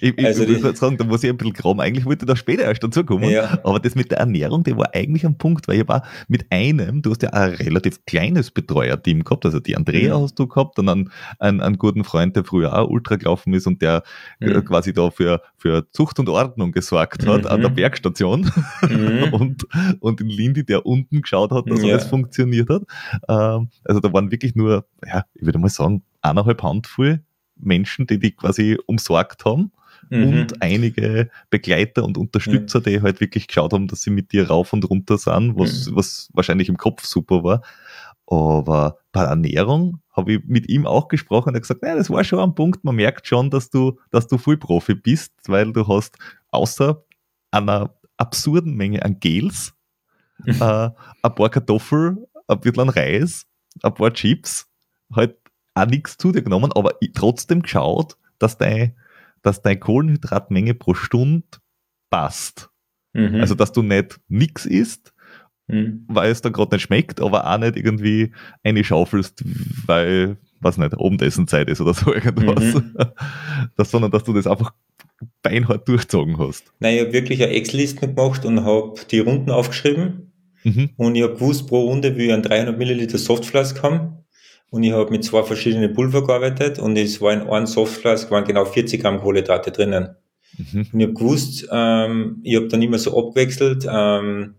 Ich, 0.00 0.16
ich 0.16 0.24
also 0.24 0.48
würde 0.48 0.76
sagen, 0.76 0.96
da 0.96 1.04
muss 1.04 1.22
ich 1.22 1.30
ein 1.30 1.36
bisschen 1.36 1.52
graben. 1.52 1.80
Eigentlich 1.80 2.06
wollte 2.06 2.24
ich 2.24 2.28
da 2.28 2.36
später 2.36 2.64
erst 2.64 2.82
dazukommen. 2.82 3.30
Ja. 3.30 3.58
Aber 3.64 3.80
das 3.80 3.94
mit 3.94 4.10
der 4.10 4.18
Ernährung, 4.18 4.64
der 4.64 4.76
war 4.76 4.94
eigentlich 4.94 5.26
ein 5.26 5.36
Punkt, 5.36 5.68
weil 5.68 5.80
ich 5.80 5.88
war 5.88 6.04
mit 6.28 6.46
einem, 6.50 7.02
du 7.02 7.10
hast 7.10 7.22
ja 7.22 7.30
ein 7.30 7.54
relativ 7.54 8.04
kleines 8.06 8.50
Betreuerteam 8.50 9.24
gehabt, 9.24 9.44
also 9.44 9.60
die 9.60 9.76
Andrea 9.76 10.18
mhm. 10.18 10.22
hast 10.22 10.38
du 10.38 10.46
gehabt 10.46 10.78
und 10.78 10.86
dann 10.86 11.10
einen, 11.38 11.60
einen 11.60 11.78
guten 11.78 12.04
Freund, 12.04 12.36
der 12.36 12.44
früher 12.44 12.78
auch 12.78 12.88
Ultra 12.88 13.16
gelaufen 13.16 13.52
ist 13.52 13.66
und 13.66 13.82
der 13.82 14.02
mhm. 14.40 14.64
quasi 14.64 14.92
da 14.92 15.10
für, 15.10 15.42
für 15.64 15.90
Zucht 15.92 16.18
und 16.18 16.28
Ordnung 16.28 16.72
gesorgt 16.72 17.26
hat 17.26 17.44
mhm. 17.44 17.46
an 17.46 17.60
der 17.62 17.70
mhm. 17.70 17.74
Bergstation 17.74 18.50
mhm. 18.82 19.28
und, 19.32 19.66
und 20.00 20.20
in 20.20 20.28
Lindy, 20.28 20.62
der 20.62 20.84
unten 20.84 21.22
geschaut 21.22 21.52
hat, 21.52 21.70
dass 21.70 21.82
ja. 21.82 21.92
alles 21.92 22.04
funktioniert 22.04 22.68
hat. 22.68 22.82
Ähm, 23.28 23.70
also 23.82 24.00
da 24.00 24.12
waren 24.12 24.30
wirklich 24.30 24.54
nur, 24.54 24.84
ja, 25.06 25.24
ich 25.32 25.42
würde 25.42 25.58
mal 25.58 25.70
sagen, 25.70 26.02
eineinhalb 26.20 26.62
Handvoll 26.62 27.20
Menschen, 27.56 28.06
die 28.06 28.18
die 28.18 28.32
quasi 28.32 28.76
umsorgt 28.84 29.46
haben. 29.46 29.72
Mhm. 30.10 30.28
Und 30.28 30.62
einige 30.62 31.30
Begleiter 31.48 32.04
und 32.04 32.18
Unterstützer, 32.18 32.80
mhm. 32.80 32.84
die 32.84 33.00
halt 33.00 33.22
wirklich 33.22 33.46
geschaut 33.46 33.72
haben, 33.72 33.88
dass 33.88 34.02
sie 34.02 34.10
mit 34.10 34.32
dir 34.32 34.48
rauf 34.48 34.74
und 34.74 34.88
runter 34.90 35.16
sind, 35.16 35.58
was, 35.58 35.88
mhm. 35.88 35.96
was 35.96 36.28
wahrscheinlich 36.34 36.68
im 36.68 36.76
Kopf 36.76 37.06
super 37.06 37.42
war. 37.42 37.62
Aber 38.26 38.98
bei 39.12 39.22
Ernährung 39.24 40.00
habe 40.10 40.34
ich 40.34 40.44
mit 40.44 40.68
ihm 40.68 40.86
auch 40.86 41.08
gesprochen 41.08 41.50
und 41.50 41.54
er 41.56 41.60
gesagt, 41.60 41.82
naja, 41.82 41.96
das 41.96 42.10
war 42.10 42.24
schon 42.24 42.38
ein 42.38 42.54
Punkt, 42.54 42.84
man 42.84 42.96
merkt 42.96 43.26
schon, 43.26 43.50
dass 43.50 43.70
du, 43.70 43.98
dass 44.10 44.26
du 44.26 44.38
Vollprofi 44.38 44.94
bist, 44.94 45.32
weil 45.46 45.72
du 45.72 45.86
hast 45.86 46.16
außer 46.50 47.04
einer 47.50 47.94
absurden 48.16 48.74
Menge 48.74 49.04
an 49.04 49.20
Gels, 49.20 49.74
äh, 50.46 50.52
ein 50.60 51.34
paar 51.34 51.50
Kartoffeln, 51.50 52.24
ein 52.48 52.60
bisschen 52.60 52.88
Reis 52.88 53.46
ein 53.82 53.94
paar 53.94 54.12
Chips, 54.12 54.68
halt 55.14 55.36
auch 55.74 55.86
nichts 55.86 56.16
zu 56.16 56.32
dir 56.32 56.42
genommen, 56.42 56.70
aber 56.74 56.92
trotzdem 57.14 57.62
geschaut, 57.62 58.16
dass 58.38 58.58
deine 58.58 58.94
dass 59.42 59.60
deine 59.60 59.78
Kohlenhydratmenge 59.78 60.74
pro 60.74 60.94
Stunde 60.94 61.46
passt. 62.08 62.70
Mhm. 63.12 63.40
Also, 63.40 63.54
dass 63.54 63.72
du 63.72 63.82
nicht 63.82 64.18
nichts 64.26 64.64
isst, 64.64 65.13
mhm. 65.66 66.04
weil 66.08 66.30
es 66.30 66.42
dann 66.42 66.52
gerade 66.52 66.74
nicht 66.74 66.82
schmeckt, 66.82 67.20
aber 67.20 67.50
auch 67.50 67.58
nicht 67.58 67.76
irgendwie 67.76 68.32
eine 68.62 68.84
schaufelst, 68.84 69.42
weil, 69.86 70.36
was 70.60 70.78
nicht, 70.78 70.94
Abendessenzeit 70.94 71.68
ist 71.68 71.80
oder 71.80 71.94
so 71.94 72.12
irgendwas. 72.14 72.74
Mhm. 72.74 72.94
das, 73.76 73.90
sondern, 73.90 74.10
dass 74.10 74.24
du 74.24 74.32
das 74.32 74.46
einfach 74.46 74.72
beinhart 75.42 75.88
durchzogen 75.88 76.38
hast. 76.38 76.72
Nein, 76.80 76.96
ich 76.96 77.00
habe 77.00 77.12
wirklich 77.12 77.42
eine 77.42 77.52
Excel-Liste 77.52 78.08
gemacht 78.08 78.44
und 78.44 78.64
habe 78.64 78.94
die 79.10 79.20
Runden 79.20 79.50
aufgeschrieben 79.50 80.32
Mhm. 80.64 80.90
Und 80.96 81.14
ich 81.14 81.22
habe 81.22 81.34
gewusst, 81.34 81.68
pro 81.68 81.82
Runde 81.82 82.16
will 82.16 82.26
ich 82.26 82.32
einen 82.32 82.42
300 82.42 82.76
Milliliter 82.76 83.18
Softflask 83.18 83.82
haben. 83.82 84.24
Und 84.70 84.82
ich 84.82 84.92
habe 84.92 85.10
mit 85.10 85.22
zwei 85.22 85.44
verschiedenen 85.44 85.92
Pulver 85.92 86.26
gearbeitet 86.26 86.80
und 86.80 86.96
es 86.96 87.20
war 87.20 87.32
in 87.32 87.42
einem 87.42 87.66
Softflask 87.66 88.28
waren 88.32 88.44
genau 88.44 88.64
40 88.64 89.00
Gramm 89.00 89.20
Kohlenhydrate 89.20 89.70
drinnen. 89.70 90.16
Mhm. 90.56 90.86
Und 90.92 91.00
ich 91.00 91.06
habe 91.06 91.14
gewusst, 91.14 91.68
ähm, 91.70 92.40
ich 92.42 92.56
habe 92.56 92.66
dann 92.68 92.82
immer 92.82 92.98
so 92.98 93.16
abgewechselt, 93.16 93.86
ähm, 93.88 94.54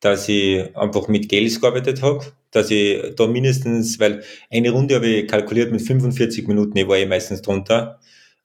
dass 0.00 0.28
ich 0.28 0.76
einfach 0.76 1.08
mit 1.08 1.28
Gels 1.28 1.60
gearbeitet 1.60 2.02
habe, 2.02 2.24
dass 2.50 2.70
ich 2.70 3.14
da 3.16 3.26
mindestens, 3.26 3.98
weil 4.00 4.22
eine 4.50 4.70
Runde 4.70 4.94
habe 4.94 5.06
ich 5.06 5.28
kalkuliert 5.28 5.72
mit 5.72 5.82
45 5.82 6.46
Minuten, 6.46 6.76
ich 6.76 6.88
war 6.88 6.96
eh 6.96 7.06
meistens 7.06 7.42
drunter. 7.42 7.98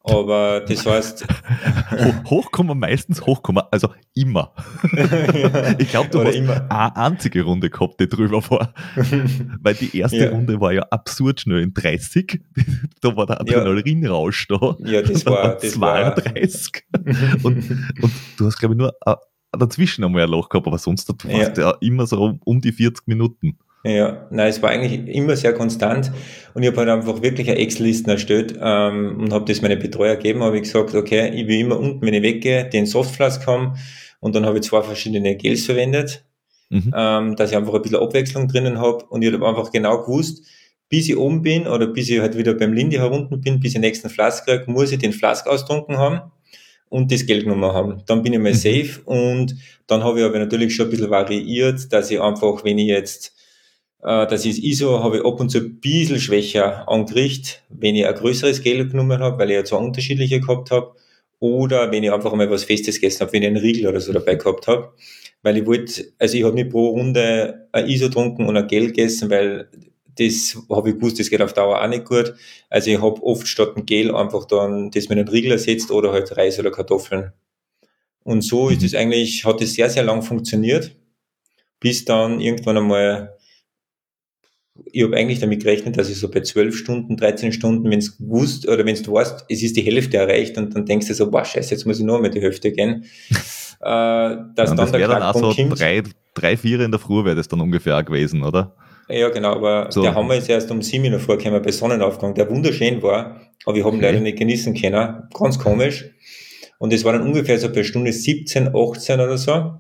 Aber 0.06 0.60
das 0.60 0.86
heißt. 0.86 1.26
Hochkomma 2.30 2.74
meistens 2.74 3.26
Hochkomma, 3.26 3.70
also 3.72 3.88
immer. 4.14 4.54
ich 5.78 5.90
glaube, 5.90 6.10
du 6.10 6.20
Oder 6.20 6.28
hast 6.28 6.36
immer. 6.36 6.70
eine 6.70 6.96
einzige 6.98 7.44
Runde 7.44 7.70
gehabt, 7.70 8.02
die 8.02 8.10
drüber 8.10 8.44
war. 8.50 8.74
Weil 9.62 9.76
die 9.76 9.98
erste 9.98 10.18
ja. 10.18 10.30
Runde 10.32 10.60
war 10.60 10.74
ja 10.74 10.82
absurd 10.90 11.40
schnell 11.40 11.62
in 11.62 11.74
30. 11.74 12.42
da 13.00 13.16
war 13.16 13.28
der 13.28 13.40
Adrenalinrausch 13.40 14.48
da. 14.50 14.76
Ja, 14.80 15.02
das 15.02 15.26
war. 15.26 15.56
Das 15.56 15.72
32. 15.72 16.84
War. 16.92 17.46
und, 17.46 17.72
und 18.02 18.12
du 18.38 18.46
hast, 18.46 18.60
glaube 18.60 18.76
ich, 18.76 18.80
nur 18.80 18.94
dazwischen 19.58 20.04
einmal 20.04 20.24
ein 20.24 20.30
Loch 20.30 20.50
gehabt, 20.50 20.68
aber 20.68 20.78
sonst 20.78 21.08
du 21.10 21.14
warst 21.30 21.58
ja. 21.58 21.72
ja 21.72 21.78
immer 21.82 22.08
so 22.08 22.38
um 22.44 22.62
die 22.62 22.72
40 22.72 23.08
Minuten. 23.08 23.58
Ja, 23.86 24.28
nein, 24.32 24.48
es 24.48 24.62
war 24.62 24.70
eigentlich 24.70 25.14
immer 25.14 25.36
sehr 25.36 25.54
konstant 25.54 26.10
und 26.54 26.64
ich 26.64 26.70
habe 26.70 26.78
halt 26.78 26.90
einfach 26.90 27.22
wirklich 27.22 27.50
eine 27.50 27.60
Excel-Listen 27.60 28.10
erstellt 28.10 28.58
ähm, 28.62 29.18
und 29.20 29.34
habe 29.34 29.44
das 29.46 29.62
meine 29.62 29.76
Betreuer 29.76 30.16
gegeben, 30.16 30.42
habe 30.42 30.56
ich 30.56 30.64
gesagt, 30.64 30.96
okay, 30.96 31.30
ich 31.30 31.48
will 31.48 31.60
immer 31.60 31.78
unten, 31.78 32.06
wenn 32.06 32.14
ich 32.14 32.22
weggehe, 32.22 32.70
den 32.70 32.86
Softflask 32.86 33.46
haben 33.46 33.74
und 34.22 34.36
dann 34.36 34.46
habe 34.46 34.58
ich 34.58 34.64
zwei 34.64 34.82
verschiedene 34.82 35.36
Gels 35.36 35.66
verwendet, 35.66 36.24
mhm. 36.70 36.94
ähm, 36.96 37.36
dass 37.36 37.52
ich 37.52 37.58
einfach 37.58 37.74
ein 37.74 37.82
bisschen 37.82 38.00
Abwechslung 38.00 38.48
drinnen 38.48 38.80
habe 38.80 39.04
und 39.10 39.22
ich 39.22 39.34
habe 39.34 39.46
einfach 39.46 39.70
genau 39.70 40.02
gewusst, 40.02 40.46
bis 40.88 41.10
ich 41.10 41.18
oben 41.18 41.42
bin 41.42 41.68
oder 41.68 41.88
bis 41.88 42.10
ich 42.10 42.22
halt 42.22 42.38
wieder 42.38 42.54
beim 42.54 42.72
Lindy 42.72 42.96
herunten 42.96 43.42
bin, 43.42 43.60
bis 43.60 43.72
ich 43.72 43.74
den 43.74 43.82
nächsten 43.82 44.10
Flask 44.10 44.46
kriege, 44.46 44.64
muss 44.68 44.94
ich 44.94 45.00
den 45.00 45.12
Flask 45.12 45.46
austrunken 45.46 45.98
haben 45.98 46.32
und 46.94 47.12
das 47.12 47.26
Geld 47.26 47.46
genommen 47.46 47.74
haben. 47.74 48.04
Dann 48.06 48.22
bin 48.22 48.34
ich 48.34 48.40
mal 48.40 48.52
mhm. 48.52 48.56
safe 48.56 49.02
und 49.06 49.56
dann 49.88 50.04
habe 50.04 50.20
ich 50.20 50.26
aber 50.26 50.38
natürlich 50.38 50.76
schon 50.76 50.86
ein 50.86 50.92
bisschen 50.92 51.10
variiert, 51.10 51.92
dass 51.92 52.12
ich 52.12 52.22
einfach, 52.22 52.64
wenn 52.64 52.78
ich 52.78 52.88
jetzt 52.88 53.36
äh, 54.04 54.28
das 54.28 54.46
ist 54.46 54.60
ISO, 54.60 55.04
habe 55.04 55.18
ich 55.18 55.26
ab 55.26 55.40
und 55.40 55.50
zu 55.50 55.58
ein 55.58 55.80
bisschen 55.80 56.20
schwächer 56.20 56.88
angerichtet, 56.88 57.64
wenn 57.70 57.96
ich 57.96 58.06
ein 58.06 58.14
größeres 58.14 58.62
Gel 58.62 58.88
genommen 58.88 59.20
habe, 59.22 59.40
weil 59.40 59.50
ich 59.50 59.56
ja 59.56 59.64
zwei 59.64 59.78
unterschiedliche 59.78 60.40
gehabt 60.40 60.70
habe. 60.70 60.94
Oder 61.40 61.92
wenn 61.92 62.04
ich 62.04 62.12
einfach 62.12 62.32
mal 62.36 62.50
was 62.52 62.64
Festes 62.64 63.02
gegessen 63.02 63.22
habe, 63.22 63.34
wenn 63.34 63.42
ich 63.42 63.48
einen 63.48 63.58
Riegel 63.58 63.88
oder 63.88 64.00
so 64.00 64.14
dabei 64.14 64.36
gehabt 64.36 64.68
habe. 64.68 64.94
Weil 65.42 65.58
ich 65.58 65.66
wollte, 65.66 66.14
also 66.20 66.38
ich 66.38 66.44
habe 66.44 66.54
nicht 66.54 66.70
pro 66.70 66.90
Runde 66.90 67.68
ein 67.72 67.90
ISO 67.90 68.06
getrunken 68.06 68.46
und 68.46 68.56
ein 68.56 68.68
Gel 68.68 68.88
gegessen, 68.88 69.32
weil 69.32 69.68
das 70.18 70.58
habe 70.70 70.90
ich 70.90 70.96
gewusst, 70.96 71.20
das 71.20 71.30
geht 71.30 71.42
auf 71.42 71.54
Dauer 71.54 71.82
auch 71.82 71.88
nicht 71.88 72.06
gut. 72.06 72.34
Also 72.70 72.92
ich 72.92 73.02
habe 73.02 73.22
oft 73.24 73.48
statt 73.48 73.74
ein 73.76 73.86
Gel 73.86 74.14
einfach 74.14 74.46
dann 74.46 74.92
das 74.92 75.10
mit 75.10 75.18
einem 75.18 75.28
Riegel 75.28 75.54
ersetzt 75.54 75.92
oder 75.92 76.12
halt 76.12 76.36
Reis 76.38 76.60
oder 76.60 76.72
Kartoffeln. 76.72 77.32
Und 78.24 78.42
so 78.42 78.70
ist 78.70 78.84
es 78.84 78.96
eigentlich, 78.96 79.44
hat 79.46 79.62
es 79.62 79.74
sehr, 79.74 79.90
sehr 79.90 80.04
lang 80.04 80.22
funktioniert, 80.22 80.96
bis 81.80 82.06
dann 82.06 82.40
irgendwann 82.40 82.78
einmal 82.78 83.38
ich 84.92 85.04
habe 85.04 85.16
eigentlich 85.16 85.40
damit 85.40 85.62
gerechnet, 85.62 85.98
dass 85.98 86.10
ich 86.10 86.20
so 86.20 86.30
bei 86.30 86.42
12 86.42 86.76
Stunden, 86.76 87.16
13 87.16 87.52
Stunden, 87.52 87.90
wenn 87.92 88.00
es 88.00 88.18
gewusst 88.18 88.68
oder 88.68 88.86
wenn 88.86 88.96
du 88.96 89.14
weißt, 89.14 89.46
es 89.48 89.62
ist 89.62 89.78
die 89.78 89.82
Hälfte 89.82 90.18
erreicht 90.18 90.58
und 90.58 90.76
dann 90.76 90.86
denkst 90.86 91.08
du 91.08 91.14
so, 91.14 91.30
boah, 91.30 91.46
scheiße, 91.46 91.72
jetzt 91.72 91.86
muss 91.86 92.00
ich 92.00 92.06
nur 92.06 92.20
mal 92.20 92.32
die 92.32 92.42
Hälfte 92.42 92.72
gehen. 92.72 93.04
äh, 93.30 93.36
dass 93.82 94.48
ja, 94.58 94.66
dann 94.66 94.78
das 94.78 94.92
der 94.92 95.08
dann 95.08 95.22
auch 95.22 95.36
so 95.36 95.54
kommt. 95.54 95.80
drei, 95.80 96.02
drei, 96.34 96.58
vier 96.58 96.80
in 96.80 96.92
der 96.92 97.00
Früh 97.00 97.24
wäre 97.24 97.36
das 97.36 97.48
dann 97.48 97.62
ungefähr 97.62 98.02
gewesen, 98.04 98.44
oder? 98.44 98.76
Ja, 99.10 99.30
genau, 99.30 99.54
aber 99.54 99.92
so. 99.92 100.02
der 100.02 100.16
Hammer 100.16 100.36
ist 100.36 100.50
erst 100.50 100.72
um 100.72 100.82
sieben 100.82 101.06
in 101.06 101.12
der 101.12 101.20
Früh 101.20 101.38
gekommen 101.38 101.62
bei 101.62 101.72
Sonnenaufgang, 101.72 102.34
der 102.36 102.50
wunderschön 102.50 103.02
war, 103.02 103.42
aber 103.66 103.76
wir 103.76 103.86
haben 103.86 103.98
okay. 103.98 104.06
leider 104.06 104.20
nicht 104.20 104.38
genießen 104.38 104.74
können. 104.74 105.24
Ganz 105.34 105.60
komisch. 105.60 106.06
Und 106.80 106.92
es 106.94 107.04
war 107.06 107.14
dann 107.14 107.22
ungefähr 107.22 107.58
so 107.60 107.72
bei 107.72 107.84
Stunde 107.84 108.12
17, 108.12 108.76
18 108.76 109.20
oder 109.20 109.38
so. 109.38 109.76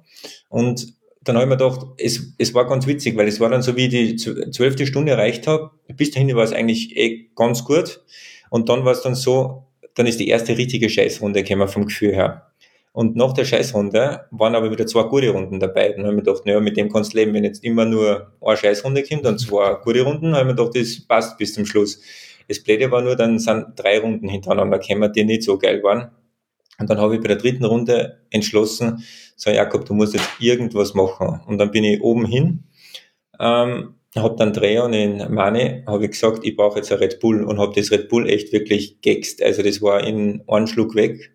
Und 0.50 0.94
dann 1.24 1.36
habe 1.36 1.46
ich 1.46 1.50
mir 1.50 1.58
gedacht, 1.58 1.86
es, 1.98 2.34
es 2.38 2.54
war 2.54 2.68
ganz 2.68 2.86
witzig, 2.86 3.16
weil 3.18 3.28
es 3.28 3.40
war 3.40 3.50
dann 3.50 3.62
so, 3.62 3.76
wie 3.76 3.86
ich 3.86 4.24
die 4.24 4.52
zwölfte 4.52 4.86
Stunde 4.86 5.14
erreicht 5.14 5.48
habe, 5.48 5.72
bis 5.96 6.12
dahin 6.12 6.36
war 6.36 6.44
es 6.44 6.54
eigentlich 6.54 6.96
eh 6.98 7.30
ganz 7.36 7.64
gut. 7.64 8.02
Und 8.50 8.70
dann 8.70 8.86
war 8.86 8.92
es 8.92 9.02
dann 9.02 9.16
so, 9.16 9.68
dann 9.96 10.06
ist 10.06 10.20
die 10.20 10.28
erste 10.28 10.58
richtige 10.58 10.90
Scheißrunde 10.90 11.44
gekommen 11.44 11.68
vom 11.68 11.86
Gefühl 11.86 12.14
her. 12.14 12.53
Und 12.94 13.16
nach 13.16 13.34
der 13.34 13.44
Scheißrunde 13.44 14.28
waren 14.30 14.54
aber 14.54 14.70
wieder 14.70 14.86
zwei 14.86 15.04
gute 15.04 15.30
Runden 15.32 15.60
dabei. 15.60 15.90
Dann 15.90 16.06
habe 16.06 16.10
ich 16.10 16.16
mir 16.16 16.24
gedacht, 16.24 16.46
naja, 16.46 16.60
mit 16.60 16.78
dem 16.78 16.92
kannst 16.92 17.14
du 17.14 17.18
leben, 17.18 17.34
wenn 17.34 17.44
jetzt 17.44 17.64
immer 17.64 17.86
nur 17.86 18.32
eine 18.40 18.56
Scheißrunde 18.56 19.04
kommt 19.04 19.26
und 19.26 19.40
zwei 19.40 19.74
gute 19.84 20.04
Runden, 20.04 20.36
habe 20.36 20.42
ich 20.42 20.56
mir 20.56 20.64
gedacht, 20.64 20.76
das 20.76 21.06
passt 21.08 21.38
bis 21.40 21.56
zum 21.56 21.66
Schluss. 21.66 22.00
Das 22.48 22.64
Blöde 22.64 22.92
war 22.92 23.02
nur, 23.02 23.16
dann 23.16 23.40
sind 23.40 23.66
drei 23.76 24.00
Runden 24.00 24.30
hintereinander 24.30 24.78
gekommen, 24.78 25.12
die 25.12 25.24
nicht 25.24 25.42
so 25.42 25.58
geil 25.58 25.82
waren. 25.82 26.12
Und 26.78 26.90
dann 26.90 27.00
habe 27.00 27.16
ich 27.16 27.22
bei 27.22 27.30
der 27.30 27.38
dritten 27.38 27.66
Runde 27.66 28.22
entschlossen, 28.30 29.04
so 29.36 29.50
Jakob, 29.50 29.86
du 29.86 29.96
musst 29.96 30.14
jetzt 30.14 30.30
irgendwas 30.40 30.94
machen. 30.94 31.42
Und 31.48 31.58
dann 31.58 31.72
bin 31.72 31.84
ich 31.84 32.00
oben 32.02 32.26
hin, 32.26 32.66
ähm, 33.40 33.96
habe 34.16 34.36
dann 34.38 34.50
und 34.52 34.94
in 34.94 35.34
Mane 35.34 35.84
habe 35.88 36.06
ich 36.06 36.12
gesagt, 36.12 36.46
ich 36.46 36.56
brauche 36.56 36.78
jetzt 36.78 36.92
ein 36.92 37.00
Red 37.00 37.20
Bull 37.20 37.44
und 37.44 37.58
habe 37.60 37.74
das 37.76 37.92
Red 37.92 38.10
Bull 38.10 38.30
echt 38.30 38.54
wirklich 38.54 39.02
gext. 39.02 39.42
Also 39.42 39.64
das 39.64 39.82
war 39.82 40.04
in 40.04 40.44
einem 40.48 40.68
Schluck 40.68 40.94
weg. 40.94 41.32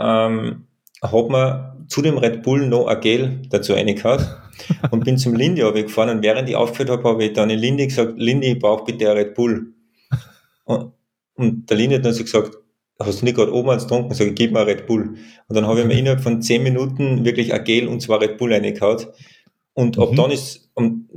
Ähm, 0.00 0.66
habe 1.02 1.30
mir 1.30 1.76
zu 1.88 2.02
dem 2.02 2.18
Red 2.18 2.42
Bull 2.42 2.66
noch 2.66 2.86
ein 2.86 3.00
Gel 3.00 3.42
dazu 3.50 3.72
reingehauen 3.72 4.24
und 4.90 5.04
bin 5.04 5.18
zum 5.18 5.34
Lindy 5.34 5.62
gefahren 5.62 6.10
und 6.10 6.22
während 6.22 6.48
ich 6.48 6.56
aufgehört 6.56 6.90
habe, 6.90 7.08
habe 7.08 7.24
ich 7.24 7.32
dann 7.32 7.50
in 7.50 7.58
Lindy 7.58 7.86
gesagt, 7.86 8.14
Lindy, 8.16 8.52
ich 8.52 8.58
brauche 8.58 8.84
bitte 8.84 9.10
ein 9.10 9.16
Red 9.16 9.34
Bull. 9.34 9.74
Und, 10.64 10.92
und 11.34 11.68
der 11.68 11.76
Lindy 11.76 11.96
hat 11.96 12.04
dann 12.04 12.12
so 12.12 12.22
gesagt, 12.22 12.56
hast 13.00 13.22
du 13.22 13.24
nicht 13.24 13.36
gerade 13.36 13.52
oben 13.52 13.70
eins 13.70 13.84
getrunken? 13.84 14.14
Sag 14.14 14.28
ich, 14.28 14.34
gib 14.34 14.52
mir 14.52 14.66
Red 14.66 14.86
Bull. 14.86 15.16
Und 15.48 15.56
dann 15.56 15.66
habe 15.66 15.80
ich 15.80 15.86
mir 15.86 15.94
innerhalb 15.98 16.20
von 16.20 16.42
zehn 16.42 16.62
Minuten 16.62 17.24
wirklich 17.24 17.52
ein 17.52 17.64
Gel 17.64 17.88
und 17.88 18.00
zwar 18.00 18.20
Red 18.20 18.38
Bull 18.38 18.52
reingehauen. 18.52 19.06
Und 19.72 19.98
ab 19.98 20.12
mhm. 20.12 20.16
dann 20.16 20.30
ist, 20.30 20.70
um, 20.74 21.08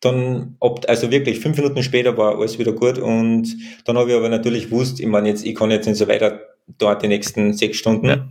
dann, 0.00 0.56
ab, 0.58 0.80
also 0.88 1.10
wirklich 1.10 1.38
fünf 1.38 1.56
Minuten 1.56 1.82
später 1.82 2.16
war 2.16 2.38
alles 2.38 2.58
wieder 2.58 2.72
gut. 2.72 2.98
Und 2.98 3.56
dann 3.84 3.98
habe 3.98 4.10
ich 4.10 4.16
aber 4.16 4.28
natürlich 4.28 4.70
gewusst, 4.70 4.98
ich 4.98 5.06
meine 5.06 5.28
jetzt, 5.28 5.44
ich 5.44 5.54
kann 5.54 5.70
jetzt 5.70 5.86
nicht 5.86 5.98
so 5.98 6.08
weiter 6.08 6.40
dort 6.66 7.02
die 7.02 7.08
nächsten 7.08 7.52
sechs 7.54 7.76
Stunden. 7.78 8.06
Ja. 8.06 8.28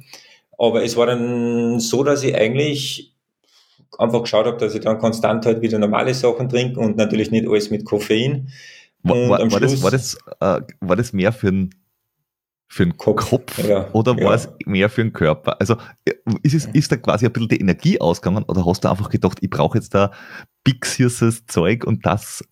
Aber 0.58 0.84
es 0.84 0.95
war 0.95 1.08
dann 1.08 1.80
so, 1.80 2.03
dass 2.03 2.24
ich 2.24 2.36
eigentlich 2.36 3.16
einfach 3.98 4.22
geschaut 4.22 4.45
habe, 4.45 4.58
dass 4.58 4.76
ich 4.76 4.82
dann 4.82 4.99
konstant 4.99 5.45
halt 5.45 5.62
wieder 5.62 5.80
normale 5.80 6.14
Sachen 6.14 6.49
trinke 6.49 6.80
und 6.80 6.98
natürlich 6.98 7.32
nicht 7.32 7.48
alles 7.48 7.70
mit 7.70 7.86
Koffein. 7.86 8.49
War, 9.03 9.30
war, 9.30 9.52
war 9.52 9.60
das, 9.60 9.82
war, 9.82 9.91
das, 9.91 10.18
äh, 10.40 10.62
war 10.80 10.95
das 10.95 11.14
mehr 11.14 11.32
für 11.32 11.48
ein 11.48 11.70
für 12.72 12.86
den 12.86 12.95
Kopf, 12.95 13.30
Kopf 13.30 13.68
ja, 13.68 13.91
oder 13.91 14.16
war 14.16 14.32
ja. 14.32 14.36
es 14.36 14.49
mehr 14.66 14.90
für 14.90 15.03
den 15.03 15.12
Körper? 15.12 15.60
Also 15.60 15.76
ist, 16.41 16.53
es, 16.53 16.66
ist 16.68 16.90
da 16.90 16.95
quasi 16.95 17.26
ein 17.26 17.34
bisschen 17.34 17.49
die 17.49 17.60
Energie 17.60 17.99
ausgegangen 17.99 18.45
oder 18.48 18.66
hast 18.66 18.86
du 18.86 18.90
einfach 18.90 19.10
gedacht, 19.10 19.40
ich 19.41 19.49
brauche 19.49 19.78
jetzt 19.78 19.94
da 19.94 20.12
big 20.64 20.86
süßes 20.86 21.48
Zeug 21.48 21.84
und 21.84 22.06
das, 22.06 22.45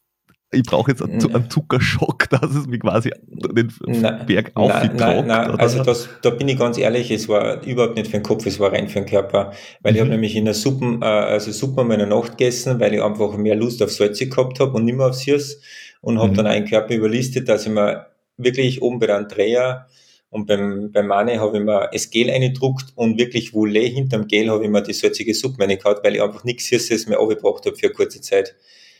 ich 0.52 0.64
brauche 0.64 0.92
jetzt 0.92 1.04
einen, 1.04 1.24
einen, 1.34 1.50
Zuckerschock, 1.50 2.30
dass 2.30 2.56
es 2.56 2.68
mich 2.68 2.80
quasi 2.80 3.12
den 3.28 3.72
nein, 3.86 4.26
Berg 4.26 4.52
aufgetragt? 4.56 5.28
Nein, 5.28 5.28
nein, 5.28 5.52
also 5.60 5.84
das, 5.84 6.10
da 6.22 6.32
bin 6.32 6.48
ich 6.48 6.58
ganz 6.58 6.78
ehrlich, 6.78 7.12
es 7.12 7.30
war 7.30 7.64
überhaupt 7.64 7.96
nicht 7.96 8.08
für 8.08 8.18
den 8.18 8.24
Kopf, 8.24 8.46
es 8.46 8.60
war 8.60 8.72
rein 8.72 8.88
für 8.88 9.00
den 9.00 9.06
Körper, 9.06 9.54
weil 9.82 9.92
mhm. 9.92 9.96
ich 9.96 10.02
habe 10.02 10.12
nämlich 10.12 10.36
in 10.36 10.46
der 10.46 10.56
Suppen, 10.56 11.02
äh, 11.02 11.06
also 11.06 11.52
Suppe 11.52 11.84
meiner 11.84 12.08
Nacht 12.08 12.38
gegessen, 12.38 12.80
weil 12.80 12.94
ich 12.94 13.02
einfach 13.02 13.38
mehr 13.38 13.56
Lust 13.56 13.84
auf 13.84 13.92
Salze 13.92 14.28
gehabt 14.28 14.60
habe 14.60 14.72
und 14.72 14.86
nicht 14.86 14.98
mehr 14.98 15.08
auf 15.08 15.16
Süß 15.16 15.62
und 16.02 16.20
habe 16.20 16.32
mhm. 16.32 16.36
dann 16.36 16.48
einen 16.48 16.66
Körper 16.66 16.96
überlistet, 16.96 17.48
dass 17.48 17.66
ich 17.66 17.72
mir 17.72 18.08
wirklich 18.38 18.82
oben 18.82 19.00
bei 19.00 19.08
der 19.08 19.18
Andrea 19.18 19.88
und 20.32 20.46
beim, 20.48 20.92
beim 20.92 21.08
Mane 21.08 21.40
habe 21.40 21.58
ich 21.58 21.64
mir 21.64 21.90
das 21.92 22.10
Gel 22.10 22.30
eingedruckt 22.30 22.94
und 22.96 23.18
wirklich 23.18 23.52
Voulé 23.52 23.88
hinterm 23.88 24.28
Gel 24.28 24.50
habe 24.50 24.64
ich 24.64 24.70
mir 24.70 24.82
die 24.82 24.94
salzige 24.94 25.34
Suppe 25.34 25.64
reingehauen, 25.64 25.98
weil 26.04 26.16
ich 26.16 26.22
einfach 26.22 26.44
nichts 26.44 26.68
Süßes 26.68 27.08
mehr 27.08 27.20
aufgebracht 27.20 27.66
habe 27.66 27.76
für 27.76 27.88
eine 27.88 27.96
kurze 27.96 28.22
Zeit. 28.22 28.56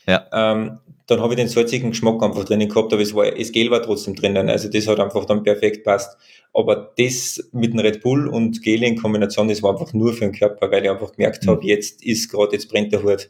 Ja. 0.06 0.26
Ähm, 0.32 0.78
dann 1.06 1.20
habe 1.20 1.34
ich 1.34 1.38
den 1.38 1.48
salzigen 1.48 1.90
Geschmack 1.90 2.22
einfach 2.22 2.44
drinnen 2.44 2.68
gehabt, 2.68 2.92
aber 2.92 3.02
es 3.02 3.14
war, 3.14 3.30
das 3.30 3.50
Gel 3.50 3.70
war 3.70 3.82
trotzdem 3.82 4.14
drinnen. 4.14 4.48
Also 4.48 4.68
das 4.68 4.86
hat 4.86 5.00
einfach 5.00 5.24
dann 5.24 5.42
perfekt 5.42 5.84
passt. 5.84 6.16
Aber 6.52 6.92
das 6.96 7.50
mit 7.52 7.72
dem 7.72 7.80
Red 7.80 8.00
Bull 8.00 8.28
und 8.28 8.62
Gel 8.62 8.82
in 8.84 8.96
Kombination, 8.96 9.48
das 9.48 9.62
war 9.62 9.72
einfach 9.72 9.92
nur 9.92 10.12
für 10.12 10.20
den 10.20 10.32
Körper, 10.32 10.70
weil 10.70 10.84
ich 10.84 10.90
einfach 10.90 11.12
gemerkt 11.12 11.44
mhm. 11.44 11.50
habe, 11.50 11.66
jetzt 11.66 12.04
ist 12.04 12.30
gerade, 12.30 12.52
jetzt 12.52 12.68
brennt 12.68 12.92
der 12.92 13.02
Hut. 13.02 13.28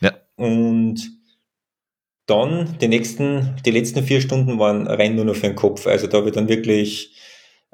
Ja. 0.00 0.12
Und 0.36 1.00
dann 2.26 2.76
die 2.80 2.88
nächsten, 2.88 3.56
die 3.64 3.70
letzten 3.70 4.02
vier 4.02 4.20
Stunden 4.20 4.58
waren 4.58 4.86
rein 4.86 5.14
nur 5.14 5.24
noch 5.24 5.36
für 5.36 5.48
den 5.48 5.56
Kopf. 5.56 5.86
Also 5.86 6.08
da 6.08 6.18
habe 6.18 6.28
ich 6.28 6.34
dann 6.34 6.48
wirklich 6.48 7.16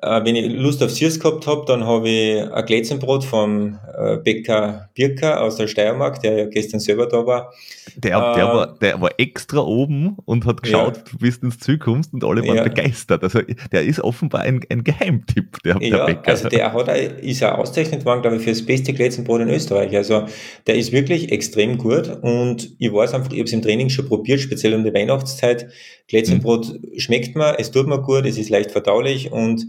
äh, 0.01 0.25
wenn 0.25 0.37
ich 0.37 0.53
Lust 0.53 0.81
auf 0.83 0.91
Süß 0.91 1.19
gehabt 1.19 1.47
habe, 1.49 1.65
dann 1.67 1.85
habe 1.85 2.09
ich 2.09 2.41
ein 2.41 2.67
Glätzenbrot 2.67 3.25
vom 3.25 3.79
äh, 3.97 4.17
Bäcker 4.19 4.89
Birka 4.95 5.41
aus 5.41 5.57
der 5.57 5.67
Steiermark, 5.67 6.23
der 6.23 6.39
ja 6.39 6.47
gestern 6.47 6.79
selber 6.79 7.07
da 7.07 7.27
war. 7.27 7.53
Der, 7.97 8.35
der, 8.35 8.45
äh, 8.45 8.47
war, 8.47 8.79
der 8.79 9.01
war 9.01 9.11
extra 9.19 9.59
oben 9.59 10.17
und 10.25 10.47
hat 10.47 10.63
geschaut, 10.63 10.99
ja. 10.99 11.03
du 11.11 11.19
bist 11.19 11.43
ins 11.43 11.59
Ziel 11.59 11.79
kommst 11.79 12.13
und 12.15 12.23
alle 12.23 12.47
waren 12.47 12.59
ja. 12.59 12.63
begeistert. 12.63 13.25
Also 13.25 13.41
der 13.73 13.85
ist 13.85 13.99
offenbar 14.01 14.43
ein, 14.43 14.61
ein 14.69 14.85
Geheimtipp, 14.85 15.61
der, 15.65 15.79
ja, 15.81 15.97
der 15.97 16.07
Bäcker. 16.07 16.29
Also 16.29 16.49
der 16.49 16.73
hat, 16.73 16.89
ist 16.89 17.41
ja 17.41 17.57
ausgezeichnet 17.57 18.05
worden, 18.05 18.23
glaube 18.23 18.37
ich, 18.37 18.43
für 18.45 18.51
das 18.51 18.65
beste 18.65 18.93
Glätzenbrot 18.93 19.41
in 19.41 19.49
Österreich. 19.51 19.97
Also 19.97 20.27
der 20.69 20.77
ist 20.77 20.93
wirklich 20.93 21.33
extrem 21.33 21.77
gut 21.77 22.09
und 22.23 22.71
ich 22.79 22.93
weiß 22.93 23.15
einfach, 23.15 23.33
ich 23.33 23.39
habe 23.39 23.47
es 23.47 23.53
im 23.53 23.63
Training 23.63 23.89
schon 23.89 24.07
probiert, 24.07 24.39
speziell 24.39 24.75
um 24.75 24.85
die 24.85 24.95
Weihnachtszeit. 24.95 25.67
Glätzenbrot 26.07 26.73
mhm. 26.73 26.99
schmeckt 27.01 27.35
mir, 27.35 27.59
es 27.59 27.73
tut 27.73 27.89
mir 27.89 28.01
gut, 28.01 28.27
es 28.27 28.39
ist 28.39 28.49
leicht 28.49 28.71
verdaulich 28.71 29.33
und 29.33 29.67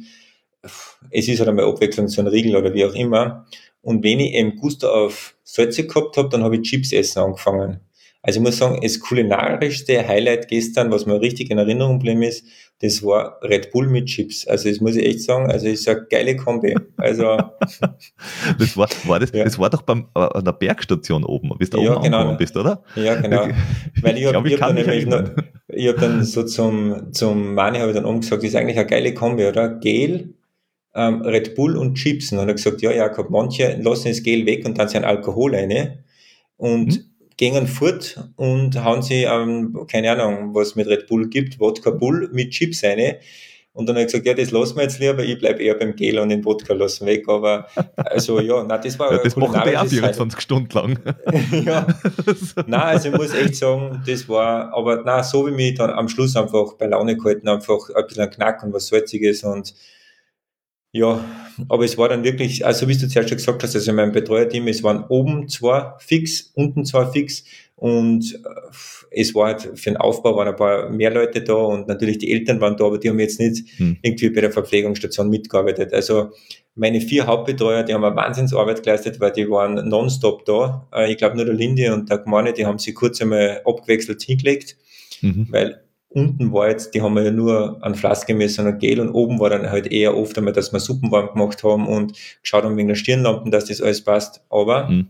es 1.10 1.28
ist 1.28 1.40
halt 1.40 1.50
einmal 1.50 1.66
Abwechslung 1.66 2.08
so 2.08 2.22
ein 2.22 2.28
Riegel 2.28 2.56
oder 2.56 2.74
wie 2.74 2.86
auch 2.86 2.94
immer. 2.94 3.46
Und 3.82 4.04
wenn 4.04 4.20
ich 4.20 4.34
eben 4.34 4.58
Gusto 4.58 4.90
auf 4.90 5.36
Salze 5.44 5.88
gehabt 5.88 6.18
habe, 6.18 6.30
dann 6.30 6.44
habe 6.44 6.58
ich 6.58 6.64
Chips 6.64 6.92
essen 6.92 7.20
angefangen. 7.20 7.80
Also 8.22 8.40
ich 8.40 8.44
muss 8.44 8.58
sagen, 8.58 8.80
das 8.82 9.00
kulinarischste 9.00 10.06
Highlight 10.06 10.50
gestern, 10.50 10.92
was 10.92 11.06
mir 11.06 11.22
richtig 11.22 11.52
in 11.52 11.58
Erinnerung 11.58 12.00
geblieben 12.00 12.24
ist, 12.24 12.46
das 12.82 13.02
war 13.02 13.40
Red 13.42 13.72
Bull 13.72 13.88
mit 13.88 14.08
Chips. 14.08 14.46
Also 14.46 14.68
das 14.68 14.82
muss 14.82 14.98
ich 14.98 15.06
echt 15.06 15.22
sagen, 15.22 15.50
also 15.50 15.68
ist 15.68 15.88
eine 15.88 16.06
geile 16.10 16.36
Kombi. 16.36 16.76
Also 16.98 17.24
das 18.60 18.76
war, 18.76 18.90
war 19.06 19.20
das, 19.20 19.32
ja. 19.32 19.46
das 19.46 19.58
war 19.58 19.70
doch 19.70 19.84
beim, 19.84 20.08
äh, 20.16 20.20
an 20.20 20.44
der 20.44 20.52
Bergstation 20.52 21.24
oben, 21.24 21.50
bis 21.58 21.70
du 21.70 21.82
ja, 21.82 21.94
oben 21.94 22.04
genau. 22.04 22.36
bist, 22.36 22.58
oder? 22.58 22.84
Ja, 22.96 23.16
genau. 23.16 23.48
Weil 24.02 24.18
ich, 24.18 24.26
habe 24.26 24.50
hab 24.52 24.60
dann 24.60 24.76
nämlich 24.76 25.06
noch, 25.06 25.24
ich 25.70 25.88
habe 25.88 26.00
dann 26.00 26.24
so 26.26 26.44
zum, 26.44 27.14
zum 27.14 27.54
Mani 27.54 27.80
habe 27.80 27.92
ich 27.92 27.96
dann 27.96 28.06
umgesagt, 28.06 28.44
das 28.44 28.50
ist 28.50 28.56
eigentlich 28.56 28.78
eine 28.78 28.88
geile 28.88 29.14
Kombi, 29.14 29.46
oder? 29.46 29.70
Gel, 29.70 30.34
ähm, 30.96 31.22
Red 31.22 31.56
Bull 31.56 31.78
und 31.78 31.96
Chips. 31.96 32.32
Und 32.32 32.38
dann 32.38 32.48
hat 32.48 32.50
er 32.50 32.56
gesagt, 32.56 32.82
ja, 32.82 32.92
Jakob, 32.92 33.30
manche 33.30 33.78
lassen 33.82 34.10
das 34.10 34.24
Gel 34.24 34.46
weg 34.46 34.66
und 34.66 34.78
dann 34.78 34.90
sind 34.90 35.04
Alkohol 35.04 35.56
rein 35.56 36.04
und 36.58 36.88
mhm. 36.88 37.04
gehen 37.38 37.68
fort 37.68 38.24
und 38.36 38.84
hauen 38.84 39.02
sie, 39.02 39.24
ähm, 39.24 39.86
keine 39.90 40.12
Ahnung, 40.12 40.54
was 40.54 40.76
mit 40.76 40.88
Red 40.88 41.08
Bull 41.08 41.30
gibt, 41.30 41.60
Wodka 41.60 41.92
Bull 41.92 42.30
mit 42.34 42.52
Chips 42.52 42.84
rein. 42.84 43.16
Und 43.72 43.88
dann 43.88 43.96
hat 43.96 44.02
er 44.02 44.06
gesagt, 44.08 44.26
ja, 44.26 44.34
das 44.34 44.52
lassen 44.52 44.76
wir 44.76 44.84
jetzt 44.84 45.00
lieber, 45.00 45.24
ich 45.24 45.38
bleibe 45.38 45.64
eher 45.64 45.76
beim 45.76 45.96
Gel 45.96 46.20
und 46.20 46.30
den 46.30 46.44
Wodka 46.44 46.74
lassen 46.74 47.06
weg. 47.06 47.30
Aber 47.30 47.68
also 47.96 48.42
ja, 48.42 48.64
nein, 48.64 48.82
das 48.84 48.98
war 48.98 49.14
ja, 49.14 49.20
Das 49.24 49.38
machen 49.38 49.62
wir 49.64 49.82
auch 49.82 49.86
24 49.86 50.42
Stunden 50.42 50.70
lang. 50.74 51.00
ja. 51.66 51.88
nein, 52.66 52.82
also 52.82 53.10
ich 53.10 53.16
muss 53.16 53.34
echt 53.34 53.56
sagen, 53.56 54.04
das 54.06 54.28
war, 54.28 54.74
aber 54.74 55.04
nein, 55.04 55.24
so 55.24 55.48
wie 55.48 55.52
mich 55.52 55.76
dann 55.76 55.92
am 55.92 56.10
Schluss 56.10 56.36
einfach 56.36 56.74
bei 56.74 56.88
Laune 56.88 57.16
gehalten, 57.16 57.48
einfach 57.48 57.90
ein 57.96 58.06
bisschen 58.08 58.30
Knack 58.32 58.64
und 58.64 58.74
was 58.74 58.88
Salziges 58.88 59.44
und 59.44 59.74
ja, 60.92 61.24
aber 61.68 61.86
es 61.86 61.98
war 61.98 62.10
dann 62.10 62.24
wirklich, 62.24 62.66
also 62.66 62.88
wie 62.88 62.98
du 62.98 63.08
zuerst 63.08 63.30
schon 63.30 63.38
gesagt 63.38 63.64
hast, 63.64 63.76
also 63.76 63.94
mein 63.94 64.12
Betreuerteam, 64.12 64.68
es 64.68 64.82
waren 64.82 65.04
oben 65.10 65.48
zwei 65.48 65.94
fix, 66.00 66.52
unten 66.56 66.86
zwei 66.86 67.06
fix 67.06 67.44
und 67.76 68.36
äh, 68.36 68.40
es 69.12 69.34
war 69.36 69.48
halt 69.48 69.62
für 69.76 69.90
den 69.90 69.98
Aufbau 69.98 70.36
waren 70.36 70.48
ein 70.48 70.56
paar 70.56 70.90
mehr 70.90 71.12
Leute 71.12 71.42
da 71.42 71.54
und 71.54 71.88
natürlich 71.88 72.18
die 72.18 72.32
Eltern 72.32 72.60
waren 72.60 72.76
da, 72.76 72.86
aber 72.86 72.98
die 72.98 73.10
haben 73.10 73.20
jetzt 73.20 73.40
nicht 73.40 73.68
hm. 73.78 73.98
irgendwie 74.02 74.30
bei 74.32 74.42
der 74.42 74.52
Verpflegungsstation 74.52 75.30
mitgearbeitet. 75.30 75.94
Also 75.94 76.32
meine 76.76 77.02
vier 77.02 77.28
Hauptbetreuer, 77.28 77.84
die 77.84 77.94
haben 77.94 78.04
eine 78.04 78.16
Wahnsinnsarbeit 78.16 78.84
geleistet, 78.84 79.20
weil 79.20 79.32
die 79.32 79.50
waren 79.50 79.88
nonstop 79.88 80.46
da. 80.46 80.88
Äh, 80.94 81.12
ich 81.12 81.18
glaube 81.18 81.36
nur 81.36 81.46
der 81.46 81.54
Linde 81.54 81.94
und 81.94 82.10
der 82.10 82.18
Gmane, 82.18 82.54
die 82.54 82.66
haben 82.66 82.80
sich 82.80 82.96
kurz 82.96 83.22
einmal 83.22 83.62
abgewechselt 83.66 84.22
hingelegt, 84.24 84.76
mhm. 85.22 85.48
weil 85.50 85.84
unten 86.10 86.52
war 86.52 86.70
jetzt, 86.70 86.94
die 86.94 87.02
haben 87.02 87.14
wir 87.14 87.24
ja 87.24 87.32
nur 87.32 87.78
an 87.82 87.96
Flask 87.96 88.28
gemessen 88.28 88.66
und 88.66 88.80
Gel 88.80 89.00
und 89.00 89.12
oben 89.12 89.40
war 89.40 89.50
dann 89.50 89.70
halt 89.70 89.92
eher 89.92 90.18
oft 90.18 90.38
einmal, 90.38 90.54
dass 90.54 90.74
wir 90.74 90.80
Suppen 90.80 91.12
warm 91.12 91.34
gemacht 91.34 91.64
haben 91.64 91.88
und 91.88 92.14
geschaut 92.42 92.64
haben 92.64 92.78
wegen 92.78 92.88
der 92.88 92.96
Stirnlampen, 92.96 93.52
dass 93.52 93.66
das 93.66 93.82
alles 93.82 94.04
passt. 94.04 94.42
Aber 94.50 94.90
mhm. 94.90 95.08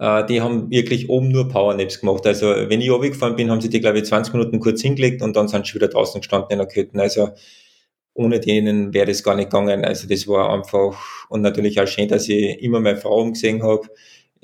äh, 0.00 0.26
die 0.26 0.40
haben 0.40 0.68
wirklich 0.70 1.08
oben 1.08 1.28
nur 1.28 1.48
Powernaps 1.48 2.00
gemacht. 2.00 2.26
Also 2.26 2.46
wenn 2.46 2.80
ich 2.80 2.90
runtergefahren 2.90 3.36
bin, 3.36 3.50
haben 3.50 3.60
sie 3.60 3.70
die, 3.70 3.80
glaube 3.80 3.98
ich, 3.98 4.04
20 4.04 4.34
Minuten 4.34 4.58
kurz 4.58 4.82
hingelegt 4.82 5.22
und 5.22 5.36
dann 5.36 5.46
sind 5.46 5.66
sie 5.66 5.74
wieder 5.74 5.88
draußen 5.88 6.20
gestanden 6.20 6.50
in 6.50 6.58
der 6.58 6.68
Kötten. 6.68 6.98
Also 6.98 7.30
ohne 8.14 8.40
denen 8.40 8.94
wäre 8.94 9.06
das 9.06 9.22
gar 9.22 9.36
nicht 9.36 9.50
gegangen. 9.50 9.84
Also 9.84 10.08
das 10.08 10.26
war 10.26 10.52
einfach 10.52 10.96
und 11.28 11.40
natürlich 11.40 11.80
auch 11.80 11.86
schön, 11.86 12.08
dass 12.08 12.28
ich 12.28 12.60
immer 12.62 12.80
meine 12.80 12.96
Frau 12.96 13.20
umgesehen 13.20 13.62
habe 13.62 13.88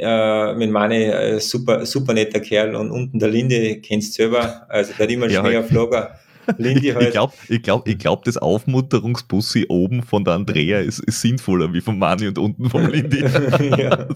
äh, 0.01 0.55
mit 0.55 0.71
Mani, 0.71 1.05
äh, 1.05 1.39
super, 1.41 1.85
super 1.87 2.13
netter 2.15 2.41
Kerl 2.41 2.75
und 2.75 2.91
unten 2.91 3.19
der 3.19 3.29
Linde 3.29 3.77
kennst 3.81 4.13
du 4.19 4.23
selber, 4.23 4.67
also 4.69 4.93
der 4.99 5.07
hat 5.07 5.13
immer 5.13 5.27
ja, 5.31 5.45
Schnee 5.45 5.57
auf 5.59 5.71
Lager. 5.71 6.19
Lindy 6.59 6.89
Ich 6.89 6.95
halt. 6.97 7.13
glaube, 7.13 7.33
ich 7.49 7.63
glaub, 7.63 7.87
ich 7.87 7.99
glaub, 7.99 8.25
das 8.25 8.37
Aufmunterungsbussi 8.37 9.67
oben 9.69 10.03
von 10.03 10.25
der 10.25 10.35
Andrea 10.35 10.81
ist, 10.81 10.99
ist 11.01 11.21
sinnvoller 11.21 11.73
wie 11.73 11.81
vom 11.81 11.99
Mani 11.99 12.27
und 12.29 12.39
unten 12.39 12.69
vom 12.69 12.87
Lindy. 12.89 13.21
ja. 13.79 14.09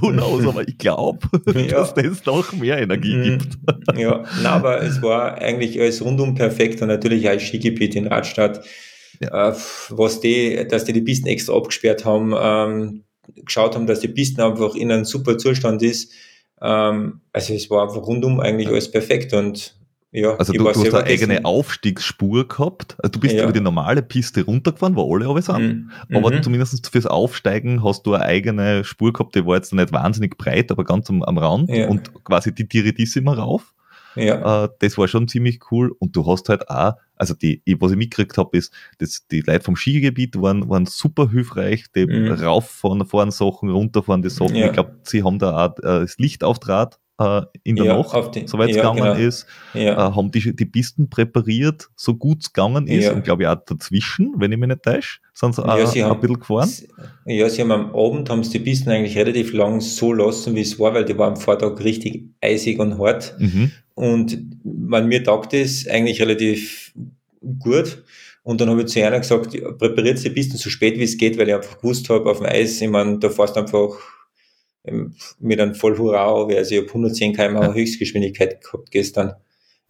Who 0.00 0.10
knows, 0.10 0.46
aber 0.46 0.66
ich 0.66 0.76
glaube, 0.78 1.18
Ja. 1.54 1.78
dass 1.80 1.94
das 1.94 2.24
noch 2.26 2.52
mehr 2.52 2.78
Energie 2.78 3.14
Mhm. 3.14 3.22
gibt. 3.38 3.58
Ja, 3.98 4.24
na, 4.42 4.50
aber 4.50 4.82
es 4.82 5.00
war 5.02 5.34
eigentlich 5.38 5.80
alles 5.80 6.04
rundum 6.04 6.34
perfekt 6.34 6.82
und 6.82 6.88
natürlich 6.88 7.28
auch 7.28 7.34
das 7.34 7.42
Skigebiet 7.44 7.94
in 7.94 8.06
Radstadt. 8.08 8.64
Äh, 9.20 9.52
was 9.90 10.20
die, 10.20 10.66
dass 10.68 10.84
die 10.84 10.92
die 10.92 11.02
Pisten 11.02 11.28
extra 11.28 11.54
abgesperrt 11.56 12.04
haben, 12.04 12.34
ähm, 12.38 13.04
geschaut 13.44 13.74
haben, 13.74 13.86
dass 13.86 14.00
die 14.00 14.08
Pisten 14.08 14.40
einfach 14.40 14.74
in 14.74 14.90
einem 14.90 15.04
super 15.04 15.38
Zustand 15.38 15.82
ist. 15.82 16.12
Ähm, 16.60 17.20
also 17.32 17.54
es 17.54 17.70
war 17.70 17.82
einfach 17.84 18.02
rundum 18.06 18.40
eigentlich 18.40 18.68
alles 18.68 18.90
perfekt 18.90 19.32
und 19.32 19.76
ja, 20.14 20.36
Also 20.36 20.52
du, 20.52 20.58
du 20.64 20.68
hast 20.68 20.84
eine 20.94 21.04
eigene 21.04 21.44
Aufstiegsspur 21.46 22.46
gehabt. 22.46 22.96
Also 22.98 23.12
du 23.12 23.20
bist 23.20 23.34
Ja. 23.34 23.44
über 23.44 23.52
die 23.52 23.60
normale 23.60 24.02
Piste 24.02 24.44
runtergefahren, 24.44 24.94
wo 24.94 25.14
alle 25.14 25.26
alle 25.26 25.40
sind. 25.40 25.90
Mhm. 26.08 26.16
Aber 26.16 26.30
Mhm. 26.30 26.42
zumindest 26.42 26.86
fürs 26.86 27.06
Aufsteigen 27.06 27.82
hast 27.82 28.06
du 28.06 28.12
eine 28.12 28.24
eigene 28.24 28.84
Spur 28.84 29.14
gehabt, 29.14 29.34
die 29.34 29.46
war 29.46 29.56
jetzt 29.56 29.72
nicht 29.72 29.90
wahnsinnig 29.90 30.36
breit, 30.36 30.70
aber 30.70 30.84
ganz 30.84 31.08
am, 31.08 31.22
am 31.22 31.38
Rand 31.38 31.70
Ja. 31.70 31.88
und 31.88 32.12
quasi 32.24 32.54
die 32.54 32.68
Tiridissima 32.68 33.32
rauf. 33.32 33.72
Ja. 34.16 34.64
Äh, 34.64 34.68
das 34.80 34.98
war 34.98 35.08
schon 35.08 35.28
ziemlich 35.28 35.60
cool. 35.70 35.92
Und 35.98 36.14
du 36.16 36.26
hast 36.26 36.48
halt 36.48 36.68
auch, 36.68 36.94
also 37.16 37.34
die, 37.34 37.62
was 37.78 37.92
ich 37.92 37.96
mitgekriegt 37.98 38.36
habe, 38.38 38.56
ist, 38.56 38.72
dass 38.98 39.26
die 39.30 39.40
Leute 39.40 39.64
vom 39.64 39.76
Skigebiet 39.76 40.40
waren, 40.40 40.68
waren 40.68 40.86
super 40.86 41.30
hilfreich, 41.30 41.86
die 41.94 42.06
Mhm. 42.06 42.32
rauffahren 42.32 43.06
fahren 43.06 43.30
Sachen, 43.30 43.70
runterfahren 43.70 44.22
die 44.22 44.30
Sachen. 44.30 44.56
Ja. 44.56 44.66
Ich 44.66 44.72
glaube, 44.72 44.96
sie 45.04 45.22
haben 45.22 45.38
da 45.38 45.66
auch 45.66 45.78
äh, 45.78 46.00
das 46.00 46.18
Licht 46.18 46.42
auftrat 46.44 46.98
äh, 47.18 47.42
in 47.62 47.76
der 47.76 47.84
Ja, 47.84 47.98
Nacht, 47.98 48.48
soweit 48.48 48.70
es 48.70 48.76
ja, 48.76 48.82
gegangen 48.90 49.14
genau. 49.14 49.28
ist 49.28 49.46
ja. 49.74 49.92
äh, 49.92 50.12
haben 50.14 50.30
die, 50.30 50.56
die 50.56 50.64
Pisten 50.64 51.10
präpariert, 51.10 51.88
so 51.94 52.14
gut 52.14 52.38
es 52.42 52.52
gegangen 52.52 52.86
ist. 52.88 53.10
Und 53.12 53.22
glaube 53.22 53.42
ich 53.42 53.48
auch 53.48 53.56
dazwischen, 53.66 54.32
wenn 54.38 54.50
ich 54.50 54.58
mich 54.58 54.68
nicht 54.70 54.82
täusche, 54.82 55.20
sind 55.34 55.54
sie 55.54 55.62
auch 55.64 55.86
sie 55.86 56.02
ein 56.02 56.08
haben- 56.10 56.20
bisschen 56.20 56.40
gefahren. 56.40 56.70
Ja, 57.26 57.48
sie 57.50 57.60
haben 57.60 57.70
am 57.70 57.94
Abend 57.94 58.28
haben 58.30 58.42
sie 58.42 58.58
die 58.58 58.64
Pisten 58.64 58.90
eigentlich 58.90 59.16
relativ 59.16 59.52
lang 59.52 59.80
so 59.82 60.12
lassen, 60.12 60.54
wie 60.56 60.62
es 60.62 60.80
war, 60.80 60.94
weil 60.94 61.04
die 61.04 61.16
war 61.16 61.28
am 61.28 61.36
Vortag 61.36 61.78
richtig 61.84 62.24
eisig 62.40 62.78
und 62.80 62.98
hart. 62.98 63.36
Mhm. 63.38 63.70
Und 63.94 64.60
man, 64.64 65.08
mir 65.08 65.22
taugt 65.22 65.54
es 65.54 65.86
eigentlich 65.86 66.20
relativ 66.20 66.92
gut. 67.58 68.02
Und 68.42 68.60
dann 68.60 68.70
habe 68.70 68.82
ich 68.82 68.88
zu 68.88 69.04
einer 69.04 69.20
gesagt, 69.20 69.52
präpariert 69.78 70.22
die 70.24 70.30
Pisten 70.30 70.56
so 70.56 70.70
spät 70.70 70.98
wie 70.98 71.04
es 71.04 71.16
geht, 71.16 71.38
weil 71.38 71.48
ich 71.48 71.54
einfach 71.54 71.78
gewusst 71.78 72.08
habe, 72.08 72.28
auf 72.30 72.38
dem 72.38 72.46
Eis, 72.46 72.80
ich 72.80 72.88
meine, 72.88 73.18
da 73.18 73.30
fährst 73.30 73.56
du 73.56 73.60
einfach 73.60 73.96
ähm, 74.84 75.14
mit 75.38 75.60
einem 75.60 75.74
voll 75.74 75.96
Hurra, 75.96 76.44
also 76.44 76.74
ich 76.74 76.80
habe 76.80 76.88
110 76.88 77.34
km. 77.34 77.74
Höchstgeschwindigkeit 77.74 78.62
gehabt 78.62 78.90
gestern. 78.90 79.34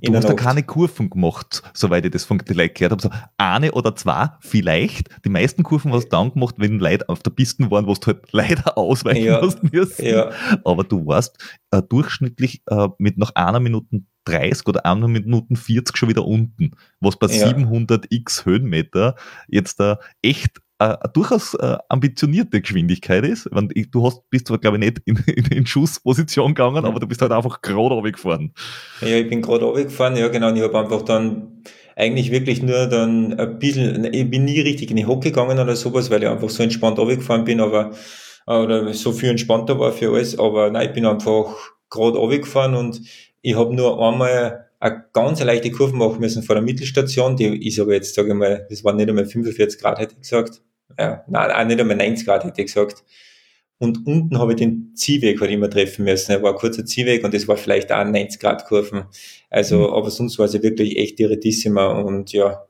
Du 0.02 0.14
hast 0.14 0.24
da 0.24 0.30
Nacht. 0.34 0.38
keine 0.42 0.62
Kurven 0.62 1.10
gemacht, 1.10 1.62
soweit 1.74 2.04
ich 2.04 2.10
das 2.10 2.24
von 2.24 2.38
den 2.38 2.56
Leuten 2.56 2.74
gehört 2.74 2.92
habe. 2.92 3.02
So 3.02 3.10
eine 3.38 3.72
oder 3.72 3.94
zwei, 3.94 4.30
vielleicht. 4.40 5.08
Die 5.24 5.28
meisten 5.28 5.62
Kurven 5.62 5.92
hast 5.92 6.04
du 6.04 6.08
dann 6.10 6.32
gemacht, 6.32 6.56
wenn 6.58 6.78
Leute 6.78 7.08
auf 7.08 7.22
der 7.22 7.30
Piste 7.30 7.70
waren, 7.70 7.86
wo 7.86 7.94
du 7.94 8.06
halt 8.06 8.32
leider 8.32 8.76
ausweichen 8.78 9.24
Ja. 9.24 9.40
hast 9.40 9.62
müssen. 9.72 10.04
Ja, 10.04 10.30
Aber 10.64 10.84
du 10.84 11.06
warst 11.06 11.38
äh, 11.70 11.82
durchschnittlich 11.82 12.62
äh, 12.68 12.88
mit 12.98 13.16
nach 13.18 13.30
einer 13.34 13.60
Minute 13.60 14.02
30 14.24 14.66
oder 14.68 14.86
einer 14.86 15.08
Minute 15.08 15.56
40 15.56 15.96
schon 15.96 16.08
wieder 16.08 16.24
unten, 16.26 16.72
was 17.00 17.16
bei 17.18 17.26
Ja. 17.28 17.48
700 17.48 18.06
x 18.10 18.44
Höhenmeter 18.46 19.16
jetzt 19.48 19.80
äh, 19.80 19.96
echt 20.22 20.60
eine 20.82 20.98
durchaus 21.12 21.54
äh, 21.54 21.76
ambitionierte 21.88 22.60
Geschwindigkeit 22.60 23.24
ist. 23.24 23.48
Du 23.90 24.06
hast, 24.06 24.28
bist 24.30 24.48
zwar, 24.48 24.58
glaube 24.58 24.78
ich, 24.78 24.84
nicht 24.84 24.98
in, 25.04 25.16
in, 25.26 25.46
in 25.46 25.66
Schussposition 25.66 26.54
gegangen, 26.54 26.84
aber 26.84 27.00
du 27.00 27.06
bist 27.06 27.22
halt 27.22 27.32
einfach 27.32 27.62
gerade 27.62 27.94
runtergefahren. 27.94 28.52
Ja, 29.00 29.16
ich 29.16 29.28
bin 29.28 29.42
gerade 29.42 29.64
runtergefahren, 29.64 30.16
ja 30.16 30.28
genau, 30.28 30.48
und 30.48 30.56
ich 30.56 30.62
habe 30.62 30.78
einfach 30.78 31.02
dann 31.02 31.62
eigentlich 31.96 32.30
wirklich 32.30 32.62
nur 32.62 32.86
dann 32.86 33.38
ein 33.38 33.58
bisschen, 33.58 34.12
ich 34.12 34.28
bin 34.30 34.44
nie 34.44 34.60
richtig 34.60 34.90
in 34.90 34.96
die 34.96 35.06
Hocke 35.06 35.30
gegangen 35.30 35.58
oder 35.58 35.76
sowas, 35.76 36.10
weil 36.10 36.22
ich 36.22 36.28
einfach 36.28 36.50
so 36.50 36.62
entspannt 36.62 36.98
runtergefahren 36.98 37.44
bin, 37.44 37.60
aber 37.60 37.92
oder 38.46 38.92
so 38.92 39.12
viel 39.12 39.30
entspannter 39.30 39.78
war 39.78 39.92
für 39.92 40.12
alles, 40.12 40.38
aber 40.38 40.70
nein, 40.70 40.88
ich 40.88 40.94
bin 40.94 41.06
einfach 41.06 41.54
gerade 41.90 42.18
runtergefahren 42.18 42.74
und 42.74 43.00
ich 43.42 43.54
habe 43.54 43.74
nur 43.74 44.00
einmal 44.02 44.66
eine 44.80 45.04
ganz 45.12 45.42
leichte 45.42 45.70
Kurve 45.70 45.94
machen 45.94 46.18
müssen 46.18 46.42
vor 46.42 46.56
der 46.56 46.62
Mittelstation, 46.62 47.36
die 47.36 47.68
ist 47.68 47.78
aber 47.78 47.94
jetzt, 47.94 48.14
sage 48.14 48.28
ich 48.28 48.34
mal, 48.34 48.66
das 48.68 48.82
waren 48.82 48.96
nicht 48.96 49.08
einmal 49.08 49.26
45 49.26 49.80
Grad, 49.80 50.00
hätte 50.00 50.14
ich 50.14 50.22
gesagt. 50.22 50.60
Ja, 50.98 51.24
nein, 51.28 51.50
auch 51.50 51.64
nicht 51.64 51.80
einmal 51.80 51.96
90 51.96 52.26
Grad, 52.26 52.44
hätte 52.44 52.60
ich 52.60 52.66
gesagt. 52.68 53.04
Und 53.78 54.06
unten 54.06 54.38
habe 54.38 54.52
ich 54.52 54.56
den 54.58 54.92
Ziehweg 54.94 55.40
halt 55.40 55.50
immer 55.50 55.68
treffen 55.68 56.04
müssen. 56.04 56.30
Er 56.32 56.42
war 56.42 56.52
ein 56.52 56.56
kurzer 56.58 56.84
Ziehweg 56.86 57.24
und 57.24 57.34
das 57.34 57.48
war 57.48 57.56
vielleicht 57.56 57.90
auch 57.90 58.04
90 58.04 58.40
Grad 58.40 58.64
Kurven. 58.66 59.04
Also, 59.50 59.78
Mhm. 59.88 59.94
aber 59.94 60.10
sonst 60.10 60.38
war 60.38 60.46
sie 60.46 60.62
wirklich 60.62 60.96
echt 60.98 61.18
irritissima 61.18 61.86
und 61.86 62.32
ja, 62.32 62.64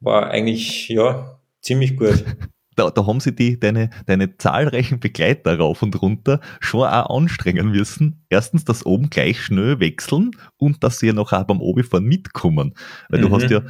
war 0.00 0.30
eigentlich, 0.30 0.88
ja, 0.88 1.38
ziemlich 1.60 1.96
gut. 1.96 2.24
Da, 2.78 2.90
da 2.90 3.06
haben 3.06 3.20
sie 3.20 3.34
die, 3.34 3.58
deine, 3.58 3.88
deine 4.04 4.36
zahlreichen 4.36 5.00
Begleiter 5.00 5.56
rauf 5.56 5.82
und 5.82 6.02
runter 6.02 6.42
schon 6.60 6.82
auch 6.86 7.08
anstrengen 7.08 7.70
müssen. 7.70 8.26
Erstens, 8.28 8.66
dass 8.66 8.84
oben 8.84 9.08
gleich 9.08 9.40
schnell 9.40 9.80
wechseln 9.80 10.32
und 10.58 10.84
dass 10.84 10.98
sie 10.98 11.06
ja 11.06 11.14
noch 11.14 11.32
auch 11.32 11.44
beim 11.44 11.62
Obifahren 11.62 12.04
mitkommen. 12.04 12.74
Weil 13.08 13.22
du 13.22 13.28
Mhm. 13.30 13.32
hast 13.32 13.50
ja, 13.50 13.62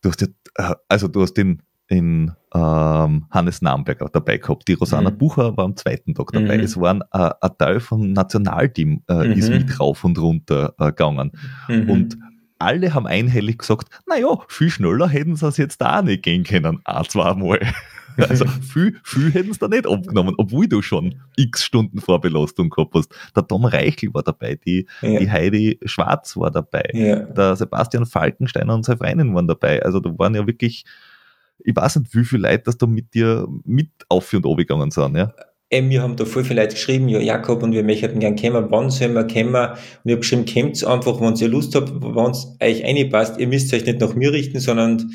du 0.00 0.08
hast 0.10 0.20
ja, 0.20 0.28
äh, 0.58 0.74
also 0.88 1.08
du 1.08 1.22
hast 1.22 1.32
den, 1.34 1.60
den 1.90 2.32
ähm, 2.54 3.26
Hannes 3.30 3.62
Namberger 3.62 4.08
dabei 4.12 4.38
gehabt. 4.38 4.66
Die 4.68 4.72
Rosanna 4.74 5.10
Mhm. 5.10 5.18
Bucher 5.18 5.56
war 5.56 5.64
am 5.64 5.76
zweiten 5.76 6.14
Tag 6.14 6.32
dabei. 6.32 6.58
Mhm. 6.58 6.64
Es 6.64 6.80
waren 6.80 7.02
äh, 7.12 7.30
ein 7.40 7.50
Teil 7.58 7.80
vom 7.80 8.12
Nationalteam 8.12 9.02
äh, 9.10 9.32
ist 9.38 9.48
Mhm. 9.50 9.56
mit 9.56 9.80
rauf 9.80 10.04
und 10.04 10.18
runter 10.18 10.74
äh, 10.78 10.86
gegangen. 10.86 11.32
Mhm. 11.68 11.90
Und 11.90 12.18
alle 12.58 12.94
haben 12.94 13.06
einhellig 13.06 13.58
gesagt, 13.58 13.88
naja, 14.06 14.38
viel 14.48 14.70
schneller 14.70 15.08
hätten 15.08 15.36
sie 15.36 15.46
es 15.46 15.58
jetzt 15.58 15.80
da 15.80 16.00
nicht 16.02 16.22
gehen 16.22 16.42
können, 16.44 16.80
ein, 16.84 17.04
zweimal. 17.04 17.60
Also 18.30 18.46
viel, 18.46 18.98
viel 19.04 19.30
hätten 19.30 19.52
sie 19.52 19.58
da 19.58 19.68
nicht 19.68 19.86
abgenommen, 19.86 20.36
obwohl 20.38 20.66
du 20.66 20.80
schon 20.80 21.16
x 21.36 21.64
Stunden 21.66 22.00
Vorbelastung 22.00 22.70
gehabt 22.70 22.94
hast. 22.94 23.14
Der 23.36 23.46
Tom 23.46 23.66
Reichel 23.66 24.14
war 24.14 24.22
dabei, 24.22 24.54
die, 24.54 24.86
ja. 25.02 25.18
die 25.18 25.30
Heidi 25.30 25.78
Schwarz 25.84 26.34
war 26.34 26.50
dabei, 26.50 26.88
ja. 26.94 27.16
der 27.16 27.56
Sebastian 27.56 28.06
Falkensteiner 28.06 28.72
und 28.72 28.86
seine 28.86 28.96
Freundin 28.96 29.34
waren 29.34 29.46
dabei. 29.46 29.82
Also 29.82 30.00
da 30.00 30.18
waren 30.18 30.34
ja 30.34 30.46
wirklich, 30.46 30.86
ich 31.58 31.74
weiß 31.74 31.96
nicht, 31.96 32.14
wie 32.14 32.24
viele 32.24 32.48
Leute 32.48 32.64
das 32.64 32.78
da 32.78 32.86
mit 32.86 33.14
dir 33.14 33.46
mit 33.64 33.90
auf 34.08 34.32
und 34.32 34.46
oben 34.46 34.58
gegangen 34.58 34.90
sind. 34.90 35.16
Ja? 35.16 35.32
Eben, 35.68 35.90
wir 35.90 36.02
haben 36.02 36.16
da 36.16 36.24
voll 36.24 36.44
viele 36.44 36.62
Leute 36.62 36.74
geschrieben, 36.74 37.08
ja, 37.08 37.18
Jakob, 37.18 37.62
und 37.62 37.72
wir 37.72 37.82
möchten 37.82 38.20
gern 38.20 38.36
kommen, 38.36 38.70
wann 38.70 38.90
sollen 38.90 39.14
wir 39.14 39.26
kommen? 39.26 39.54
Und 39.54 39.76
ich 40.04 40.12
habe 40.12 40.20
geschrieben, 40.20 40.44
kommt 40.46 40.84
einfach, 40.84 41.20
wenn 41.20 41.34
ihr 41.34 41.48
Lust 41.48 41.74
habt, 41.74 41.92
wenn 41.92 42.30
es 42.30 42.56
euch 42.62 42.84
reinpasst. 42.84 43.38
Ihr 43.40 43.48
müsst 43.48 43.74
euch 43.74 43.84
nicht 43.84 44.00
nach 44.00 44.14
mir 44.14 44.32
richten, 44.32 44.60
sondern 44.60 45.10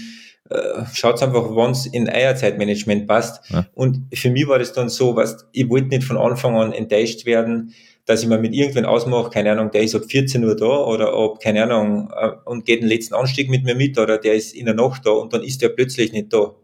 äh, 0.50 0.84
schaut 0.94 1.24
einfach, 1.24 1.46
wann 1.52 1.72
es 1.72 1.86
in 1.86 2.10
euer 2.10 2.36
Zeitmanagement 2.36 3.08
passt. 3.08 3.50
Ja. 3.50 3.66
Und 3.74 4.02
für 4.14 4.30
mich 4.30 4.46
war 4.48 4.60
das 4.60 4.74
dann 4.74 4.90
so, 4.90 5.16
was, 5.16 5.48
ich 5.54 5.70
wollte 5.70 5.88
nicht 5.88 6.04
von 6.04 6.18
Anfang 6.18 6.56
an 6.56 6.74
enttäuscht 6.74 7.26
werden, 7.26 7.74
dass 8.06 8.24
ich 8.24 8.30
mir 8.30 8.38
mit 8.40 8.54
irgendwen 8.54 8.86
ausmache, 8.86 9.30
keine 9.30 9.52
Ahnung, 9.52 9.72
der 9.72 9.84
ist 9.84 9.96
ab 9.96 10.04
14 10.08 10.44
Uhr 10.44 10.56
da 10.56 10.66
oder 10.86 11.14
ab, 11.14 11.40
keine 11.42 11.64
Ahnung, 11.64 12.12
äh, 12.16 12.32
und 12.46 12.66
geht 12.66 12.82
den 12.82 12.90
letzten 12.90 13.14
Anstieg 13.14 13.50
mit 13.50 13.64
mir 13.64 13.76
mit 13.76 13.98
oder 13.98 14.18
der 14.18 14.34
ist 14.36 14.54
in 14.56 14.66
der 14.66 14.76
Nacht 14.76 15.06
da 15.06 15.12
und 15.12 15.34
dann 15.34 15.44
ist 15.44 15.62
der 15.62 15.70
plötzlich 15.70 16.12
nicht 16.12 16.34
da. 16.34 16.56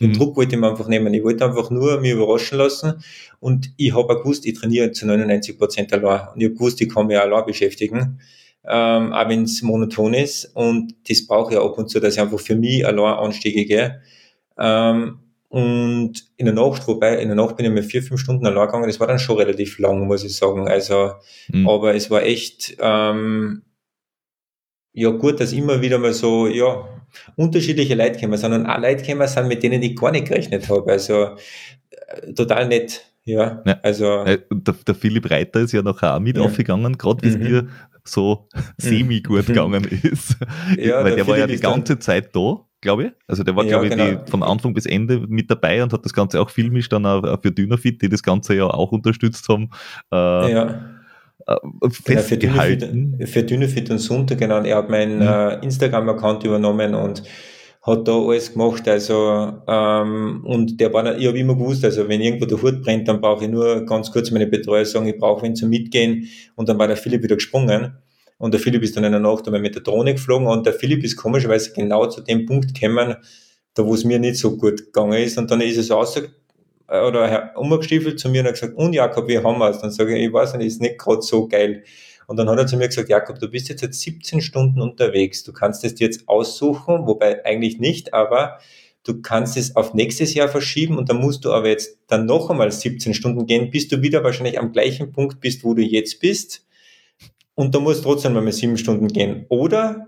Den 0.00 0.10
Mhm. 0.10 0.14
Druck 0.14 0.36
wollte 0.36 0.54
ich 0.56 0.60
mir 0.60 0.68
einfach 0.70 0.88
nehmen. 0.88 1.12
Ich 1.14 1.22
wollte 1.22 1.44
einfach 1.44 1.70
nur 1.70 2.00
mich 2.00 2.12
überraschen 2.12 2.58
lassen 2.58 3.02
und 3.40 3.70
ich 3.76 3.94
habe 3.94 4.12
auch 4.12 4.22
gewusst, 4.22 4.46
ich 4.46 4.58
trainiere 4.58 4.90
zu 4.92 5.06
99 5.06 5.58
Prozent 5.58 5.92
allein 5.92 6.28
und 6.34 6.40
ich 6.40 6.46
habe 6.46 6.54
gewusst, 6.54 6.80
ich 6.80 6.92
kann 6.92 7.06
mich 7.06 7.18
allein 7.18 7.44
beschäftigen, 7.46 8.20
ähm, 8.64 9.12
auch 9.12 9.28
wenn 9.28 9.44
es 9.44 9.62
monoton 9.62 10.14
ist 10.14 10.46
und 10.54 10.94
das 11.08 11.26
brauche 11.26 11.54
ich 11.54 11.60
ab 11.60 11.78
und 11.78 11.88
zu, 11.88 12.00
dass 12.00 12.14
ich 12.14 12.20
einfach 12.20 12.40
für 12.40 12.56
mich 12.56 12.86
allein 12.86 13.18
Anstiege 13.18 13.64
gehe. 13.64 14.00
Ähm, 14.58 15.18
und 15.52 16.12
in 16.38 16.46
der 16.46 16.54
Nacht, 16.54 16.88
wobei 16.88 17.18
in 17.18 17.28
der 17.28 17.36
Nacht 17.36 17.56
bin 17.56 17.66
ich 17.66 17.72
mir 17.72 17.82
vier, 17.82 18.02
fünf 18.02 18.20
Stunden 18.20 18.46
allein 18.46 18.66
gegangen, 18.66 18.86
das 18.86 18.98
war 19.00 19.06
dann 19.06 19.18
schon 19.18 19.36
relativ 19.36 19.78
lang, 19.78 20.06
muss 20.06 20.24
ich 20.24 20.34
sagen. 20.34 20.66
Also, 20.66 21.12
Mhm. 21.48 21.68
aber 21.68 21.94
es 21.94 22.10
war 22.10 22.22
echt 22.22 22.76
ähm, 22.80 23.62
ja 24.94 25.10
gut, 25.10 25.40
dass 25.40 25.52
immer 25.52 25.80
wieder 25.82 25.98
mal 25.98 26.12
so 26.14 26.46
ja 26.46 26.84
unterschiedliche 27.36 27.94
Leute 27.94 28.18
kommen, 28.20 28.36
sondern 28.38 28.66
auch 28.66 28.78
Leute 28.78 29.04
kommen 29.04 29.26
sind, 29.28 29.48
mit 29.48 29.62
denen 29.62 29.82
ich 29.82 29.94
gar 29.96 30.10
nicht 30.10 30.26
gerechnet 30.26 30.68
habe. 30.70 30.90
Also 30.90 31.36
äh, 31.90 32.32
total 32.34 32.68
nett. 32.68 33.02
Ja, 33.24 33.62
Ja. 33.66 33.78
also 33.82 34.24
Äh, 34.24 34.38
und 34.50 34.66
Der, 34.66 34.74
der 34.86 34.94
Philipp 34.94 35.30
Reiter 35.30 35.60
ist 35.60 35.72
ja 35.72 35.82
nachher 35.82 36.16
auch 36.16 36.20
mit 36.20 36.36
Ja. 36.38 36.42
aufgegangen, 36.44 36.96
gerade 36.98 37.22
wie 37.22 37.28
es 37.28 37.36
Mhm. 37.36 37.42
mir 37.42 37.68
so 38.04 38.48
semi-gut 38.78 39.48
Mhm. 39.48 39.52
gegangen 39.54 39.84
ist. 40.02 40.36
Ja, 40.78 40.96
Weil 41.04 41.04
der 41.04 41.16
der 41.16 41.26
war 41.28 41.38
ja 41.38 41.46
die 41.46 41.58
ganze 41.60 41.98
Zeit 41.98 42.34
da, 42.34 42.66
glaube 42.82 43.04
ich. 43.04 43.10
Also 43.26 43.42
der 43.42 43.56
war, 43.56 43.64
Ja, 43.64 43.70
glaube 43.80 43.86
ich, 43.86 43.92
genau. 43.92 44.22
die, 44.24 44.30
von 44.30 44.42
Anfang 44.42 44.74
bis 44.74 44.84
Ende 44.84 45.20
mit 45.26 45.50
dabei 45.50 45.82
und 45.82 45.92
hat 45.92 46.04
das 46.04 46.12
Ganze 46.12 46.40
auch 46.40 46.50
filmisch 46.50 46.88
dann 46.90 47.06
auch 47.06 47.40
für 47.40 47.50
Dynafit, 47.52 48.02
die 48.02 48.08
das 48.10 48.22
Ganze 48.22 48.54
ja 48.54 48.66
auch 48.66 48.92
unterstützt 48.92 49.48
haben, 49.48 49.70
äh, 50.12 50.16
ja. 50.52 50.84
äh, 51.46 51.56
Genau, 52.04 52.20
für. 52.20 52.36
Dynafit, 52.36 53.90
und 53.90 53.98
Sunter, 53.98 54.36
genau. 54.36 54.58
Und 54.58 54.66
er 54.66 54.76
hat 54.76 54.90
meinen 54.90 55.16
Mhm. 55.20 55.22
äh, 55.26 55.54
Instagram-Account 55.64 56.44
übernommen 56.44 56.94
und 56.94 57.22
hat 57.84 58.06
da 58.06 58.12
alles 58.12 58.52
gemacht. 58.52 58.86
Also, 58.86 59.52
ähm, 59.66 60.42
und 60.44 60.78
der 60.80 60.92
war, 60.92 61.16
ich 61.18 61.26
habe 61.26 61.38
immer 61.38 61.54
gewusst, 61.56 61.84
also 61.84 62.08
wenn 62.08 62.20
irgendwo 62.20 62.46
der 62.46 62.62
Hut 62.62 62.80
brennt, 62.82 63.08
dann 63.08 63.20
brauche 63.20 63.44
ich 63.44 63.50
nur 63.50 63.84
ganz 63.86 64.12
kurz 64.12 64.30
meine 64.30 64.46
Betreuer 64.46 64.84
sagen, 64.84 65.06
ich 65.08 65.18
brauche 65.18 65.42
wen 65.42 65.56
zum 65.56 65.68
Mitgehen. 65.70 66.28
Und 66.54 66.68
dann 66.68 66.78
war 66.78 66.86
der 66.86 66.96
Philipp 66.96 67.24
wieder 67.24 67.34
gesprungen. 67.36 67.92
Und 68.42 68.52
der 68.52 68.60
Philipp 68.60 68.82
ist 68.82 68.96
dann 68.96 69.04
in 69.04 69.12
der 69.12 69.20
Nacht 69.20 69.46
einmal 69.46 69.60
mit 69.60 69.76
der 69.76 69.82
Drohne 69.82 70.14
geflogen 70.14 70.48
und 70.48 70.66
der 70.66 70.72
Philipp 70.72 71.04
ist 71.04 71.14
komischerweise 71.14 71.72
genau 71.74 72.06
zu 72.06 72.22
dem 72.22 72.44
Punkt 72.44 72.74
gekommen, 72.74 73.14
da 73.74 73.86
wo 73.86 73.94
es 73.94 74.02
mir 74.02 74.18
nicht 74.18 74.36
so 74.36 74.56
gut 74.56 74.86
gegangen 74.86 75.12
ist. 75.12 75.38
Und 75.38 75.48
dann 75.48 75.60
ist 75.60 75.76
es 75.76 75.92
raus, 75.92 76.20
äh, 76.88 77.00
oder 77.02 77.52
umgestiefelt 77.54 78.18
zu 78.18 78.28
mir 78.28 78.40
und 78.40 78.48
hat 78.48 78.54
gesagt, 78.54 78.76
und 78.76 78.94
Jakob, 78.94 79.28
wie 79.28 79.38
haben 79.38 79.58
wir 79.60 79.70
es? 79.70 79.78
Dann 79.78 79.92
sage 79.92 80.18
ich, 80.18 80.26
ich 80.26 80.32
weiß 80.32 80.54
nicht, 80.54 80.66
ist 80.66 80.80
nicht 80.80 80.98
gerade 80.98 81.22
so 81.22 81.46
geil. 81.46 81.84
Und 82.26 82.36
dann 82.36 82.50
hat 82.50 82.58
er 82.58 82.66
zu 82.66 82.76
mir 82.76 82.88
gesagt, 82.88 83.08
Jakob, 83.08 83.38
du 83.38 83.48
bist 83.48 83.68
jetzt 83.68 83.80
seit 83.80 83.94
17 83.94 84.40
Stunden 84.40 84.80
unterwegs. 84.80 85.44
Du 85.44 85.52
kannst 85.52 85.84
es 85.84 85.94
dir 85.94 86.06
jetzt 86.06 86.28
aussuchen, 86.28 87.06
wobei 87.06 87.44
eigentlich 87.44 87.78
nicht, 87.78 88.12
aber 88.12 88.58
du 89.04 89.22
kannst 89.22 89.56
es 89.56 89.76
auf 89.76 89.94
nächstes 89.94 90.34
Jahr 90.34 90.48
verschieben 90.48 90.98
und 90.98 91.08
dann 91.08 91.18
musst 91.18 91.44
du 91.44 91.52
aber 91.52 91.68
jetzt 91.68 91.96
dann 92.08 92.26
noch 92.26 92.50
einmal 92.50 92.72
17 92.72 93.14
Stunden 93.14 93.46
gehen, 93.46 93.70
bis 93.70 93.86
du 93.86 94.02
wieder 94.02 94.24
wahrscheinlich 94.24 94.58
am 94.58 94.72
gleichen 94.72 95.12
Punkt 95.12 95.40
bist, 95.40 95.62
wo 95.62 95.74
du 95.74 95.82
jetzt 95.82 96.18
bist. 96.18 96.66
Und 97.54 97.74
da 97.74 97.80
musst 97.80 98.02
trotzdem 98.02 98.32
mal 98.32 98.52
sieben 98.52 98.78
Stunden 98.78 99.08
gehen. 99.08 99.46
Oder 99.48 100.06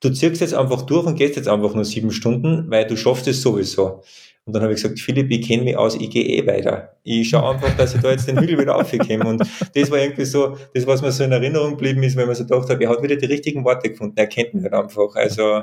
du 0.00 0.10
ziehst 0.10 0.40
jetzt 0.40 0.54
einfach 0.54 0.82
durch 0.82 1.06
und 1.06 1.16
gehst 1.16 1.36
jetzt 1.36 1.48
einfach 1.48 1.74
nur 1.74 1.84
sieben 1.84 2.10
Stunden, 2.10 2.70
weil 2.70 2.86
du 2.86 2.96
schaffst 2.96 3.28
es 3.28 3.42
sowieso. 3.42 4.02
Und 4.46 4.54
dann 4.54 4.62
habe 4.62 4.72
ich 4.72 4.82
gesagt, 4.82 4.98
Philipp, 4.98 5.30
ich 5.30 5.46
kenne 5.46 5.62
mich 5.64 5.76
aus, 5.76 5.94
ich 5.94 6.10
gehe 6.10 6.24
eh 6.24 6.46
weiter. 6.46 6.96
Ich 7.04 7.28
schaue 7.28 7.54
einfach, 7.54 7.76
dass 7.76 7.94
ich 7.94 8.00
da 8.00 8.10
jetzt 8.10 8.26
den 8.26 8.38
Hügel 8.38 8.58
wieder 8.58 8.74
aufkomme. 8.74 9.28
Und 9.28 9.40
das 9.74 9.90
war 9.90 9.98
irgendwie 9.98 10.24
so, 10.24 10.56
das, 10.74 10.86
was 10.86 11.02
mir 11.02 11.12
so 11.12 11.22
in 11.22 11.32
Erinnerung 11.32 11.72
geblieben 11.72 12.02
ist, 12.02 12.16
wenn 12.16 12.26
man 12.26 12.34
so 12.34 12.44
gedacht 12.44 12.68
hat, 12.68 12.80
er 12.80 12.88
hat 12.88 13.02
wieder 13.02 13.16
die 13.16 13.26
richtigen 13.26 13.64
Worte 13.64 13.90
gefunden. 13.90 14.14
Er 14.16 14.26
kennt 14.26 14.54
mich 14.54 14.64
halt 14.64 14.74
einfach. 14.74 15.14
Also, 15.14 15.62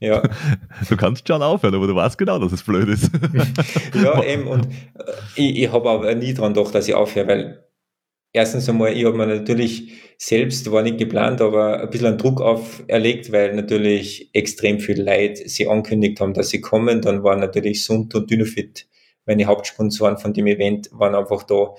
ja. 0.00 0.22
Du 0.88 0.96
kannst 0.96 1.26
schon 1.26 1.42
aufhören, 1.42 1.74
aber 1.74 1.86
du 1.86 1.94
weißt 1.94 2.18
genau, 2.18 2.38
dass 2.38 2.52
es 2.52 2.62
blöd 2.62 2.88
ist. 2.88 3.10
ja, 3.94 4.22
eben. 4.26 4.46
Und 4.46 4.66
äh, 4.66 5.12
ich, 5.36 5.62
ich 5.62 5.72
habe 5.72 5.88
aber 5.90 6.14
nie 6.14 6.34
dran 6.34 6.54
gedacht, 6.54 6.74
dass 6.74 6.86
ich 6.86 6.94
aufhöre, 6.94 7.26
weil 7.26 7.63
erstens 8.34 8.68
einmal, 8.68 8.94
ich 8.94 9.06
habe 9.06 9.16
mir 9.16 9.26
natürlich 9.26 9.92
selbst, 10.18 10.70
war 10.70 10.82
nicht 10.82 10.98
geplant, 10.98 11.40
aber 11.40 11.80
ein 11.80 11.90
bisschen 11.90 12.08
einen 12.08 12.18
Druck 12.18 12.42
auferlegt, 12.42 13.32
weil 13.32 13.54
natürlich 13.54 14.28
extrem 14.34 14.80
viel 14.80 15.00
Leid 15.00 15.38
sie 15.38 15.66
angekündigt 15.66 16.20
haben, 16.20 16.34
dass 16.34 16.50
sie 16.50 16.60
kommen. 16.60 17.00
Dann 17.00 17.22
waren 17.22 17.40
natürlich 17.40 17.84
Sund 17.84 18.14
und 18.14 18.30
Dynafit, 18.30 18.86
meine 19.24 19.46
Hauptsponsoren 19.46 20.18
von 20.18 20.34
dem 20.34 20.46
Event, 20.46 20.90
waren 20.92 21.14
einfach 21.14 21.44
da. 21.44 21.74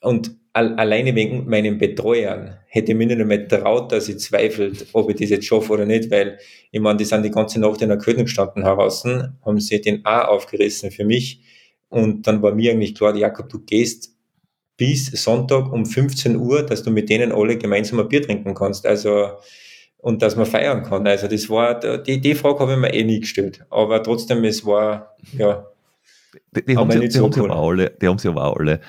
Und 0.00 0.36
alleine 0.52 1.14
wegen 1.14 1.48
meinen 1.48 1.78
Betreuern 1.78 2.58
hätte 2.66 2.92
ich 2.92 2.98
mir 2.98 3.06
nicht 3.06 3.24
mehr 3.24 3.48
traut, 3.48 3.92
dass 3.92 4.08
ich 4.08 4.18
zweifelt, 4.18 4.86
ob 4.92 5.10
ich 5.10 5.16
das 5.16 5.30
jetzt 5.30 5.46
schaffe 5.46 5.72
oder 5.72 5.84
nicht, 5.84 6.10
weil 6.10 6.38
ich 6.70 6.80
meine, 6.80 6.98
die 6.98 7.04
sind 7.04 7.24
die 7.24 7.30
ganze 7.30 7.60
Nacht 7.60 7.82
in 7.82 7.88
der 7.88 7.98
Küche 7.98 8.22
gestanden 8.22 8.62
heraus, 8.62 9.04
haben 9.04 9.60
sie 9.60 9.80
den 9.80 10.04
A 10.04 10.22
aufgerissen 10.26 10.90
für 10.90 11.04
mich. 11.04 11.40
Und 11.88 12.26
dann 12.26 12.42
war 12.42 12.54
mir 12.54 12.72
eigentlich 12.72 12.94
klar, 12.94 13.14
Jakob, 13.16 13.48
du 13.48 13.60
gehst 13.60 14.15
bis 14.76 15.06
Sonntag 15.06 15.72
um 15.72 15.86
15 15.86 16.36
Uhr, 16.36 16.62
dass 16.62 16.82
du 16.82 16.90
mit 16.90 17.08
denen 17.08 17.32
alle 17.32 17.56
gemeinsam 17.56 18.00
ein 18.00 18.08
Bier 18.08 18.22
trinken 18.22 18.54
kannst. 18.54 18.86
Also, 18.86 19.30
und 19.98 20.22
dass 20.22 20.36
man 20.36 20.46
feiern 20.46 20.82
kann. 20.82 21.06
Also, 21.06 21.28
das 21.28 21.48
war, 21.48 21.80
die, 21.80 22.20
die 22.20 22.34
Frage 22.34 22.60
habe 22.60 22.72
ich 22.72 22.78
mir 22.78 22.92
eh 22.92 23.04
nie 23.04 23.20
gestellt. 23.20 23.64
Aber 23.70 24.02
trotzdem, 24.02 24.44
es 24.44 24.64
war, 24.64 25.16
ja. 25.36 25.66
Die, 26.54 26.64
die 26.64 26.76
haben, 26.76 26.90
sie, 26.90 27.00
die, 27.00 27.10
so 27.10 27.24
haben 27.24 27.40
cool. 27.40 27.50
auch 27.50 27.70
alle, 27.70 27.90
die 27.90 28.06
haben 28.06 28.18
sie 28.18 28.28
aber 28.28 28.44
auch 28.44 28.56
alle 28.56 28.80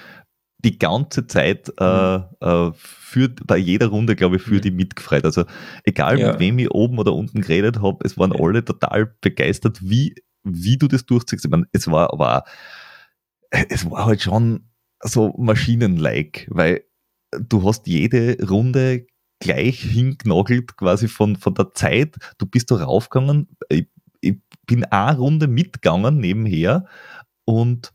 die 0.60 0.80
ganze 0.80 1.28
Zeit 1.28 1.72
äh, 1.80 2.18
mhm. 2.18 2.24
äh, 2.42 2.72
für, 2.76 3.30
bei 3.46 3.58
jeder 3.58 3.88
Runde, 3.88 4.16
glaube 4.16 4.38
ich, 4.38 4.42
für 4.42 4.56
mhm. 4.56 4.62
die 4.62 4.72
mitgefreut. 4.72 5.24
Also 5.24 5.46
egal 5.84 6.20
ja. 6.20 6.32
mit 6.32 6.40
wem 6.40 6.60
ich 6.60 6.72
oben 6.72 6.98
oder 6.98 7.14
unten 7.14 7.42
geredet 7.42 7.82
habe, 7.82 8.04
es 8.04 8.18
waren 8.18 8.34
ja. 8.34 8.44
alle 8.44 8.66
total 8.66 9.14
begeistert, 9.22 9.80
wie, 9.82 10.16
wie 10.44 10.78
du 10.78 10.88
das 10.88 11.06
durchziehst. 11.06 11.46
Ich 11.46 11.52
meine, 11.52 11.68
es 11.72 11.90
war 11.90 12.12
aber 12.12 12.44
es 13.50 13.90
war 13.90 14.06
halt 14.06 14.22
schon 14.22 14.67
so 15.02 15.34
maschinenlike, 15.38 16.48
weil 16.50 16.84
du 17.32 17.68
hast 17.68 17.88
jede 17.88 18.38
Runde 18.48 19.08
gleich 19.40 19.80
hingenagelt, 19.80 20.78
quasi 20.78 21.08
von, 21.08 21.36
von 21.36 21.54
der 21.54 21.74
Zeit. 21.74 22.16
Du 22.38 22.46
bist 22.46 22.72
da 22.72 22.76
raufgegangen. 22.78 23.50
Ich, 23.70 23.88
ich 24.22 24.38
bin 24.66 24.84
eine 24.86 25.18
Runde 25.18 25.48
mitgegangen 25.48 26.18
nebenher 26.18 26.86
und 27.46 27.94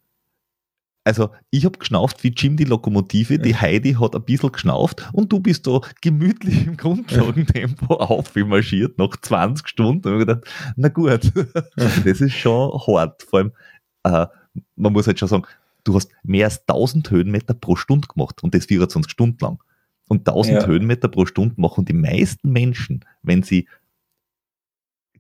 also 1.05 1.31
ich 1.51 1.65
habe 1.65 1.79
geschnauft 1.79 2.23
wie 2.23 2.29
Jim 2.29 2.57
die 2.57 2.65
Lokomotive, 2.65 3.39
die 3.39 3.57
Heidi 3.57 3.95
hat 3.95 4.15
ein 4.15 4.25
bisschen 4.25 4.53
geschnauft 4.53 5.09
und 5.13 5.33
du 5.33 5.41
bist 5.41 5.67
da 5.67 5.81
gemütlich 6.01 6.67
im 6.67 6.77
Grundlagentempo 6.77 7.95
aufmarschiert 7.95 8.99
nach 8.99 9.17
20 9.21 9.67
Stunden. 9.67 10.07
Und 10.09 10.21
ich 10.21 10.27
gedacht, 10.27 10.45
na 10.77 10.89
gut, 10.89 11.33
das 11.77 12.21
ist 12.21 12.35
schon 12.35 12.71
hart. 12.87 13.25
Vor 13.25 13.41
allem, 13.41 13.53
äh, 14.05 14.27
man 14.77 14.93
muss 14.93 15.09
halt 15.09 15.19
schon 15.19 15.29
sagen, 15.29 15.45
du 15.85 15.95
hast 15.95 16.11
mehr 16.23 16.47
als 16.47 16.61
1000 16.61 17.11
Höhenmeter 17.11 17.55
pro 17.55 17.77
Stunde 17.77 18.09
gemacht 18.09 18.43
und 18.43 18.55
das 18.55 18.67
24 18.67 19.11
Stunden 19.11 19.39
lang. 19.41 19.63
Und 20.09 20.29
1000 20.29 20.63
ja. 20.63 20.67
Höhenmeter 20.67 21.09
pro 21.09 21.27
Stunde 21.27 21.55
machen 21.57 21.85
die 21.85 21.95
meisten 21.95 22.51
Menschen, 22.51 23.05
wenn 23.23 23.43
sie 23.43 23.69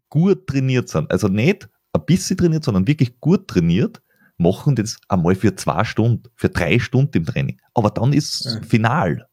gut 0.08 0.46
trainiert 0.46 0.88
sind, 0.88 1.10
also 1.10 1.28
nicht 1.28 1.68
ein 1.92 2.04
bisschen 2.04 2.36
trainiert, 2.36 2.64
sondern 2.64 2.86
wirklich 2.86 3.18
gut 3.20 3.48
trainiert, 3.48 4.02
machen 4.36 4.74
das 4.74 4.98
einmal 5.08 5.34
für 5.34 5.54
zwei 5.54 5.84
Stunden, 5.84 6.24
für 6.34 6.48
drei 6.48 6.78
Stunden 6.78 7.18
im 7.18 7.26
Training. 7.26 7.60
Aber 7.74 7.90
dann 7.90 8.12
ist 8.12 8.44
ja. 8.44 8.60
final. 8.62 9.26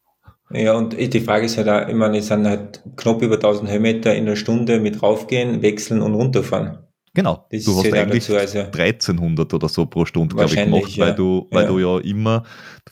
Ja, 0.52 0.74
und 0.74 0.98
die 0.98 1.20
Frage 1.20 1.46
ist 1.46 1.58
halt 1.58 1.70
auch, 1.70 1.88
ich 1.88 1.96
meine, 1.96 2.18
es 2.18 2.28
sind 2.28 2.48
halt 2.48 2.82
knapp 2.96 3.22
über 3.22 3.36
1000 3.36 3.70
Höhenmeter 3.70 4.16
in 4.16 4.26
einer 4.26 4.36
Stunde 4.36 4.80
mit 4.80 5.02
raufgehen, 5.02 5.62
wechseln 5.62 6.02
und 6.02 6.16
runterfahren. 6.16 6.80
Genau, 7.20 7.46
das 7.52 7.66
du 7.66 7.78
hast 7.78 7.94
eigentlich 7.94 8.26
dazu, 8.28 8.38
also 8.38 8.60
1300 8.60 9.54
oder 9.54 9.68
so 9.68 9.86
pro 9.86 10.06
Stunde, 10.06 10.36
glaube 10.36 10.54
ich, 10.54 10.56
gemacht, 10.56 10.90
ja. 10.96 11.06
weil, 11.06 11.16
du, 11.16 11.48
weil 11.52 11.64
ja. 11.64 11.70
du 11.70 11.80
ja 11.80 12.00
immer 12.00 12.44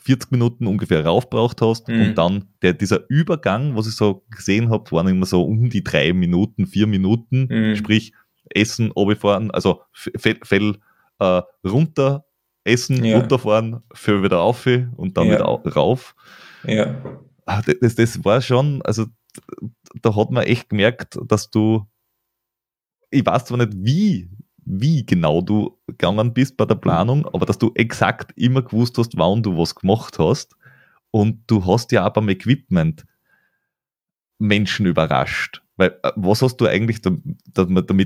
40 0.02 0.30
Minuten 0.32 0.66
ungefähr 0.66 1.04
raufbraucht 1.04 1.62
hast 1.62 1.88
mhm. 1.88 2.00
und 2.02 2.14
dann 2.18 2.44
der, 2.60 2.74
dieser 2.74 3.08
Übergang, 3.08 3.74
was 3.74 3.86
ich 3.86 3.96
so 3.96 4.24
gesehen 4.30 4.68
habe, 4.68 4.90
waren 4.92 5.08
immer 5.08 5.24
so 5.24 5.42
um 5.42 5.70
die 5.70 5.82
drei 5.82 6.12
Minuten, 6.12 6.66
vier 6.66 6.86
Minuten, 6.86 7.48
mhm. 7.50 7.76
sprich 7.76 8.12
Essen, 8.50 8.90
runterfahren, 8.90 9.50
also 9.50 9.80
Fell, 9.92 10.38
Fell 10.42 10.76
äh, 11.20 11.42
runter, 11.66 12.26
Essen, 12.64 13.02
ja. 13.02 13.18
runterfahren, 13.18 13.82
für 13.94 14.22
wieder 14.22 14.40
auf 14.40 14.66
und 14.66 15.16
dann 15.16 15.30
wieder 15.30 15.44
rauf. 15.44 16.14
Ja. 16.64 17.00
Ah, 17.46 17.62
das, 17.80 17.94
das 17.94 18.24
war 18.26 18.42
schon, 18.42 18.82
also 18.82 19.06
da 20.02 20.14
hat 20.14 20.30
man 20.30 20.44
echt 20.44 20.68
gemerkt, 20.68 21.18
dass 21.26 21.50
du 21.50 21.86
ich 23.10 23.24
weiß 23.24 23.46
zwar 23.46 23.58
nicht, 23.58 23.72
wie, 23.76 24.30
wie 24.64 25.04
genau 25.04 25.40
du 25.40 25.78
gegangen 25.86 26.34
bist 26.34 26.56
bei 26.56 26.64
der 26.64 26.74
Planung, 26.74 27.26
aber 27.26 27.46
dass 27.46 27.58
du 27.58 27.72
exakt 27.74 28.32
immer 28.36 28.62
gewusst 28.62 28.98
hast, 28.98 29.16
wann 29.16 29.42
du 29.42 29.56
was 29.56 29.74
gemacht 29.74 30.18
hast. 30.18 30.56
Und 31.10 31.42
du 31.46 31.64
hast 31.64 31.90
ja 31.92 32.06
auch 32.06 32.12
beim 32.12 32.28
Equipment 32.28 33.04
Menschen 34.38 34.86
überrascht. 34.86 35.62
Weil, 35.76 35.98
äh, 36.02 36.12
was 36.16 36.42
hast 36.42 36.56
du 36.56 36.66
eigentlich, 36.66 37.00
damit 37.00 37.24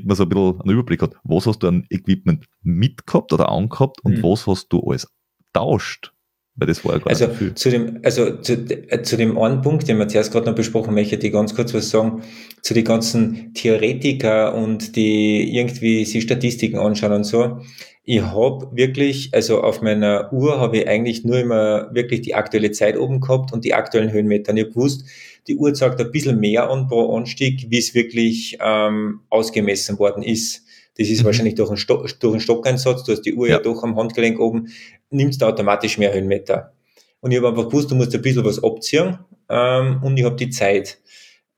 man 0.07 0.17
so 0.17 0.23
ein 0.25 0.29
bisschen 0.29 0.61
einen 0.61 0.71
Überblick 0.71 1.03
hat, 1.03 1.15
was 1.25 1.47
hast 1.47 1.61
du 1.61 1.69
an 1.69 1.87
Equipment 1.91 2.47
mitgehabt 2.63 3.33
oder 3.33 3.49
angehabt 3.49 4.05
und 4.05 4.19
mhm. 4.19 4.23
was 4.23 4.47
hast 4.47 4.69
du 4.69 4.81
alles 4.81 5.09
tauscht? 5.53 6.12
Weil 6.55 6.69
das 6.69 6.85
war 6.85 6.93
ja 6.93 6.99
gar 6.99 7.09
also 7.09 7.27
nicht 7.29 7.59
zu 7.59 7.71
dem, 7.71 8.01
also 8.03 8.37
zu, 8.37 8.53
äh, 8.53 9.03
zu 9.03 9.17
dem 9.17 9.39
einen 9.39 9.63
Punkt, 9.63 9.89
den 9.89 9.99
wir 9.99 10.09
zuerst 10.09 10.33
gerade 10.33 10.47
noch 10.47 10.55
besprochen, 10.55 10.95
möchte 10.95 11.17
ich 11.17 11.33
ganz 11.33 11.55
kurz 11.55 11.73
was 11.73 11.89
sagen, 11.89 12.23
zu 12.61 12.75
den 12.75 12.85
ganzen 12.85 13.55
Theoretiker 13.55 14.55
und 14.55 14.95
die 14.97 15.57
irgendwie 15.57 16.05
sich 16.05 16.25
Statistiken 16.25 16.79
anschauen 16.79 17.13
und 17.13 17.25
so. 17.25 17.61
Ich 18.05 18.21
habe 18.21 18.69
wirklich, 18.73 19.31
also 19.33 19.63
auf 19.63 19.81
meiner 19.81 20.31
Uhr 20.33 20.59
habe 20.59 20.79
ich 20.79 20.89
eigentlich 20.89 21.25
nur 21.25 21.39
immer 21.39 21.89
wirklich 21.95 22.21
die 22.21 22.35
aktuelle 22.35 22.73
Zeit 22.73 22.99
oben 22.99 23.21
gehabt 23.21 23.53
und 23.53 23.65
die 23.65 23.75
aktuellen 23.75 24.13
Höhenmeter. 24.13 24.51
Und 24.51 24.59
ich 24.59 24.65
habe 24.65 24.75
gewusst, 24.75 25.07
die 25.47 25.57
Uhr 25.57 25.73
zeigt 25.73 26.01
ein 26.01 26.11
bisschen 26.11 26.39
mehr 26.39 26.69
an 26.69 26.87
pro 26.87 27.17
Anstieg, 27.17 27.67
wie 27.71 27.79
es 27.79 27.95
wirklich 27.95 28.59
ähm, 28.61 29.21
ausgemessen 29.31 29.99
worden 29.99 30.23
ist. 30.23 30.67
Das 30.99 31.09
ist 31.09 31.21
mhm. 31.21 31.27
wahrscheinlich 31.27 31.55
durch 31.55 31.71
einen, 31.71 31.79
Stock, 31.79 32.07
durch 32.21 32.33
einen 32.33 32.41
Stockeinsatz, 32.41 33.05
du 33.05 33.13
hast 33.13 33.23
die 33.23 33.35
Uhr 33.35 33.49
ja. 33.49 33.57
ja 33.57 33.63
doch 33.63 33.83
am 33.83 33.97
Handgelenk 33.97 34.39
oben, 34.39 34.69
nimmst 35.11 35.41
du 35.43 35.47
automatisch 35.47 35.99
mehr 35.99 36.13
Höhenmeter. 36.13 36.73
Und 37.21 37.31
ich 37.31 37.39
habe 37.39 37.49
einfach 37.49 37.67
gewusst, 37.67 37.91
du 37.91 37.95
musst 37.95 38.15
ein 38.15 38.23
bisschen 38.23 38.45
was 38.45 38.63
abziehen 38.63 39.19
ähm, 39.49 40.01
und 40.03 40.17
ich 40.17 40.25
habe 40.25 40.37
die 40.37 40.51
Zeit. 40.51 40.99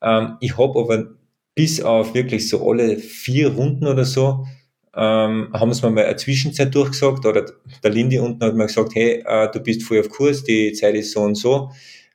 Ähm, 0.03 0.37
ich 0.41 0.57
habe 0.59 0.79
aber 0.79 1.07
bis 1.55 1.81
auf 1.81 2.15
wirklich 2.15 2.49
so 2.49 2.69
alle 2.69 2.99
vier 2.99 3.55
Runden 3.55 3.87
oder 3.87 4.05
so, 4.05 4.45
ähm, 4.97 5.49
haben 5.53 5.73
sie 5.73 5.85
mir 5.85 5.91
mal 5.91 6.05
eine 6.05 6.17
Zwischenzeit 6.17 6.75
durchgesagt 6.75 7.27
oder 7.27 7.47
der 7.83 7.91
Lindy 7.91 8.19
unten 8.19 8.45
hat 8.45 8.55
mir 8.55 8.67
gesagt, 8.67 8.95
hey, 8.95 9.25
äh, 9.27 9.51
du 9.51 9.61
bist 9.61 9.83
voll 9.83 10.01
auf 10.01 10.09
Kurs, 10.09 10.45
die 10.45 10.73
Zeit 10.73 10.95
ist 10.95 11.13
so 11.13 11.21
und 11.21 11.35
so, 11.35 11.71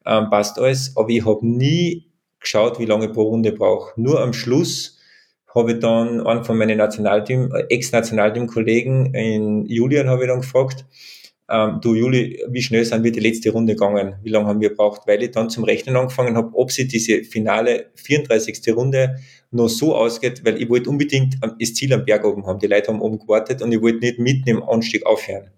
ähm, 0.06 0.30
passt 0.30 0.58
alles, 0.60 0.96
aber 0.96 1.10
ich 1.10 1.26
habe 1.26 1.46
nie 1.46 2.10
geschaut, 2.40 2.80
wie 2.80 2.86
lange 2.86 3.08
ich 3.08 3.14
pro 3.14 3.24
Runde 3.24 3.52
brauche. 3.52 4.00
Nur 4.00 4.22
am 4.22 4.32
Schluss 4.32 4.98
habe 5.55 5.73
ich 5.73 5.80
dann 5.80 6.26
einen 6.26 6.43
von 6.43 6.57
meinen 6.57 6.77
Nationalteam, 6.77 7.51
äh, 7.53 7.65
Ex-Nationalteam-Kollegen 7.69 9.13
in 9.13 9.65
Julian 9.65 10.09
habe 10.09 10.23
ich 10.23 10.30
dann 10.30 10.41
gefragt, 10.41 10.85
ähm, 11.49 11.80
du 11.81 11.95
Juli, 11.95 12.43
wie 12.47 12.61
schnell 12.61 12.85
sind 12.85 13.03
wir 13.03 13.11
die 13.11 13.19
letzte 13.19 13.49
Runde 13.49 13.73
gegangen? 13.73 14.15
Wie 14.21 14.30
lange 14.30 14.47
haben 14.47 14.61
wir 14.61 14.69
gebraucht? 14.69 15.01
Weil 15.07 15.23
ich 15.23 15.31
dann 15.31 15.49
zum 15.49 15.63
Rechnen 15.63 15.95
angefangen 15.95 16.38
habe, 16.38 16.51
ob 16.53 16.71
sie 16.71 16.88
diese 16.88 17.23
finale 17.23 17.88
34. 17.95 18.76
Runde 18.76 19.15
noch 19.49 19.67
so 19.67 19.95
ausgeht, 19.95 20.45
weil 20.45 20.61
ich 20.61 20.69
wollte 20.69 20.91
unbedingt 20.91 21.38
das 21.59 21.73
Ziel 21.73 21.91
am 21.93 22.05
Berg 22.05 22.23
oben 22.23 22.45
haben. 22.45 22.59
Die 22.59 22.67
Leute 22.67 22.89
haben 22.89 23.01
oben 23.01 23.17
gewartet 23.17 23.63
und 23.63 23.71
ich 23.71 23.81
wollte 23.81 23.99
nicht 23.99 24.19
mitten 24.19 24.47
im 24.47 24.61
Anstieg 24.61 25.05
aufhören. 25.07 25.49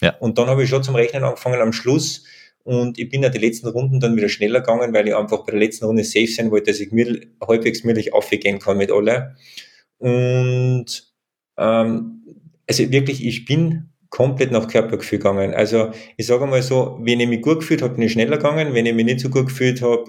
Ja. 0.00 0.16
Und 0.18 0.36
dann 0.38 0.48
habe 0.48 0.64
ich 0.64 0.68
schon 0.68 0.82
zum 0.82 0.96
Rechnen 0.96 1.22
angefangen 1.22 1.60
am 1.60 1.72
Schluss 1.72 2.24
Und 2.66 2.98
ich 2.98 3.08
bin 3.08 3.22
ja 3.22 3.28
die 3.28 3.38
letzten 3.38 3.68
Runden 3.68 4.00
dann 4.00 4.16
wieder 4.16 4.28
schneller 4.28 4.58
gegangen, 4.58 4.92
weil 4.92 5.06
ich 5.06 5.14
einfach 5.14 5.44
bei 5.44 5.52
der 5.52 5.60
letzten 5.60 5.84
Runde 5.84 6.02
safe 6.02 6.26
sein 6.26 6.50
wollte, 6.50 6.72
dass 6.72 6.80
ich 6.80 6.90
mir 6.90 7.20
halbwegs 7.46 7.84
mündlich 7.84 8.12
aufgehen 8.12 8.58
kann 8.58 8.76
mit 8.76 8.90
alle. 8.90 9.36
Und 9.98 10.86
ähm, 11.56 12.24
also 12.68 12.90
wirklich, 12.90 13.24
ich 13.24 13.44
bin 13.44 13.90
komplett 14.10 14.50
nach 14.50 14.66
Körpergefühl 14.66 15.20
gegangen. 15.20 15.54
Also 15.54 15.92
ich 16.16 16.26
sage 16.26 16.44
mal 16.46 16.60
so, 16.60 16.98
wenn 17.02 17.20
ich 17.20 17.28
mich 17.28 17.40
gut 17.40 17.60
gefühlt 17.60 17.82
habe, 17.82 17.94
bin 17.94 18.02
ich 18.02 18.12
schneller 18.12 18.36
gegangen. 18.36 18.74
Wenn 18.74 18.84
ich 18.84 18.94
mich 18.94 19.04
nicht 19.04 19.20
so 19.20 19.30
gut 19.30 19.46
gefühlt 19.46 19.80
habe, 19.80 20.04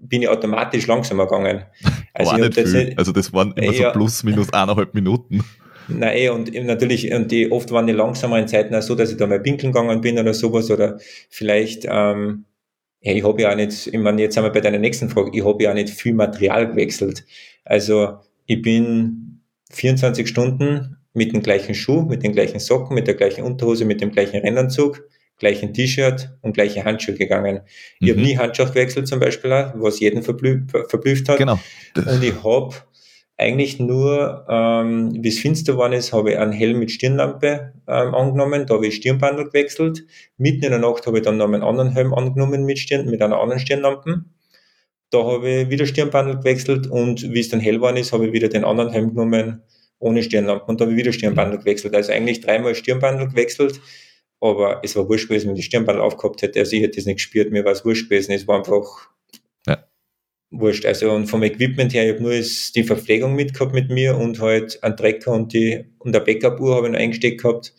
bin 0.00 0.22
ich 0.22 0.28
automatisch 0.28 0.88
langsamer 0.88 1.26
gegangen. 1.26 1.62
Also, 2.14 2.36
nicht 2.36 2.58
das 2.58 2.70
viel. 2.70 2.84
Nicht, 2.84 2.98
also 2.98 3.10
das 3.10 3.32
waren 3.32 3.52
immer 3.52 3.72
ja, 3.72 3.86
so 3.86 3.92
plus 3.92 4.22
minus 4.22 4.52
eineinhalb 4.52 4.92
Minuten. 4.92 5.42
Nein, 5.88 6.16
eh, 6.16 6.28
und 6.28 6.52
natürlich, 6.52 7.12
und 7.12 7.30
die, 7.30 7.50
oft 7.50 7.70
waren 7.70 7.86
die 7.86 7.92
langsameren 7.92 8.48
Zeiten 8.48 8.74
auch 8.74 8.82
so, 8.82 8.94
dass 8.94 9.10
ich 9.10 9.16
da 9.16 9.26
mal 9.26 9.40
pinkeln 9.40 9.72
gegangen 9.72 10.00
bin 10.00 10.18
oder 10.18 10.34
sowas, 10.34 10.70
oder 10.70 10.98
vielleicht, 11.28 11.84
ähm, 11.88 12.44
ja, 13.00 13.12
ich 13.12 13.24
habe 13.24 13.42
ja 13.42 13.52
auch 13.52 13.56
nicht, 13.56 13.86
ich 13.88 13.98
meine, 13.98 14.22
jetzt 14.22 14.34
sind 14.34 14.44
wir 14.44 14.50
bei 14.50 14.60
deiner 14.60 14.78
nächsten 14.78 15.08
Frage, 15.08 15.30
ich 15.32 15.44
habe 15.44 15.62
ja 15.62 15.70
auch 15.70 15.74
nicht 15.74 15.90
viel 15.90 16.14
Material 16.14 16.68
gewechselt. 16.68 17.24
Also 17.64 18.18
ich 18.46 18.62
bin 18.62 19.40
24 19.72 20.28
Stunden 20.28 20.96
mit 21.14 21.32
dem 21.32 21.42
gleichen 21.42 21.74
Schuh, 21.74 22.02
mit 22.02 22.22
den 22.22 22.32
gleichen 22.32 22.60
Socken, 22.60 22.94
mit 22.94 23.06
der 23.06 23.14
gleichen 23.14 23.44
Unterhose, 23.44 23.84
mit 23.84 24.00
dem 24.00 24.12
gleichen 24.12 24.40
Rennanzug, 24.40 25.02
gleichen 25.38 25.74
T-Shirt 25.74 26.30
und 26.40 26.54
gleiche 26.54 26.84
Handschuhe 26.84 27.14
gegangen. 27.14 27.60
Ich 28.00 28.06
mhm. 28.06 28.10
habe 28.10 28.20
nie 28.22 28.38
Handschuhe 28.38 28.66
gewechselt 28.66 29.08
zum 29.08 29.20
Beispiel, 29.20 29.52
auch, 29.52 29.72
was 29.74 30.00
jeden 30.00 30.22
verblüfft, 30.22 30.70
verblüfft 30.88 31.28
hat. 31.28 31.38
Genau. 31.38 31.58
Und 31.96 32.22
ich 32.22 32.44
habe 32.44 32.74
eigentlich 33.42 33.78
nur, 33.78 34.46
ähm, 34.48 35.20
bis 35.20 35.38
finster 35.40 35.72
geworden 35.72 35.92
ist, 35.92 36.12
habe 36.12 36.32
ich 36.32 36.38
einen 36.38 36.52
Helm 36.52 36.78
mit 36.78 36.90
Stirnlampe 36.90 37.72
ähm, 37.86 38.14
angenommen, 38.14 38.66
da 38.66 38.74
habe 38.74 38.86
ich 38.86 38.96
Stirnbandel 38.96 39.46
gewechselt. 39.46 40.04
Mitten 40.38 40.64
in 40.64 40.70
der 40.70 40.78
Nacht 40.78 41.06
habe 41.06 41.18
ich 41.18 41.24
dann 41.24 41.36
noch 41.36 41.46
einen 41.46 41.62
anderen 41.62 41.90
Helm 41.90 42.14
angenommen 42.14 42.64
mit, 42.64 42.78
Stirn, 42.78 43.10
mit 43.10 43.20
einer 43.20 43.38
anderen 43.38 43.60
Stirnlampe. 43.60 44.24
Da 45.10 45.24
habe 45.24 45.48
ich 45.50 45.70
wieder 45.70 45.86
Stirnbandel 45.86 46.38
gewechselt 46.38 46.86
und 46.86 47.34
wie 47.34 47.40
es 47.40 47.50
dann 47.50 47.60
hell 47.60 47.76
geworden 47.76 47.98
ist, 47.98 48.12
habe 48.12 48.26
ich 48.26 48.32
wieder 48.32 48.48
den 48.48 48.64
anderen 48.64 48.90
Helm 48.90 49.10
genommen 49.10 49.62
ohne 49.98 50.22
Stirnlampe 50.22 50.64
und 50.66 50.80
da 50.80 50.84
habe 50.84 50.92
ich 50.92 50.98
wieder 50.98 51.12
Stirnbandel 51.12 51.58
gewechselt. 51.58 51.94
Also 51.94 52.12
eigentlich 52.12 52.40
dreimal 52.40 52.74
Stirnbandel 52.74 53.28
gewechselt, 53.28 53.80
aber 54.40 54.80
es 54.82 54.96
war 54.96 55.08
wurscht 55.08 55.28
gewesen, 55.28 55.48
wenn 55.48 55.56
ich 55.56 55.62
die 55.62 55.66
Stirnbandel 55.66 56.02
aufgehabt 56.02 56.42
hätte. 56.42 56.58
Also 56.58 56.76
ich 56.76 56.82
hätte 56.82 56.96
das 56.96 57.06
nicht 57.06 57.16
gespürt, 57.16 57.52
mir 57.52 57.64
war 57.64 57.72
es 57.72 57.84
wurscht 57.84 58.08
gewesen. 58.08 58.32
Es 58.32 58.48
war 58.48 58.58
einfach 58.58 59.10
wurscht. 60.52 60.86
Also 60.86 61.10
und 61.10 61.26
vom 61.26 61.42
Equipment 61.42 61.92
her, 61.92 62.04
ich 62.04 62.14
habe 62.14 62.22
nur 62.22 62.32
die 62.32 62.84
Verpflegung 62.84 63.34
mitgehabt 63.34 63.74
mit 63.74 63.90
mir 63.90 64.16
und 64.16 64.40
halt 64.40 64.82
einen 64.82 64.96
Trecker 64.96 65.32
und 65.32 65.52
die 65.52 65.84
und 65.98 66.14
eine 66.14 66.24
Backup-Uhr 66.24 66.76
habe 66.76 66.86
ich 66.86 66.92
noch 66.92 67.00
eingesteckt 67.00 67.42
gehabt 67.42 67.74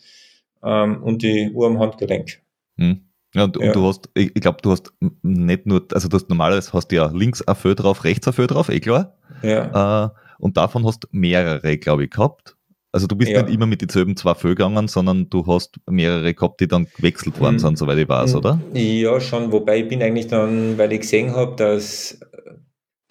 ähm, 0.62 1.02
und 1.02 1.22
die 1.22 1.50
Uhr 1.52 1.66
am 1.66 1.78
Handgelenk. 1.78 2.40
Hm. 2.76 3.00
Ja, 3.34 3.44
und, 3.44 3.56
ja. 3.56 3.66
und, 3.66 3.76
du 3.76 3.86
hast, 3.86 4.08
ich, 4.14 4.30
ich 4.34 4.40
glaube, 4.40 4.58
du 4.62 4.70
hast 4.70 4.92
nicht 5.22 5.66
nur, 5.66 5.84
also 5.92 6.08
du 6.08 6.16
hast 6.16 6.28
normalerweise 6.28 6.72
hast 6.72 6.88
du 6.88 6.96
ja 6.96 7.06
links 7.06 7.42
ein 7.42 7.54
Föhr 7.54 7.74
drauf, 7.74 8.04
rechts 8.04 8.26
ein 8.26 8.32
Föhr 8.32 8.46
drauf, 8.46 8.68
eh 8.68 8.80
klar. 8.80 9.16
Ja. 9.42 10.06
Äh, 10.06 10.10
und 10.38 10.56
davon 10.56 10.86
hast 10.86 11.04
du 11.04 11.08
mehrere, 11.10 11.78
glaube 11.78 12.04
ich, 12.04 12.10
gehabt. 12.10 12.56
Also 12.92 13.08
du 13.08 13.16
bist 13.16 13.32
ja. 13.32 13.42
nicht 13.42 13.52
immer 13.52 13.66
mit 13.66 13.80
denselben 13.80 14.16
zwei 14.16 14.34
Föhr 14.34 14.54
gegangen, 14.54 14.86
sondern 14.86 15.28
du 15.28 15.44
hast 15.48 15.80
mehrere 15.90 16.32
gehabt, 16.32 16.60
die 16.60 16.68
dann 16.68 16.86
gewechselt 16.96 17.40
worden 17.40 17.54
hm. 17.54 17.58
sind, 17.58 17.78
soweit 17.78 17.98
ich 17.98 18.08
weiß, 18.08 18.32
hm. 18.32 18.38
oder? 18.38 18.60
Ja, 18.72 19.20
schon, 19.20 19.50
wobei 19.50 19.80
ich 19.80 19.88
bin 19.88 20.00
eigentlich 20.00 20.28
dann, 20.28 20.78
weil 20.78 20.92
ich 20.92 21.00
gesehen 21.00 21.34
habe, 21.34 21.56
dass 21.56 22.20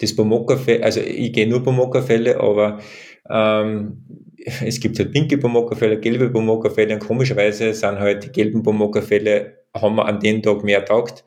das 0.04 0.16
Pomoka-Fell, 0.16 0.82
also 0.82 1.00
ich 1.00 1.32
gehe 1.32 1.46
nur 1.46 1.62
Pomoka-Fälle, 1.62 2.38
aber 2.40 2.80
ähm, 3.28 4.04
es 4.36 4.78
gibt 4.78 4.98
halt 4.98 5.12
pinke 5.12 5.38
Pomoka-Fälle, 5.38 5.98
gelbe 5.98 6.30
Pomoka-Fälle 6.30 6.94
und 6.94 7.00
komischerweise 7.00 7.72
sind 7.72 7.98
halt 7.98 8.24
die 8.24 8.32
gelben 8.32 8.62
Pomoka-Fälle, 8.62 9.64
haben 9.74 9.96
wir 9.96 10.06
an 10.06 10.20
dem 10.20 10.42
Tag 10.42 10.62
mehr 10.62 10.84
taugt. 10.84 11.24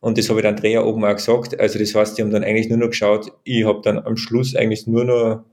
Und 0.00 0.18
das 0.18 0.28
habe 0.28 0.40
ich 0.40 0.44
dann 0.44 0.56
Dreher 0.56 0.86
oben 0.86 1.04
auch 1.04 1.14
gesagt. 1.14 1.58
Also 1.58 1.78
das 1.78 1.94
heißt, 1.94 2.18
die 2.18 2.22
haben 2.22 2.30
dann 2.30 2.44
eigentlich 2.44 2.68
nur 2.68 2.78
noch 2.78 2.88
geschaut, 2.88 3.32
ich 3.44 3.64
habe 3.64 3.80
dann 3.82 3.98
am 3.98 4.16
Schluss 4.16 4.54
eigentlich 4.54 4.86
nur 4.86 5.04
noch, 5.04 5.44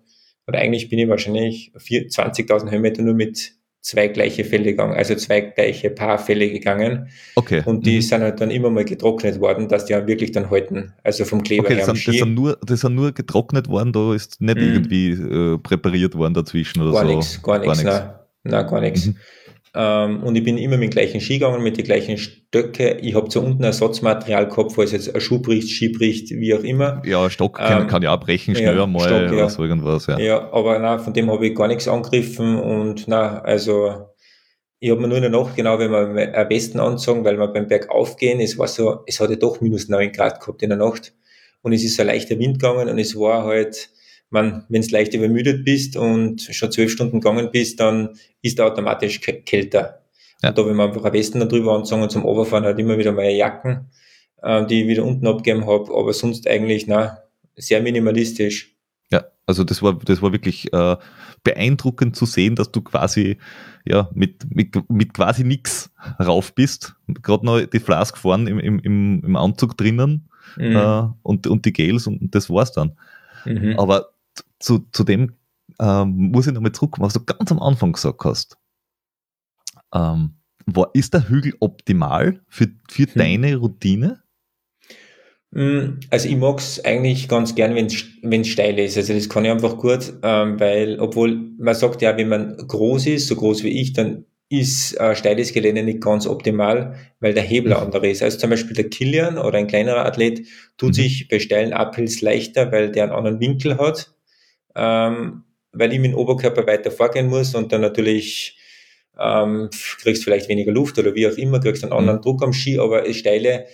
oder 0.47 0.59
eigentlich 0.59 0.89
bin 0.89 0.99
ich 0.99 1.07
wahrscheinlich 1.07 1.71
20.000 1.75 2.69
Höhenmeter 2.69 3.01
nur 3.01 3.13
mit 3.13 3.53
zwei 3.83 4.07
gleiche 4.07 4.45
Fälle 4.45 4.71
gegangen, 4.71 4.93
also 4.93 5.13
zwei 5.15 5.41
gleiche 5.41 5.89
Paarfälle 5.89 6.49
gegangen. 6.49 7.09
Okay. 7.35 7.61
Und 7.65 7.85
die 7.85 7.97
mhm. 7.97 8.01
sind 8.01 8.21
halt 8.21 8.39
dann 8.39 8.49
immer 8.49 8.69
mal 8.69 8.85
getrocknet 8.85 9.39
worden, 9.41 9.67
dass 9.67 9.85
die 9.85 9.95
auch 9.95 10.07
wirklich 10.07 10.31
dann 10.31 10.49
halten. 10.49 10.93
Also 11.03 11.25
vom 11.25 11.43
Kleber 11.43 11.65
okay, 11.65 11.75
her. 11.75 11.85
Das 11.85 11.97
sind, 11.97 12.07
das, 12.07 12.15
sind 12.15 12.33
nur, 12.33 12.57
das 12.65 12.79
sind 12.79 12.95
nur 12.95 13.11
getrocknet 13.11 13.67
worden, 13.67 13.91
da 13.91 14.15
ist 14.15 14.39
nicht 14.39 14.57
mhm. 14.57 14.73
irgendwie 14.73 15.09
äh, 15.11 15.57
präpariert 15.57 16.15
worden 16.15 16.33
dazwischen 16.33 16.81
oder 16.81 16.93
gar 16.93 17.05
so. 17.05 17.15
Nix, 17.15 17.41
gar 17.43 17.59
nichts, 17.59 17.83
nein, 17.83 18.09
nein, 18.43 18.67
gar 18.67 18.79
nichts. 18.79 19.07
Mhm. 19.07 19.17
Ähm, 19.75 20.21
und 20.23 20.35
ich 20.35 20.43
bin 20.43 20.57
immer 20.57 20.77
mit 20.77 20.91
dem 20.91 20.95
gleichen 20.95 21.19
Ski 21.19 21.39
gegangen, 21.39 21.63
mit 21.63 21.77
den 21.77 21.85
gleichen 21.85 22.17
Stöcke. 22.17 22.99
Ich 23.01 23.15
habe 23.15 23.29
zu 23.29 23.41
unten 23.41 23.63
Ersatzmaterial 23.63 24.47
gehabt, 24.47 24.73
falls 24.73 24.91
jetzt 24.91 25.13
ein 25.13 25.19
Schuh 25.19 25.41
bricht, 25.41 25.69
Ski 25.69 25.89
bricht, 25.89 26.29
wie 26.29 26.53
auch 26.53 26.63
immer. 26.63 27.01
Ja, 27.05 27.27
Stock 27.29 27.57
kann, 27.57 27.83
ähm, 27.83 27.87
kann 27.87 28.03
ja 28.03 28.15
auch 28.15 28.19
brechen, 28.19 28.55
schneller 28.55 28.81
ja, 28.81 28.87
mal 28.87 29.07
Stock, 29.07 29.31
oder 29.31 29.37
ja. 29.37 29.49
so 29.49 29.63
irgendwas. 29.63 30.05
Ja, 30.05 30.19
ja 30.19 30.53
aber 30.53 30.77
na, 30.77 30.99
von 30.99 31.13
dem 31.13 31.31
habe 31.31 31.47
ich 31.47 31.55
gar 31.55 31.67
nichts 31.67 31.87
angegriffen 31.87 32.57
und 32.59 33.07
na, 33.07 33.39
also 33.39 34.13
ich 34.79 34.91
habe 34.91 35.01
mir 35.01 35.07
nur 35.07 35.17
in 35.17 35.23
der 35.23 35.31
Nacht, 35.31 35.55
genau, 35.55 35.79
wenn 35.79 35.91
wir 35.91 36.37
am 36.37 36.47
besten 36.49 36.79
anzogen, 36.79 37.23
weil 37.25 37.37
wir 37.37 37.47
beim 37.47 37.67
Berg 37.67 37.89
aufgehen, 37.89 38.39
es 38.41 38.57
war 38.57 38.67
so, 38.67 38.99
es 39.07 39.19
hatte 39.19 39.37
doch 39.37 39.59
minus 39.61 39.89
neun 39.89 40.11
Grad 40.11 40.39
gehabt 40.39 40.61
in 40.61 40.69
der 40.69 40.77
Nacht 40.77 41.13
und 41.61 41.73
es 41.73 41.83
ist 41.83 41.95
so 41.95 42.03
ein 42.03 42.09
leichter 42.09 42.37
Wind 42.37 42.59
gegangen 42.59 42.89
und 42.89 42.99
es 42.99 43.15
war 43.17 43.43
halt, 43.45 43.89
man, 44.33 44.65
wenn 44.67 44.81
du 44.81 44.87
leicht 44.89 45.13
übermüdet 45.13 45.63
bist 45.63 45.95
und 45.95 46.41
schon 46.41 46.71
zwölf 46.71 46.91
Stunden 46.91 47.21
gegangen 47.21 47.49
bist, 47.51 47.79
dann 47.79 48.17
ist 48.41 48.59
er 48.59 48.65
automatisch 48.65 49.21
kälter. 49.21 50.01
Ja. 50.41 50.49
Und 50.49 50.57
da 50.57 50.65
will 50.65 50.73
man 50.73 50.89
einfach 50.89 51.05
am 51.05 51.13
Westen 51.13 51.39
drüber 51.47 51.75
anzogen 51.75 52.01
und 52.01 52.11
zum 52.11 52.25
Oberfahren 52.25 52.65
halt 52.65 52.79
immer 52.79 52.97
wieder 52.97 53.11
meine 53.13 53.35
Jacken, 53.35 53.89
äh, 54.41 54.65
die 54.65 54.81
ich 54.81 54.87
wieder 54.87 55.05
unten 55.05 55.27
abgegeben 55.27 55.65
habe, 55.65 55.95
aber 55.95 56.11
sonst 56.13 56.47
eigentlich, 56.47 56.87
na, 56.87 57.19
sehr 57.55 57.81
minimalistisch. 57.81 58.75
Ja, 59.11 59.23
also 59.45 59.63
das 59.63 59.81
war, 59.81 59.93
das 60.03 60.21
war 60.21 60.31
wirklich 60.31 60.73
äh, 60.73 60.97
beeindruckend 61.43 62.15
zu 62.15 62.25
sehen, 62.25 62.55
dass 62.55 62.71
du 62.71 62.81
quasi 62.81 63.37
ja, 63.85 64.09
mit, 64.13 64.45
mit, 64.49 64.89
mit 64.89 65.13
quasi 65.13 65.43
nix 65.43 65.91
rauf 66.19 66.55
bist. 66.55 66.95
Gerade 67.21 67.45
noch 67.45 67.61
die 67.61 67.79
Flask 67.79 68.17
vorn 68.17 68.47
im, 68.47 68.59
im, 68.59 68.79
im 69.23 69.35
Anzug 69.35 69.77
drinnen 69.77 70.29
mhm. 70.57 70.75
äh, 70.75 71.03
und, 71.21 71.47
und 71.47 71.65
die 71.65 71.73
Gels 71.73 72.07
und 72.07 72.33
das 72.33 72.49
war's 72.49 72.71
dann. 72.71 72.97
Mhm. 73.45 73.77
Aber 73.77 74.12
zu, 74.63 74.87
zu 74.91 75.03
dem 75.03 75.33
ähm, 75.79 76.31
muss 76.31 76.47
ich 76.47 76.53
nochmal 76.53 76.71
zurückkommen, 76.71 77.05
was 77.05 77.13
du 77.13 77.23
ganz 77.23 77.51
am 77.51 77.59
Anfang 77.59 77.93
gesagt 77.93 78.23
hast. 78.23 78.57
Ähm, 79.93 80.35
war, 80.65 80.91
ist 80.93 81.13
der 81.13 81.29
Hügel 81.29 81.53
optimal 81.59 82.41
für, 82.47 82.67
für 82.89 83.05
hm. 83.05 83.11
deine 83.15 83.57
Routine? 83.57 84.23
Hm, 85.53 85.99
also 86.09 86.29
ich 86.29 86.37
mag 86.37 86.59
es 86.59 86.83
eigentlich 86.83 87.27
ganz 87.27 87.53
gern, 87.55 87.75
wenn 87.75 88.41
es 88.41 88.47
steil 88.47 88.79
ist. 88.79 88.97
Also 88.97 89.13
das 89.13 89.29
kann 89.29 89.45
ich 89.45 89.51
einfach 89.51 89.77
gut, 89.77 90.13
ähm, 90.23 90.59
weil 90.59 90.99
obwohl 90.99 91.35
man 91.57 91.75
sagt 91.75 92.01
ja, 92.01 92.15
wenn 92.17 92.29
man 92.29 92.57
groß 92.57 93.07
ist, 93.07 93.27
so 93.27 93.35
groß 93.35 93.63
wie 93.63 93.81
ich, 93.81 93.93
dann 93.93 94.25
ist 94.49 94.99
äh, 94.99 95.15
steiles 95.15 95.51
Gelände 95.51 95.83
nicht 95.83 96.01
ganz 96.01 96.27
optimal, 96.27 96.95
weil 97.19 97.33
der 97.33 97.43
Hebel 97.43 97.73
mhm. 97.73 97.79
andere 97.79 98.09
ist. 98.09 98.23
Also 98.23 98.37
zum 98.37 98.51
Beispiel 98.51 98.75
der 98.75 98.89
Kilian 98.89 99.37
oder 99.37 99.57
ein 99.57 99.67
kleinerer 99.67 100.05
Athlet 100.05 100.47
tut 100.77 100.89
mhm. 100.89 100.93
sich 100.93 101.27
bei 101.27 101.39
steilen 101.39 101.73
Uphills 101.73 102.21
leichter, 102.21 102.71
weil 102.71 102.91
der 102.91 103.03
einen 103.03 103.13
anderen 103.13 103.39
Winkel 103.39 103.77
hat 103.77 104.12
ähm, 104.75 105.43
weil 105.71 105.93
ich 105.93 105.99
mit 105.99 106.11
dem 106.11 106.17
Oberkörper 106.17 106.67
weiter 106.67 106.91
vorgehen 106.91 107.27
muss 107.27 107.55
und 107.55 107.71
dann 107.71 107.81
natürlich 107.81 108.57
ähm, 109.19 109.69
kriegst 110.01 110.23
vielleicht 110.23 110.49
weniger 110.49 110.71
Luft 110.71 110.97
oder 110.97 111.15
wie 111.15 111.27
auch 111.27 111.37
immer, 111.37 111.59
kriegst 111.59 111.83
einen 111.83 111.93
anderen 111.93 112.19
mhm. 112.19 112.23
Druck 112.23 112.43
am 112.43 112.53
Ski, 112.53 112.79
aber 112.79 113.11
Steile 113.13 113.65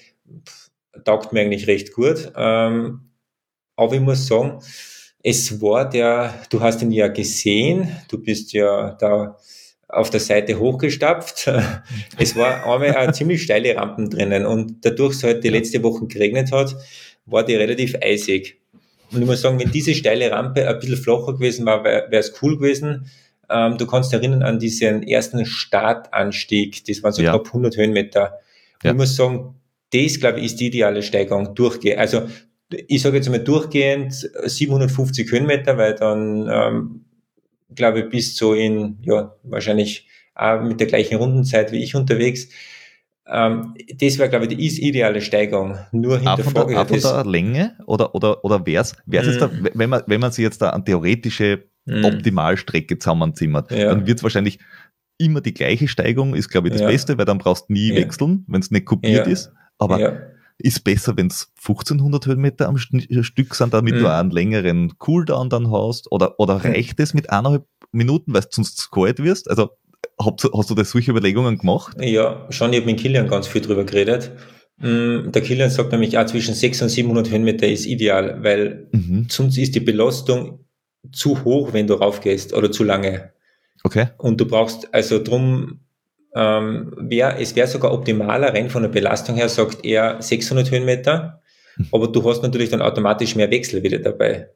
pff, 0.46 0.70
taugt 1.04 1.34
mir 1.34 1.42
eigentlich 1.42 1.68
recht 1.68 1.94
gut. 1.94 2.32
Ähm, 2.36 3.12
aber 3.76 3.96
ich 3.96 4.02
muss 4.02 4.28
sagen, 4.28 4.60
es 5.24 5.62
war 5.62 5.90
der, 5.90 6.34
du 6.50 6.60
hast 6.62 6.82
ihn 6.82 6.92
ja 6.92 7.08
gesehen, 7.08 7.90
du 8.10 8.22
bist 8.22 8.54
ja 8.54 8.92
da 9.00 9.38
auf 9.88 10.10
der 10.10 10.20
Seite 10.20 10.60
hochgestapft. 10.60 11.50
Es 12.18 12.36
war 12.36 12.66
einmal 12.66 12.96
eine 12.96 13.12
ziemlich 13.14 13.44
steile 13.44 13.76
Rampen 13.76 14.10
drinnen 14.10 14.46
und 14.46 14.86
dadurch 14.86 15.16
es 15.16 15.24
halt 15.24 15.44
die 15.44 15.50
letzte 15.50 15.82
Woche 15.84 16.06
geregnet 16.08 16.52
hat, 16.52 16.76
war 17.26 17.44
die 17.44 17.56
relativ 17.56 17.96
eisig. 18.02 18.60
Und 19.12 19.22
ich 19.22 19.28
muss 19.28 19.42
sagen, 19.42 19.60
wenn 19.60 19.72
diese 19.72 19.96
steile 19.96 20.32
Rampe 20.32 20.68
ein 20.68 20.80
bisschen 20.80 20.98
flacher 20.98 21.34
gewesen 21.34 21.66
war, 21.66 21.84
wäre 21.84 22.10
es 22.12 22.34
cool 22.42 22.58
gewesen. 22.58 23.10
Ähm, 23.50 23.78
du 23.78 23.88
kannst 23.88 24.14
erinnern 24.14 24.44
an 24.44 24.60
diesen 24.60 25.04
ersten 25.04 25.46
Startanstieg, 25.46 26.86
das 26.86 27.02
waren 27.02 27.14
so 27.14 27.22
ja. 27.22 27.32
knapp 27.32 27.48
100 27.48 27.78
Höhenmeter. 27.78 28.40
Ja. 28.84 28.92
Ich 28.92 28.98
muss 28.98 29.16
sagen, 29.16 29.56
das, 29.92 30.20
glaube 30.20 30.40
ich, 30.40 30.46
ist 30.46 30.60
die 30.60 30.68
ideale 30.68 31.02
Steigung 31.02 31.56
durchgehend. 31.56 32.00
Also, 32.00 32.30
ich 32.70 33.02
sage 33.02 33.18
jetzt 33.18 33.30
mal 33.30 33.40
durchgehend 33.40 34.14
750 34.14 35.32
Höhenmeter, 35.32 35.78
weil 35.78 35.96
dann, 35.96 36.48
ähm, 36.52 37.06
glaube 37.74 38.02
ich, 38.02 38.10
bis 38.10 38.36
so 38.36 38.54
in, 38.54 39.00
ja, 39.02 39.36
wahrscheinlich 39.42 40.08
auch 40.36 40.62
mit 40.62 40.80
der 40.80 40.88
gleichen 40.88 41.18
Rundenzeit 41.18 41.72
wie 41.72 41.84
ich 41.84 41.96
unterwegs. 41.96 42.50
Ähm, 43.32 43.76
das 43.96 44.18
wäre, 44.18 44.30
glaube 44.30 44.46
ich, 44.46 44.58
die 44.58 44.88
ideale 44.88 45.22
Steigung. 45.22 45.78
Nur 45.92 46.18
hinter 46.18 46.44
von, 46.44 46.54
der, 46.54 46.86
von 46.86 47.00
der 47.00 47.26
Länge 47.26 47.76
oder, 47.86 48.16
oder, 48.16 48.44
oder 48.44 48.66
wäre 48.66 48.82
es 48.82 48.96
mm. 49.06 49.14
jetzt, 49.14 49.42
da, 49.42 49.52
wenn 49.74 49.90
man, 49.90 50.02
wenn 50.08 50.20
man 50.20 50.32
sich 50.32 50.44
jetzt 50.44 50.62
da 50.62 50.72
an 50.72 50.84
theoretische 50.84 51.66
mm. 51.86 52.06
Optimalstrecke 52.06 52.98
zusammenzimmert, 52.98 53.72
ja. 53.72 53.90
dann 53.90 54.08
wird 54.08 54.18
es 54.18 54.24
wahrscheinlich 54.24 54.60
immer 55.20 55.42
die 55.42 55.54
gleiche 55.54 55.88
Steigung, 55.88 56.34
ist, 56.34 56.50
glaube 56.50 56.70
ich, 56.70 56.74
das 56.74 56.82
ja. 56.82 56.88
Beste, 56.88 57.18
weil 57.18 57.26
dann 57.26 57.38
brauchst 57.38 57.70
du 57.70 57.74
nie 57.74 57.90
ja. 57.90 57.98
wechseln, 57.98 58.46
wenn 58.48 58.62
es 58.62 58.72
nicht 58.72 58.86
kopiert 58.86 59.28
ist. 59.28 59.52
aber 59.78 60.30
ist 60.60 60.84
besser, 60.84 61.16
wenn 61.16 61.28
es 61.28 61.52
1500 61.58 62.26
Höhenmeter 62.26 62.68
am 62.68 62.76
Schn- 62.76 63.24
Stück 63.24 63.56
sind, 63.56 63.74
damit 63.74 63.96
Mhm. 63.96 64.00
du 64.00 64.08
auch 64.08 64.20
einen 64.20 64.32
längeren 64.32 64.98
Cooldown 64.98 65.50
dann 65.50 65.72
hast? 65.72 66.12
Oder, 66.12 66.38
oder 66.38 66.64
reicht 66.66 67.00
es 67.00 67.14
mit 67.14 67.30
eineinhalb 67.30 67.66
Minuten, 67.92 68.34
weil 68.34 68.42
du 68.42 68.48
sonst 68.52 68.78
zu 68.78 68.90
kalt 68.90 69.24
wirst? 69.24 69.50
Also 69.50 69.70
hast, 70.22 70.44
du- 70.44 70.52
hast 70.58 70.70
du 70.70 70.76
da 70.76 70.84
solche 70.84 71.12
Überlegungen 71.12 71.58
gemacht? 71.58 71.98
Ja, 72.02 72.46
schon, 72.50 72.72
ich 72.74 72.80
habe 72.80 72.92
mit 72.92 73.00
Kilian 73.00 73.28
ganz 73.28 73.48
viel 73.48 73.62
drüber 73.62 73.86
geredet. 73.86 74.32
Mm, 74.78 75.32
Der 75.32 75.42
Kilian 75.42 75.70
sagt 75.70 75.92
nämlich, 75.92 76.18
auch 76.18 76.26
zwischen 76.26 76.54
600 76.54 76.84
und 76.84 76.96
700 76.96 77.30
Höhenmeter 77.32 77.68
ist 77.68 77.86
ideal, 77.86 78.42
weil 78.44 78.88
Mhm. 78.92 79.28
sonst 79.30 79.58
ist 79.58 79.76
die 79.76 79.80
Belastung 79.82 80.66
zu 81.12 81.44
hoch, 81.44 81.74
wenn 81.74 81.88
du 81.88 81.96
raufgehst 81.96 82.54
oder 82.54 82.72
zu 82.72 82.84
lange. 82.84 83.32
Okay. 83.84 84.08
Und 84.18 84.40
du 84.40 84.46
brauchst, 84.46 84.94
also 84.94 85.22
drum, 85.24 85.80
ähm, 86.36 86.94
wär, 86.98 87.40
es 87.40 87.56
wäre 87.56 87.68
sogar 87.68 87.92
optimaler, 87.94 88.54
rein 88.54 88.70
von 88.70 88.84
der 88.84 88.90
Belastung 88.90 89.36
her, 89.36 89.50
sagt 89.50 89.84
er 89.84 90.22
600 90.22 90.70
Höhenmeter, 90.72 91.42
Mhm. 91.78 91.88
aber 91.92 92.08
du 92.08 92.24
hast 92.30 92.44
natürlich 92.44 92.70
dann 92.70 92.82
automatisch 92.82 93.36
mehr 93.36 93.50
Wechsel 93.52 93.82
wieder 93.84 94.00
dabei. 94.00 94.50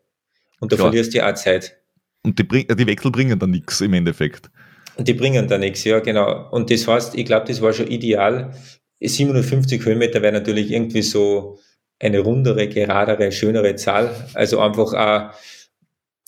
Und 0.60 0.72
da 0.72 0.76
Klar. 0.76 0.90
verlierst 0.90 1.14
du 1.14 1.18
ja 1.18 1.30
auch 1.31 1.35
Zeit. 1.35 1.77
Und 2.23 2.38
die, 2.40 2.48
die 2.48 2.88
Wechsel 2.88 3.11
bringen 3.11 3.40
dann 3.40 3.52
nichts 3.52 3.81
im 3.81 3.94
Endeffekt. 3.94 4.49
Und 4.95 5.07
die 5.07 5.14
bringen 5.14 5.48
da 5.48 5.57
nichts, 5.57 5.84
ja, 5.84 5.99
genau. 5.99 6.49
Und 6.52 6.70
das 6.70 6.88
heißt, 6.88 7.15
ich 7.15 7.26
glaube, 7.26 7.48
das 7.48 7.61
war 7.61 7.74
schon 7.74 7.88
ideal. 7.88 8.53
750 9.02 9.84
Höhenmeter 9.86 10.22
wäre 10.22 10.34
natürlich 10.34 10.72
irgendwie 10.72 11.02
so 11.02 11.60
eine 11.99 12.20
rundere, 12.20 12.68
geradere, 12.68 13.32
schönere 13.32 13.76
Zahl. 13.76 14.14
Also 14.34 14.60
einfach 14.60 14.94
auch, 14.94 15.36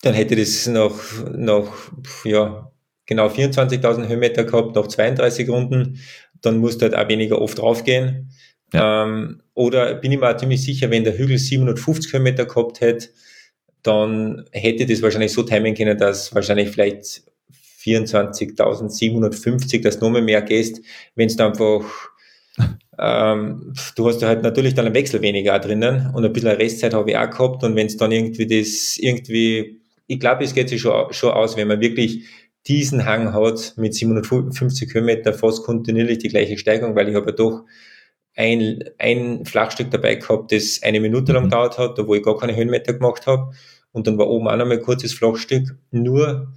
dann 0.01 0.13
hätte 0.13 0.35
das 0.35 0.67
noch, 0.67 0.99
noch, 1.31 1.73
ja, 2.23 2.71
genau 3.05 3.27
24.000 3.27 4.07
Höhenmeter 4.07 4.43
gehabt, 4.43 4.75
noch 4.75 4.87
32 4.87 5.49
Runden. 5.49 5.99
Dann 6.41 6.57
musst 6.57 6.81
du 6.81 6.85
halt 6.85 6.95
auch 6.95 7.07
weniger 7.07 7.41
oft 7.41 7.61
raufgehen. 7.61 8.31
Ähm, 8.73 9.41
oder 9.53 9.95
bin 9.95 10.11
ich 10.11 10.19
mir 10.19 10.29
auch 10.29 10.37
ziemlich 10.37 10.63
sicher, 10.63 10.89
wenn 10.89 11.03
der 11.03 11.17
Hügel 11.17 11.37
750 11.37 12.13
Höhenmeter 12.13 12.45
gehabt 12.45 12.81
hätte, 12.81 13.09
dann 13.83 14.45
hätte 14.51 14.85
das 14.85 15.01
wahrscheinlich 15.01 15.31
so 15.31 15.43
timen 15.43 15.75
können, 15.75 15.97
dass 15.97 16.33
wahrscheinlich 16.33 16.69
vielleicht 16.69 17.23
24.750, 17.85 19.81
dass 19.81 19.99
du 19.99 20.09
mal 20.09 20.21
mehr 20.21 20.41
gehst, 20.41 20.81
wenn 21.15 21.27
es 21.27 21.39
einfach, 21.39 21.83
ähm, 22.97 23.73
du 23.95 24.07
hast 24.07 24.21
ja 24.21 24.29
halt 24.29 24.43
natürlich 24.43 24.73
dann 24.73 24.85
einen 24.85 24.95
Wechsel 24.95 25.21
weniger 25.21 25.59
drinnen 25.59 26.11
und 26.13 26.25
ein 26.25 26.33
bisschen 26.33 26.49
Restzeit 26.51 26.93
habe 26.93 27.11
ich 27.11 27.17
auch 27.17 27.29
gehabt 27.29 27.63
und 27.63 27.75
wenn 27.75 27.87
es 27.87 27.97
dann 27.97 28.11
irgendwie 28.11 28.47
das 28.47 28.97
irgendwie, 28.97 29.81
ich 30.07 30.19
glaube, 30.19 30.43
es 30.43 30.53
geht 30.53 30.69
sich 30.69 30.81
schon, 30.81 31.11
schon 31.11 31.31
aus, 31.31 31.57
wenn 31.57 31.67
man 31.67 31.81
wirklich 31.81 32.25
diesen 32.67 33.05
Hang 33.05 33.33
hat 33.33 33.73
mit 33.77 33.93
750 33.93 34.93
Höhenmeter 34.93 35.33
fast 35.33 35.63
kontinuierlich 35.63 36.17
die 36.19 36.29
gleiche 36.29 36.57
Steigung, 36.57 36.95
weil 36.95 37.09
ich 37.09 37.15
habe 37.15 37.27
ja 37.27 37.35
doch 37.35 37.63
ein, 38.35 38.83
ein 38.97 39.45
Flachstück 39.45 39.91
dabei 39.91 40.15
gehabt, 40.15 40.51
das 40.51 40.81
eine 40.83 40.99
Minute 40.99 41.31
lang 41.31 41.43
Mhm. 41.43 41.49
gedauert 41.49 41.77
hat, 41.77 41.97
da 41.97 42.07
wo 42.07 42.15
ich 42.15 42.23
gar 42.23 42.37
keine 42.37 42.55
Höhenmeter 42.55 42.93
gemacht 42.93 43.27
habe. 43.27 43.51
Und 43.91 44.07
dann 44.07 44.17
war 44.17 44.27
oben 44.27 44.47
auch 44.47 44.57
noch 44.57 44.65
mal 44.65 44.77
ein 44.77 44.81
kurzes 44.81 45.13
Flachstück. 45.13 45.77
Nur, 45.91 46.51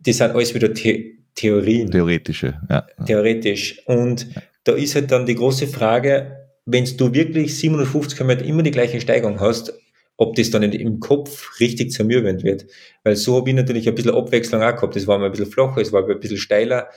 das 0.00 0.16
sind 0.16 0.32
alles 0.32 0.54
wieder 0.54 0.74
The 0.74 1.18
Theorien, 1.34 1.90
Theoretische, 1.90 2.60
ja. 2.68 2.86
theoretisch. 3.06 3.80
Und 3.86 4.26
da 4.64 4.72
ist 4.72 4.94
halt 4.94 5.10
dann 5.12 5.24
die 5.24 5.36
große 5.36 5.68
Frage, 5.68 6.48
wenn 6.66 6.84
du 6.84 7.14
wirklich 7.14 7.56
750 7.56 8.16
Kilometer 8.16 8.44
immer 8.44 8.62
die 8.62 8.72
gleiche 8.72 9.00
Steigung 9.00 9.40
hast, 9.40 9.72
ob 10.16 10.34
das 10.34 10.50
dann 10.50 10.64
im 10.64 10.98
Kopf 10.98 11.60
richtig 11.60 11.92
zermürbend 11.92 12.42
wird. 12.42 12.66
Weil 13.04 13.14
so 13.14 13.36
habe 13.36 13.50
ich 13.50 13.56
natürlich 13.56 13.88
ein 13.88 13.94
bisschen 13.94 14.14
Abwechslung 14.14 14.62
auch 14.62 14.74
gehabt. 14.74 14.96
Es 14.96 15.06
war 15.06 15.18
mal 15.18 15.26
ein 15.26 15.30
bisschen 15.30 15.50
flacher, 15.50 15.80
es 15.80 15.92
war 15.92 16.06
ein 16.08 16.20
bisschen 16.20 16.38
steiler. 16.38 16.88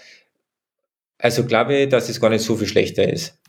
Also 1.19 1.45
glaube 1.45 1.75
ich, 1.77 1.89
dass 1.89 2.09
es 2.09 2.19
gar 2.19 2.31
nicht 2.31 2.43
so 2.43 2.55
viel 2.55 2.67
schlechter 2.67 3.07
ist. 3.07 3.39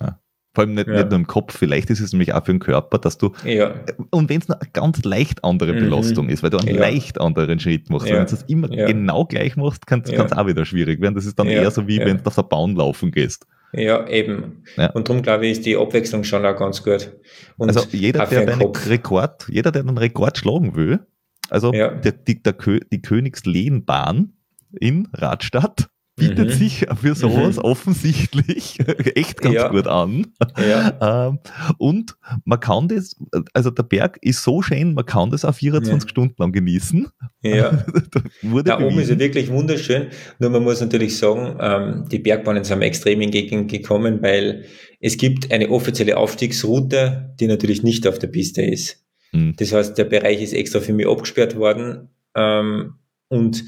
Vor 0.55 0.65
allem 0.65 0.75
nicht, 0.75 0.87
Ja. 0.87 0.95
nicht 0.97 1.09
nur 1.11 1.19
im 1.19 1.27
Kopf, 1.27 1.57
vielleicht 1.57 1.89
ist 1.89 2.01
es 2.01 2.13
nämlich 2.13 2.35
auch 2.35 2.45
für 2.45 2.53
den 2.53 2.59
Körper, 2.59 2.99
dass 2.99 3.17
du, 3.17 3.33
Ja, 3.45 3.75
und 4.11 4.29
wenn 4.29 4.41
es 4.41 4.51
eine 4.51 4.61
ganz 4.73 5.03
leicht 5.03 5.43
andere 5.45 5.73
Mhm. 5.73 5.79
Belastung 5.81 6.29
ist, 6.29 6.43
weil 6.43 6.51
du 6.51 6.59
einen 6.59 6.75
Ja. 6.75 6.81
leicht 6.81 7.21
anderen 7.21 7.59
Schritt 7.59 7.89
machst, 7.89 8.07
wenn 8.09 8.27
du 8.27 8.35
es 8.35 8.43
immer 8.49 8.69
genau 8.69 9.25
gleich 9.25 9.57
machst, 9.57 9.87
kann 9.87 10.03
es 10.07 10.33
auch 10.33 10.47
wieder 10.47 10.65
schwierig 10.67 11.01
werden. 11.01 11.15
Das 11.15 11.25
ist 11.25 11.39
dann 11.39 11.49
eher 11.49 11.71
so 11.71 11.89
wie 11.89 11.99
wenn 12.01 12.19
du 12.19 12.25
auf 12.27 12.35
der 12.35 12.43
Bahn 12.43 12.75
laufen 12.77 13.11
gehst. 13.13 13.47
ja, 13.73 14.07
eben. 14.09 14.65
Und 14.93 15.09
darum 15.09 15.23
glaube 15.23 15.47
ich, 15.47 15.53
ist 15.53 15.65
die 15.65 15.77
Abwechslung 15.79 16.25
schon 16.25 16.45
auch 16.45 16.57
ganz 16.59 16.83
gut. 16.83 17.11
Und 17.57 17.69
also 17.69 17.87
jeder, 17.91 18.27
der 18.27 18.47
Kopf. 18.59 18.87
Rekord, 18.87 19.47
jeder, 19.49 19.73
der 19.73 19.83
den 19.85 19.97
Rekord 19.97 20.37
schlagen 20.37 20.77
will, 20.77 21.01
also 21.49 21.71
der, 21.73 22.13
die, 22.13 22.43
der 22.43 22.53
die 22.93 23.01
Königslehnbahn 23.01 24.33
in 24.79 25.09
Radstadt 25.15 25.89
bietet 26.17 26.49
Mhm. 26.51 26.53
sich 26.53 26.87
für 27.01 27.15
sowas 27.15 27.59
offensichtlich 27.59 28.79
echt 29.17 29.41
ganz 29.41 29.55
Ja. 29.55 29.69
gut 29.69 29.87
an. 29.87 30.27
Ja, 30.59 30.93
Ähm, 31.31 31.39
und 31.79 32.17
man 32.45 32.61
kann 32.61 32.89
das, 32.89 33.17
also 33.55 33.71
der 33.71 33.83
Berg 33.85 34.19
ist 34.21 34.43
so 34.43 34.61
schön, 34.63 34.95
man 34.95 35.07
kann 35.07 35.31
das 35.31 35.45
auch 35.45 35.55
24 35.55 36.03
Ja. 36.05 36.09
Stunden 36.09 36.35
lang 36.39 36.53
genießen. 36.53 37.09
ja. 37.43 37.85
Da 38.43 38.63
Da 38.63 38.77
oben 38.77 38.89
ist 38.91 38.95
bewiesen. 38.97 39.19
wirklich 39.21 39.51
wunderschön. 39.51 40.09
Nur 40.39 40.51
man 40.51 40.63
muss 40.63 40.81
natürlich 40.81 41.17
sagen, 41.17 41.57
ähm, 41.61 42.05
die 42.11 42.19
Bergbahnen 42.19 42.65
sind 42.65 42.83
extrem 42.83 43.21
entgegengekommen, 43.23 44.21
weil 44.23 44.65
es 45.01 45.17
gibt 45.17 45.51
eine 45.51 45.71
offizielle 45.71 46.17
Aufstiegsroute, 46.17 47.35
die 47.41 47.47
natürlich 47.47 47.83
nicht 47.83 48.07
auf 48.07 48.19
der 48.19 48.29
Piste 48.29 48.63
ist. 48.63 49.03
Hm. 49.31 49.55
Das 49.57 49.73
heißt, 49.73 49.97
der 49.97 50.05
Bereich 50.05 50.43
ist 50.43 50.53
extra 50.53 50.81
für 50.81 50.93
mich 50.93 51.09
abgesperrt 51.09 51.57
worden. 51.57 52.09
Ähm, 52.37 52.95
und 53.29 53.65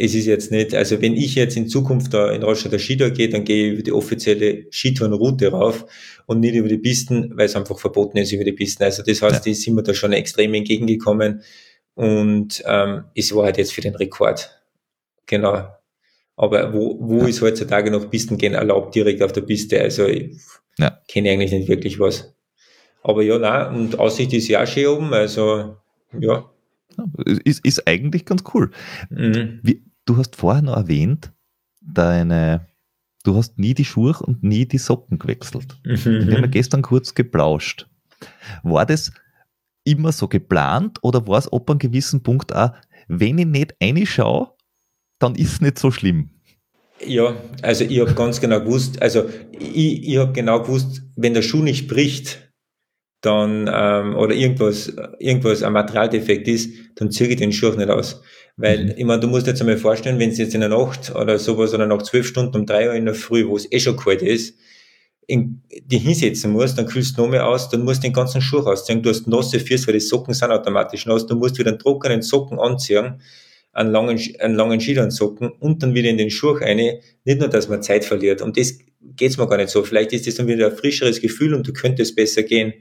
es 0.00 0.14
ist 0.14 0.26
jetzt 0.26 0.52
nicht, 0.52 0.74
also 0.74 1.02
wenn 1.02 1.16
ich 1.16 1.34
jetzt 1.34 1.56
in 1.56 1.66
Zukunft 1.68 2.14
da 2.14 2.30
in 2.30 2.44
Rostock 2.44 2.78
Skitour 2.78 3.10
gehe, 3.10 3.28
dann 3.28 3.42
gehe 3.44 3.66
ich 3.66 3.72
über 3.74 3.82
die 3.82 3.92
offizielle 3.92 4.66
Skitourenroute 4.70 5.48
rauf 5.50 5.84
und 6.26 6.38
nicht 6.38 6.54
über 6.54 6.68
die 6.68 6.78
Pisten, 6.78 7.32
weil 7.36 7.46
es 7.46 7.56
einfach 7.56 7.78
verboten 7.80 8.16
ist 8.18 8.30
über 8.30 8.44
die 8.44 8.52
Pisten. 8.52 8.84
Also 8.84 9.02
das 9.02 9.20
heißt, 9.22 9.44
die 9.44 9.54
sind 9.54 9.74
mir 9.74 9.82
da 9.82 9.94
schon 9.94 10.12
extrem 10.12 10.54
entgegengekommen. 10.54 11.42
Und 11.94 12.62
ähm, 12.64 13.04
es 13.16 13.34
war 13.34 13.46
halt 13.46 13.58
jetzt 13.58 13.72
für 13.72 13.80
den 13.80 13.96
Rekord. 13.96 14.48
Genau. 15.26 15.66
Aber 16.36 16.72
wo, 16.72 16.96
wo 17.00 17.18
Ja. 17.22 17.26
ist 17.26 17.42
heutzutage 17.42 17.90
noch 17.90 18.08
Pisten 18.08 18.38
gehen 18.38 18.54
erlaubt, 18.54 18.94
direkt 18.94 19.20
auf 19.22 19.32
der 19.32 19.40
Piste? 19.40 19.80
Also 19.80 20.06
ich 20.06 20.36
Ja. 20.78 20.96
kenne 21.08 21.30
eigentlich 21.30 21.50
nicht 21.50 21.68
wirklich 21.68 21.98
was. 21.98 22.36
Aber 23.02 23.22
ja, 23.22 23.36
nein, 23.40 23.74
und 23.74 23.98
Aussicht 23.98 24.32
ist 24.32 24.46
ja 24.46 24.64
schön 24.64 24.86
oben, 24.86 25.12
also 25.12 25.76
ja. 26.20 26.48
Ist, 27.44 27.64
ist 27.64 27.86
eigentlich 27.86 28.24
ganz 28.24 28.42
cool. 28.54 28.70
Mhm. 29.10 29.60
Wie, 29.62 29.82
du 30.08 30.16
hast 30.16 30.36
vorher 30.36 30.62
noch 30.62 30.76
erwähnt, 30.76 31.32
deine, 31.80 32.66
du 33.24 33.36
hast 33.36 33.58
nie 33.58 33.74
die 33.74 33.84
Schuhe 33.84 34.16
und 34.20 34.42
nie 34.42 34.66
die 34.66 34.78
Socken 34.78 35.18
gewechselt. 35.18 35.76
Wir 35.84 35.96
haben 35.96 36.30
ja 36.30 36.46
Mhm. 36.46 36.50
gestern 36.50 36.82
kurz 36.82 37.14
geplauscht. 37.14 37.86
War 38.62 38.86
das 38.86 39.12
immer 39.84 40.12
so 40.12 40.28
geplant 40.28 40.98
oder 41.02 41.26
war 41.26 41.38
es 41.38 41.52
ab 41.52 41.70
einem 41.70 41.78
gewissen 41.78 42.22
Punkt 42.22 42.54
auch, 42.54 42.72
wenn 43.08 43.38
ich 43.38 43.46
nicht 43.46 43.74
reinschaue, 43.82 44.52
dann 45.18 45.34
ist 45.34 45.52
es 45.54 45.60
nicht 45.60 45.78
so 45.78 45.90
schlimm? 45.90 46.30
Ja, 47.06 47.36
also 47.62 47.84
ich 47.84 48.00
habe 48.00 48.12
ganz 48.14 48.40
genau 48.40 48.60
gewusst, 48.60 49.00
also 49.00 49.28
ich, 49.52 50.08
ich 50.08 50.16
habe 50.16 50.32
genau 50.32 50.60
gewusst, 50.62 51.02
wenn 51.16 51.32
der 51.34 51.42
Schuh 51.42 51.62
nicht 51.62 51.86
bricht, 51.86 52.50
dann 53.20 53.68
ähm, 53.72 54.14
oder 54.16 54.34
irgendwas, 54.34 54.92
irgendwas 55.18 55.62
ein 55.62 55.72
Materialdefekt 55.72 56.48
ist, 56.48 56.72
dann 56.96 57.10
ziehe 57.10 57.30
ich 57.30 57.36
den 57.36 57.52
Schuh 57.52 57.70
nicht 57.70 57.88
aus. 57.88 58.22
Weil, 58.58 58.84
Mhm. 58.86 58.94
ich 58.96 59.04
meine, 59.04 59.20
du 59.20 59.28
musst 59.28 59.46
dir 59.46 59.52
jetzt 59.52 59.60
einmal 59.60 59.78
vorstellen, 59.78 60.18
wenn 60.18 60.30
es 60.30 60.38
jetzt 60.38 60.52
in 60.54 60.60
der 60.60 60.68
Nacht 60.68 61.14
oder 61.14 61.38
sowas 61.38 61.72
oder 61.72 61.86
nach 61.86 62.02
zwölf 62.02 62.26
Stunden 62.26 62.56
um 62.56 62.66
drei 62.66 62.88
Uhr 62.88 62.94
in 62.94 63.04
der 63.06 63.14
Früh, 63.14 63.46
wo 63.46 63.56
es 63.56 63.70
eh 63.70 63.78
schon 63.80 63.96
kalt 63.96 64.20
ist, 64.20 64.56
in, 65.28 65.62
die 65.84 65.98
hinsetzen 65.98 66.50
musst, 66.52 66.76
dann 66.76 66.86
kühlst 66.86 67.16
du 67.16 67.22
noch 67.22 67.28
mehr 67.30 67.46
aus, 67.46 67.68
dann 67.68 67.84
musst 67.84 68.02
du 68.02 68.08
den 68.08 68.14
ganzen 68.14 68.40
Schuh 68.40 68.58
ausziehen. 68.60 69.02
Du 69.02 69.10
hast 69.10 69.28
nasse 69.28 69.60
Füße, 69.60 69.86
weil 69.86 69.94
die 69.94 70.00
Socken 70.00 70.34
sind 70.34 70.50
automatisch 70.50 71.06
nass. 71.06 71.26
Du 71.26 71.36
musst 71.36 71.58
wieder 71.58 71.70
einen 71.70 71.78
trockenen 71.78 72.22
Socken 72.22 72.58
anziehen, 72.58 73.20
einen 73.72 73.92
langen, 73.92 74.18
einen 74.40 74.54
langen 74.54 74.80
Skilansocken 74.80 75.50
und 75.50 75.82
dann 75.82 75.94
wieder 75.94 76.08
in 76.08 76.18
den 76.18 76.30
Schuh 76.30 76.52
rein. 76.52 76.78
Nicht 77.24 77.38
nur, 77.38 77.48
dass 77.48 77.68
man 77.68 77.82
Zeit 77.82 78.04
verliert. 78.04 78.42
Um 78.42 78.52
das 78.52 78.78
geht's 79.16 79.36
mir 79.36 79.46
gar 79.46 79.58
nicht 79.58 79.68
so. 79.68 79.84
Vielleicht 79.84 80.12
ist 80.14 80.26
das 80.26 80.34
dann 80.36 80.48
wieder 80.48 80.66
ein 80.70 80.76
frischeres 80.76 81.20
Gefühl 81.20 81.54
und 81.54 81.68
du 81.68 81.72
könntest 81.72 82.16
besser 82.16 82.42
gehen. 82.42 82.72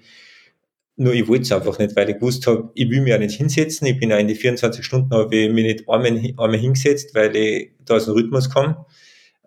Nur 0.99 1.13
ich 1.13 1.27
wollte 1.27 1.43
es 1.43 1.51
einfach 1.51 1.77
nicht, 1.77 1.95
weil 1.95 2.09
ich 2.09 2.15
gewusst 2.15 2.47
habe, 2.47 2.71
ich 2.73 2.89
will 2.89 3.01
mich 3.01 3.11
ja 3.11 3.19
nicht 3.19 3.37
hinsetzen. 3.37 3.87
Ich 3.87 3.99
bin 3.99 4.09
ja 4.09 4.17
in 4.17 4.27
die 4.27 4.35
24 4.35 4.83
Stunden, 4.83 5.13
habe 5.13 5.35
ich 5.35 5.51
mich 5.51 5.63
nicht 5.63 5.89
einmal, 5.89 6.11
einmal 6.11 6.57
hingesetzt, 6.57 7.13
weil 7.13 7.35
ich 7.35 7.71
da 7.85 7.95
aus 7.95 8.05
dem 8.05 8.15
Rhythmus 8.15 8.49
komme. 8.49 8.85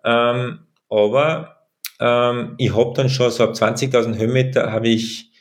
Ähm, 0.05 0.59
aber 0.89 1.67
ähm, 1.99 2.55
ich 2.57 2.75
habe 2.75 2.93
dann 2.95 3.09
schon 3.09 3.29
so 3.31 3.43
ab 3.43 3.53
20.000 3.53 4.17
Höhenmeter 4.17 4.71
habe 4.71 4.87
ich 4.87 5.31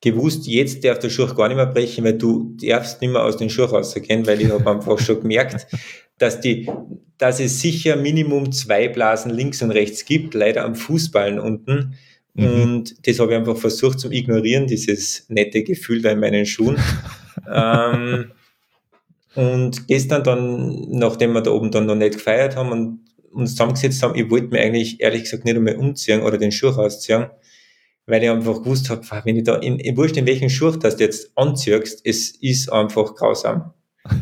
gewusst, 0.00 0.46
jetzt 0.46 0.84
darf 0.84 0.98
der 1.00 1.10
Schuh 1.10 1.26
gar 1.34 1.48
nicht 1.48 1.56
mehr 1.56 1.66
brechen, 1.66 2.04
weil 2.04 2.16
du 2.16 2.56
darfst 2.62 3.00
nicht 3.00 3.10
mehr 3.10 3.24
aus 3.24 3.36
den 3.36 3.50
Schuh 3.50 3.64
rausgehen, 3.64 4.26
weil 4.26 4.40
ich 4.40 4.50
habe 4.50 4.70
einfach 4.70 4.98
schon 4.98 5.20
gemerkt, 5.20 5.66
dass 6.18 6.40
die, 6.40 6.70
dass 7.18 7.40
es 7.40 7.60
sicher 7.60 7.96
Minimum 7.96 8.52
zwei 8.52 8.88
Blasen 8.88 9.30
links 9.32 9.60
und 9.62 9.70
rechts 9.70 10.04
gibt, 10.04 10.34
leider 10.34 10.64
am 10.64 10.74
Fußballen 10.74 11.40
unten. 11.40 11.94
Mhm. 12.38 12.62
Und 12.62 13.06
das 13.06 13.18
habe 13.18 13.32
ich 13.32 13.38
einfach 13.38 13.56
versucht 13.56 13.98
zu 13.98 14.10
ignorieren, 14.12 14.68
dieses 14.68 15.26
nette 15.28 15.64
Gefühl 15.64 16.00
da 16.00 16.12
in 16.12 16.20
meinen 16.20 16.46
Schuhen. 16.46 16.76
ähm, 17.52 18.30
und 19.34 19.88
gestern 19.88 20.22
dann, 20.22 20.86
nachdem 20.90 21.32
wir 21.32 21.42
da 21.42 21.50
oben 21.50 21.70
dann 21.70 21.86
noch 21.86 21.96
nicht 21.96 22.14
gefeiert 22.14 22.56
haben 22.56 22.70
und 22.70 23.00
uns 23.32 23.52
zusammengesetzt 23.52 24.02
haben, 24.02 24.14
ich 24.14 24.30
wollte 24.30 24.48
mir 24.48 24.60
eigentlich 24.60 25.00
ehrlich 25.00 25.24
gesagt 25.24 25.44
nicht 25.44 25.56
einmal 25.56 25.76
umziehen 25.76 26.22
oder 26.22 26.38
den 26.38 26.52
Schuh 26.52 26.68
rausziehen, 26.68 27.26
weil 28.06 28.22
ich 28.22 28.30
einfach 28.30 28.62
gewusst 28.62 28.88
habe, 28.88 29.02
wenn 29.24 29.36
ich 29.36 29.44
da, 29.44 29.56
in, 29.56 29.80
in 29.80 29.96
wurscht 29.96 30.16
in 30.16 30.26
welchen 30.26 30.48
Schuh 30.48 30.70
das 30.70 30.96
du 30.96 31.04
jetzt 31.04 31.32
anziehst, 31.34 32.00
es 32.04 32.30
ist 32.30 32.72
einfach 32.72 33.14
grausam. 33.16 33.74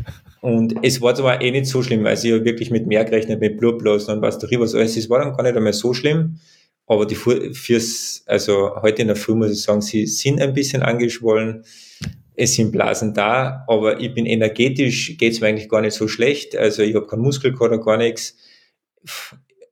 Und 0.41 0.77
es 0.83 1.01
war 1.03 1.15
zwar 1.15 1.43
eh 1.43 1.51
nicht 1.51 1.67
so 1.67 1.83
schlimm, 1.83 2.07
also 2.07 2.29
ich 2.29 2.35
habe 2.35 2.45
wirklich 2.45 2.71
mit 2.71 2.87
mehr 2.87 3.05
gerechnet, 3.05 3.41
mit 3.41 3.59
Blutblasen 3.59 4.15
und 4.15 4.23
was 4.23 4.39
darüber, 4.39 4.63
also 4.63 4.79
es 4.79 5.11
war 5.11 5.19
dann 5.19 5.33
gar 5.33 5.43
nicht 5.43 5.57
einmal 5.57 5.73
so 5.73 5.93
schlimm, 5.93 6.39
aber 6.87 7.07
die 7.07 7.17
fürs, 7.17 8.23
also 8.27 8.77
heute 8.81 9.03
in 9.03 9.09
der 9.09 9.17
Früh 9.17 9.35
muss 9.35 9.51
ich 9.51 9.63
sagen, 9.63 9.83
sie 9.83 10.07
sind 10.07 10.41
ein 10.41 10.55
bisschen 10.55 10.83
angeschwollen, 10.83 11.65
es 12.37 12.55
sind 12.55 12.71
Blasen 12.71 13.15
da, 13.15 13.65
aber 13.67 14.01
ich 14.01 14.15
bin 14.15 14.27
energetisch, 14.27 15.17
geht's 15.19 15.41
mir 15.41 15.49
eigentlich 15.49 15.69
gar 15.69 15.81
nicht 15.81 15.95
so 15.95 16.07
schlecht, 16.07 16.55
also 16.55 16.83
ich 16.83 16.95
habe 16.95 17.07
keinen 17.07 17.23
Muskelkater, 17.23 17.79
gar 17.79 17.97
nichts. 17.97 18.37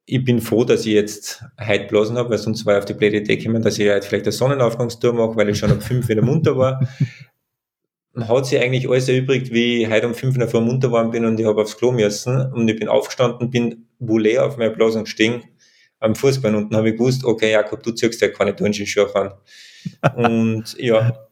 Ich 0.06 0.24
bin 0.24 0.40
froh, 0.40 0.64
dass 0.64 0.84
ich 0.84 0.92
jetzt 0.92 1.44
heute 1.60 1.86
Blasen 1.86 2.18
habe, 2.18 2.30
weil 2.30 2.38
sonst 2.38 2.66
war 2.66 2.74
ich 2.74 2.78
auf 2.78 2.84
die 2.84 2.94
blöde 2.94 3.18
Idee 3.18 3.36
gekommen, 3.36 3.62
dass 3.62 3.78
ich 3.78 3.88
halt 3.88 4.04
vielleicht 4.04 4.26
eine 4.26 4.32
Sonnenaufgangstour 4.32 5.12
mache, 5.12 5.36
weil 5.36 5.48
ich 5.48 5.58
schon 5.58 5.72
um 5.72 5.80
fünf 5.80 6.08
wieder 6.08 6.22
munter 6.22 6.56
war. 6.56 6.86
hat 8.16 8.46
sich 8.46 8.60
eigentlich 8.60 8.88
alles 8.88 9.08
erübrigt, 9.08 9.52
wie 9.52 9.82
ich 9.82 9.90
heute 9.90 10.06
um 10.06 10.14
fünf 10.14 10.34
in 10.34 10.40
der 10.40 10.48
Früh 10.48 10.60
munter 10.60 10.88
geworden 10.88 11.10
bin 11.10 11.24
und 11.24 11.38
ich 11.38 11.46
habe 11.46 11.62
aufs 11.62 11.76
Klo 11.76 11.92
müssen 11.92 12.52
und 12.52 12.68
ich 12.68 12.78
bin 12.78 12.88
aufgestanden, 12.88 13.50
bin 13.50 13.86
wohl 13.98 14.36
auf 14.38 14.56
meine 14.56 14.70
Blasen 14.70 15.04
gestiegen 15.04 15.42
am 16.04 16.14
Fußball 16.14 16.54
und 16.54 16.70
dann 16.70 16.78
habe 16.78 16.90
ich 16.90 16.96
gewusst, 16.96 17.24
okay, 17.24 17.50
Jakob, 17.50 17.82
du 17.82 17.92
ziehst 17.92 18.20
ja 18.20 18.28
keine 18.28 18.54
Turnschuhe 18.54 19.14
an. 19.14 19.32
und 20.16 20.74
ja, 20.78 21.28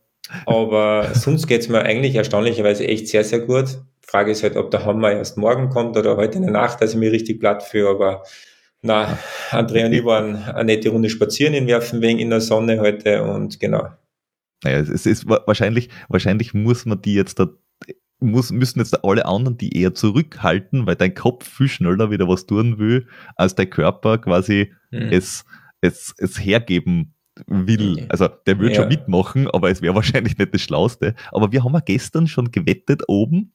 aber 0.47 1.11
sonst 1.15 1.47
geht's 1.47 1.69
mir 1.69 1.83
eigentlich 1.83 2.15
erstaunlicherweise 2.15 2.87
echt 2.87 3.09
sehr, 3.09 3.25
sehr 3.25 3.41
gut. 3.41 3.79
Frage 4.01 4.33
ist 4.33 4.43
halt, 4.43 4.57
ob 4.57 4.71
der 4.71 4.85
Hammer 4.85 5.13
erst 5.13 5.37
morgen 5.37 5.69
kommt 5.69 5.97
oder 5.97 6.17
heute 6.17 6.39
in 6.39 6.45
der 6.45 6.53
Nacht, 6.53 6.81
dass 6.81 6.93
ich 6.93 6.99
mich 6.99 7.13
richtig 7.13 7.41
platt 7.41 7.63
fühle, 7.63 7.91
aber 7.91 8.23
na, 8.81 9.19
Andrea 9.51 9.87
und 9.87 9.93
ich 9.93 10.05
waren 10.05 10.37
eine 10.37 10.65
nette 10.65 10.89
Runde 10.89 11.09
spazieren 11.09 11.55
in 11.55 11.67
Werfenwegen 11.67 12.19
in 12.19 12.31
der 12.31 12.41
Sonne 12.41 12.81
heute 12.81 13.23
und 13.23 13.61
genau. 13.61 13.89
Naja, 14.65 14.79
es 14.79 15.07
ist 15.07 15.29
wahrscheinlich, 15.29 15.89
wahrscheinlich 16.09 16.55
muss 16.55 16.85
man 16.85 17.01
die 17.01 17.15
jetzt 17.15 17.39
da, 17.39 17.49
muss, 18.23 18.51
müssen 18.51 18.79
jetzt 18.79 19.05
alle 19.05 19.27
anderen 19.27 19.59
die 19.59 19.77
eher 19.77 19.95
zurückhalten, 19.95 20.87
weil 20.87 20.97
dein 20.97 21.15
Kopf 21.15 21.49
viel 21.49 21.69
schneller 21.69 22.11
wieder 22.11 22.29
was 22.29 22.47
tun 22.47 22.79
will, 22.79 23.07
als 23.37 23.55
dein 23.55 23.71
Körper 23.71 24.19
quasi 24.19 24.73
hm. 24.91 25.09
es, 25.11 25.45
es, 25.81 26.15
es 26.19 26.39
hergeben 26.39 27.15
will. 27.47 28.07
Also 28.09 28.29
der 28.29 28.59
würde 28.59 28.75
ja. 28.75 28.81
schon 28.81 28.89
mitmachen, 28.89 29.49
aber 29.51 29.71
es 29.71 29.83
wäre 29.83 29.95
wahrscheinlich 29.97 30.39
nicht 30.39 30.55
das 30.55 30.63
Schlauste. 30.63 31.15
Aber 31.31 31.53
wir 31.53 31.65
haben 31.65 31.75
ja 31.75 31.81
gestern 31.81 32.27
schon 32.27 32.51
gewettet 32.51 33.03
oben, 33.09 33.53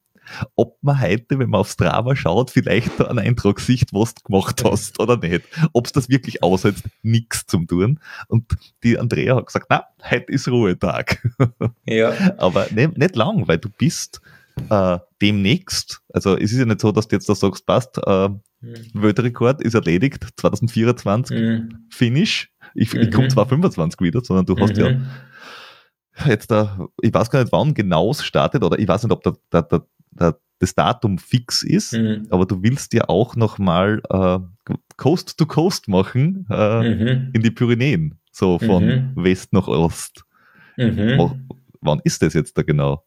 ob 0.56 0.78
man 0.82 1.00
heute, 1.00 1.40
wenn 1.40 1.50
man 1.50 1.62
auf 1.62 1.70
Strava 1.70 2.16
schaut, 2.16 2.52
vielleicht 2.52 3.00
da 3.00 3.06
einen 3.06 3.20
Eindruck 3.20 3.60
sieht, 3.60 3.94
was 3.94 4.16
du 4.16 4.24
gemacht 4.24 4.64
hast 4.64 5.00
oder 5.00 5.18
nicht. 5.18 5.44
Ob 5.74 5.86
es 5.86 5.92
das 5.92 6.10
wirklich 6.10 6.44
aussetzt, 6.44 6.84
nichts 7.02 7.46
zum 7.46 7.68
tun. 7.68 8.00
Und 8.28 8.56
die 8.84 9.00
Andrea 9.00 9.36
hat 9.38 9.48
gesagt, 9.48 9.68
na, 9.70 9.86
heute 10.10 10.32
ist 10.32 10.48
Ruhetag. 10.48 11.22
Ja. 11.86 12.14
Aber 12.38 12.68
ne, 12.72 12.90
nicht 12.96 13.16
lang, 13.16 13.48
weil 13.48 13.58
du 13.58 13.70
bist 13.70 14.22
äh, 14.70 15.00
demnächst, 15.22 16.02
also 16.14 16.38
es 16.38 16.52
ist 16.52 16.60
ja 16.60 16.66
nicht 16.66 16.82
so, 16.82 16.92
dass 16.92 17.08
du 17.08 17.16
jetzt 17.16 17.30
da 17.30 17.36
sagst, 17.36 17.66
passt, 17.66 18.00
äh, 18.06 18.30
mhm. 18.30 18.40
Weltrekord 18.94 19.62
ist 19.62 19.74
erledigt, 19.74 20.28
2024, 20.38 21.38
mhm. 21.38 21.88
Finish. 21.90 22.52
Ich, 22.76 22.94
mhm. 22.94 23.02
ich 23.02 23.12
komme 23.12 23.28
zwar 23.28 23.48
25 23.48 24.02
wieder, 24.02 24.22
sondern 24.24 24.46
du 24.46 24.58
hast 24.62 24.78
ja 24.78 24.92
mhm. 24.92 25.08
jetzt 26.26 26.52
da, 26.52 26.88
ich 27.02 27.14
weiß 27.14 27.30
gar 27.30 27.42
nicht, 27.42 27.52
wann 27.52 27.74
genau 27.74 28.12
es 28.12 28.24
startet, 28.24 28.64
oder 28.64 28.78
ich 28.78 28.88
weiß 28.88 29.04
nicht, 29.04 29.12
ob 29.14 29.24
der, 29.24 29.38
der, 29.52 29.62
der 29.64 29.88
der, 30.20 30.40
das 30.60 30.74
Datum 30.74 31.20
fix 31.20 31.62
ist, 31.64 31.94
mhm. 31.94 32.28
aber 32.32 32.46
du 32.46 32.64
willst 32.64 32.94
ja 32.94 33.08
auch 33.08 33.36
nochmal 33.36 34.02
äh, 34.10 34.40
Coast 34.98 35.38
to 35.38 35.46
Coast 35.46 35.88
machen 35.88 36.48
äh, 36.50 36.96
mhm. 36.96 37.32
in 37.34 37.42
die 37.44 37.52
Pyrenäen, 37.52 38.20
so 38.32 38.58
von 38.58 38.86
mhm. 38.86 39.12
West 39.16 39.54
nach 39.54 39.68
Ost. 39.68 40.24
Mhm. 40.78 41.48
wann 41.82 42.02
ist 42.04 42.22
das 42.22 42.34
jetzt 42.34 42.58
da 42.58 42.64
genau? 42.64 43.04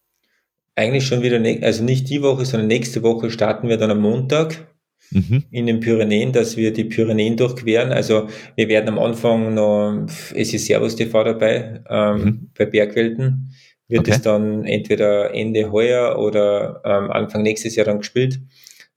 Eigentlich 0.76 1.06
schon 1.06 1.22
wieder, 1.22 1.40
also 1.62 1.84
nicht 1.84 2.08
die 2.08 2.22
Woche, 2.22 2.44
sondern 2.44 2.68
nächste 2.68 3.02
Woche 3.02 3.30
starten 3.30 3.68
wir 3.68 3.76
dann 3.76 3.90
am 3.90 4.00
Montag 4.00 4.68
mhm. 5.10 5.44
in 5.50 5.66
den 5.66 5.80
Pyrenäen, 5.80 6.32
dass 6.32 6.56
wir 6.56 6.72
die 6.72 6.84
Pyrenäen 6.84 7.36
durchqueren. 7.36 7.92
Also 7.92 8.28
wir 8.56 8.68
werden 8.68 8.88
am 8.88 8.98
Anfang 8.98 9.54
noch, 9.54 10.06
es 10.34 10.54
ist 10.54 10.66
Servus 10.66 10.96
TV 10.96 11.24
dabei, 11.24 11.82
ähm, 11.88 12.16
mhm. 12.16 12.50
bei 12.56 12.66
Bergwelten 12.66 13.52
wird 13.88 14.02
okay. 14.02 14.12
es 14.12 14.22
dann 14.22 14.64
entweder 14.64 15.34
Ende 15.34 15.72
heuer 15.72 16.18
oder 16.18 16.80
ähm, 16.84 17.10
Anfang 17.10 17.42
nächstes 17.42 17.74
Jahr 17.74 17.86
dann 17.86 17.98
gespielt, 17.98 18.40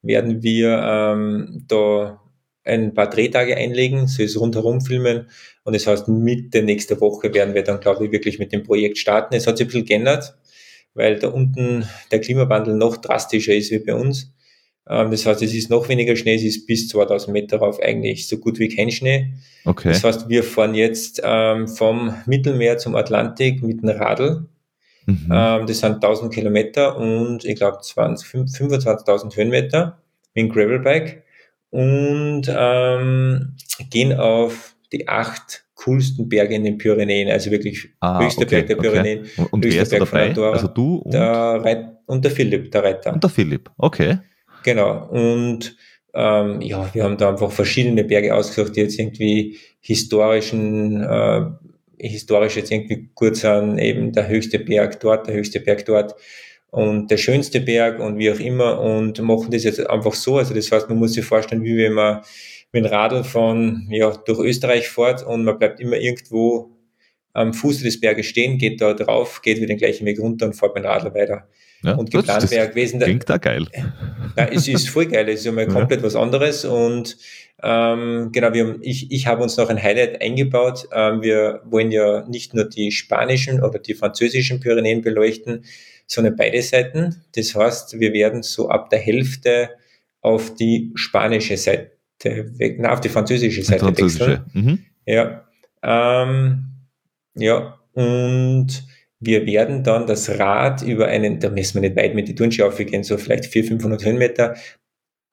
werden 0.04 0.44
wir 0.44 0.80
ähm, 0.84 1.66
da 1.68 2.22
ein 2.64 2.94
paar 2.94 3.10
Drehtage 3.10 3.58
einlegen, 3.58 4.08
so 4.08 4.22
ist 4.22 4.40
rundherum 4.40 4.82
filmen 4.82 5.28
und 5.64 5.76
das 5.76 5.88
heißt, 5.88 6.08
Mitte 6.08 6.62
nächster 6.62 7.02
Woche 7.02 7.34
werden 7.34 7.56
wir 7.56 7.64
dann, 7.64 7.80
glaube 7.80 8.06
ich, 8.06 8.12
wirklich 8.12 8.38
mit 8.38 8.54
dem 8.54 8.64
Projekt 8.64 8.98
starten. 8.98 9.36
Es 9.36 9.48
hat 9.48 9.58
sich 9.58 9.66
ein 9.66 9.70
bisschen 9.70 9.86
geändert, 9.86 10.36
weil 10.94 11.20
da 11.20 11.30
unten 11.30 11.88
der 12.12 12.22
Klimawandel 12.22 12.76
noch 12.76 12.98
drastischer 12.98 13.54
ist 13.54 13.72
wie 13.72 13.80
bei 13.80 13.96
uns. 13.96 14.34
Ähm, 14.88 15.12
das 15.12 15.26
heißt, 15.26 15.42
es 15.42 15.54
ist 15.54 15.70
noch 15.70 15.90
weniger 15.90 16.16
Schnee, 16.16 16.36
es 16.36 16.44
ist 16.44 16.68
bis 16.68 16.88
2000 16.90 17.34
Meter 17.34 17.58
rauf 17.58 17.80
eigentlich 17.82 18.28
so 18.28 18.38
gut 18.38 18.60
wie 18.60 18.70
kein 18.70 18.92
Schnee. 18.92 19.34
Okay. 19.66 19.90
Das 19.90 20.04
heißt, 20.04 20.30
wir 20.30 20.44
fahren 20.44 20.76
jetzt 20.76 21.22
ähm, 21.24 21.68
vom 21.68 22.14
Mittelmeer 22.26 22.78
zum 22.78 22.96
Atlantik 22.96 23.64
mit 23.64 23.82
dem 23.82 23.90
Radl 23.90 24.48
Mhm. 25.06 25.30
Ähm, 25.32 25.68
das 25.68 25.80
sind 25.80 25.96
1000 25.96 26.34
Kilometer 26.34 26.98
und 26.98 27.44
ich 27.46 27.56
glaube 27.56 27.80
25.000 27.80 29.36
Höhenmeter 29.36 30.00
mit 30.34 30.46
dem 30.46 30.50
Gravelbike 30.50 31.24
und 31.72 32.44
ähm, 32.48 33.56
gehen 33.90 34.14
auf 34.14 34.76
die 34.92 35.08
acht 35.08 35.63
coolsten 35.84 36.30
Berge 36.30 36.56
in 36.56 36.64
den 36.64 36.78
Pyrenäen, 36.78 37.30
also 37.30 37.52
wirklich 37.52 37.90
ah, 38.00 38.24
höchster 38.24 38.44
okay, 38.44 38.64
Berg 38.64 38.68
der 38.68 38.76
Pyrenäen, 38.76 39.20
okay. 39.38 39.48
und 39.52 39.66
höchster 39.66 39.86
Berg 39.86 40.12
dabei? 40.12 40.28
Andorra. 40.30 40.52
Also 40.52 40.68
du 40.68 40.96
und? 40.98 41.14
Der 41.14 41.24
Reit 41.24 41.86
und 42.06 42.24
der 42.24 42.32
Philipp, 42.32 42.72
der 42.72 42.84
Reiter. 42.84 43.14
Und 43.14 43.24
der 43.24 43.30
Philipp, 43.30 43.70
okay. 43.78 44.20
Genau, 44.64 45.08
und 45.10 45.76
ähm, 46.14 46.62
ja, 46.62 46.90
wir 46.94 47.04
haben 47.04 47.18
da 47.18 47.30
einfach 47.30 47.52
verschiedene 47.52 48.04
Berge 48.04 48.34
ausgesucht, 48.36 48.76
die 48.76 48.82
jetzt 48.82 49.00
irgendwie 49.00 49.58
historischen 49.80 51.02
äh, 51.02 51.42
historisch 51.98 52.58
jetzt 52.58 52.72
irgendwie 52.72 53.10
gut 53.16 53.38
sind, 53.38 53.78
eben 53.78 54.12
der 54.12 54.28
höchste 54.28 54.60
Berg 54.60 55.00
dort, 55.00 55.28
der 55.28 55.36
höchste 55.36 55.60
Berg 55.60 55.86
dort 55.86 56.16
und 56.70 57.10
der 57.10 57.18
schönste 57.18 57.62
Berg 57.62 58.00
und 58.00 58.18
wie 58.18 58.32
auch 58.32 58.40
immer 58.40 58.80
und 58.80 59.22
machen 59.22 59.52
das 59.52 59.64
jetzt 59.64 59.88
einfach 59.90 60.14
so. 60.14 60.38
Also 60.38 60.54
das 60.54 60.72
heißt, 60.72 60.90
man 60.90 61.00
muss 61.00 61.14
sich 61.14 61.26
vorstellen, 61.26 61.64
wie 61.64 61.78
wenn 61.78 61.94
man 61.94 62.22
mit 62.74 62.84
dem 62.84 62.92
Radl 62.92 63.24
von, 63.24 63.88
ja, 63.90 64.12
durch 64.26 64.40
Österreich 64.40 64.90
fährt 64.90 65.24
und 65.26 65.46
man 65.46 65.58
bleibt 65.58 65.80
immer 65.80 65.96
irgendwo 65.96 66.76
am 67.32 67.54
Fuße 67.54 67.84
des 67.84 68.00
Berges 68.00 68.26
stehen, 68.26 68.58
geht 68.58 68.82
da 68.82 68.94
drauf, 68.94 69.42
geht 69.42 69.58
wieder 69.58 69.68
den 69.68 69.78
gleichen 69.78 70.06
Weg 70.06 70.20
runter 70.20 70.48
und 70.48 70.54
fährt 70.54 70.76
mit 70.76 70.84
dem 70.84 70.88
Radl 70.88 71.14
weiter. 71.14 71.48
Ja, 71.84 71.96
und 71.96 72.12
geplant 72.12 72.50
wäre 72.50 72.70
gewesen. 72.70 73.00
Klingt 73.00 73.30
da 73.30 73.38
geil. 73.38 73.68
Ja, 74.38 74.46
es 74.46 74.68
ist 74.68 74.90
voll 74.90 75.06
geil, 75.06 75.28
es 75.30 75.40
ist 75.40 75.46
ja 75.46 75.52
mal 75.52 75.68
komplett 75.68 76.00
ja. 76.00 76.06
was 76.06 76.16
anderes 76.16 76.66
und 76.66 77.18
ähm, 77.62 78.30
genau, 78.32 78.54
wir 78.54 78.78
ich, 78.82 79.12
ich 79.12 79.28
habe 79.28 79.44
uns 79.44 79.58
noch 79.58 79.70
ein 79.70 79.82
Highlight 79.82 80.22
eingebaut. 80.22 80.88
Ähm, 80.94 81.22
wir 81.22 81.62
wollen 81.66 81.92
ja 81.92 82.26
nicht 82.28 82.54
nur 82.54 82.66
die 82.66 82.92
spanischen 82.92 83.64
oder 83.64 83.80
die 83.80 83.94
französischen 83.94 84.60
Pyrenäen 84.60 85.02
beleuchten, 85.02 85.66
sondern 86.08 86.36
beide 86.36 86.62
Seiten. 86.62 87.24
Das 87.36 87.54
heißt, 87.56 88.00
wir 88.00 88.14
werden 88.14 88.44
so 88.44 88.70
ab 88.70 88.90
der 88.90 89.00
Hälfte 89.00 89.70
auf 90.22 90.56
die 90.56 90.92
spanische 90.96 91.58
Seite 91.58 91.94
weg, 92.26 92.78
na, 92.80 92.94
auf 92.94 93.02
die 93.02 93.10
französische 93.10 93.64
Seite 93.64 93.86
französische. 93.86 94.44
wechseln. 94.54 94.66
Mhm. 94.66 94.80
Ja. 95.06 95.48
Ähm, 95.84 96.66
ja, 97.36 97.80
und 97.94 98.68
wir 99.20 99.46
werden 99.46 99.84
dann 99.84 100.08
das 100.08 100.30
Rad 100.38 100.82
über 100.82 101.08
einen, 101.08 101.40
da 101.40 101.50
müssen 101.50 101.76
wir 101.76 101.90
nicht 101.90 101.96
weit 101.96 102.16
mit 102.16 102.28
die 102.28 102.36
Turnschuhe 102.36 102.68
aufgehen, 102.68 103.04
so 103.04 103.18
vielleicht 103.18 103.46
400, 103.46 103.82
500 103.82 104.06
Höhenmeter, 104.06 104.56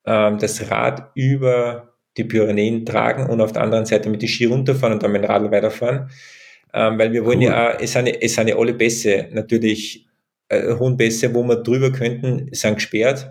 ähm, 0.06 0.38
das 0.38 0.70
Rad 0.70 1.10
über 1.14 1.94
die 2.16 2.24
Pyrenäen 2.24 2.84
tragen 2.84 3.26
und 3.26 3.40
auf 3.40 3.52
der 3.52 3.62
anderen 3.62 3.86
Seite 3.86 4.10
mit 4.10 4.22
die 4.22 4.28
Ski 4.28 4.46
runterfahren 4.46 4.94
und 4.94 5.02
dann 5.02 5.12
mit 5.12 5.22
dem 5.22 5.30
Radl 5.30 5.50
weiterfahren. 5.50 6.10
Ähm, 6.72 6.98
weil 6.98 7.12
wir 7.12 7.24
wollen 7.24 7.38
cool. 7.38 7.44
ja 7.44 7.70
auch, 7.70 7.80
es 7.80 7.92
sind, 7.92 8.06
es 8.06 8.34
sind 8.34 8.48
ja 8.48 8.56
alle 8.56 8.74
Bässe, 8.74 9.28
natürlich 9.32 10.06
äh, 10.48 10.74
hohen 10.74 10.96
Bässe, 10.96 11.34
wo 11.34 11.42
wir 11.42 11.56
drüber 11.56 11.90
könnten, 11.90 12.48
sind 12.52 12.76
gesperrt. 12.76 13.28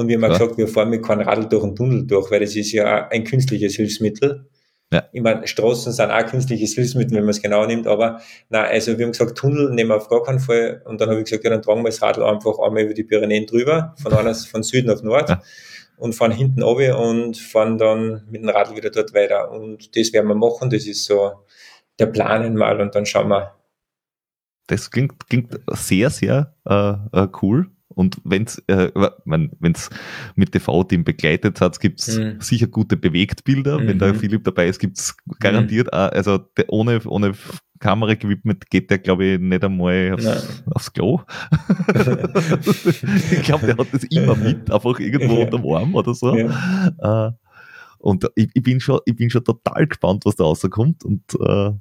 Und 0.00 0.08
wir 0.08 0.16
haben 0.16 0.22
ja. 0.22 0.28
gesagt, 0.28 0.56
wir 0.56 0.66
fahren 0.66 0.88
mit 0.88 1.04
keinem 1.04 1.28
Radl 1.28 1.46
durch 1.46 1.62
einen 1.62 1.76
Tunnel 1.76 2.06
durch, 2.06 2.30
weil 2.30 2.40
das 2.40 2.56
ist 2.56 2.72
ja 2.72 3.08
ein 3.08 3.22
künstliches 3.24 3.76
Hilfsmittel. 3.76 4.48
Ja. 4.90 5.04
Ich 5.12 5.20
meine, 5.20 5.46
Straßen 5.46 5.92
sind 5.92 6.10
auch 6.10 6.26
künstliches 6.26 6.72
Hilfsmittel, 6.74 7.18
wenn 7.18 7.24
man 7.24 7.30
es 7.30 7.42
genau 7.42 7.66
nimmt, 7.66 7.86
aber 7.86 8.22
na, 8.48 8.62
also 8.62 8.96
wir 8.96 9.04
haben 9.04 9.12
gesagt, 9.12 9.36
Tunnel 9.36 9.70
nehmen 9.74 9.90
wir 9.90 9.96
auf 9.96 10.08
gar 10.08 10.22
keinen 10.22 10.40
Fall. 10.40 10.80
Und 10.86 11.02
dann 11.02 11.10
habe 11.10 11.18
ich 11.18 11.26
gesagt, 11.26 11.44
ja, 11.44 11.50
dann 11.50 11.60
tragen 11.60 11.82
wir 11.82 11.90
das 11.90 12.00
Radl 12.00 12.22
einfach 12.22 12.58
einmal 12.60 12.84
über 12.84 12.94
die 12.94 13.04
Pyrenäen 13.04 13.44
drüber, 13.44 13.94
von, 14.02 14.14
einer, 14.14 14.34
von 14.50 14.62
Süden 14.62 14.88
auf 14.88 15.02
Nord. 15.02 15.28
Ja 15.28 15.42
und 15.98 16.14
fahren 16.14 16.32
hinten 16.32 16.62
runter 16.62 16.98
und 16.98 17.36
fahren 17.36 17.76
dann 17.76 18.22
mit 18.30 18.40
dem 18.40 18.48
Radl 18.48 18.74
wieder 18.74 18.88
dort 18.88 19.12
weiter. 19.12 19.50
Und 19.50 19.94
das 19.94 20.14
werden 20.14 20.28
wir 20.28 20.34
machen. 20.34 20.70
Das 20.70 20.86
ist 20.86 21.04
so 21.04 21.44
der 21.98 22.06
Plan 22.06 22.54
mal 22.54 22.80
und 22.80 22.94
dann 22.94 23.04
schauen 23.04 23.28
wir. 23.28 23.54
Das 24.66 24.90
klingt, 24.90 25.28
klingt 25.28 25.60
sehr, 25.72 26.08
sehr 26.08 26.54
äh, 26.66 26.94
äh 27.12 27.28
cool. 27.42 27.70
Und 28.00 28.18
wenn 28.24 28.44
es 28.44 28.56
äh, 28.66 28.90
wenn's 29.26 29.90
mit 30.34 30.52
TV-Team 30.52 31.04
begleitet 31.04 31.60
hat, 31.60 31.78
gibt 31.80 32.00
es 32.00 32.16
mhm. 32.16 32.40
sicher 32.40 32.66
gute 32.66 32.96
Bewegtbilder. 32.96 33.78
Mhm. 33.78 33.86
Wenn 33.86 33.98
der 33.98 34.14
Philipp 34.14 34.42
dabei 34.44 34.68
ist, 34.68 34.78
gibt 34.78 34.98
es 34.98 35.14
garantiert, 35.38 35.88
mhm. 35.88 35.92
auch, 35.92 36.12
also 36.12 36.38
ohne, 36.68 37.02
ohne 37.04 37.34
Kamera-Equipment 37.78 38.70
geht 38.70 38.90
der, 38.90 39.00
glaube 39.00 39.26
ich, 39.26 39.38
nicht 39.38 39.62
einmal 39.62 40.14
aufs, 40.14 40.62
aufs 40.70 40.92
Klo. 40.94 41.20
ich 43.32 43.42
glaube, 43.42 43.66
der 43.66 43.76
hat 43.76 43.88
das 43.92 44.04
immer 44.04 44.34
mit, 44.34 44.70
einfach 44.70 44.98
irgendwo 44.98 45.34
ja. 45.34 45.44
unterm 45.44 45.66
Arm 45.70 45.94
oder 45.94 46.14
so. 46.14 46.34
Ja. 46.34 47.26
Äh, 47.26 47.32
und 47.98 48.26
ich, 48.34 48.48
ich, 48.54 48.62
bin 48.62 48.80
schon, 48.80 49.00
ich 49.04 49.14
bin 49.14 49.28
schon 49.28 49.44
total 49.44 49.86
gespannt, 49.86 50.24
was 50.24 50.36
da 50.36 50.44
rauskommt 50.44 51.04
und 51.04 51.22
äh, 51.34 51.72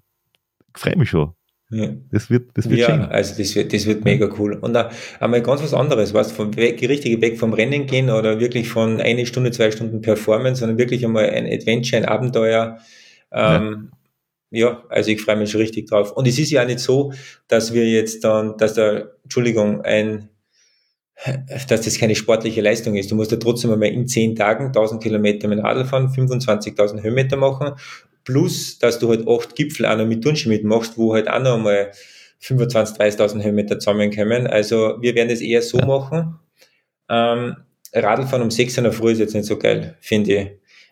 freue 0.76 0.98
mich 0.98 1.12
schon. 1.12 1.34
Ja. 1.72 1.90
Das 2.12 2.32
wird, 2.32 2.50
das 2.56 2.68
wird 2.68 2.80
ja, 2.80 2.88
schön. 2.88 3.02
also 3.02 3.38
das 3.38 3.56
wird, 3.56 3.74
das 3.74 3.86
wird 3.86 4.04
mega 4.04 4.28
cool. 4.40 4.56
Und 4.56 4.76
einmal 5.20 5.42
ganz 5.44 5.62
was 5.62 5.74
anderes, 5.74 6.16
was 6.16 6.32
vom 6.32 6.56
weg, 6.56 6.82
richtig 6.82 7.22
weg 7.22 7.38
vom 7.38 7.54
Rennen 7.54 7.86
gehen 7.86 8.10
oder 8.10 8.40
wirklich 8.40 8.70
von 8.70 9.00
eine 9.00 9.26
Stunde, 9.28 9.52
zwei 9.52 9.70
Stunden 9.70 10.02
Performance, 10.02 10.62
sondern 10.62 10.80
wirklich 10.80 11.06
einmal 11.06 11.30
ein 11.30 11.46
Adventure, 11.46 12.02
ein 12.02 12.10
Abenteuer. 12.10 12.80
Ähm, 13.32 13.92
ja. 14.50 14.70
ja, 14.70 14.84
also 14.90 15.12
ich 15.12 15.22
freue 15.22 15.36
mich 15.36 15.52
schon 15.52 15.62
richtig 15.62 15.88
drauf. 15.88 16.12
Und 16.12 16.28
es 16.28 16.40
ist 16.40 16.50
ja 16.50 16.64
auch 16.64 16.68
nicht 16.68 16.80
so, 16.80 17.14
dass 17.48 17.72
wir 17.72 17.88
jetzt 17.88 18.24
dann, 18.24 18.58
dass 18.58 18.74
da, 18.74 19.04
Entschuldigung, 19.22 19.82
ein, 19.82 20.30
dass 21.68 21.82
das 21.82 22.00
keine 22.00 22.16
sportliche 22.16 22.62
Leistung 22.62 22.96
ist. 22.96 23.12
Du 23.12 23.16
musst 23.16 23.32
ja 23.32 23.38
trotzdem 23.38 23.72
einmal 23.72 23.90
in 23.90 24.08
zehn 24.08 24.36
Tagen 24.36 24.68
1000 24.68 25.04
Kilometer 25.04 25.48
mit 25.48 25.60
Radl 25.60 25.86
fahren, 25.86 26.08
25.000 26.08 27.04
Höhenmeter 27.04 27.38
machen 27.38 27.74
Plus, 28.30 28.78
dass 28.78 29.00
du 29.00 29.10
halt 29.10 29.28
acht 29.28 29.56
Gipfel 29.56 29.88
auch 29.88 29.98
noch 29.98 30.06
mit 30.06 30.24
Turnschuh 30.24 30.50
mitmachst, 30.50 31.00
wo 31.00 31.16
halt 31.16 31.28
auch 31.28 31.40
noch 31.40 31.56
einmal 31.56 31.90
25.000, 32.44 33.00
30.000 33.00 33.44
Höhenmeter 33.44 33.80
zusammenkommen. 33.80 34.46
Also 34.46 34.98
wir 35.02 35.16
werden 35.16 35.32
es 35.32 35.42
eher 35.42 35.64
so 35.64 35.80
ja. 35.80 35.86
machen. 35.88 36.36
Ähm, 37.10 37.56
Radlfahren 37.92 38.44
um 38.44 38.52
6 38.52 38.78
in 38.78 38.84
der 38.84 38.94
Früh 38.94 39.14
ist 39.14 39.20
jetzt 39.20 39.34
nicht 39.34 39.48
so 39.48 39.58
geil, 39.58 39.98
finde 40.00 40.36
ich. 40.36 40.48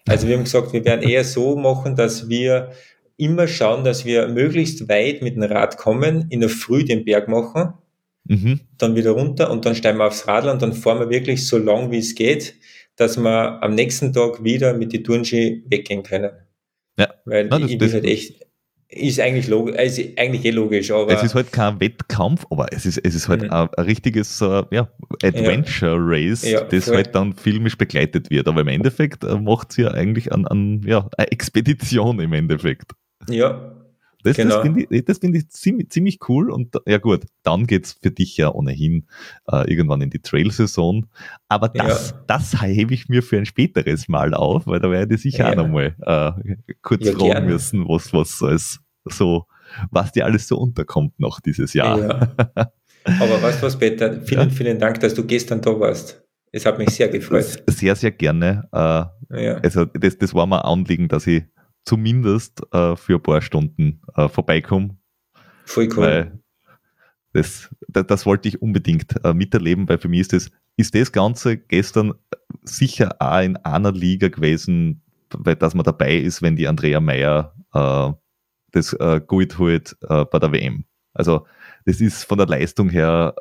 Also 0.07 0.27
wir 0.27 0.35
haben 0.35 0.45
gesagt, 0.45 0.73
wir 0.73 0.83
werden 0.83 1.07
eher 1.07 1.23
so 1.23 1.55
machen, 1.55 1.95
dass 1.95 2.27
wir 2.27 2.71
immer 3.17 3.47
schauen, 3.47 3.83
dass 3.83 4.03
wir 4.03 4.27
möglichst 4.29 4.89
weit 4.89 5.21
mit 5.21 5.35
dem 5.35 5.43
Rad 5.43 5.77
kommen, 5.77 6.25
in 6.31 6.39
der 6.39 6.49
Früh 6.49 6.85
den 6.85 7.05
Berg 7.05 7.27
machen, 7.27 7.75
mhm. 8.23 8.61
dann 8.79 8.95
wieder 8.95 9.11
runter 9.11 9.51
und 9.51 9.63
dann 9.63 9.75
steigen 9.75 9.99
wir 9.99 10.07
aufs 10.07 10.27
Radl 10.27 10.49
und 10.49 10.63
dann 10.63 10.73
fahren 10.73 10.99
wir 10.99 11.11
wirklich 11.11 11.45
so 11.45 11.59
lang, 11.59 11.91
wie 11.91 11.99
es 11.99 12.15
geht, 12.15 12.55
dass 12.95 13.15
wir 13.15 13.61
am 13.61 13.75
nächsten 13.75 14.11
Tag 14.11 14.43
wieder 14.43 14.73
mit 14.73 14.91
die 14.91 15.03
Turnschuhe 15.03 15.61
weggehen 15.67 16.01
können. 16.01 16.31
Ja. 16.97 17.13
Weil 17.25 17.47
Nein, 17.47 17.61
das, 17.61 17.77
das, 17.77 17.93
halt 17.93 18.05
echt, 18.05 18.47
ist 18.89 19.19
eigentlich 19.19 19.47
logisch, 19.47 19.75
ist 19.75 20.17
eigentlich 20.17 20.45
eh 20.45 20.51
logisch, 20.51 20.91
aber. 20.91 21.11
Es 21.11 21.23
ist 21.23 21.35
halt 21.35 21.51
kein 21.51 21.79
Wettkampf, 21.79 22.45
aber 22.49 22.67
es 22.71 22.85
ist, 22.85 22.97
es 22.97 23.15
ist 23.15 23.27
halt 23.27 23.43
mhm. 23.43 23.51
ein, 23.51 23.69
ein, 23.77 23.85
richtiges 23.85 24.41
uh, 24.41 24.63
ja, 24.71 24.89
Adventure 25.23 25.97
Race, 25.99 26.43
ja, 26.43 26.63
das 26.63 26.85
voll. 26.85 26.95
halt 26.95 27.13
dann 27.13 27.33
filmisch 27.33 27.77
begleitet 27.77 28.29
wird. 28.29 28.47
Aber 28.47 28.61
im 28.61 28.69
Endeffekt 28.69 29.23
uh, 29.23 29.37
macht 29.37 29.71
es 29.71 29.77
ja 29.77 29.91
eigentlich 29.91 30.31
an, 30.31 30.47
an 30.47 30.81
ja, 30.85 31.07
eine 31.17 31.31
Expedition 31.31 32.19
im 32.19 32.33
Endeffekt. 32.33 32.93
Ja, 33.29 33.73
das, 34.23 34.35
genau. 34.35 34.55
das 34.55 34.63
finde 34.63 34.87
ich, 34.89 35.05
das 35.05 35.17
find 35.19 35.35
ich 35.35 35.49
ziemlich, 35.49 35.89
ziemlich 35.89 36.19
cool 36.27 36.49
und 36.49 36.75
ja 36.85 36.97
gut, 36.97 37.25
dann 37.43 37.67
geht 37.67 37.85
es 37.85 37.93
für 37.93 38.11
dich 38.11 38.35
ja 38.37 38.51
ohnehin 38.51 39.07
äh, 39.51 39.69
irgendwann 39.69 40.01
in 40.01 40.09
die 40.09 40.19
Trail-Saison. 40.19 41.05
Aber 41.47 41.69
das, 41.69 42.11
ja. 42.11 42.23
das 42.27 42.61
hebe 42.61 42.93
ich 42.93 43.09
mir 43.09 43.21
für 43.21 43.37
ein 43.37 43.45
späteres 43.45 44.07
Mal 44.07 44.33
auf, 44.33 44.65
weil 44.67 44.79
da 44.79 44.89
werde 44.89 45.15
ich 45.15 45.21
sicher 45.21 45.45
ja. 45.45 45.51
auch 45.51 45.55
nochmal 45.55 45.95
äh, 46.01 46.55
kurz 46.81 47.05
ja, 47.05 47.13
fragen 47.13 47.31
gerne. 47.31 47.47
müssen, 47.47 47.87
was, 47.87 48.11
was 48.11 48.41
als 48.41 48.79
so, 49.05 49.45
was 49.91 50.11
dir 50.11 50.25
alles 50.25 50.47
so 50.47 50.57
unterkommt 50.57 51.19
noch 51.19 51.39
dieses 51.39 51.73
Jahr. 51.73 51.99
Ja. 51.99 52.71
Aber 53.05 53.41
weißt 53.41 53.61
du 53.61 53.67
was, 53.67 53.77
Peter? 53.77 54.21
Vielen, 54.21 54.51
vielen 54.51 54.79
Dank, 54.79 54.99
dass 54.99 55.13
du 55.13 55.25
gestern 55.25 55.61
da 55.61 55.79
warst. 55.79 56.21
Es 56.51 56.65
hat 56.65 56.77
mich 56.77 56.89
sehr 56.89 57.07
gefreut. 57.09 57.63
Sehr, 57.67 57.95
sehr 57.95 58.11
gerne. 58.11 58.67
Äh, 58.71 59.47
also 59.63 59.85
das, 59.85 60.17
das 60.17 60.33
war 60.33 60.47
mir 60.47 60.65
Anliegen, 60.65 61.07
dass 61.07 61.27
ich 61.27 61.43
zumindest 61.87 62.61
äh, 62.73 62.95
für 62.95 63.15
ein 63.15 63.23
paar 63.23 63.41
Stunden 63.41 64.01
äh, 64.15 64.27
vorbeikomme. 64.27 64.97
Voll 65.65 65.89
cool. 65.95 66.39
Das, 67.33 67.69
das, 67.87 68.07
das 68.07 68.25
wollte 68.25 68.49
ich 68.49 68.61
unbedingt 68.61 69.15
äh, 69.23 69.33
miterleben, 69.33 69.87
weil 69.87 69.97
für 69.97 70.09
mich 70.09 70.21
ist 70.21 70.33
das, 70.33 70.51
ist 70.75 70.95
das 70.95 71.11
Ganze 71.11 71.57
gestern 71.57 72.13
sicher 72.63 73.15
auch 73.19 73.41
in 73.41 73.57
einer 73.57 73.91
Liga 73.91 74.27
gewesen, 74.27 75.01
weil 75.33 75.55
dass 75.55 75.75
man 75.75 75.83
dabei 75.83 76.17
ist, 76.17 76.41
wenn 76.41 76.55
die 76.55 76.67
Andrea 76.67 76.99
Meyer 76.99 77.53
äh, 77.73 78.11
das 78.71 78.93
äh, 78.93 79.21
gut 79.25 79.57
holt 79.57 79.95
äh, 80.09 80.25
bei 80.25 80.39
der 80.39 80.51
WM. 80.51 80.85
Also 81.13 81.45
das 81.85 82.01
ist 82.01 82.25
von 82.25 82.37
der 82.37 82.47
Leistung 82.47 82.89
her 82.89 83.33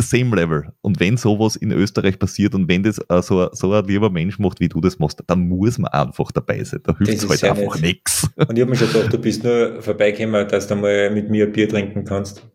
same 0.00 0.34
level. 0.36 0.72
Und 0.82 1.00
wenn 1.00 1.16
sowas 1.16 1.56
in 1.56 1.72
Österreich 1.72 2.18
passiert 2.18 2.54
und 2.54 2.68
wenn 2.68 2.82
das 2.82 2.98
äh, 2.98 3.22
so, 3.22 3.48
so 3.52 3.72
ein 3.72 3.84
lieber 3.86 4.10
Mensch 4.10 4.38
macht, 4.38 4.60
wie 4.60 4.68
du 4.68 4.80
das 4.80 4.98
machst, 4.98 5.22
dann 5.26 5.48
muss 5.48 5.78
man 5.78 5.90
einfach 5.92 6.32
dabei 6.32 6.62
sein. 6.64 6.80
Da 6.84 6.96
hilft 6.96 7.24
es 7.24 7.28
halt 7.28 7.44
einfach 7.44 7.80
nichts. 7.80 8.28
Und 8.36 8.56
ich 8.56 8.60
habe 8.60 8.70
mir 8.70 8.76
schon 8.76 8.92
gedacht, 8.92 9.12
du 9.12 9.18
bist 9.18 9.42
nur 9.44 9.80
vorbeigekommen, 9.80 10.46
dass 10.48 10.66
du 10.66 10.76
mal 10.76 11.10
mit 11.10 11.30
mir 11.30 11.46
ein 11.46 11.52
Bier 11.52 11.68
trinken 11.68 12.04
kannst. 12.04 12.46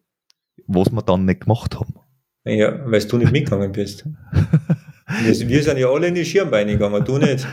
Was 0.67 0.91
wir 0.91 1.01
dann 1.01 1.25
nicht 1.25 1.41
gemacht 1.41 1.79
haben. 1.79 1.95
Ja, 2.45 2.79
weil 2.85 3.01
du 3.01 3.17
nicht 3.17 3.31
mitgegangen 3.31 3.71
bist. 3.71 4.05
wir, 5.23 5.49
wir, 5.49 5.63
sind 5.63 5.77
ja 5.77 5.89
alle 5.89 6.07
in 6.07 6.15
die 6.15 6.25
Schirmbeine 6.25 6.73
gegangen, 6.73 7.03
du 7.03 7.17
nicht. 7.17 7.47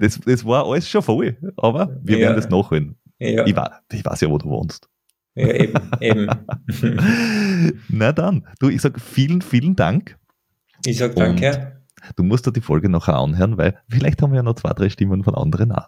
das, 0.00 0.20
das 0.24 0.44
war 0.44 0.66
alles 0.66 0.88
schon 0.88 1.02
voll, 1.02 1.36
aber 1.56 1.98
wir 2.02 2.18
ja. 2.18 2.26
werden 2.26 2.36
das 2.36 2.48
nachholen. 2.48 2.96
Ja. 3.18 3.46
Ich, 3.46 3.54
weiß, 3.54 3.70
ich 3.92 4.04
weiß 4.04 4.20
ja, 4.20 4.30
wo 4.30 4.38
du 4.38 4.48
wohnst. 4.48 4.88
Ja, 5.38 5.52
eben, 5.52 5.74
eben. 6.00 6.28
Na 7.88 8.12
dann, 8.12 8.44
du, 8.58 8.68
ich 8.70 8.82
sag 8.82 9.00
vielen, 9.00 9.40
vielen 9.40 9.76
Dank. 9.76 10.18
Ich 10.84 10.98
sag 10.98 11.14
danke. 11.14 11.80
Du 12.16 12.24
musst 12.24 12.46
dir 12.46 12.52
die 12.52 12.60
Folge 12.60 12.88
nachher 12.88 13.14
anhören, 13.14 13.56
weil 13.56 13.78
vielleicht 13.88 14.20
haben 14.20 14.32
wir 14.32 14.38
ja 14.38 14.42
noch 14.42 14.54
zwei, 14.54 14.72
drei 14.72 14.88
Stimmen 14.88 15.22
von 15.22 15.36
anderen 15.36 15.70
auch. 15.70 15.86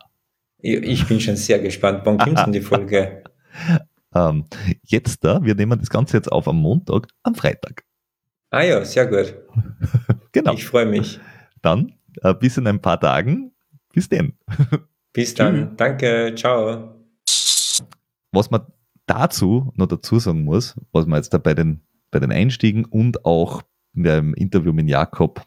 Ich 0.58 1.06
bin 1.06 1.20
schon 1.20 1.36
sehr 1.36 1.58
gespannt. 1.58 2.02
Wann 2.04 2.18
kommt 2.18 2.38
denn 2.38 2.52
die 2.52 2.60
Folge? 2.60 3.24
ähm, 4.14 4.44
jetzt 4.84 5.24
da, 5.24 5.42
wir 5.42 5.56
nehmen 5.56 5.80
das 5.80 5.90
Ganze 5.90 6.16
jetzt 6.16 6.30
auf 6.30 6.46
am 6.46 6.56
Montag, 6.56 7.08
am 7.24 7.34
Freitag. 7.34 7.82
Ah 8.50 8.62
ja, 8.62 8.84
sehr 8.84 9.06
gut. 9.06 9.34
genau. 10.32 10.52
Ich 10.52 10.64
freue 10.64 10.86
mich. 10.86 11.18
Dann 11.60 11.92
äh, 12.22 12.34
bis 12.34 12.56
in 12.56 12.68
ein 12.68 12.80
paar 12.80 13.00
Tagen. 13.00 13.52
Bis 13.92 14.08
denn. 14.08 14.34
Bis 15.12 15.34
dann. 15.34 15.76
Danke. 15.76 16.34
Ciao. 16.36 16.94
Was 18.32 18.50
man 18.50 18.62
dazu 19.10 19.72
noch 19.74 19.86
dazu 19.86 20.18
sagen 20.18 20.44
muss, 20.44 20.76
was 20.92 21.06
wir 21.06 21.16
jetzt 21.16 21.34
da 21.34 21.38
bei 21.38 21.54
den, 21.54 21.82
bei 22.10 22.20
den 22.20 22.30
Einstiegen 22.30 22.84
und 22.84 23.24
auch 23.24 23.62
im 23.94 24.34
Interview 24.34 24.72
mit 24.72 24.88
Jakob 24.88 25.44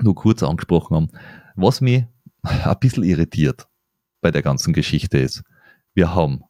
nur 0.00 0.14
kurz 0.14 0.42
angesprochen 0.42 0.96
haben, 0.96 1.08
was 1.56 1.80
mich 1.80 2.04
ein 2.42 2.76
bisschen 2.80 3.04
irritiert 3.04 3.66
bei 4.20 4.30
der 4.30 4.42
ganzen 4.42 4.72
Geschichte 4.72 5.18
ist, 5.18 5.42
wir 5.94 6.14
haben 6.14 6.42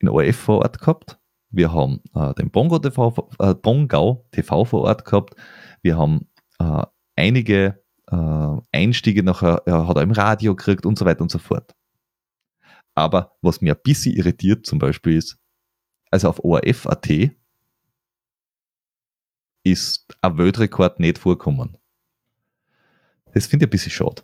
in 0.00 0.08
ORF 0.08 0.36
vor 0.36 0.58
Ort 0.58 0.78
gehabt, 0.78 1.18
wir 1.50 1.72
haben 1.72 2.00
äh, 2.14 2.34
den 2.34 2.50
Bongo 2.50 2.78
TV, 2.78 3.28
äh, 3.38 3.54
Bongau 3.54 4.26
TV 4.32 4.64
vor 4.64 4.82
Ort 4.82 5.04
gehabt, 5.04 5.34
wir 5.82 5.96
haben 5.96 6.28
äh, 6.58 6.82
einige 7.16 7.82
äh, 8.10 8.56
Einstiege 8.72 9.22
nachher, 9.22 9.62
er 9.66 9.88
hat 9.88 9.96
er 9.96 10.02
im 10.02 10.12
Radio 10.12 10.54
gekriegt 10.54 10.84
und 10.84 10.98
so 10.98 11.04
weiter 11.04 11.22
und 11.22 11.30
so 11.30 11.38
fort. 11.38 11.74
Aber 12.94 13.36
was 13.40 13.60
mir 13.60 13.74
ein 13.74 13.80
bisschen 13.82 14.16
irritiert 14.16 14.66
zum 14.66 14.78
Beispiel 14.78 15.16
ist, 15.16 15.38
also 16.10 16.28
auf 16.28 16.44
ORF.at 16.44 17.08
ist 19.62 20.16
ein 20.22 20.38
Weltrekord 20.38 21.00
nicht 21.00 21.18
vorkommen. 21.18 21.76
Das 23.32 23.46
finde 23.46 23.64
ich 23.64 23.68
ein 23.68 23.70
bisschen 23.70 23.92
schade. 23.92 24.22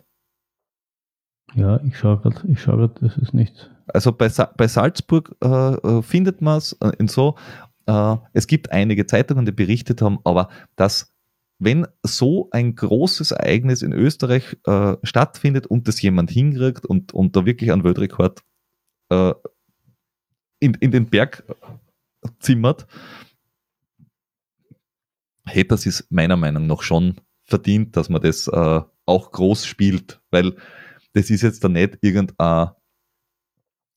Ja, 1.55 1.79
ich 1.83 1.97
schaue 1.97 2.19
gerade, 2.19 2.41
ich 2.47 2.61
schaue 2.61 2.77
gerade, 2.77 3.07
das 3.07 3.17
ist 3.17 3.33
nichts. 3.33 3.69
Also 3.87 4.11
bei, 4.11 4.27
Sa 4.27 4.51
bei 4.57 4.67
Salzburg 4.67 5.35
äh, 5.41 5.47
äh 5.47 6.01
findet 6.01 6.41
man 6.41 6.57
es 6.57 6.73
äh, 6.81 6.91
in 6.99 7.07
so, 7.07 7.37
äh, 7.85 8.17
es 8.33 8.47
gibt 8.47 8.71
einige 8.71 9.05
Zeitungen, 9.05 9.45
die 9.45 9.53
berichtet 9.53 10.01
haben, 10.01 10.19
aber 10.25 10.49
dass 10.75 11.13
wenn 11.59 11.87
so 12.03 12.49
ein 12.51 12.75
großes 12.75 13.31
Ereignis 13.31 13.81
in 13.81 13.93
Österreich 13.93 14.57
äh, 14.65 14.97
stattfindet 15.03 15.67
und 15.67 15.87
das 15.87 16.01
jemand 16.01 16.29
hinkriegt 16.29 16.85
und, 16.85 17.13
und 17.13 17.35
da 17.35 17.45
wirklich 17.45 17.71
einen 17.71 17.83
Weltrekord 17.83 18.43
äh, 19.09 19.33
in, 20.59 20.73
in 20.75 20.91
den 20.91 21.09
Berg 21.09 21.43
zimmert, 22.39 22.87
hätte 25.45 25.75
es 25.75 25.85
es 25.85 26.07
meiner 26.09 26.35
Meinung 26.35 26.67
nach 26.67 26.81
schon 26.81 27.21
verdient, 27.45 27.95
dass 27.95 28.09
man 28.09 28.21
das 28.21 28.47
äh, 28.47 28.81
auch 29.05 29.31
groß 29.31 29.65
spielt, 29.65 30.21
weil 30.31 30.57
das 31.13 31.29
ist 31.29 31.41
jetzt 31.41 31.63
da 31.63 31.69
nicht 31.69 31.97
irgendein 32.01 32.71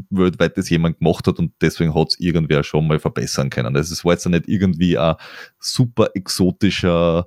weltweit 0.09 0.57
das 0.57 0.69
jemand 0.69 0.99
gemacht 0.99 1.27
hat 1.27 1.37
und 1.39 1.53
deswegen 1.61 1.93
hat 1.93 2.09
es 2.09 2.19
irgendwer 2.19 2.63
schon 2.63 2.87
mal 2.87 2.99
verbessern 2.99 3.49
können. 3.49 3.75
Also 3.75 3.93
es 3.93 4.03
war 4.03 4.13
jetzt 4.13 4.25
nicht 4.27 4.47
irgendwie 4.47 4.97
ein 4.97 5.15
super 5.59 6.09
exotischer 6.15 7.25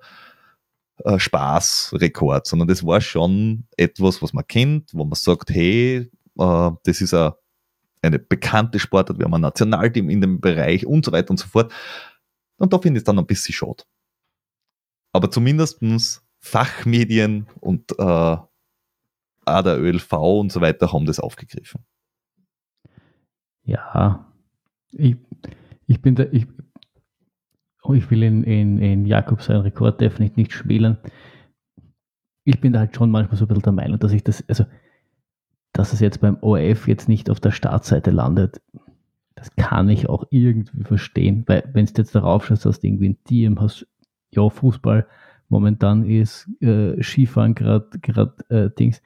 äh, 1.04 1.18
Spaßrekord, 1.18 2.46
sondern 2.46 2.68
das 2.68 2.84
war 2.84 3.00
schon 3.00 3.66
etwas, 3.76 4.22
was 4.22 4.32
man 4.32 4.46
kennt, 4.46 4.90
wo 4.92 5.04
man 5.04 5.14
sagt, 5.14 5.50
hey, 5.50 6.10
äh, 6.38 6.70
das 6.84 7.00
ist 7.00 7.14
eine 7.14 8.18
bekannte 8.18 8.78
Sportart, 8.80 9.18
wir 9.18 9.26
haben 9.26 9.34
ein 9.34 9.40
Nationalteam 9.40 10.10
in 10.10 10.20
dem 10.20 10.40
Bereich 10.40 10.84
und 10.84 11.04
so 11.04 11.12
weiter 11.12 11.30
und 11.30 11.38
so 11.38 11.46
fort. 11.46 11.72
Und 12.56 12.72
da 12.72 12.78
finde 12.78 12.98
ich 12.98 13.02
es 13.02 13.04
dann 13.04 13.18
ein 13.18 13.26
bisschen 13.26 13.54
schade. 13.54 13.84
Aber 15.12 15.30
zumindestens 15.30 16.24
Fachmedien 16.40 17.46
und 17.60 17.92
äh, 17.98 18.36
auch 19.44 19.62
der 19.62 19.80
ÖLV 19.80 20.12
und 20.12 20.52
so 20.52 20.60
weiter 20.60 20.92
haben 20.92 21.06
das 21.06 21.20
aufgegriffen. 21.20 21.84
Ja, 23.64 24.26
ich, 24.92 25.16
ich 25.86 26.02
bin 26.02 26.14
da, 26.14 26.24
ich, 26.30 26.46
ich 27.94 28.10
will 28.10 28.22
in, 28.22 28.44
in, 28.44 28.78
in 28.78 29.06
Jakob 29.06 29.42
seinen 29.42 29.62
Rekord 29.62 30.00
definitiv 30.00 30.36
nicht 30.36 30.52
spielen. 30.52 30.98
Ich 32.44 32.60
bin 32.60 32.72
da 32.72 32.80
halt 32.80 32.96
schon 32.96 33.10
manchmal 33.10 33.36
so 33.36 33.44
ein 33.44 33.48
bisschen 33.48 33.62
der 33.62 33.72
Meinung, 33.72 33.98
dass 33.98 34.12
ich 34.12 34.24
das, 34.24 34.44
also, 34.48 34.64
dass 35.72 35.92
es 35.92 36.00
jetzt 36.00 36.20
beim 36.20 36.38
ORF 36.40 36.88
jetzt 36.88 37.08
nicht 37.08 37.30
auf 37.30 37.40
der 37.40 37.52
Startseite 37.52 38.10
landet, 38.10 38.60
das 39.34 39.54
kann 39.56 39.88
ich 39.88 40.08
auch 40.08 40.24
irgendwie 40.30 40.84
verstehen, 40.84 41.44
weil 41.46 41.68
wenn 41.72 41.86
du 41.86 41.92
jetzt 41.96 42.14
darauf 42.14 42.46
schaust, 42.46 42.64
dass 42.64 42.80
du 42.80 42.86
irgendwie 42.86 43.10
ein 43.10 43.24
Team 43.24 43.60
hast, 43.60 43.86
ja, 44.30 44.48
Fußball 44.48 45.06
momentan 45.48 46.04
ist, 46.04 46.48
äh, 46.60 47.02
Skifahren 47.02 47.54
gerade 47.54 48.34
äh, 48.48 48.70
Dings, 48.70 49.02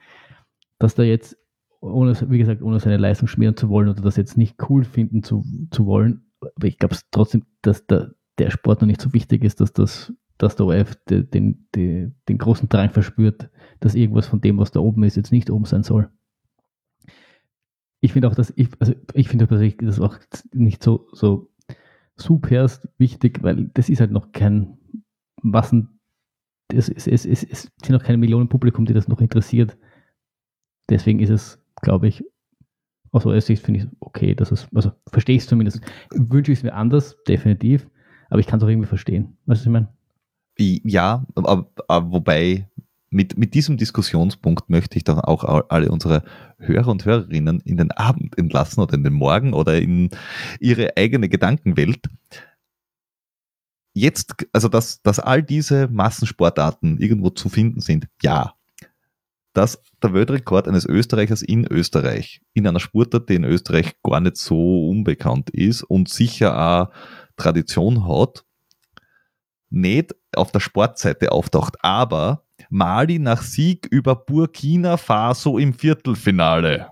dass 0.79 0.95
da 0.95 1.03
jetzt, 1.03 1.37
ohne, 1.81 2.13
wie 2.29 2.37
gesagt, 2.37 2.61
ohne 2.61 2.79
seine 2.79 2.97
Leistung 2.97 3.27
schmieren 3.27 3.57
zu 3.57 3.69
wollen 3.69 3.89
oder 3.89 4.01
das 4.01 4.17
jetzt 4.17 4.37
nicht 4.37 4.57
cool 4.69 4.83
finden 4.83 5.23
zu, 5.23 5.43
zu 5.71 5.85
wollen, 5.85 6.31
aber 6.39 6.67
ich 6.67 6.77
glaube 6.77 6.95
trotzdem, 7.11 7.45
dass 7.61 7.85
der, 7.87 8.13
der 8.37 8.51
Sport 8.51 8.81
noch 8.81 8.87
nicht 8.87 9.01
so 9.01 9.13
wichtig 9.13 9.43
ist, 9.43 9.59
dass 9.61 9.73
das 9.73 10.13
dass 10.39 10.55
der 10.55 10.67
ORF 10.67 10.95
den, 11.09 11.31
den, 11.73 12.15
den, 12.29 12.37
großen 12.37 12.69
Drang 12.69 12.91
verspürt, 12.91 13.49
dass 13.79 13.95
irgendwas 13.95 14.27
von 14.27 14.39
dem, 14.39 14.59
was 14.59 14.69
da 14.69 14.79
oben 14.79 15.01
ist, 15.01 15.15
jetzt 15.15 15.31
nicht 15.31 15.49
oben 15.49 15.65
sein 15.65 15.81
soll 15.81 16.11
ich 17.99 18.13
finde 18.13 18.27
auch, 18.27 18.35
dass 18.35 18.53
ich, 18.55 18.69
also 18.79 18.93
ich 19.13 19.27
finde 19.27 19.47
persönlich 19.47 19.77
das 19.77 19.99
auch 19.99 20.17
nicht 20.53 20.83
so, 20.83 21.07
so 21.11 21.51
super 22.15 22.69
wichtig, 22.97 23.43
weil 23.43 23.69
das 23.73 23.89
ist 23.89 23.99
halt 23.99 24.11
noch 24.11 24.31
kein 24.31 24.77
Massen, 25.41 25.99
es, 26.71 26.89
es, 26.89 27.07
es, 27.07 27.25
es 27.25 27.71
sind 27.83 27.91
noch 27.91 28.03
keine 28.03 28.17
Millionen 28.17 28.49
Publikum, 28.49 28.85
die 28.85 28.93
das 28.93 29.07
noch 29.07 29.21
interessiert. 29.21 29.77
Deswegen 30.89 31.19
ist 31.19 31.29
es, 31.29 31.59
glaube 31.81 32.07
ich, 32.07 32.23
aus 33.11 33.25
OS-Sicht 33.25 33.63
finde 33.63 33.79
ich 33.79 33.85
es 33.85 33.91
okay, 33.99 34.35
dass 34.35 34.51
es, 34.51 34.67
also 34.73 34.91
verstehe 35.07 35.35
ich 35.35 35.43
es 35.43 35.47
zumindest. 35.47 35.81
Wünsche 36.11 36.51
ich 36.51 36.59
es 36.59 36.63
mir 36.63 36.73
anders, 36.73 37.17
definitiv, 37.27 37.87
aber 38.29 38.39
ich 38.39 38.47
kann 38.47 38.59
es 38.59 38.63
auch 38.63 38.69
irgendwie 38.69 38.87
verstehen. 38.87 39.37
Weißt 39.45 39.65
du, 39.65 39.65
was 39.65 39.65
ich 39.65 39.71
meine? 39.71 39.87
Ja, 40.59 41.25
aber, 41.35 41.69
aber 41.87 42.11
wobei 42.11 42.67
mit, 43.09 43.37
mit 43.37 43.53
diesem 43.53 43.77
Diskussionspunkt 43.77 44.69
möchte 44.69 44.97
ich 44.97 45.03
doch 45.03 45.23
auch 45.23 45.43
alle 45.69 45.89
unsere 45.89 46.23
Hörer 46.57 46.89
und 46.89 47.05
Hörerinnen 47.05 47.61
in 47.61 47.77
den 47.77 47.91
Abend 47.91 48.37
entlassen 48.37 48.81
oder 48.81 48.95
in 48.95 49.03
den 49.03 49.13
Morgen 49.13 49.53
oder 49.53 49.79
in 49.79 50.09
ihre 50.59 50.97
eigene 50.97 51.29
Gedankenwelt. 51.29 52.07
Jetzt, 53.93 54.35
also 54.51 54.67
dass, 54.67 55.01
dass 55.01 55.19
all 55.19 55.41
diese 55.41 55.87
Massensportarten 55.87 56.99
irgendwo 56.99 57.29
zu 57.29 57.49
finden 57.49 57.81
sind, 57.81 58.07
ja. 58.21 58.53
Dass 59.57 59.81
der 60.03 60.13
Weltrekord 60.13 60.67
eines 60.67 60.85
Österreichers 60.85 61.41
in 61.41 61.65
Österreich, 61.65 62.41
in 62.53 62.67
einer 62.67 62.79
Sportart, 62.79 63.27
die 63.27 63.33
in 63.33 63.43
Österreich 63.43 63.95
gar 64.03 64.19
nicht 64.19 64.37
so 64.37 64.87
unbekannt 64.87 65.49
ist 65.49 65.81
und 65.81 66.09
sicher 66.09 66.55
auch 66.55 66.91
Tradition 67.37 68.07
hat, 68.07 68.45
nicht 69.71 70.13
auf 70.35 70.51
der 70.51 70.59
Sportseite 70.59 71.31
auftaucht, 71.31 71.73
aber 71.81 72.43
Mali 72.69 73.17
nach 73.17 73.41
Sieg 73.41 73.87
über 73.89 74.15
Burkina 74.15 74.95
Faso 74.95 75.57
im 75.57 75.73
Viertelfinale. 75.73 76.89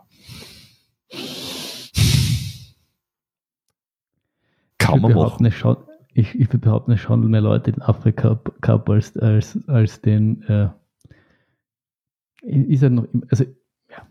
Kaum 4.79 5.01
man 5.01 5.13
machen. 5.13 5.45
Ich, 6.15 6.33
ich 6.33 6.47
würde 6.47 6.57
behaupten, 6.57 6.93
es 6.93 6.99
schauen 7.01 7.29
mehr 7.29 7.41
Leute 7.41 7.69
in 7.69 7.81
Afrika 7.83 8.39
Cup 8.61 8.89
als, 8.89 9.15
als, 9.17 9.55
als 9.67 10.01
den. 10.01 10.41
Äh, 10.49 10.69
ist 12.45 12.83
halt 12.83 12.93
noch, 12.93 13.07
also, 13.29 13.43
ja, 13.89 14.07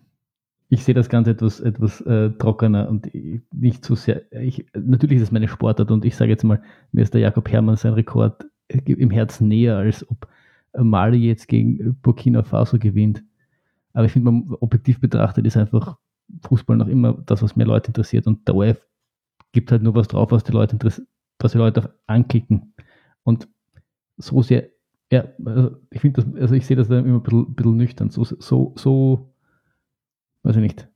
ich 0.69 0.85
sehe 0.85 0.95
das 0.95 1.09
Ganze 1.09 1.31
etwas, 1.31 1.61
etwas 1.61 2.01
äh, 2.03 2.31
trockener 2.31 2.89
und 2.89 3.11
nicht 3.53 3.85
so 3.85 3.95
sehr. 3.95 4.31
Ich, 4.33 4.67
natürlich 4.75 5.17
ist 5.17 5.25
es 5.25 5.33
meine 5.33 5.49
Sportart 5.49 5.91
und 5.91 6.05
ich 6.05 6.17
sage 6.17 6.31
jetzt 6.31 6.45
mal, 6.45 6.63
mir 6.93 7.03
ist 7.03 7.15
der 7.15 7.21
Jakob 7.21 7.51
Hermann 7.51 7.77
sein 7.77 7.95
Rekord 7.95 8.47
im 8.69 9.11
Herzen 9.11 9.49
näher, 9.49 9.77
als 9.77 10.09
ob 10.09 10.27
Mali 10.77 11.19
jetzt 11.19 11.49
gegen 11.49 11.97
Burkina 12.03 12.43
Faso 12.43 12.79
gewinnt. 12.79 13.23
Aber 13.93 14.07
ich 14.07 14.13
finde, 14.13 14.31
man 14.31 14.57
objektiv 14.61 15.01
betrachtet 15.01 15.47
ist 15.47 15.57
einfach 15.57 15.99
Fußball 16.43 16.77
noch 16.77 16.89
immer 16.89 17.23
das, 17.27 17.43
was 17.43 17.57
mehr 17.57 17.67
Leute 17.67 17.89
interessiert. 17.89 18.27
Und 18.27 18.47
der 18.49 18.57
OF 18.57 18.81
gibt 19.53 19.71
halt 19.71 19.83
nur 19.83 19.95
was 19.95 20.09
drauf, 20.09 20.31
was 20.33 20.45
die 20.45 20.53
Leute 20.53 20.79
was 21.39 21.53
die 21.53 21.59
Leute 21.59 21.95
anklicken. 22.07 22.75
Und 23.23 23.49
so 24.17 24.43
sehr, 24.43 24.69
ja, 25.15 25.29
also 25.45 25.77
ich 25.91 26.01
finde 26.01 26.23
das, 26.23 26.35
also 26.43 26.55
ich 26.57 26.67
sehe 26.67 26.77
das 26.77 26.89
da 26.89 26.99
immer 26.99 27.19
ein 27.19 27.23
bisschen, 27.23 27.47
ein 27.47 27.55
bisschen 27.55 27.77
nüchtern. 27.77 28.11
So, 28.11 28.25
so, 28.25 28.75
so, 28.77 29.33
weiß 30.43 30.57
ich 30.57 30.63
nicht. 30.63 30.89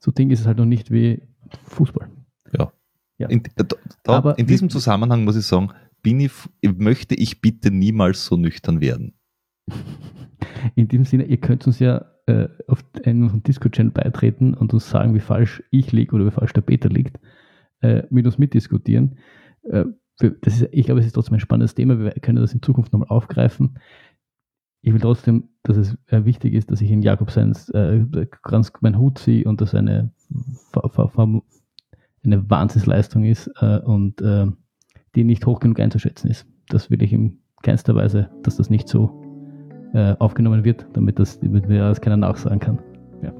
So 0.00 0.10
Ding 0.10 0.30
ist 0.30 0.40
es 0.40 0.46
halt 0.46 0.58
noch 0.58 0.64
nicht 0.64 0.90
wie 0.90 1.22
Fußball. 1.66 2.10
Ja. 2.58 2.72
ja. 3.18 3.28
In, 3.28 3.44
da, 3.54 3.66
Aber 4.12 4.36
in 4.40 4.46
diesem 4.48 4.70
Zusammenhang 4.70 5.22
muss 5.22 5.36
ich 5.36 5.46
sagen, 5.46 5.70
bin 6.02 6.18
ich, 6.18 6.32
möchte 6.62 7.14
ich 7.14 7.40
bitte 7.40 7.70
niemals 7.70 8.26
so 8.26 8.36
nüchtern 8.36 8.80
werden. 8.80 9.14
In 10.74 10.88
dem 10.88 11.04
Sinne, 11.04 11.24
ihr 11.24 11.36
könnt 11.36 11.66
uns 11.66 11.78
ja 11.78 12.04
äh, 12.26 12.48
auf 12.66 12.84
einen 13.04 13.42
Disco-Channel 13.42 13.92
beitreten 13.92 14.54
und 14.54 14.72
uns 14.74 14.90
sagen, 14.90 15.14
wie 15.14 15.20
falsch 15.20 15.62
ich 15.70 15.92
liege 15.92 16.14
oder 16.14 16.26
wie 16.26 16.30
falsch 16.30 16.54
der 16.54 16.62
Peter 16.62 16.88
liegt, 16.88 17.20
äh, 17.82 18.02
mit 18.10 18.26
uns 18.26 18.36
mitdiskutieren. 18.36 19.18
Äh, 19.62 19.84
das 20.18 20.60
ist, 20.60 20.68
ich 20.72 20.86
glaube, 20.86 21.00
es 21.00 21.06
ist 21.06 21.12
trotzdem 21.12 21.34
ein 21.34 21.40
spannendes 21.40 21.74
Thema. 21.74 21.98
Wir 21.98 22.12
können 22.12 22.40
das 22.40 22.54
in 22.54 22.62
Zukunft 22.62 22.92
nochmal 22.92 23.08
aufgreifen. 23.08 23.78
Ich 24.82 24.92
will 24.92 25.00
trotzdem, 25.00 25.48
dass 25.62 25.76
es 25.76 25.96
äh, 26.06 26.24
wichtig 26.24 26.54
ist, 26.54 26.70
dass 26.70 26.80
ich 26.80 26.90
in 26.90 27.02
Jakob 27.02 27.30
Seins 27.30 27.68
äh, 27.70 28.04
ganz 28.42 28.72
mein 28.80 28.98
Hut 28.98 29.18
ziehe 29.18 29.44
und 29.44 29.60
das 29.60 29.74
eine, 29.74 30.12
eine 30.72 32.50
Wahnsinnsleistung 32.50 33.24
ist 33.24 33.50
äh, 33.60 33.78
und 33.78 34.20
äh, 34.20 34.46
die 35.14 35.24
nicht 35.24 35.46
hoch 35.46 35.60
genug 35.60 35.80
einzuschätzen 35.80 36.30
ist. 36.30 36.46
Das 36.68 36.90
will 36.90 37.02
ich 37.02 37.12
in 37.12 37.38
keinster 37.62 37.94
Weise, 37.94 38.30
dass 38.42 38.56
das 38.56 38.70
nicht 38.70 38.88
so 38.88 39.22
äh, 39.94 40.14
aufgenommen 40.18 40.64
wird, 40.64 40.86
damit, 40.92 41.18
das, 41.18 41.40
damit 41.40 41.68
mir 41.68 41.80
das 41.80 42.00
keiner 42.00 42.16
nachsagen 42.18 42.60
kann. 42.60 42.78
Ja. 43.22 43.32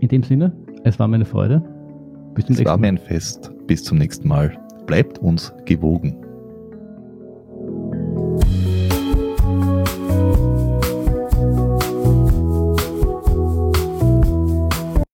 In 0.00 0.08
dem 0.08 0.22
Sinne, 0.22 0.52
es 0.84 0.98
war 0.98 1.06
meine 1.06 1.24
Freude. 1.24 1.60
Bis 2.34 2.46
zum 2.46 2.54
es 2.54 2.58
nächsten 2.60 2.66
war 2.66 2.78
mir 2.78 2.88
ein 2.88 2.98
Fest. 2.98 3.52
Bis 3.66 3.84
zum 3.84 3.98
nächsten 3.98 4.28
Mal. 4.28 4.65
Bleibt 4.86 5.18
uns 5.18 5.52
gewogen. 5.64 6.25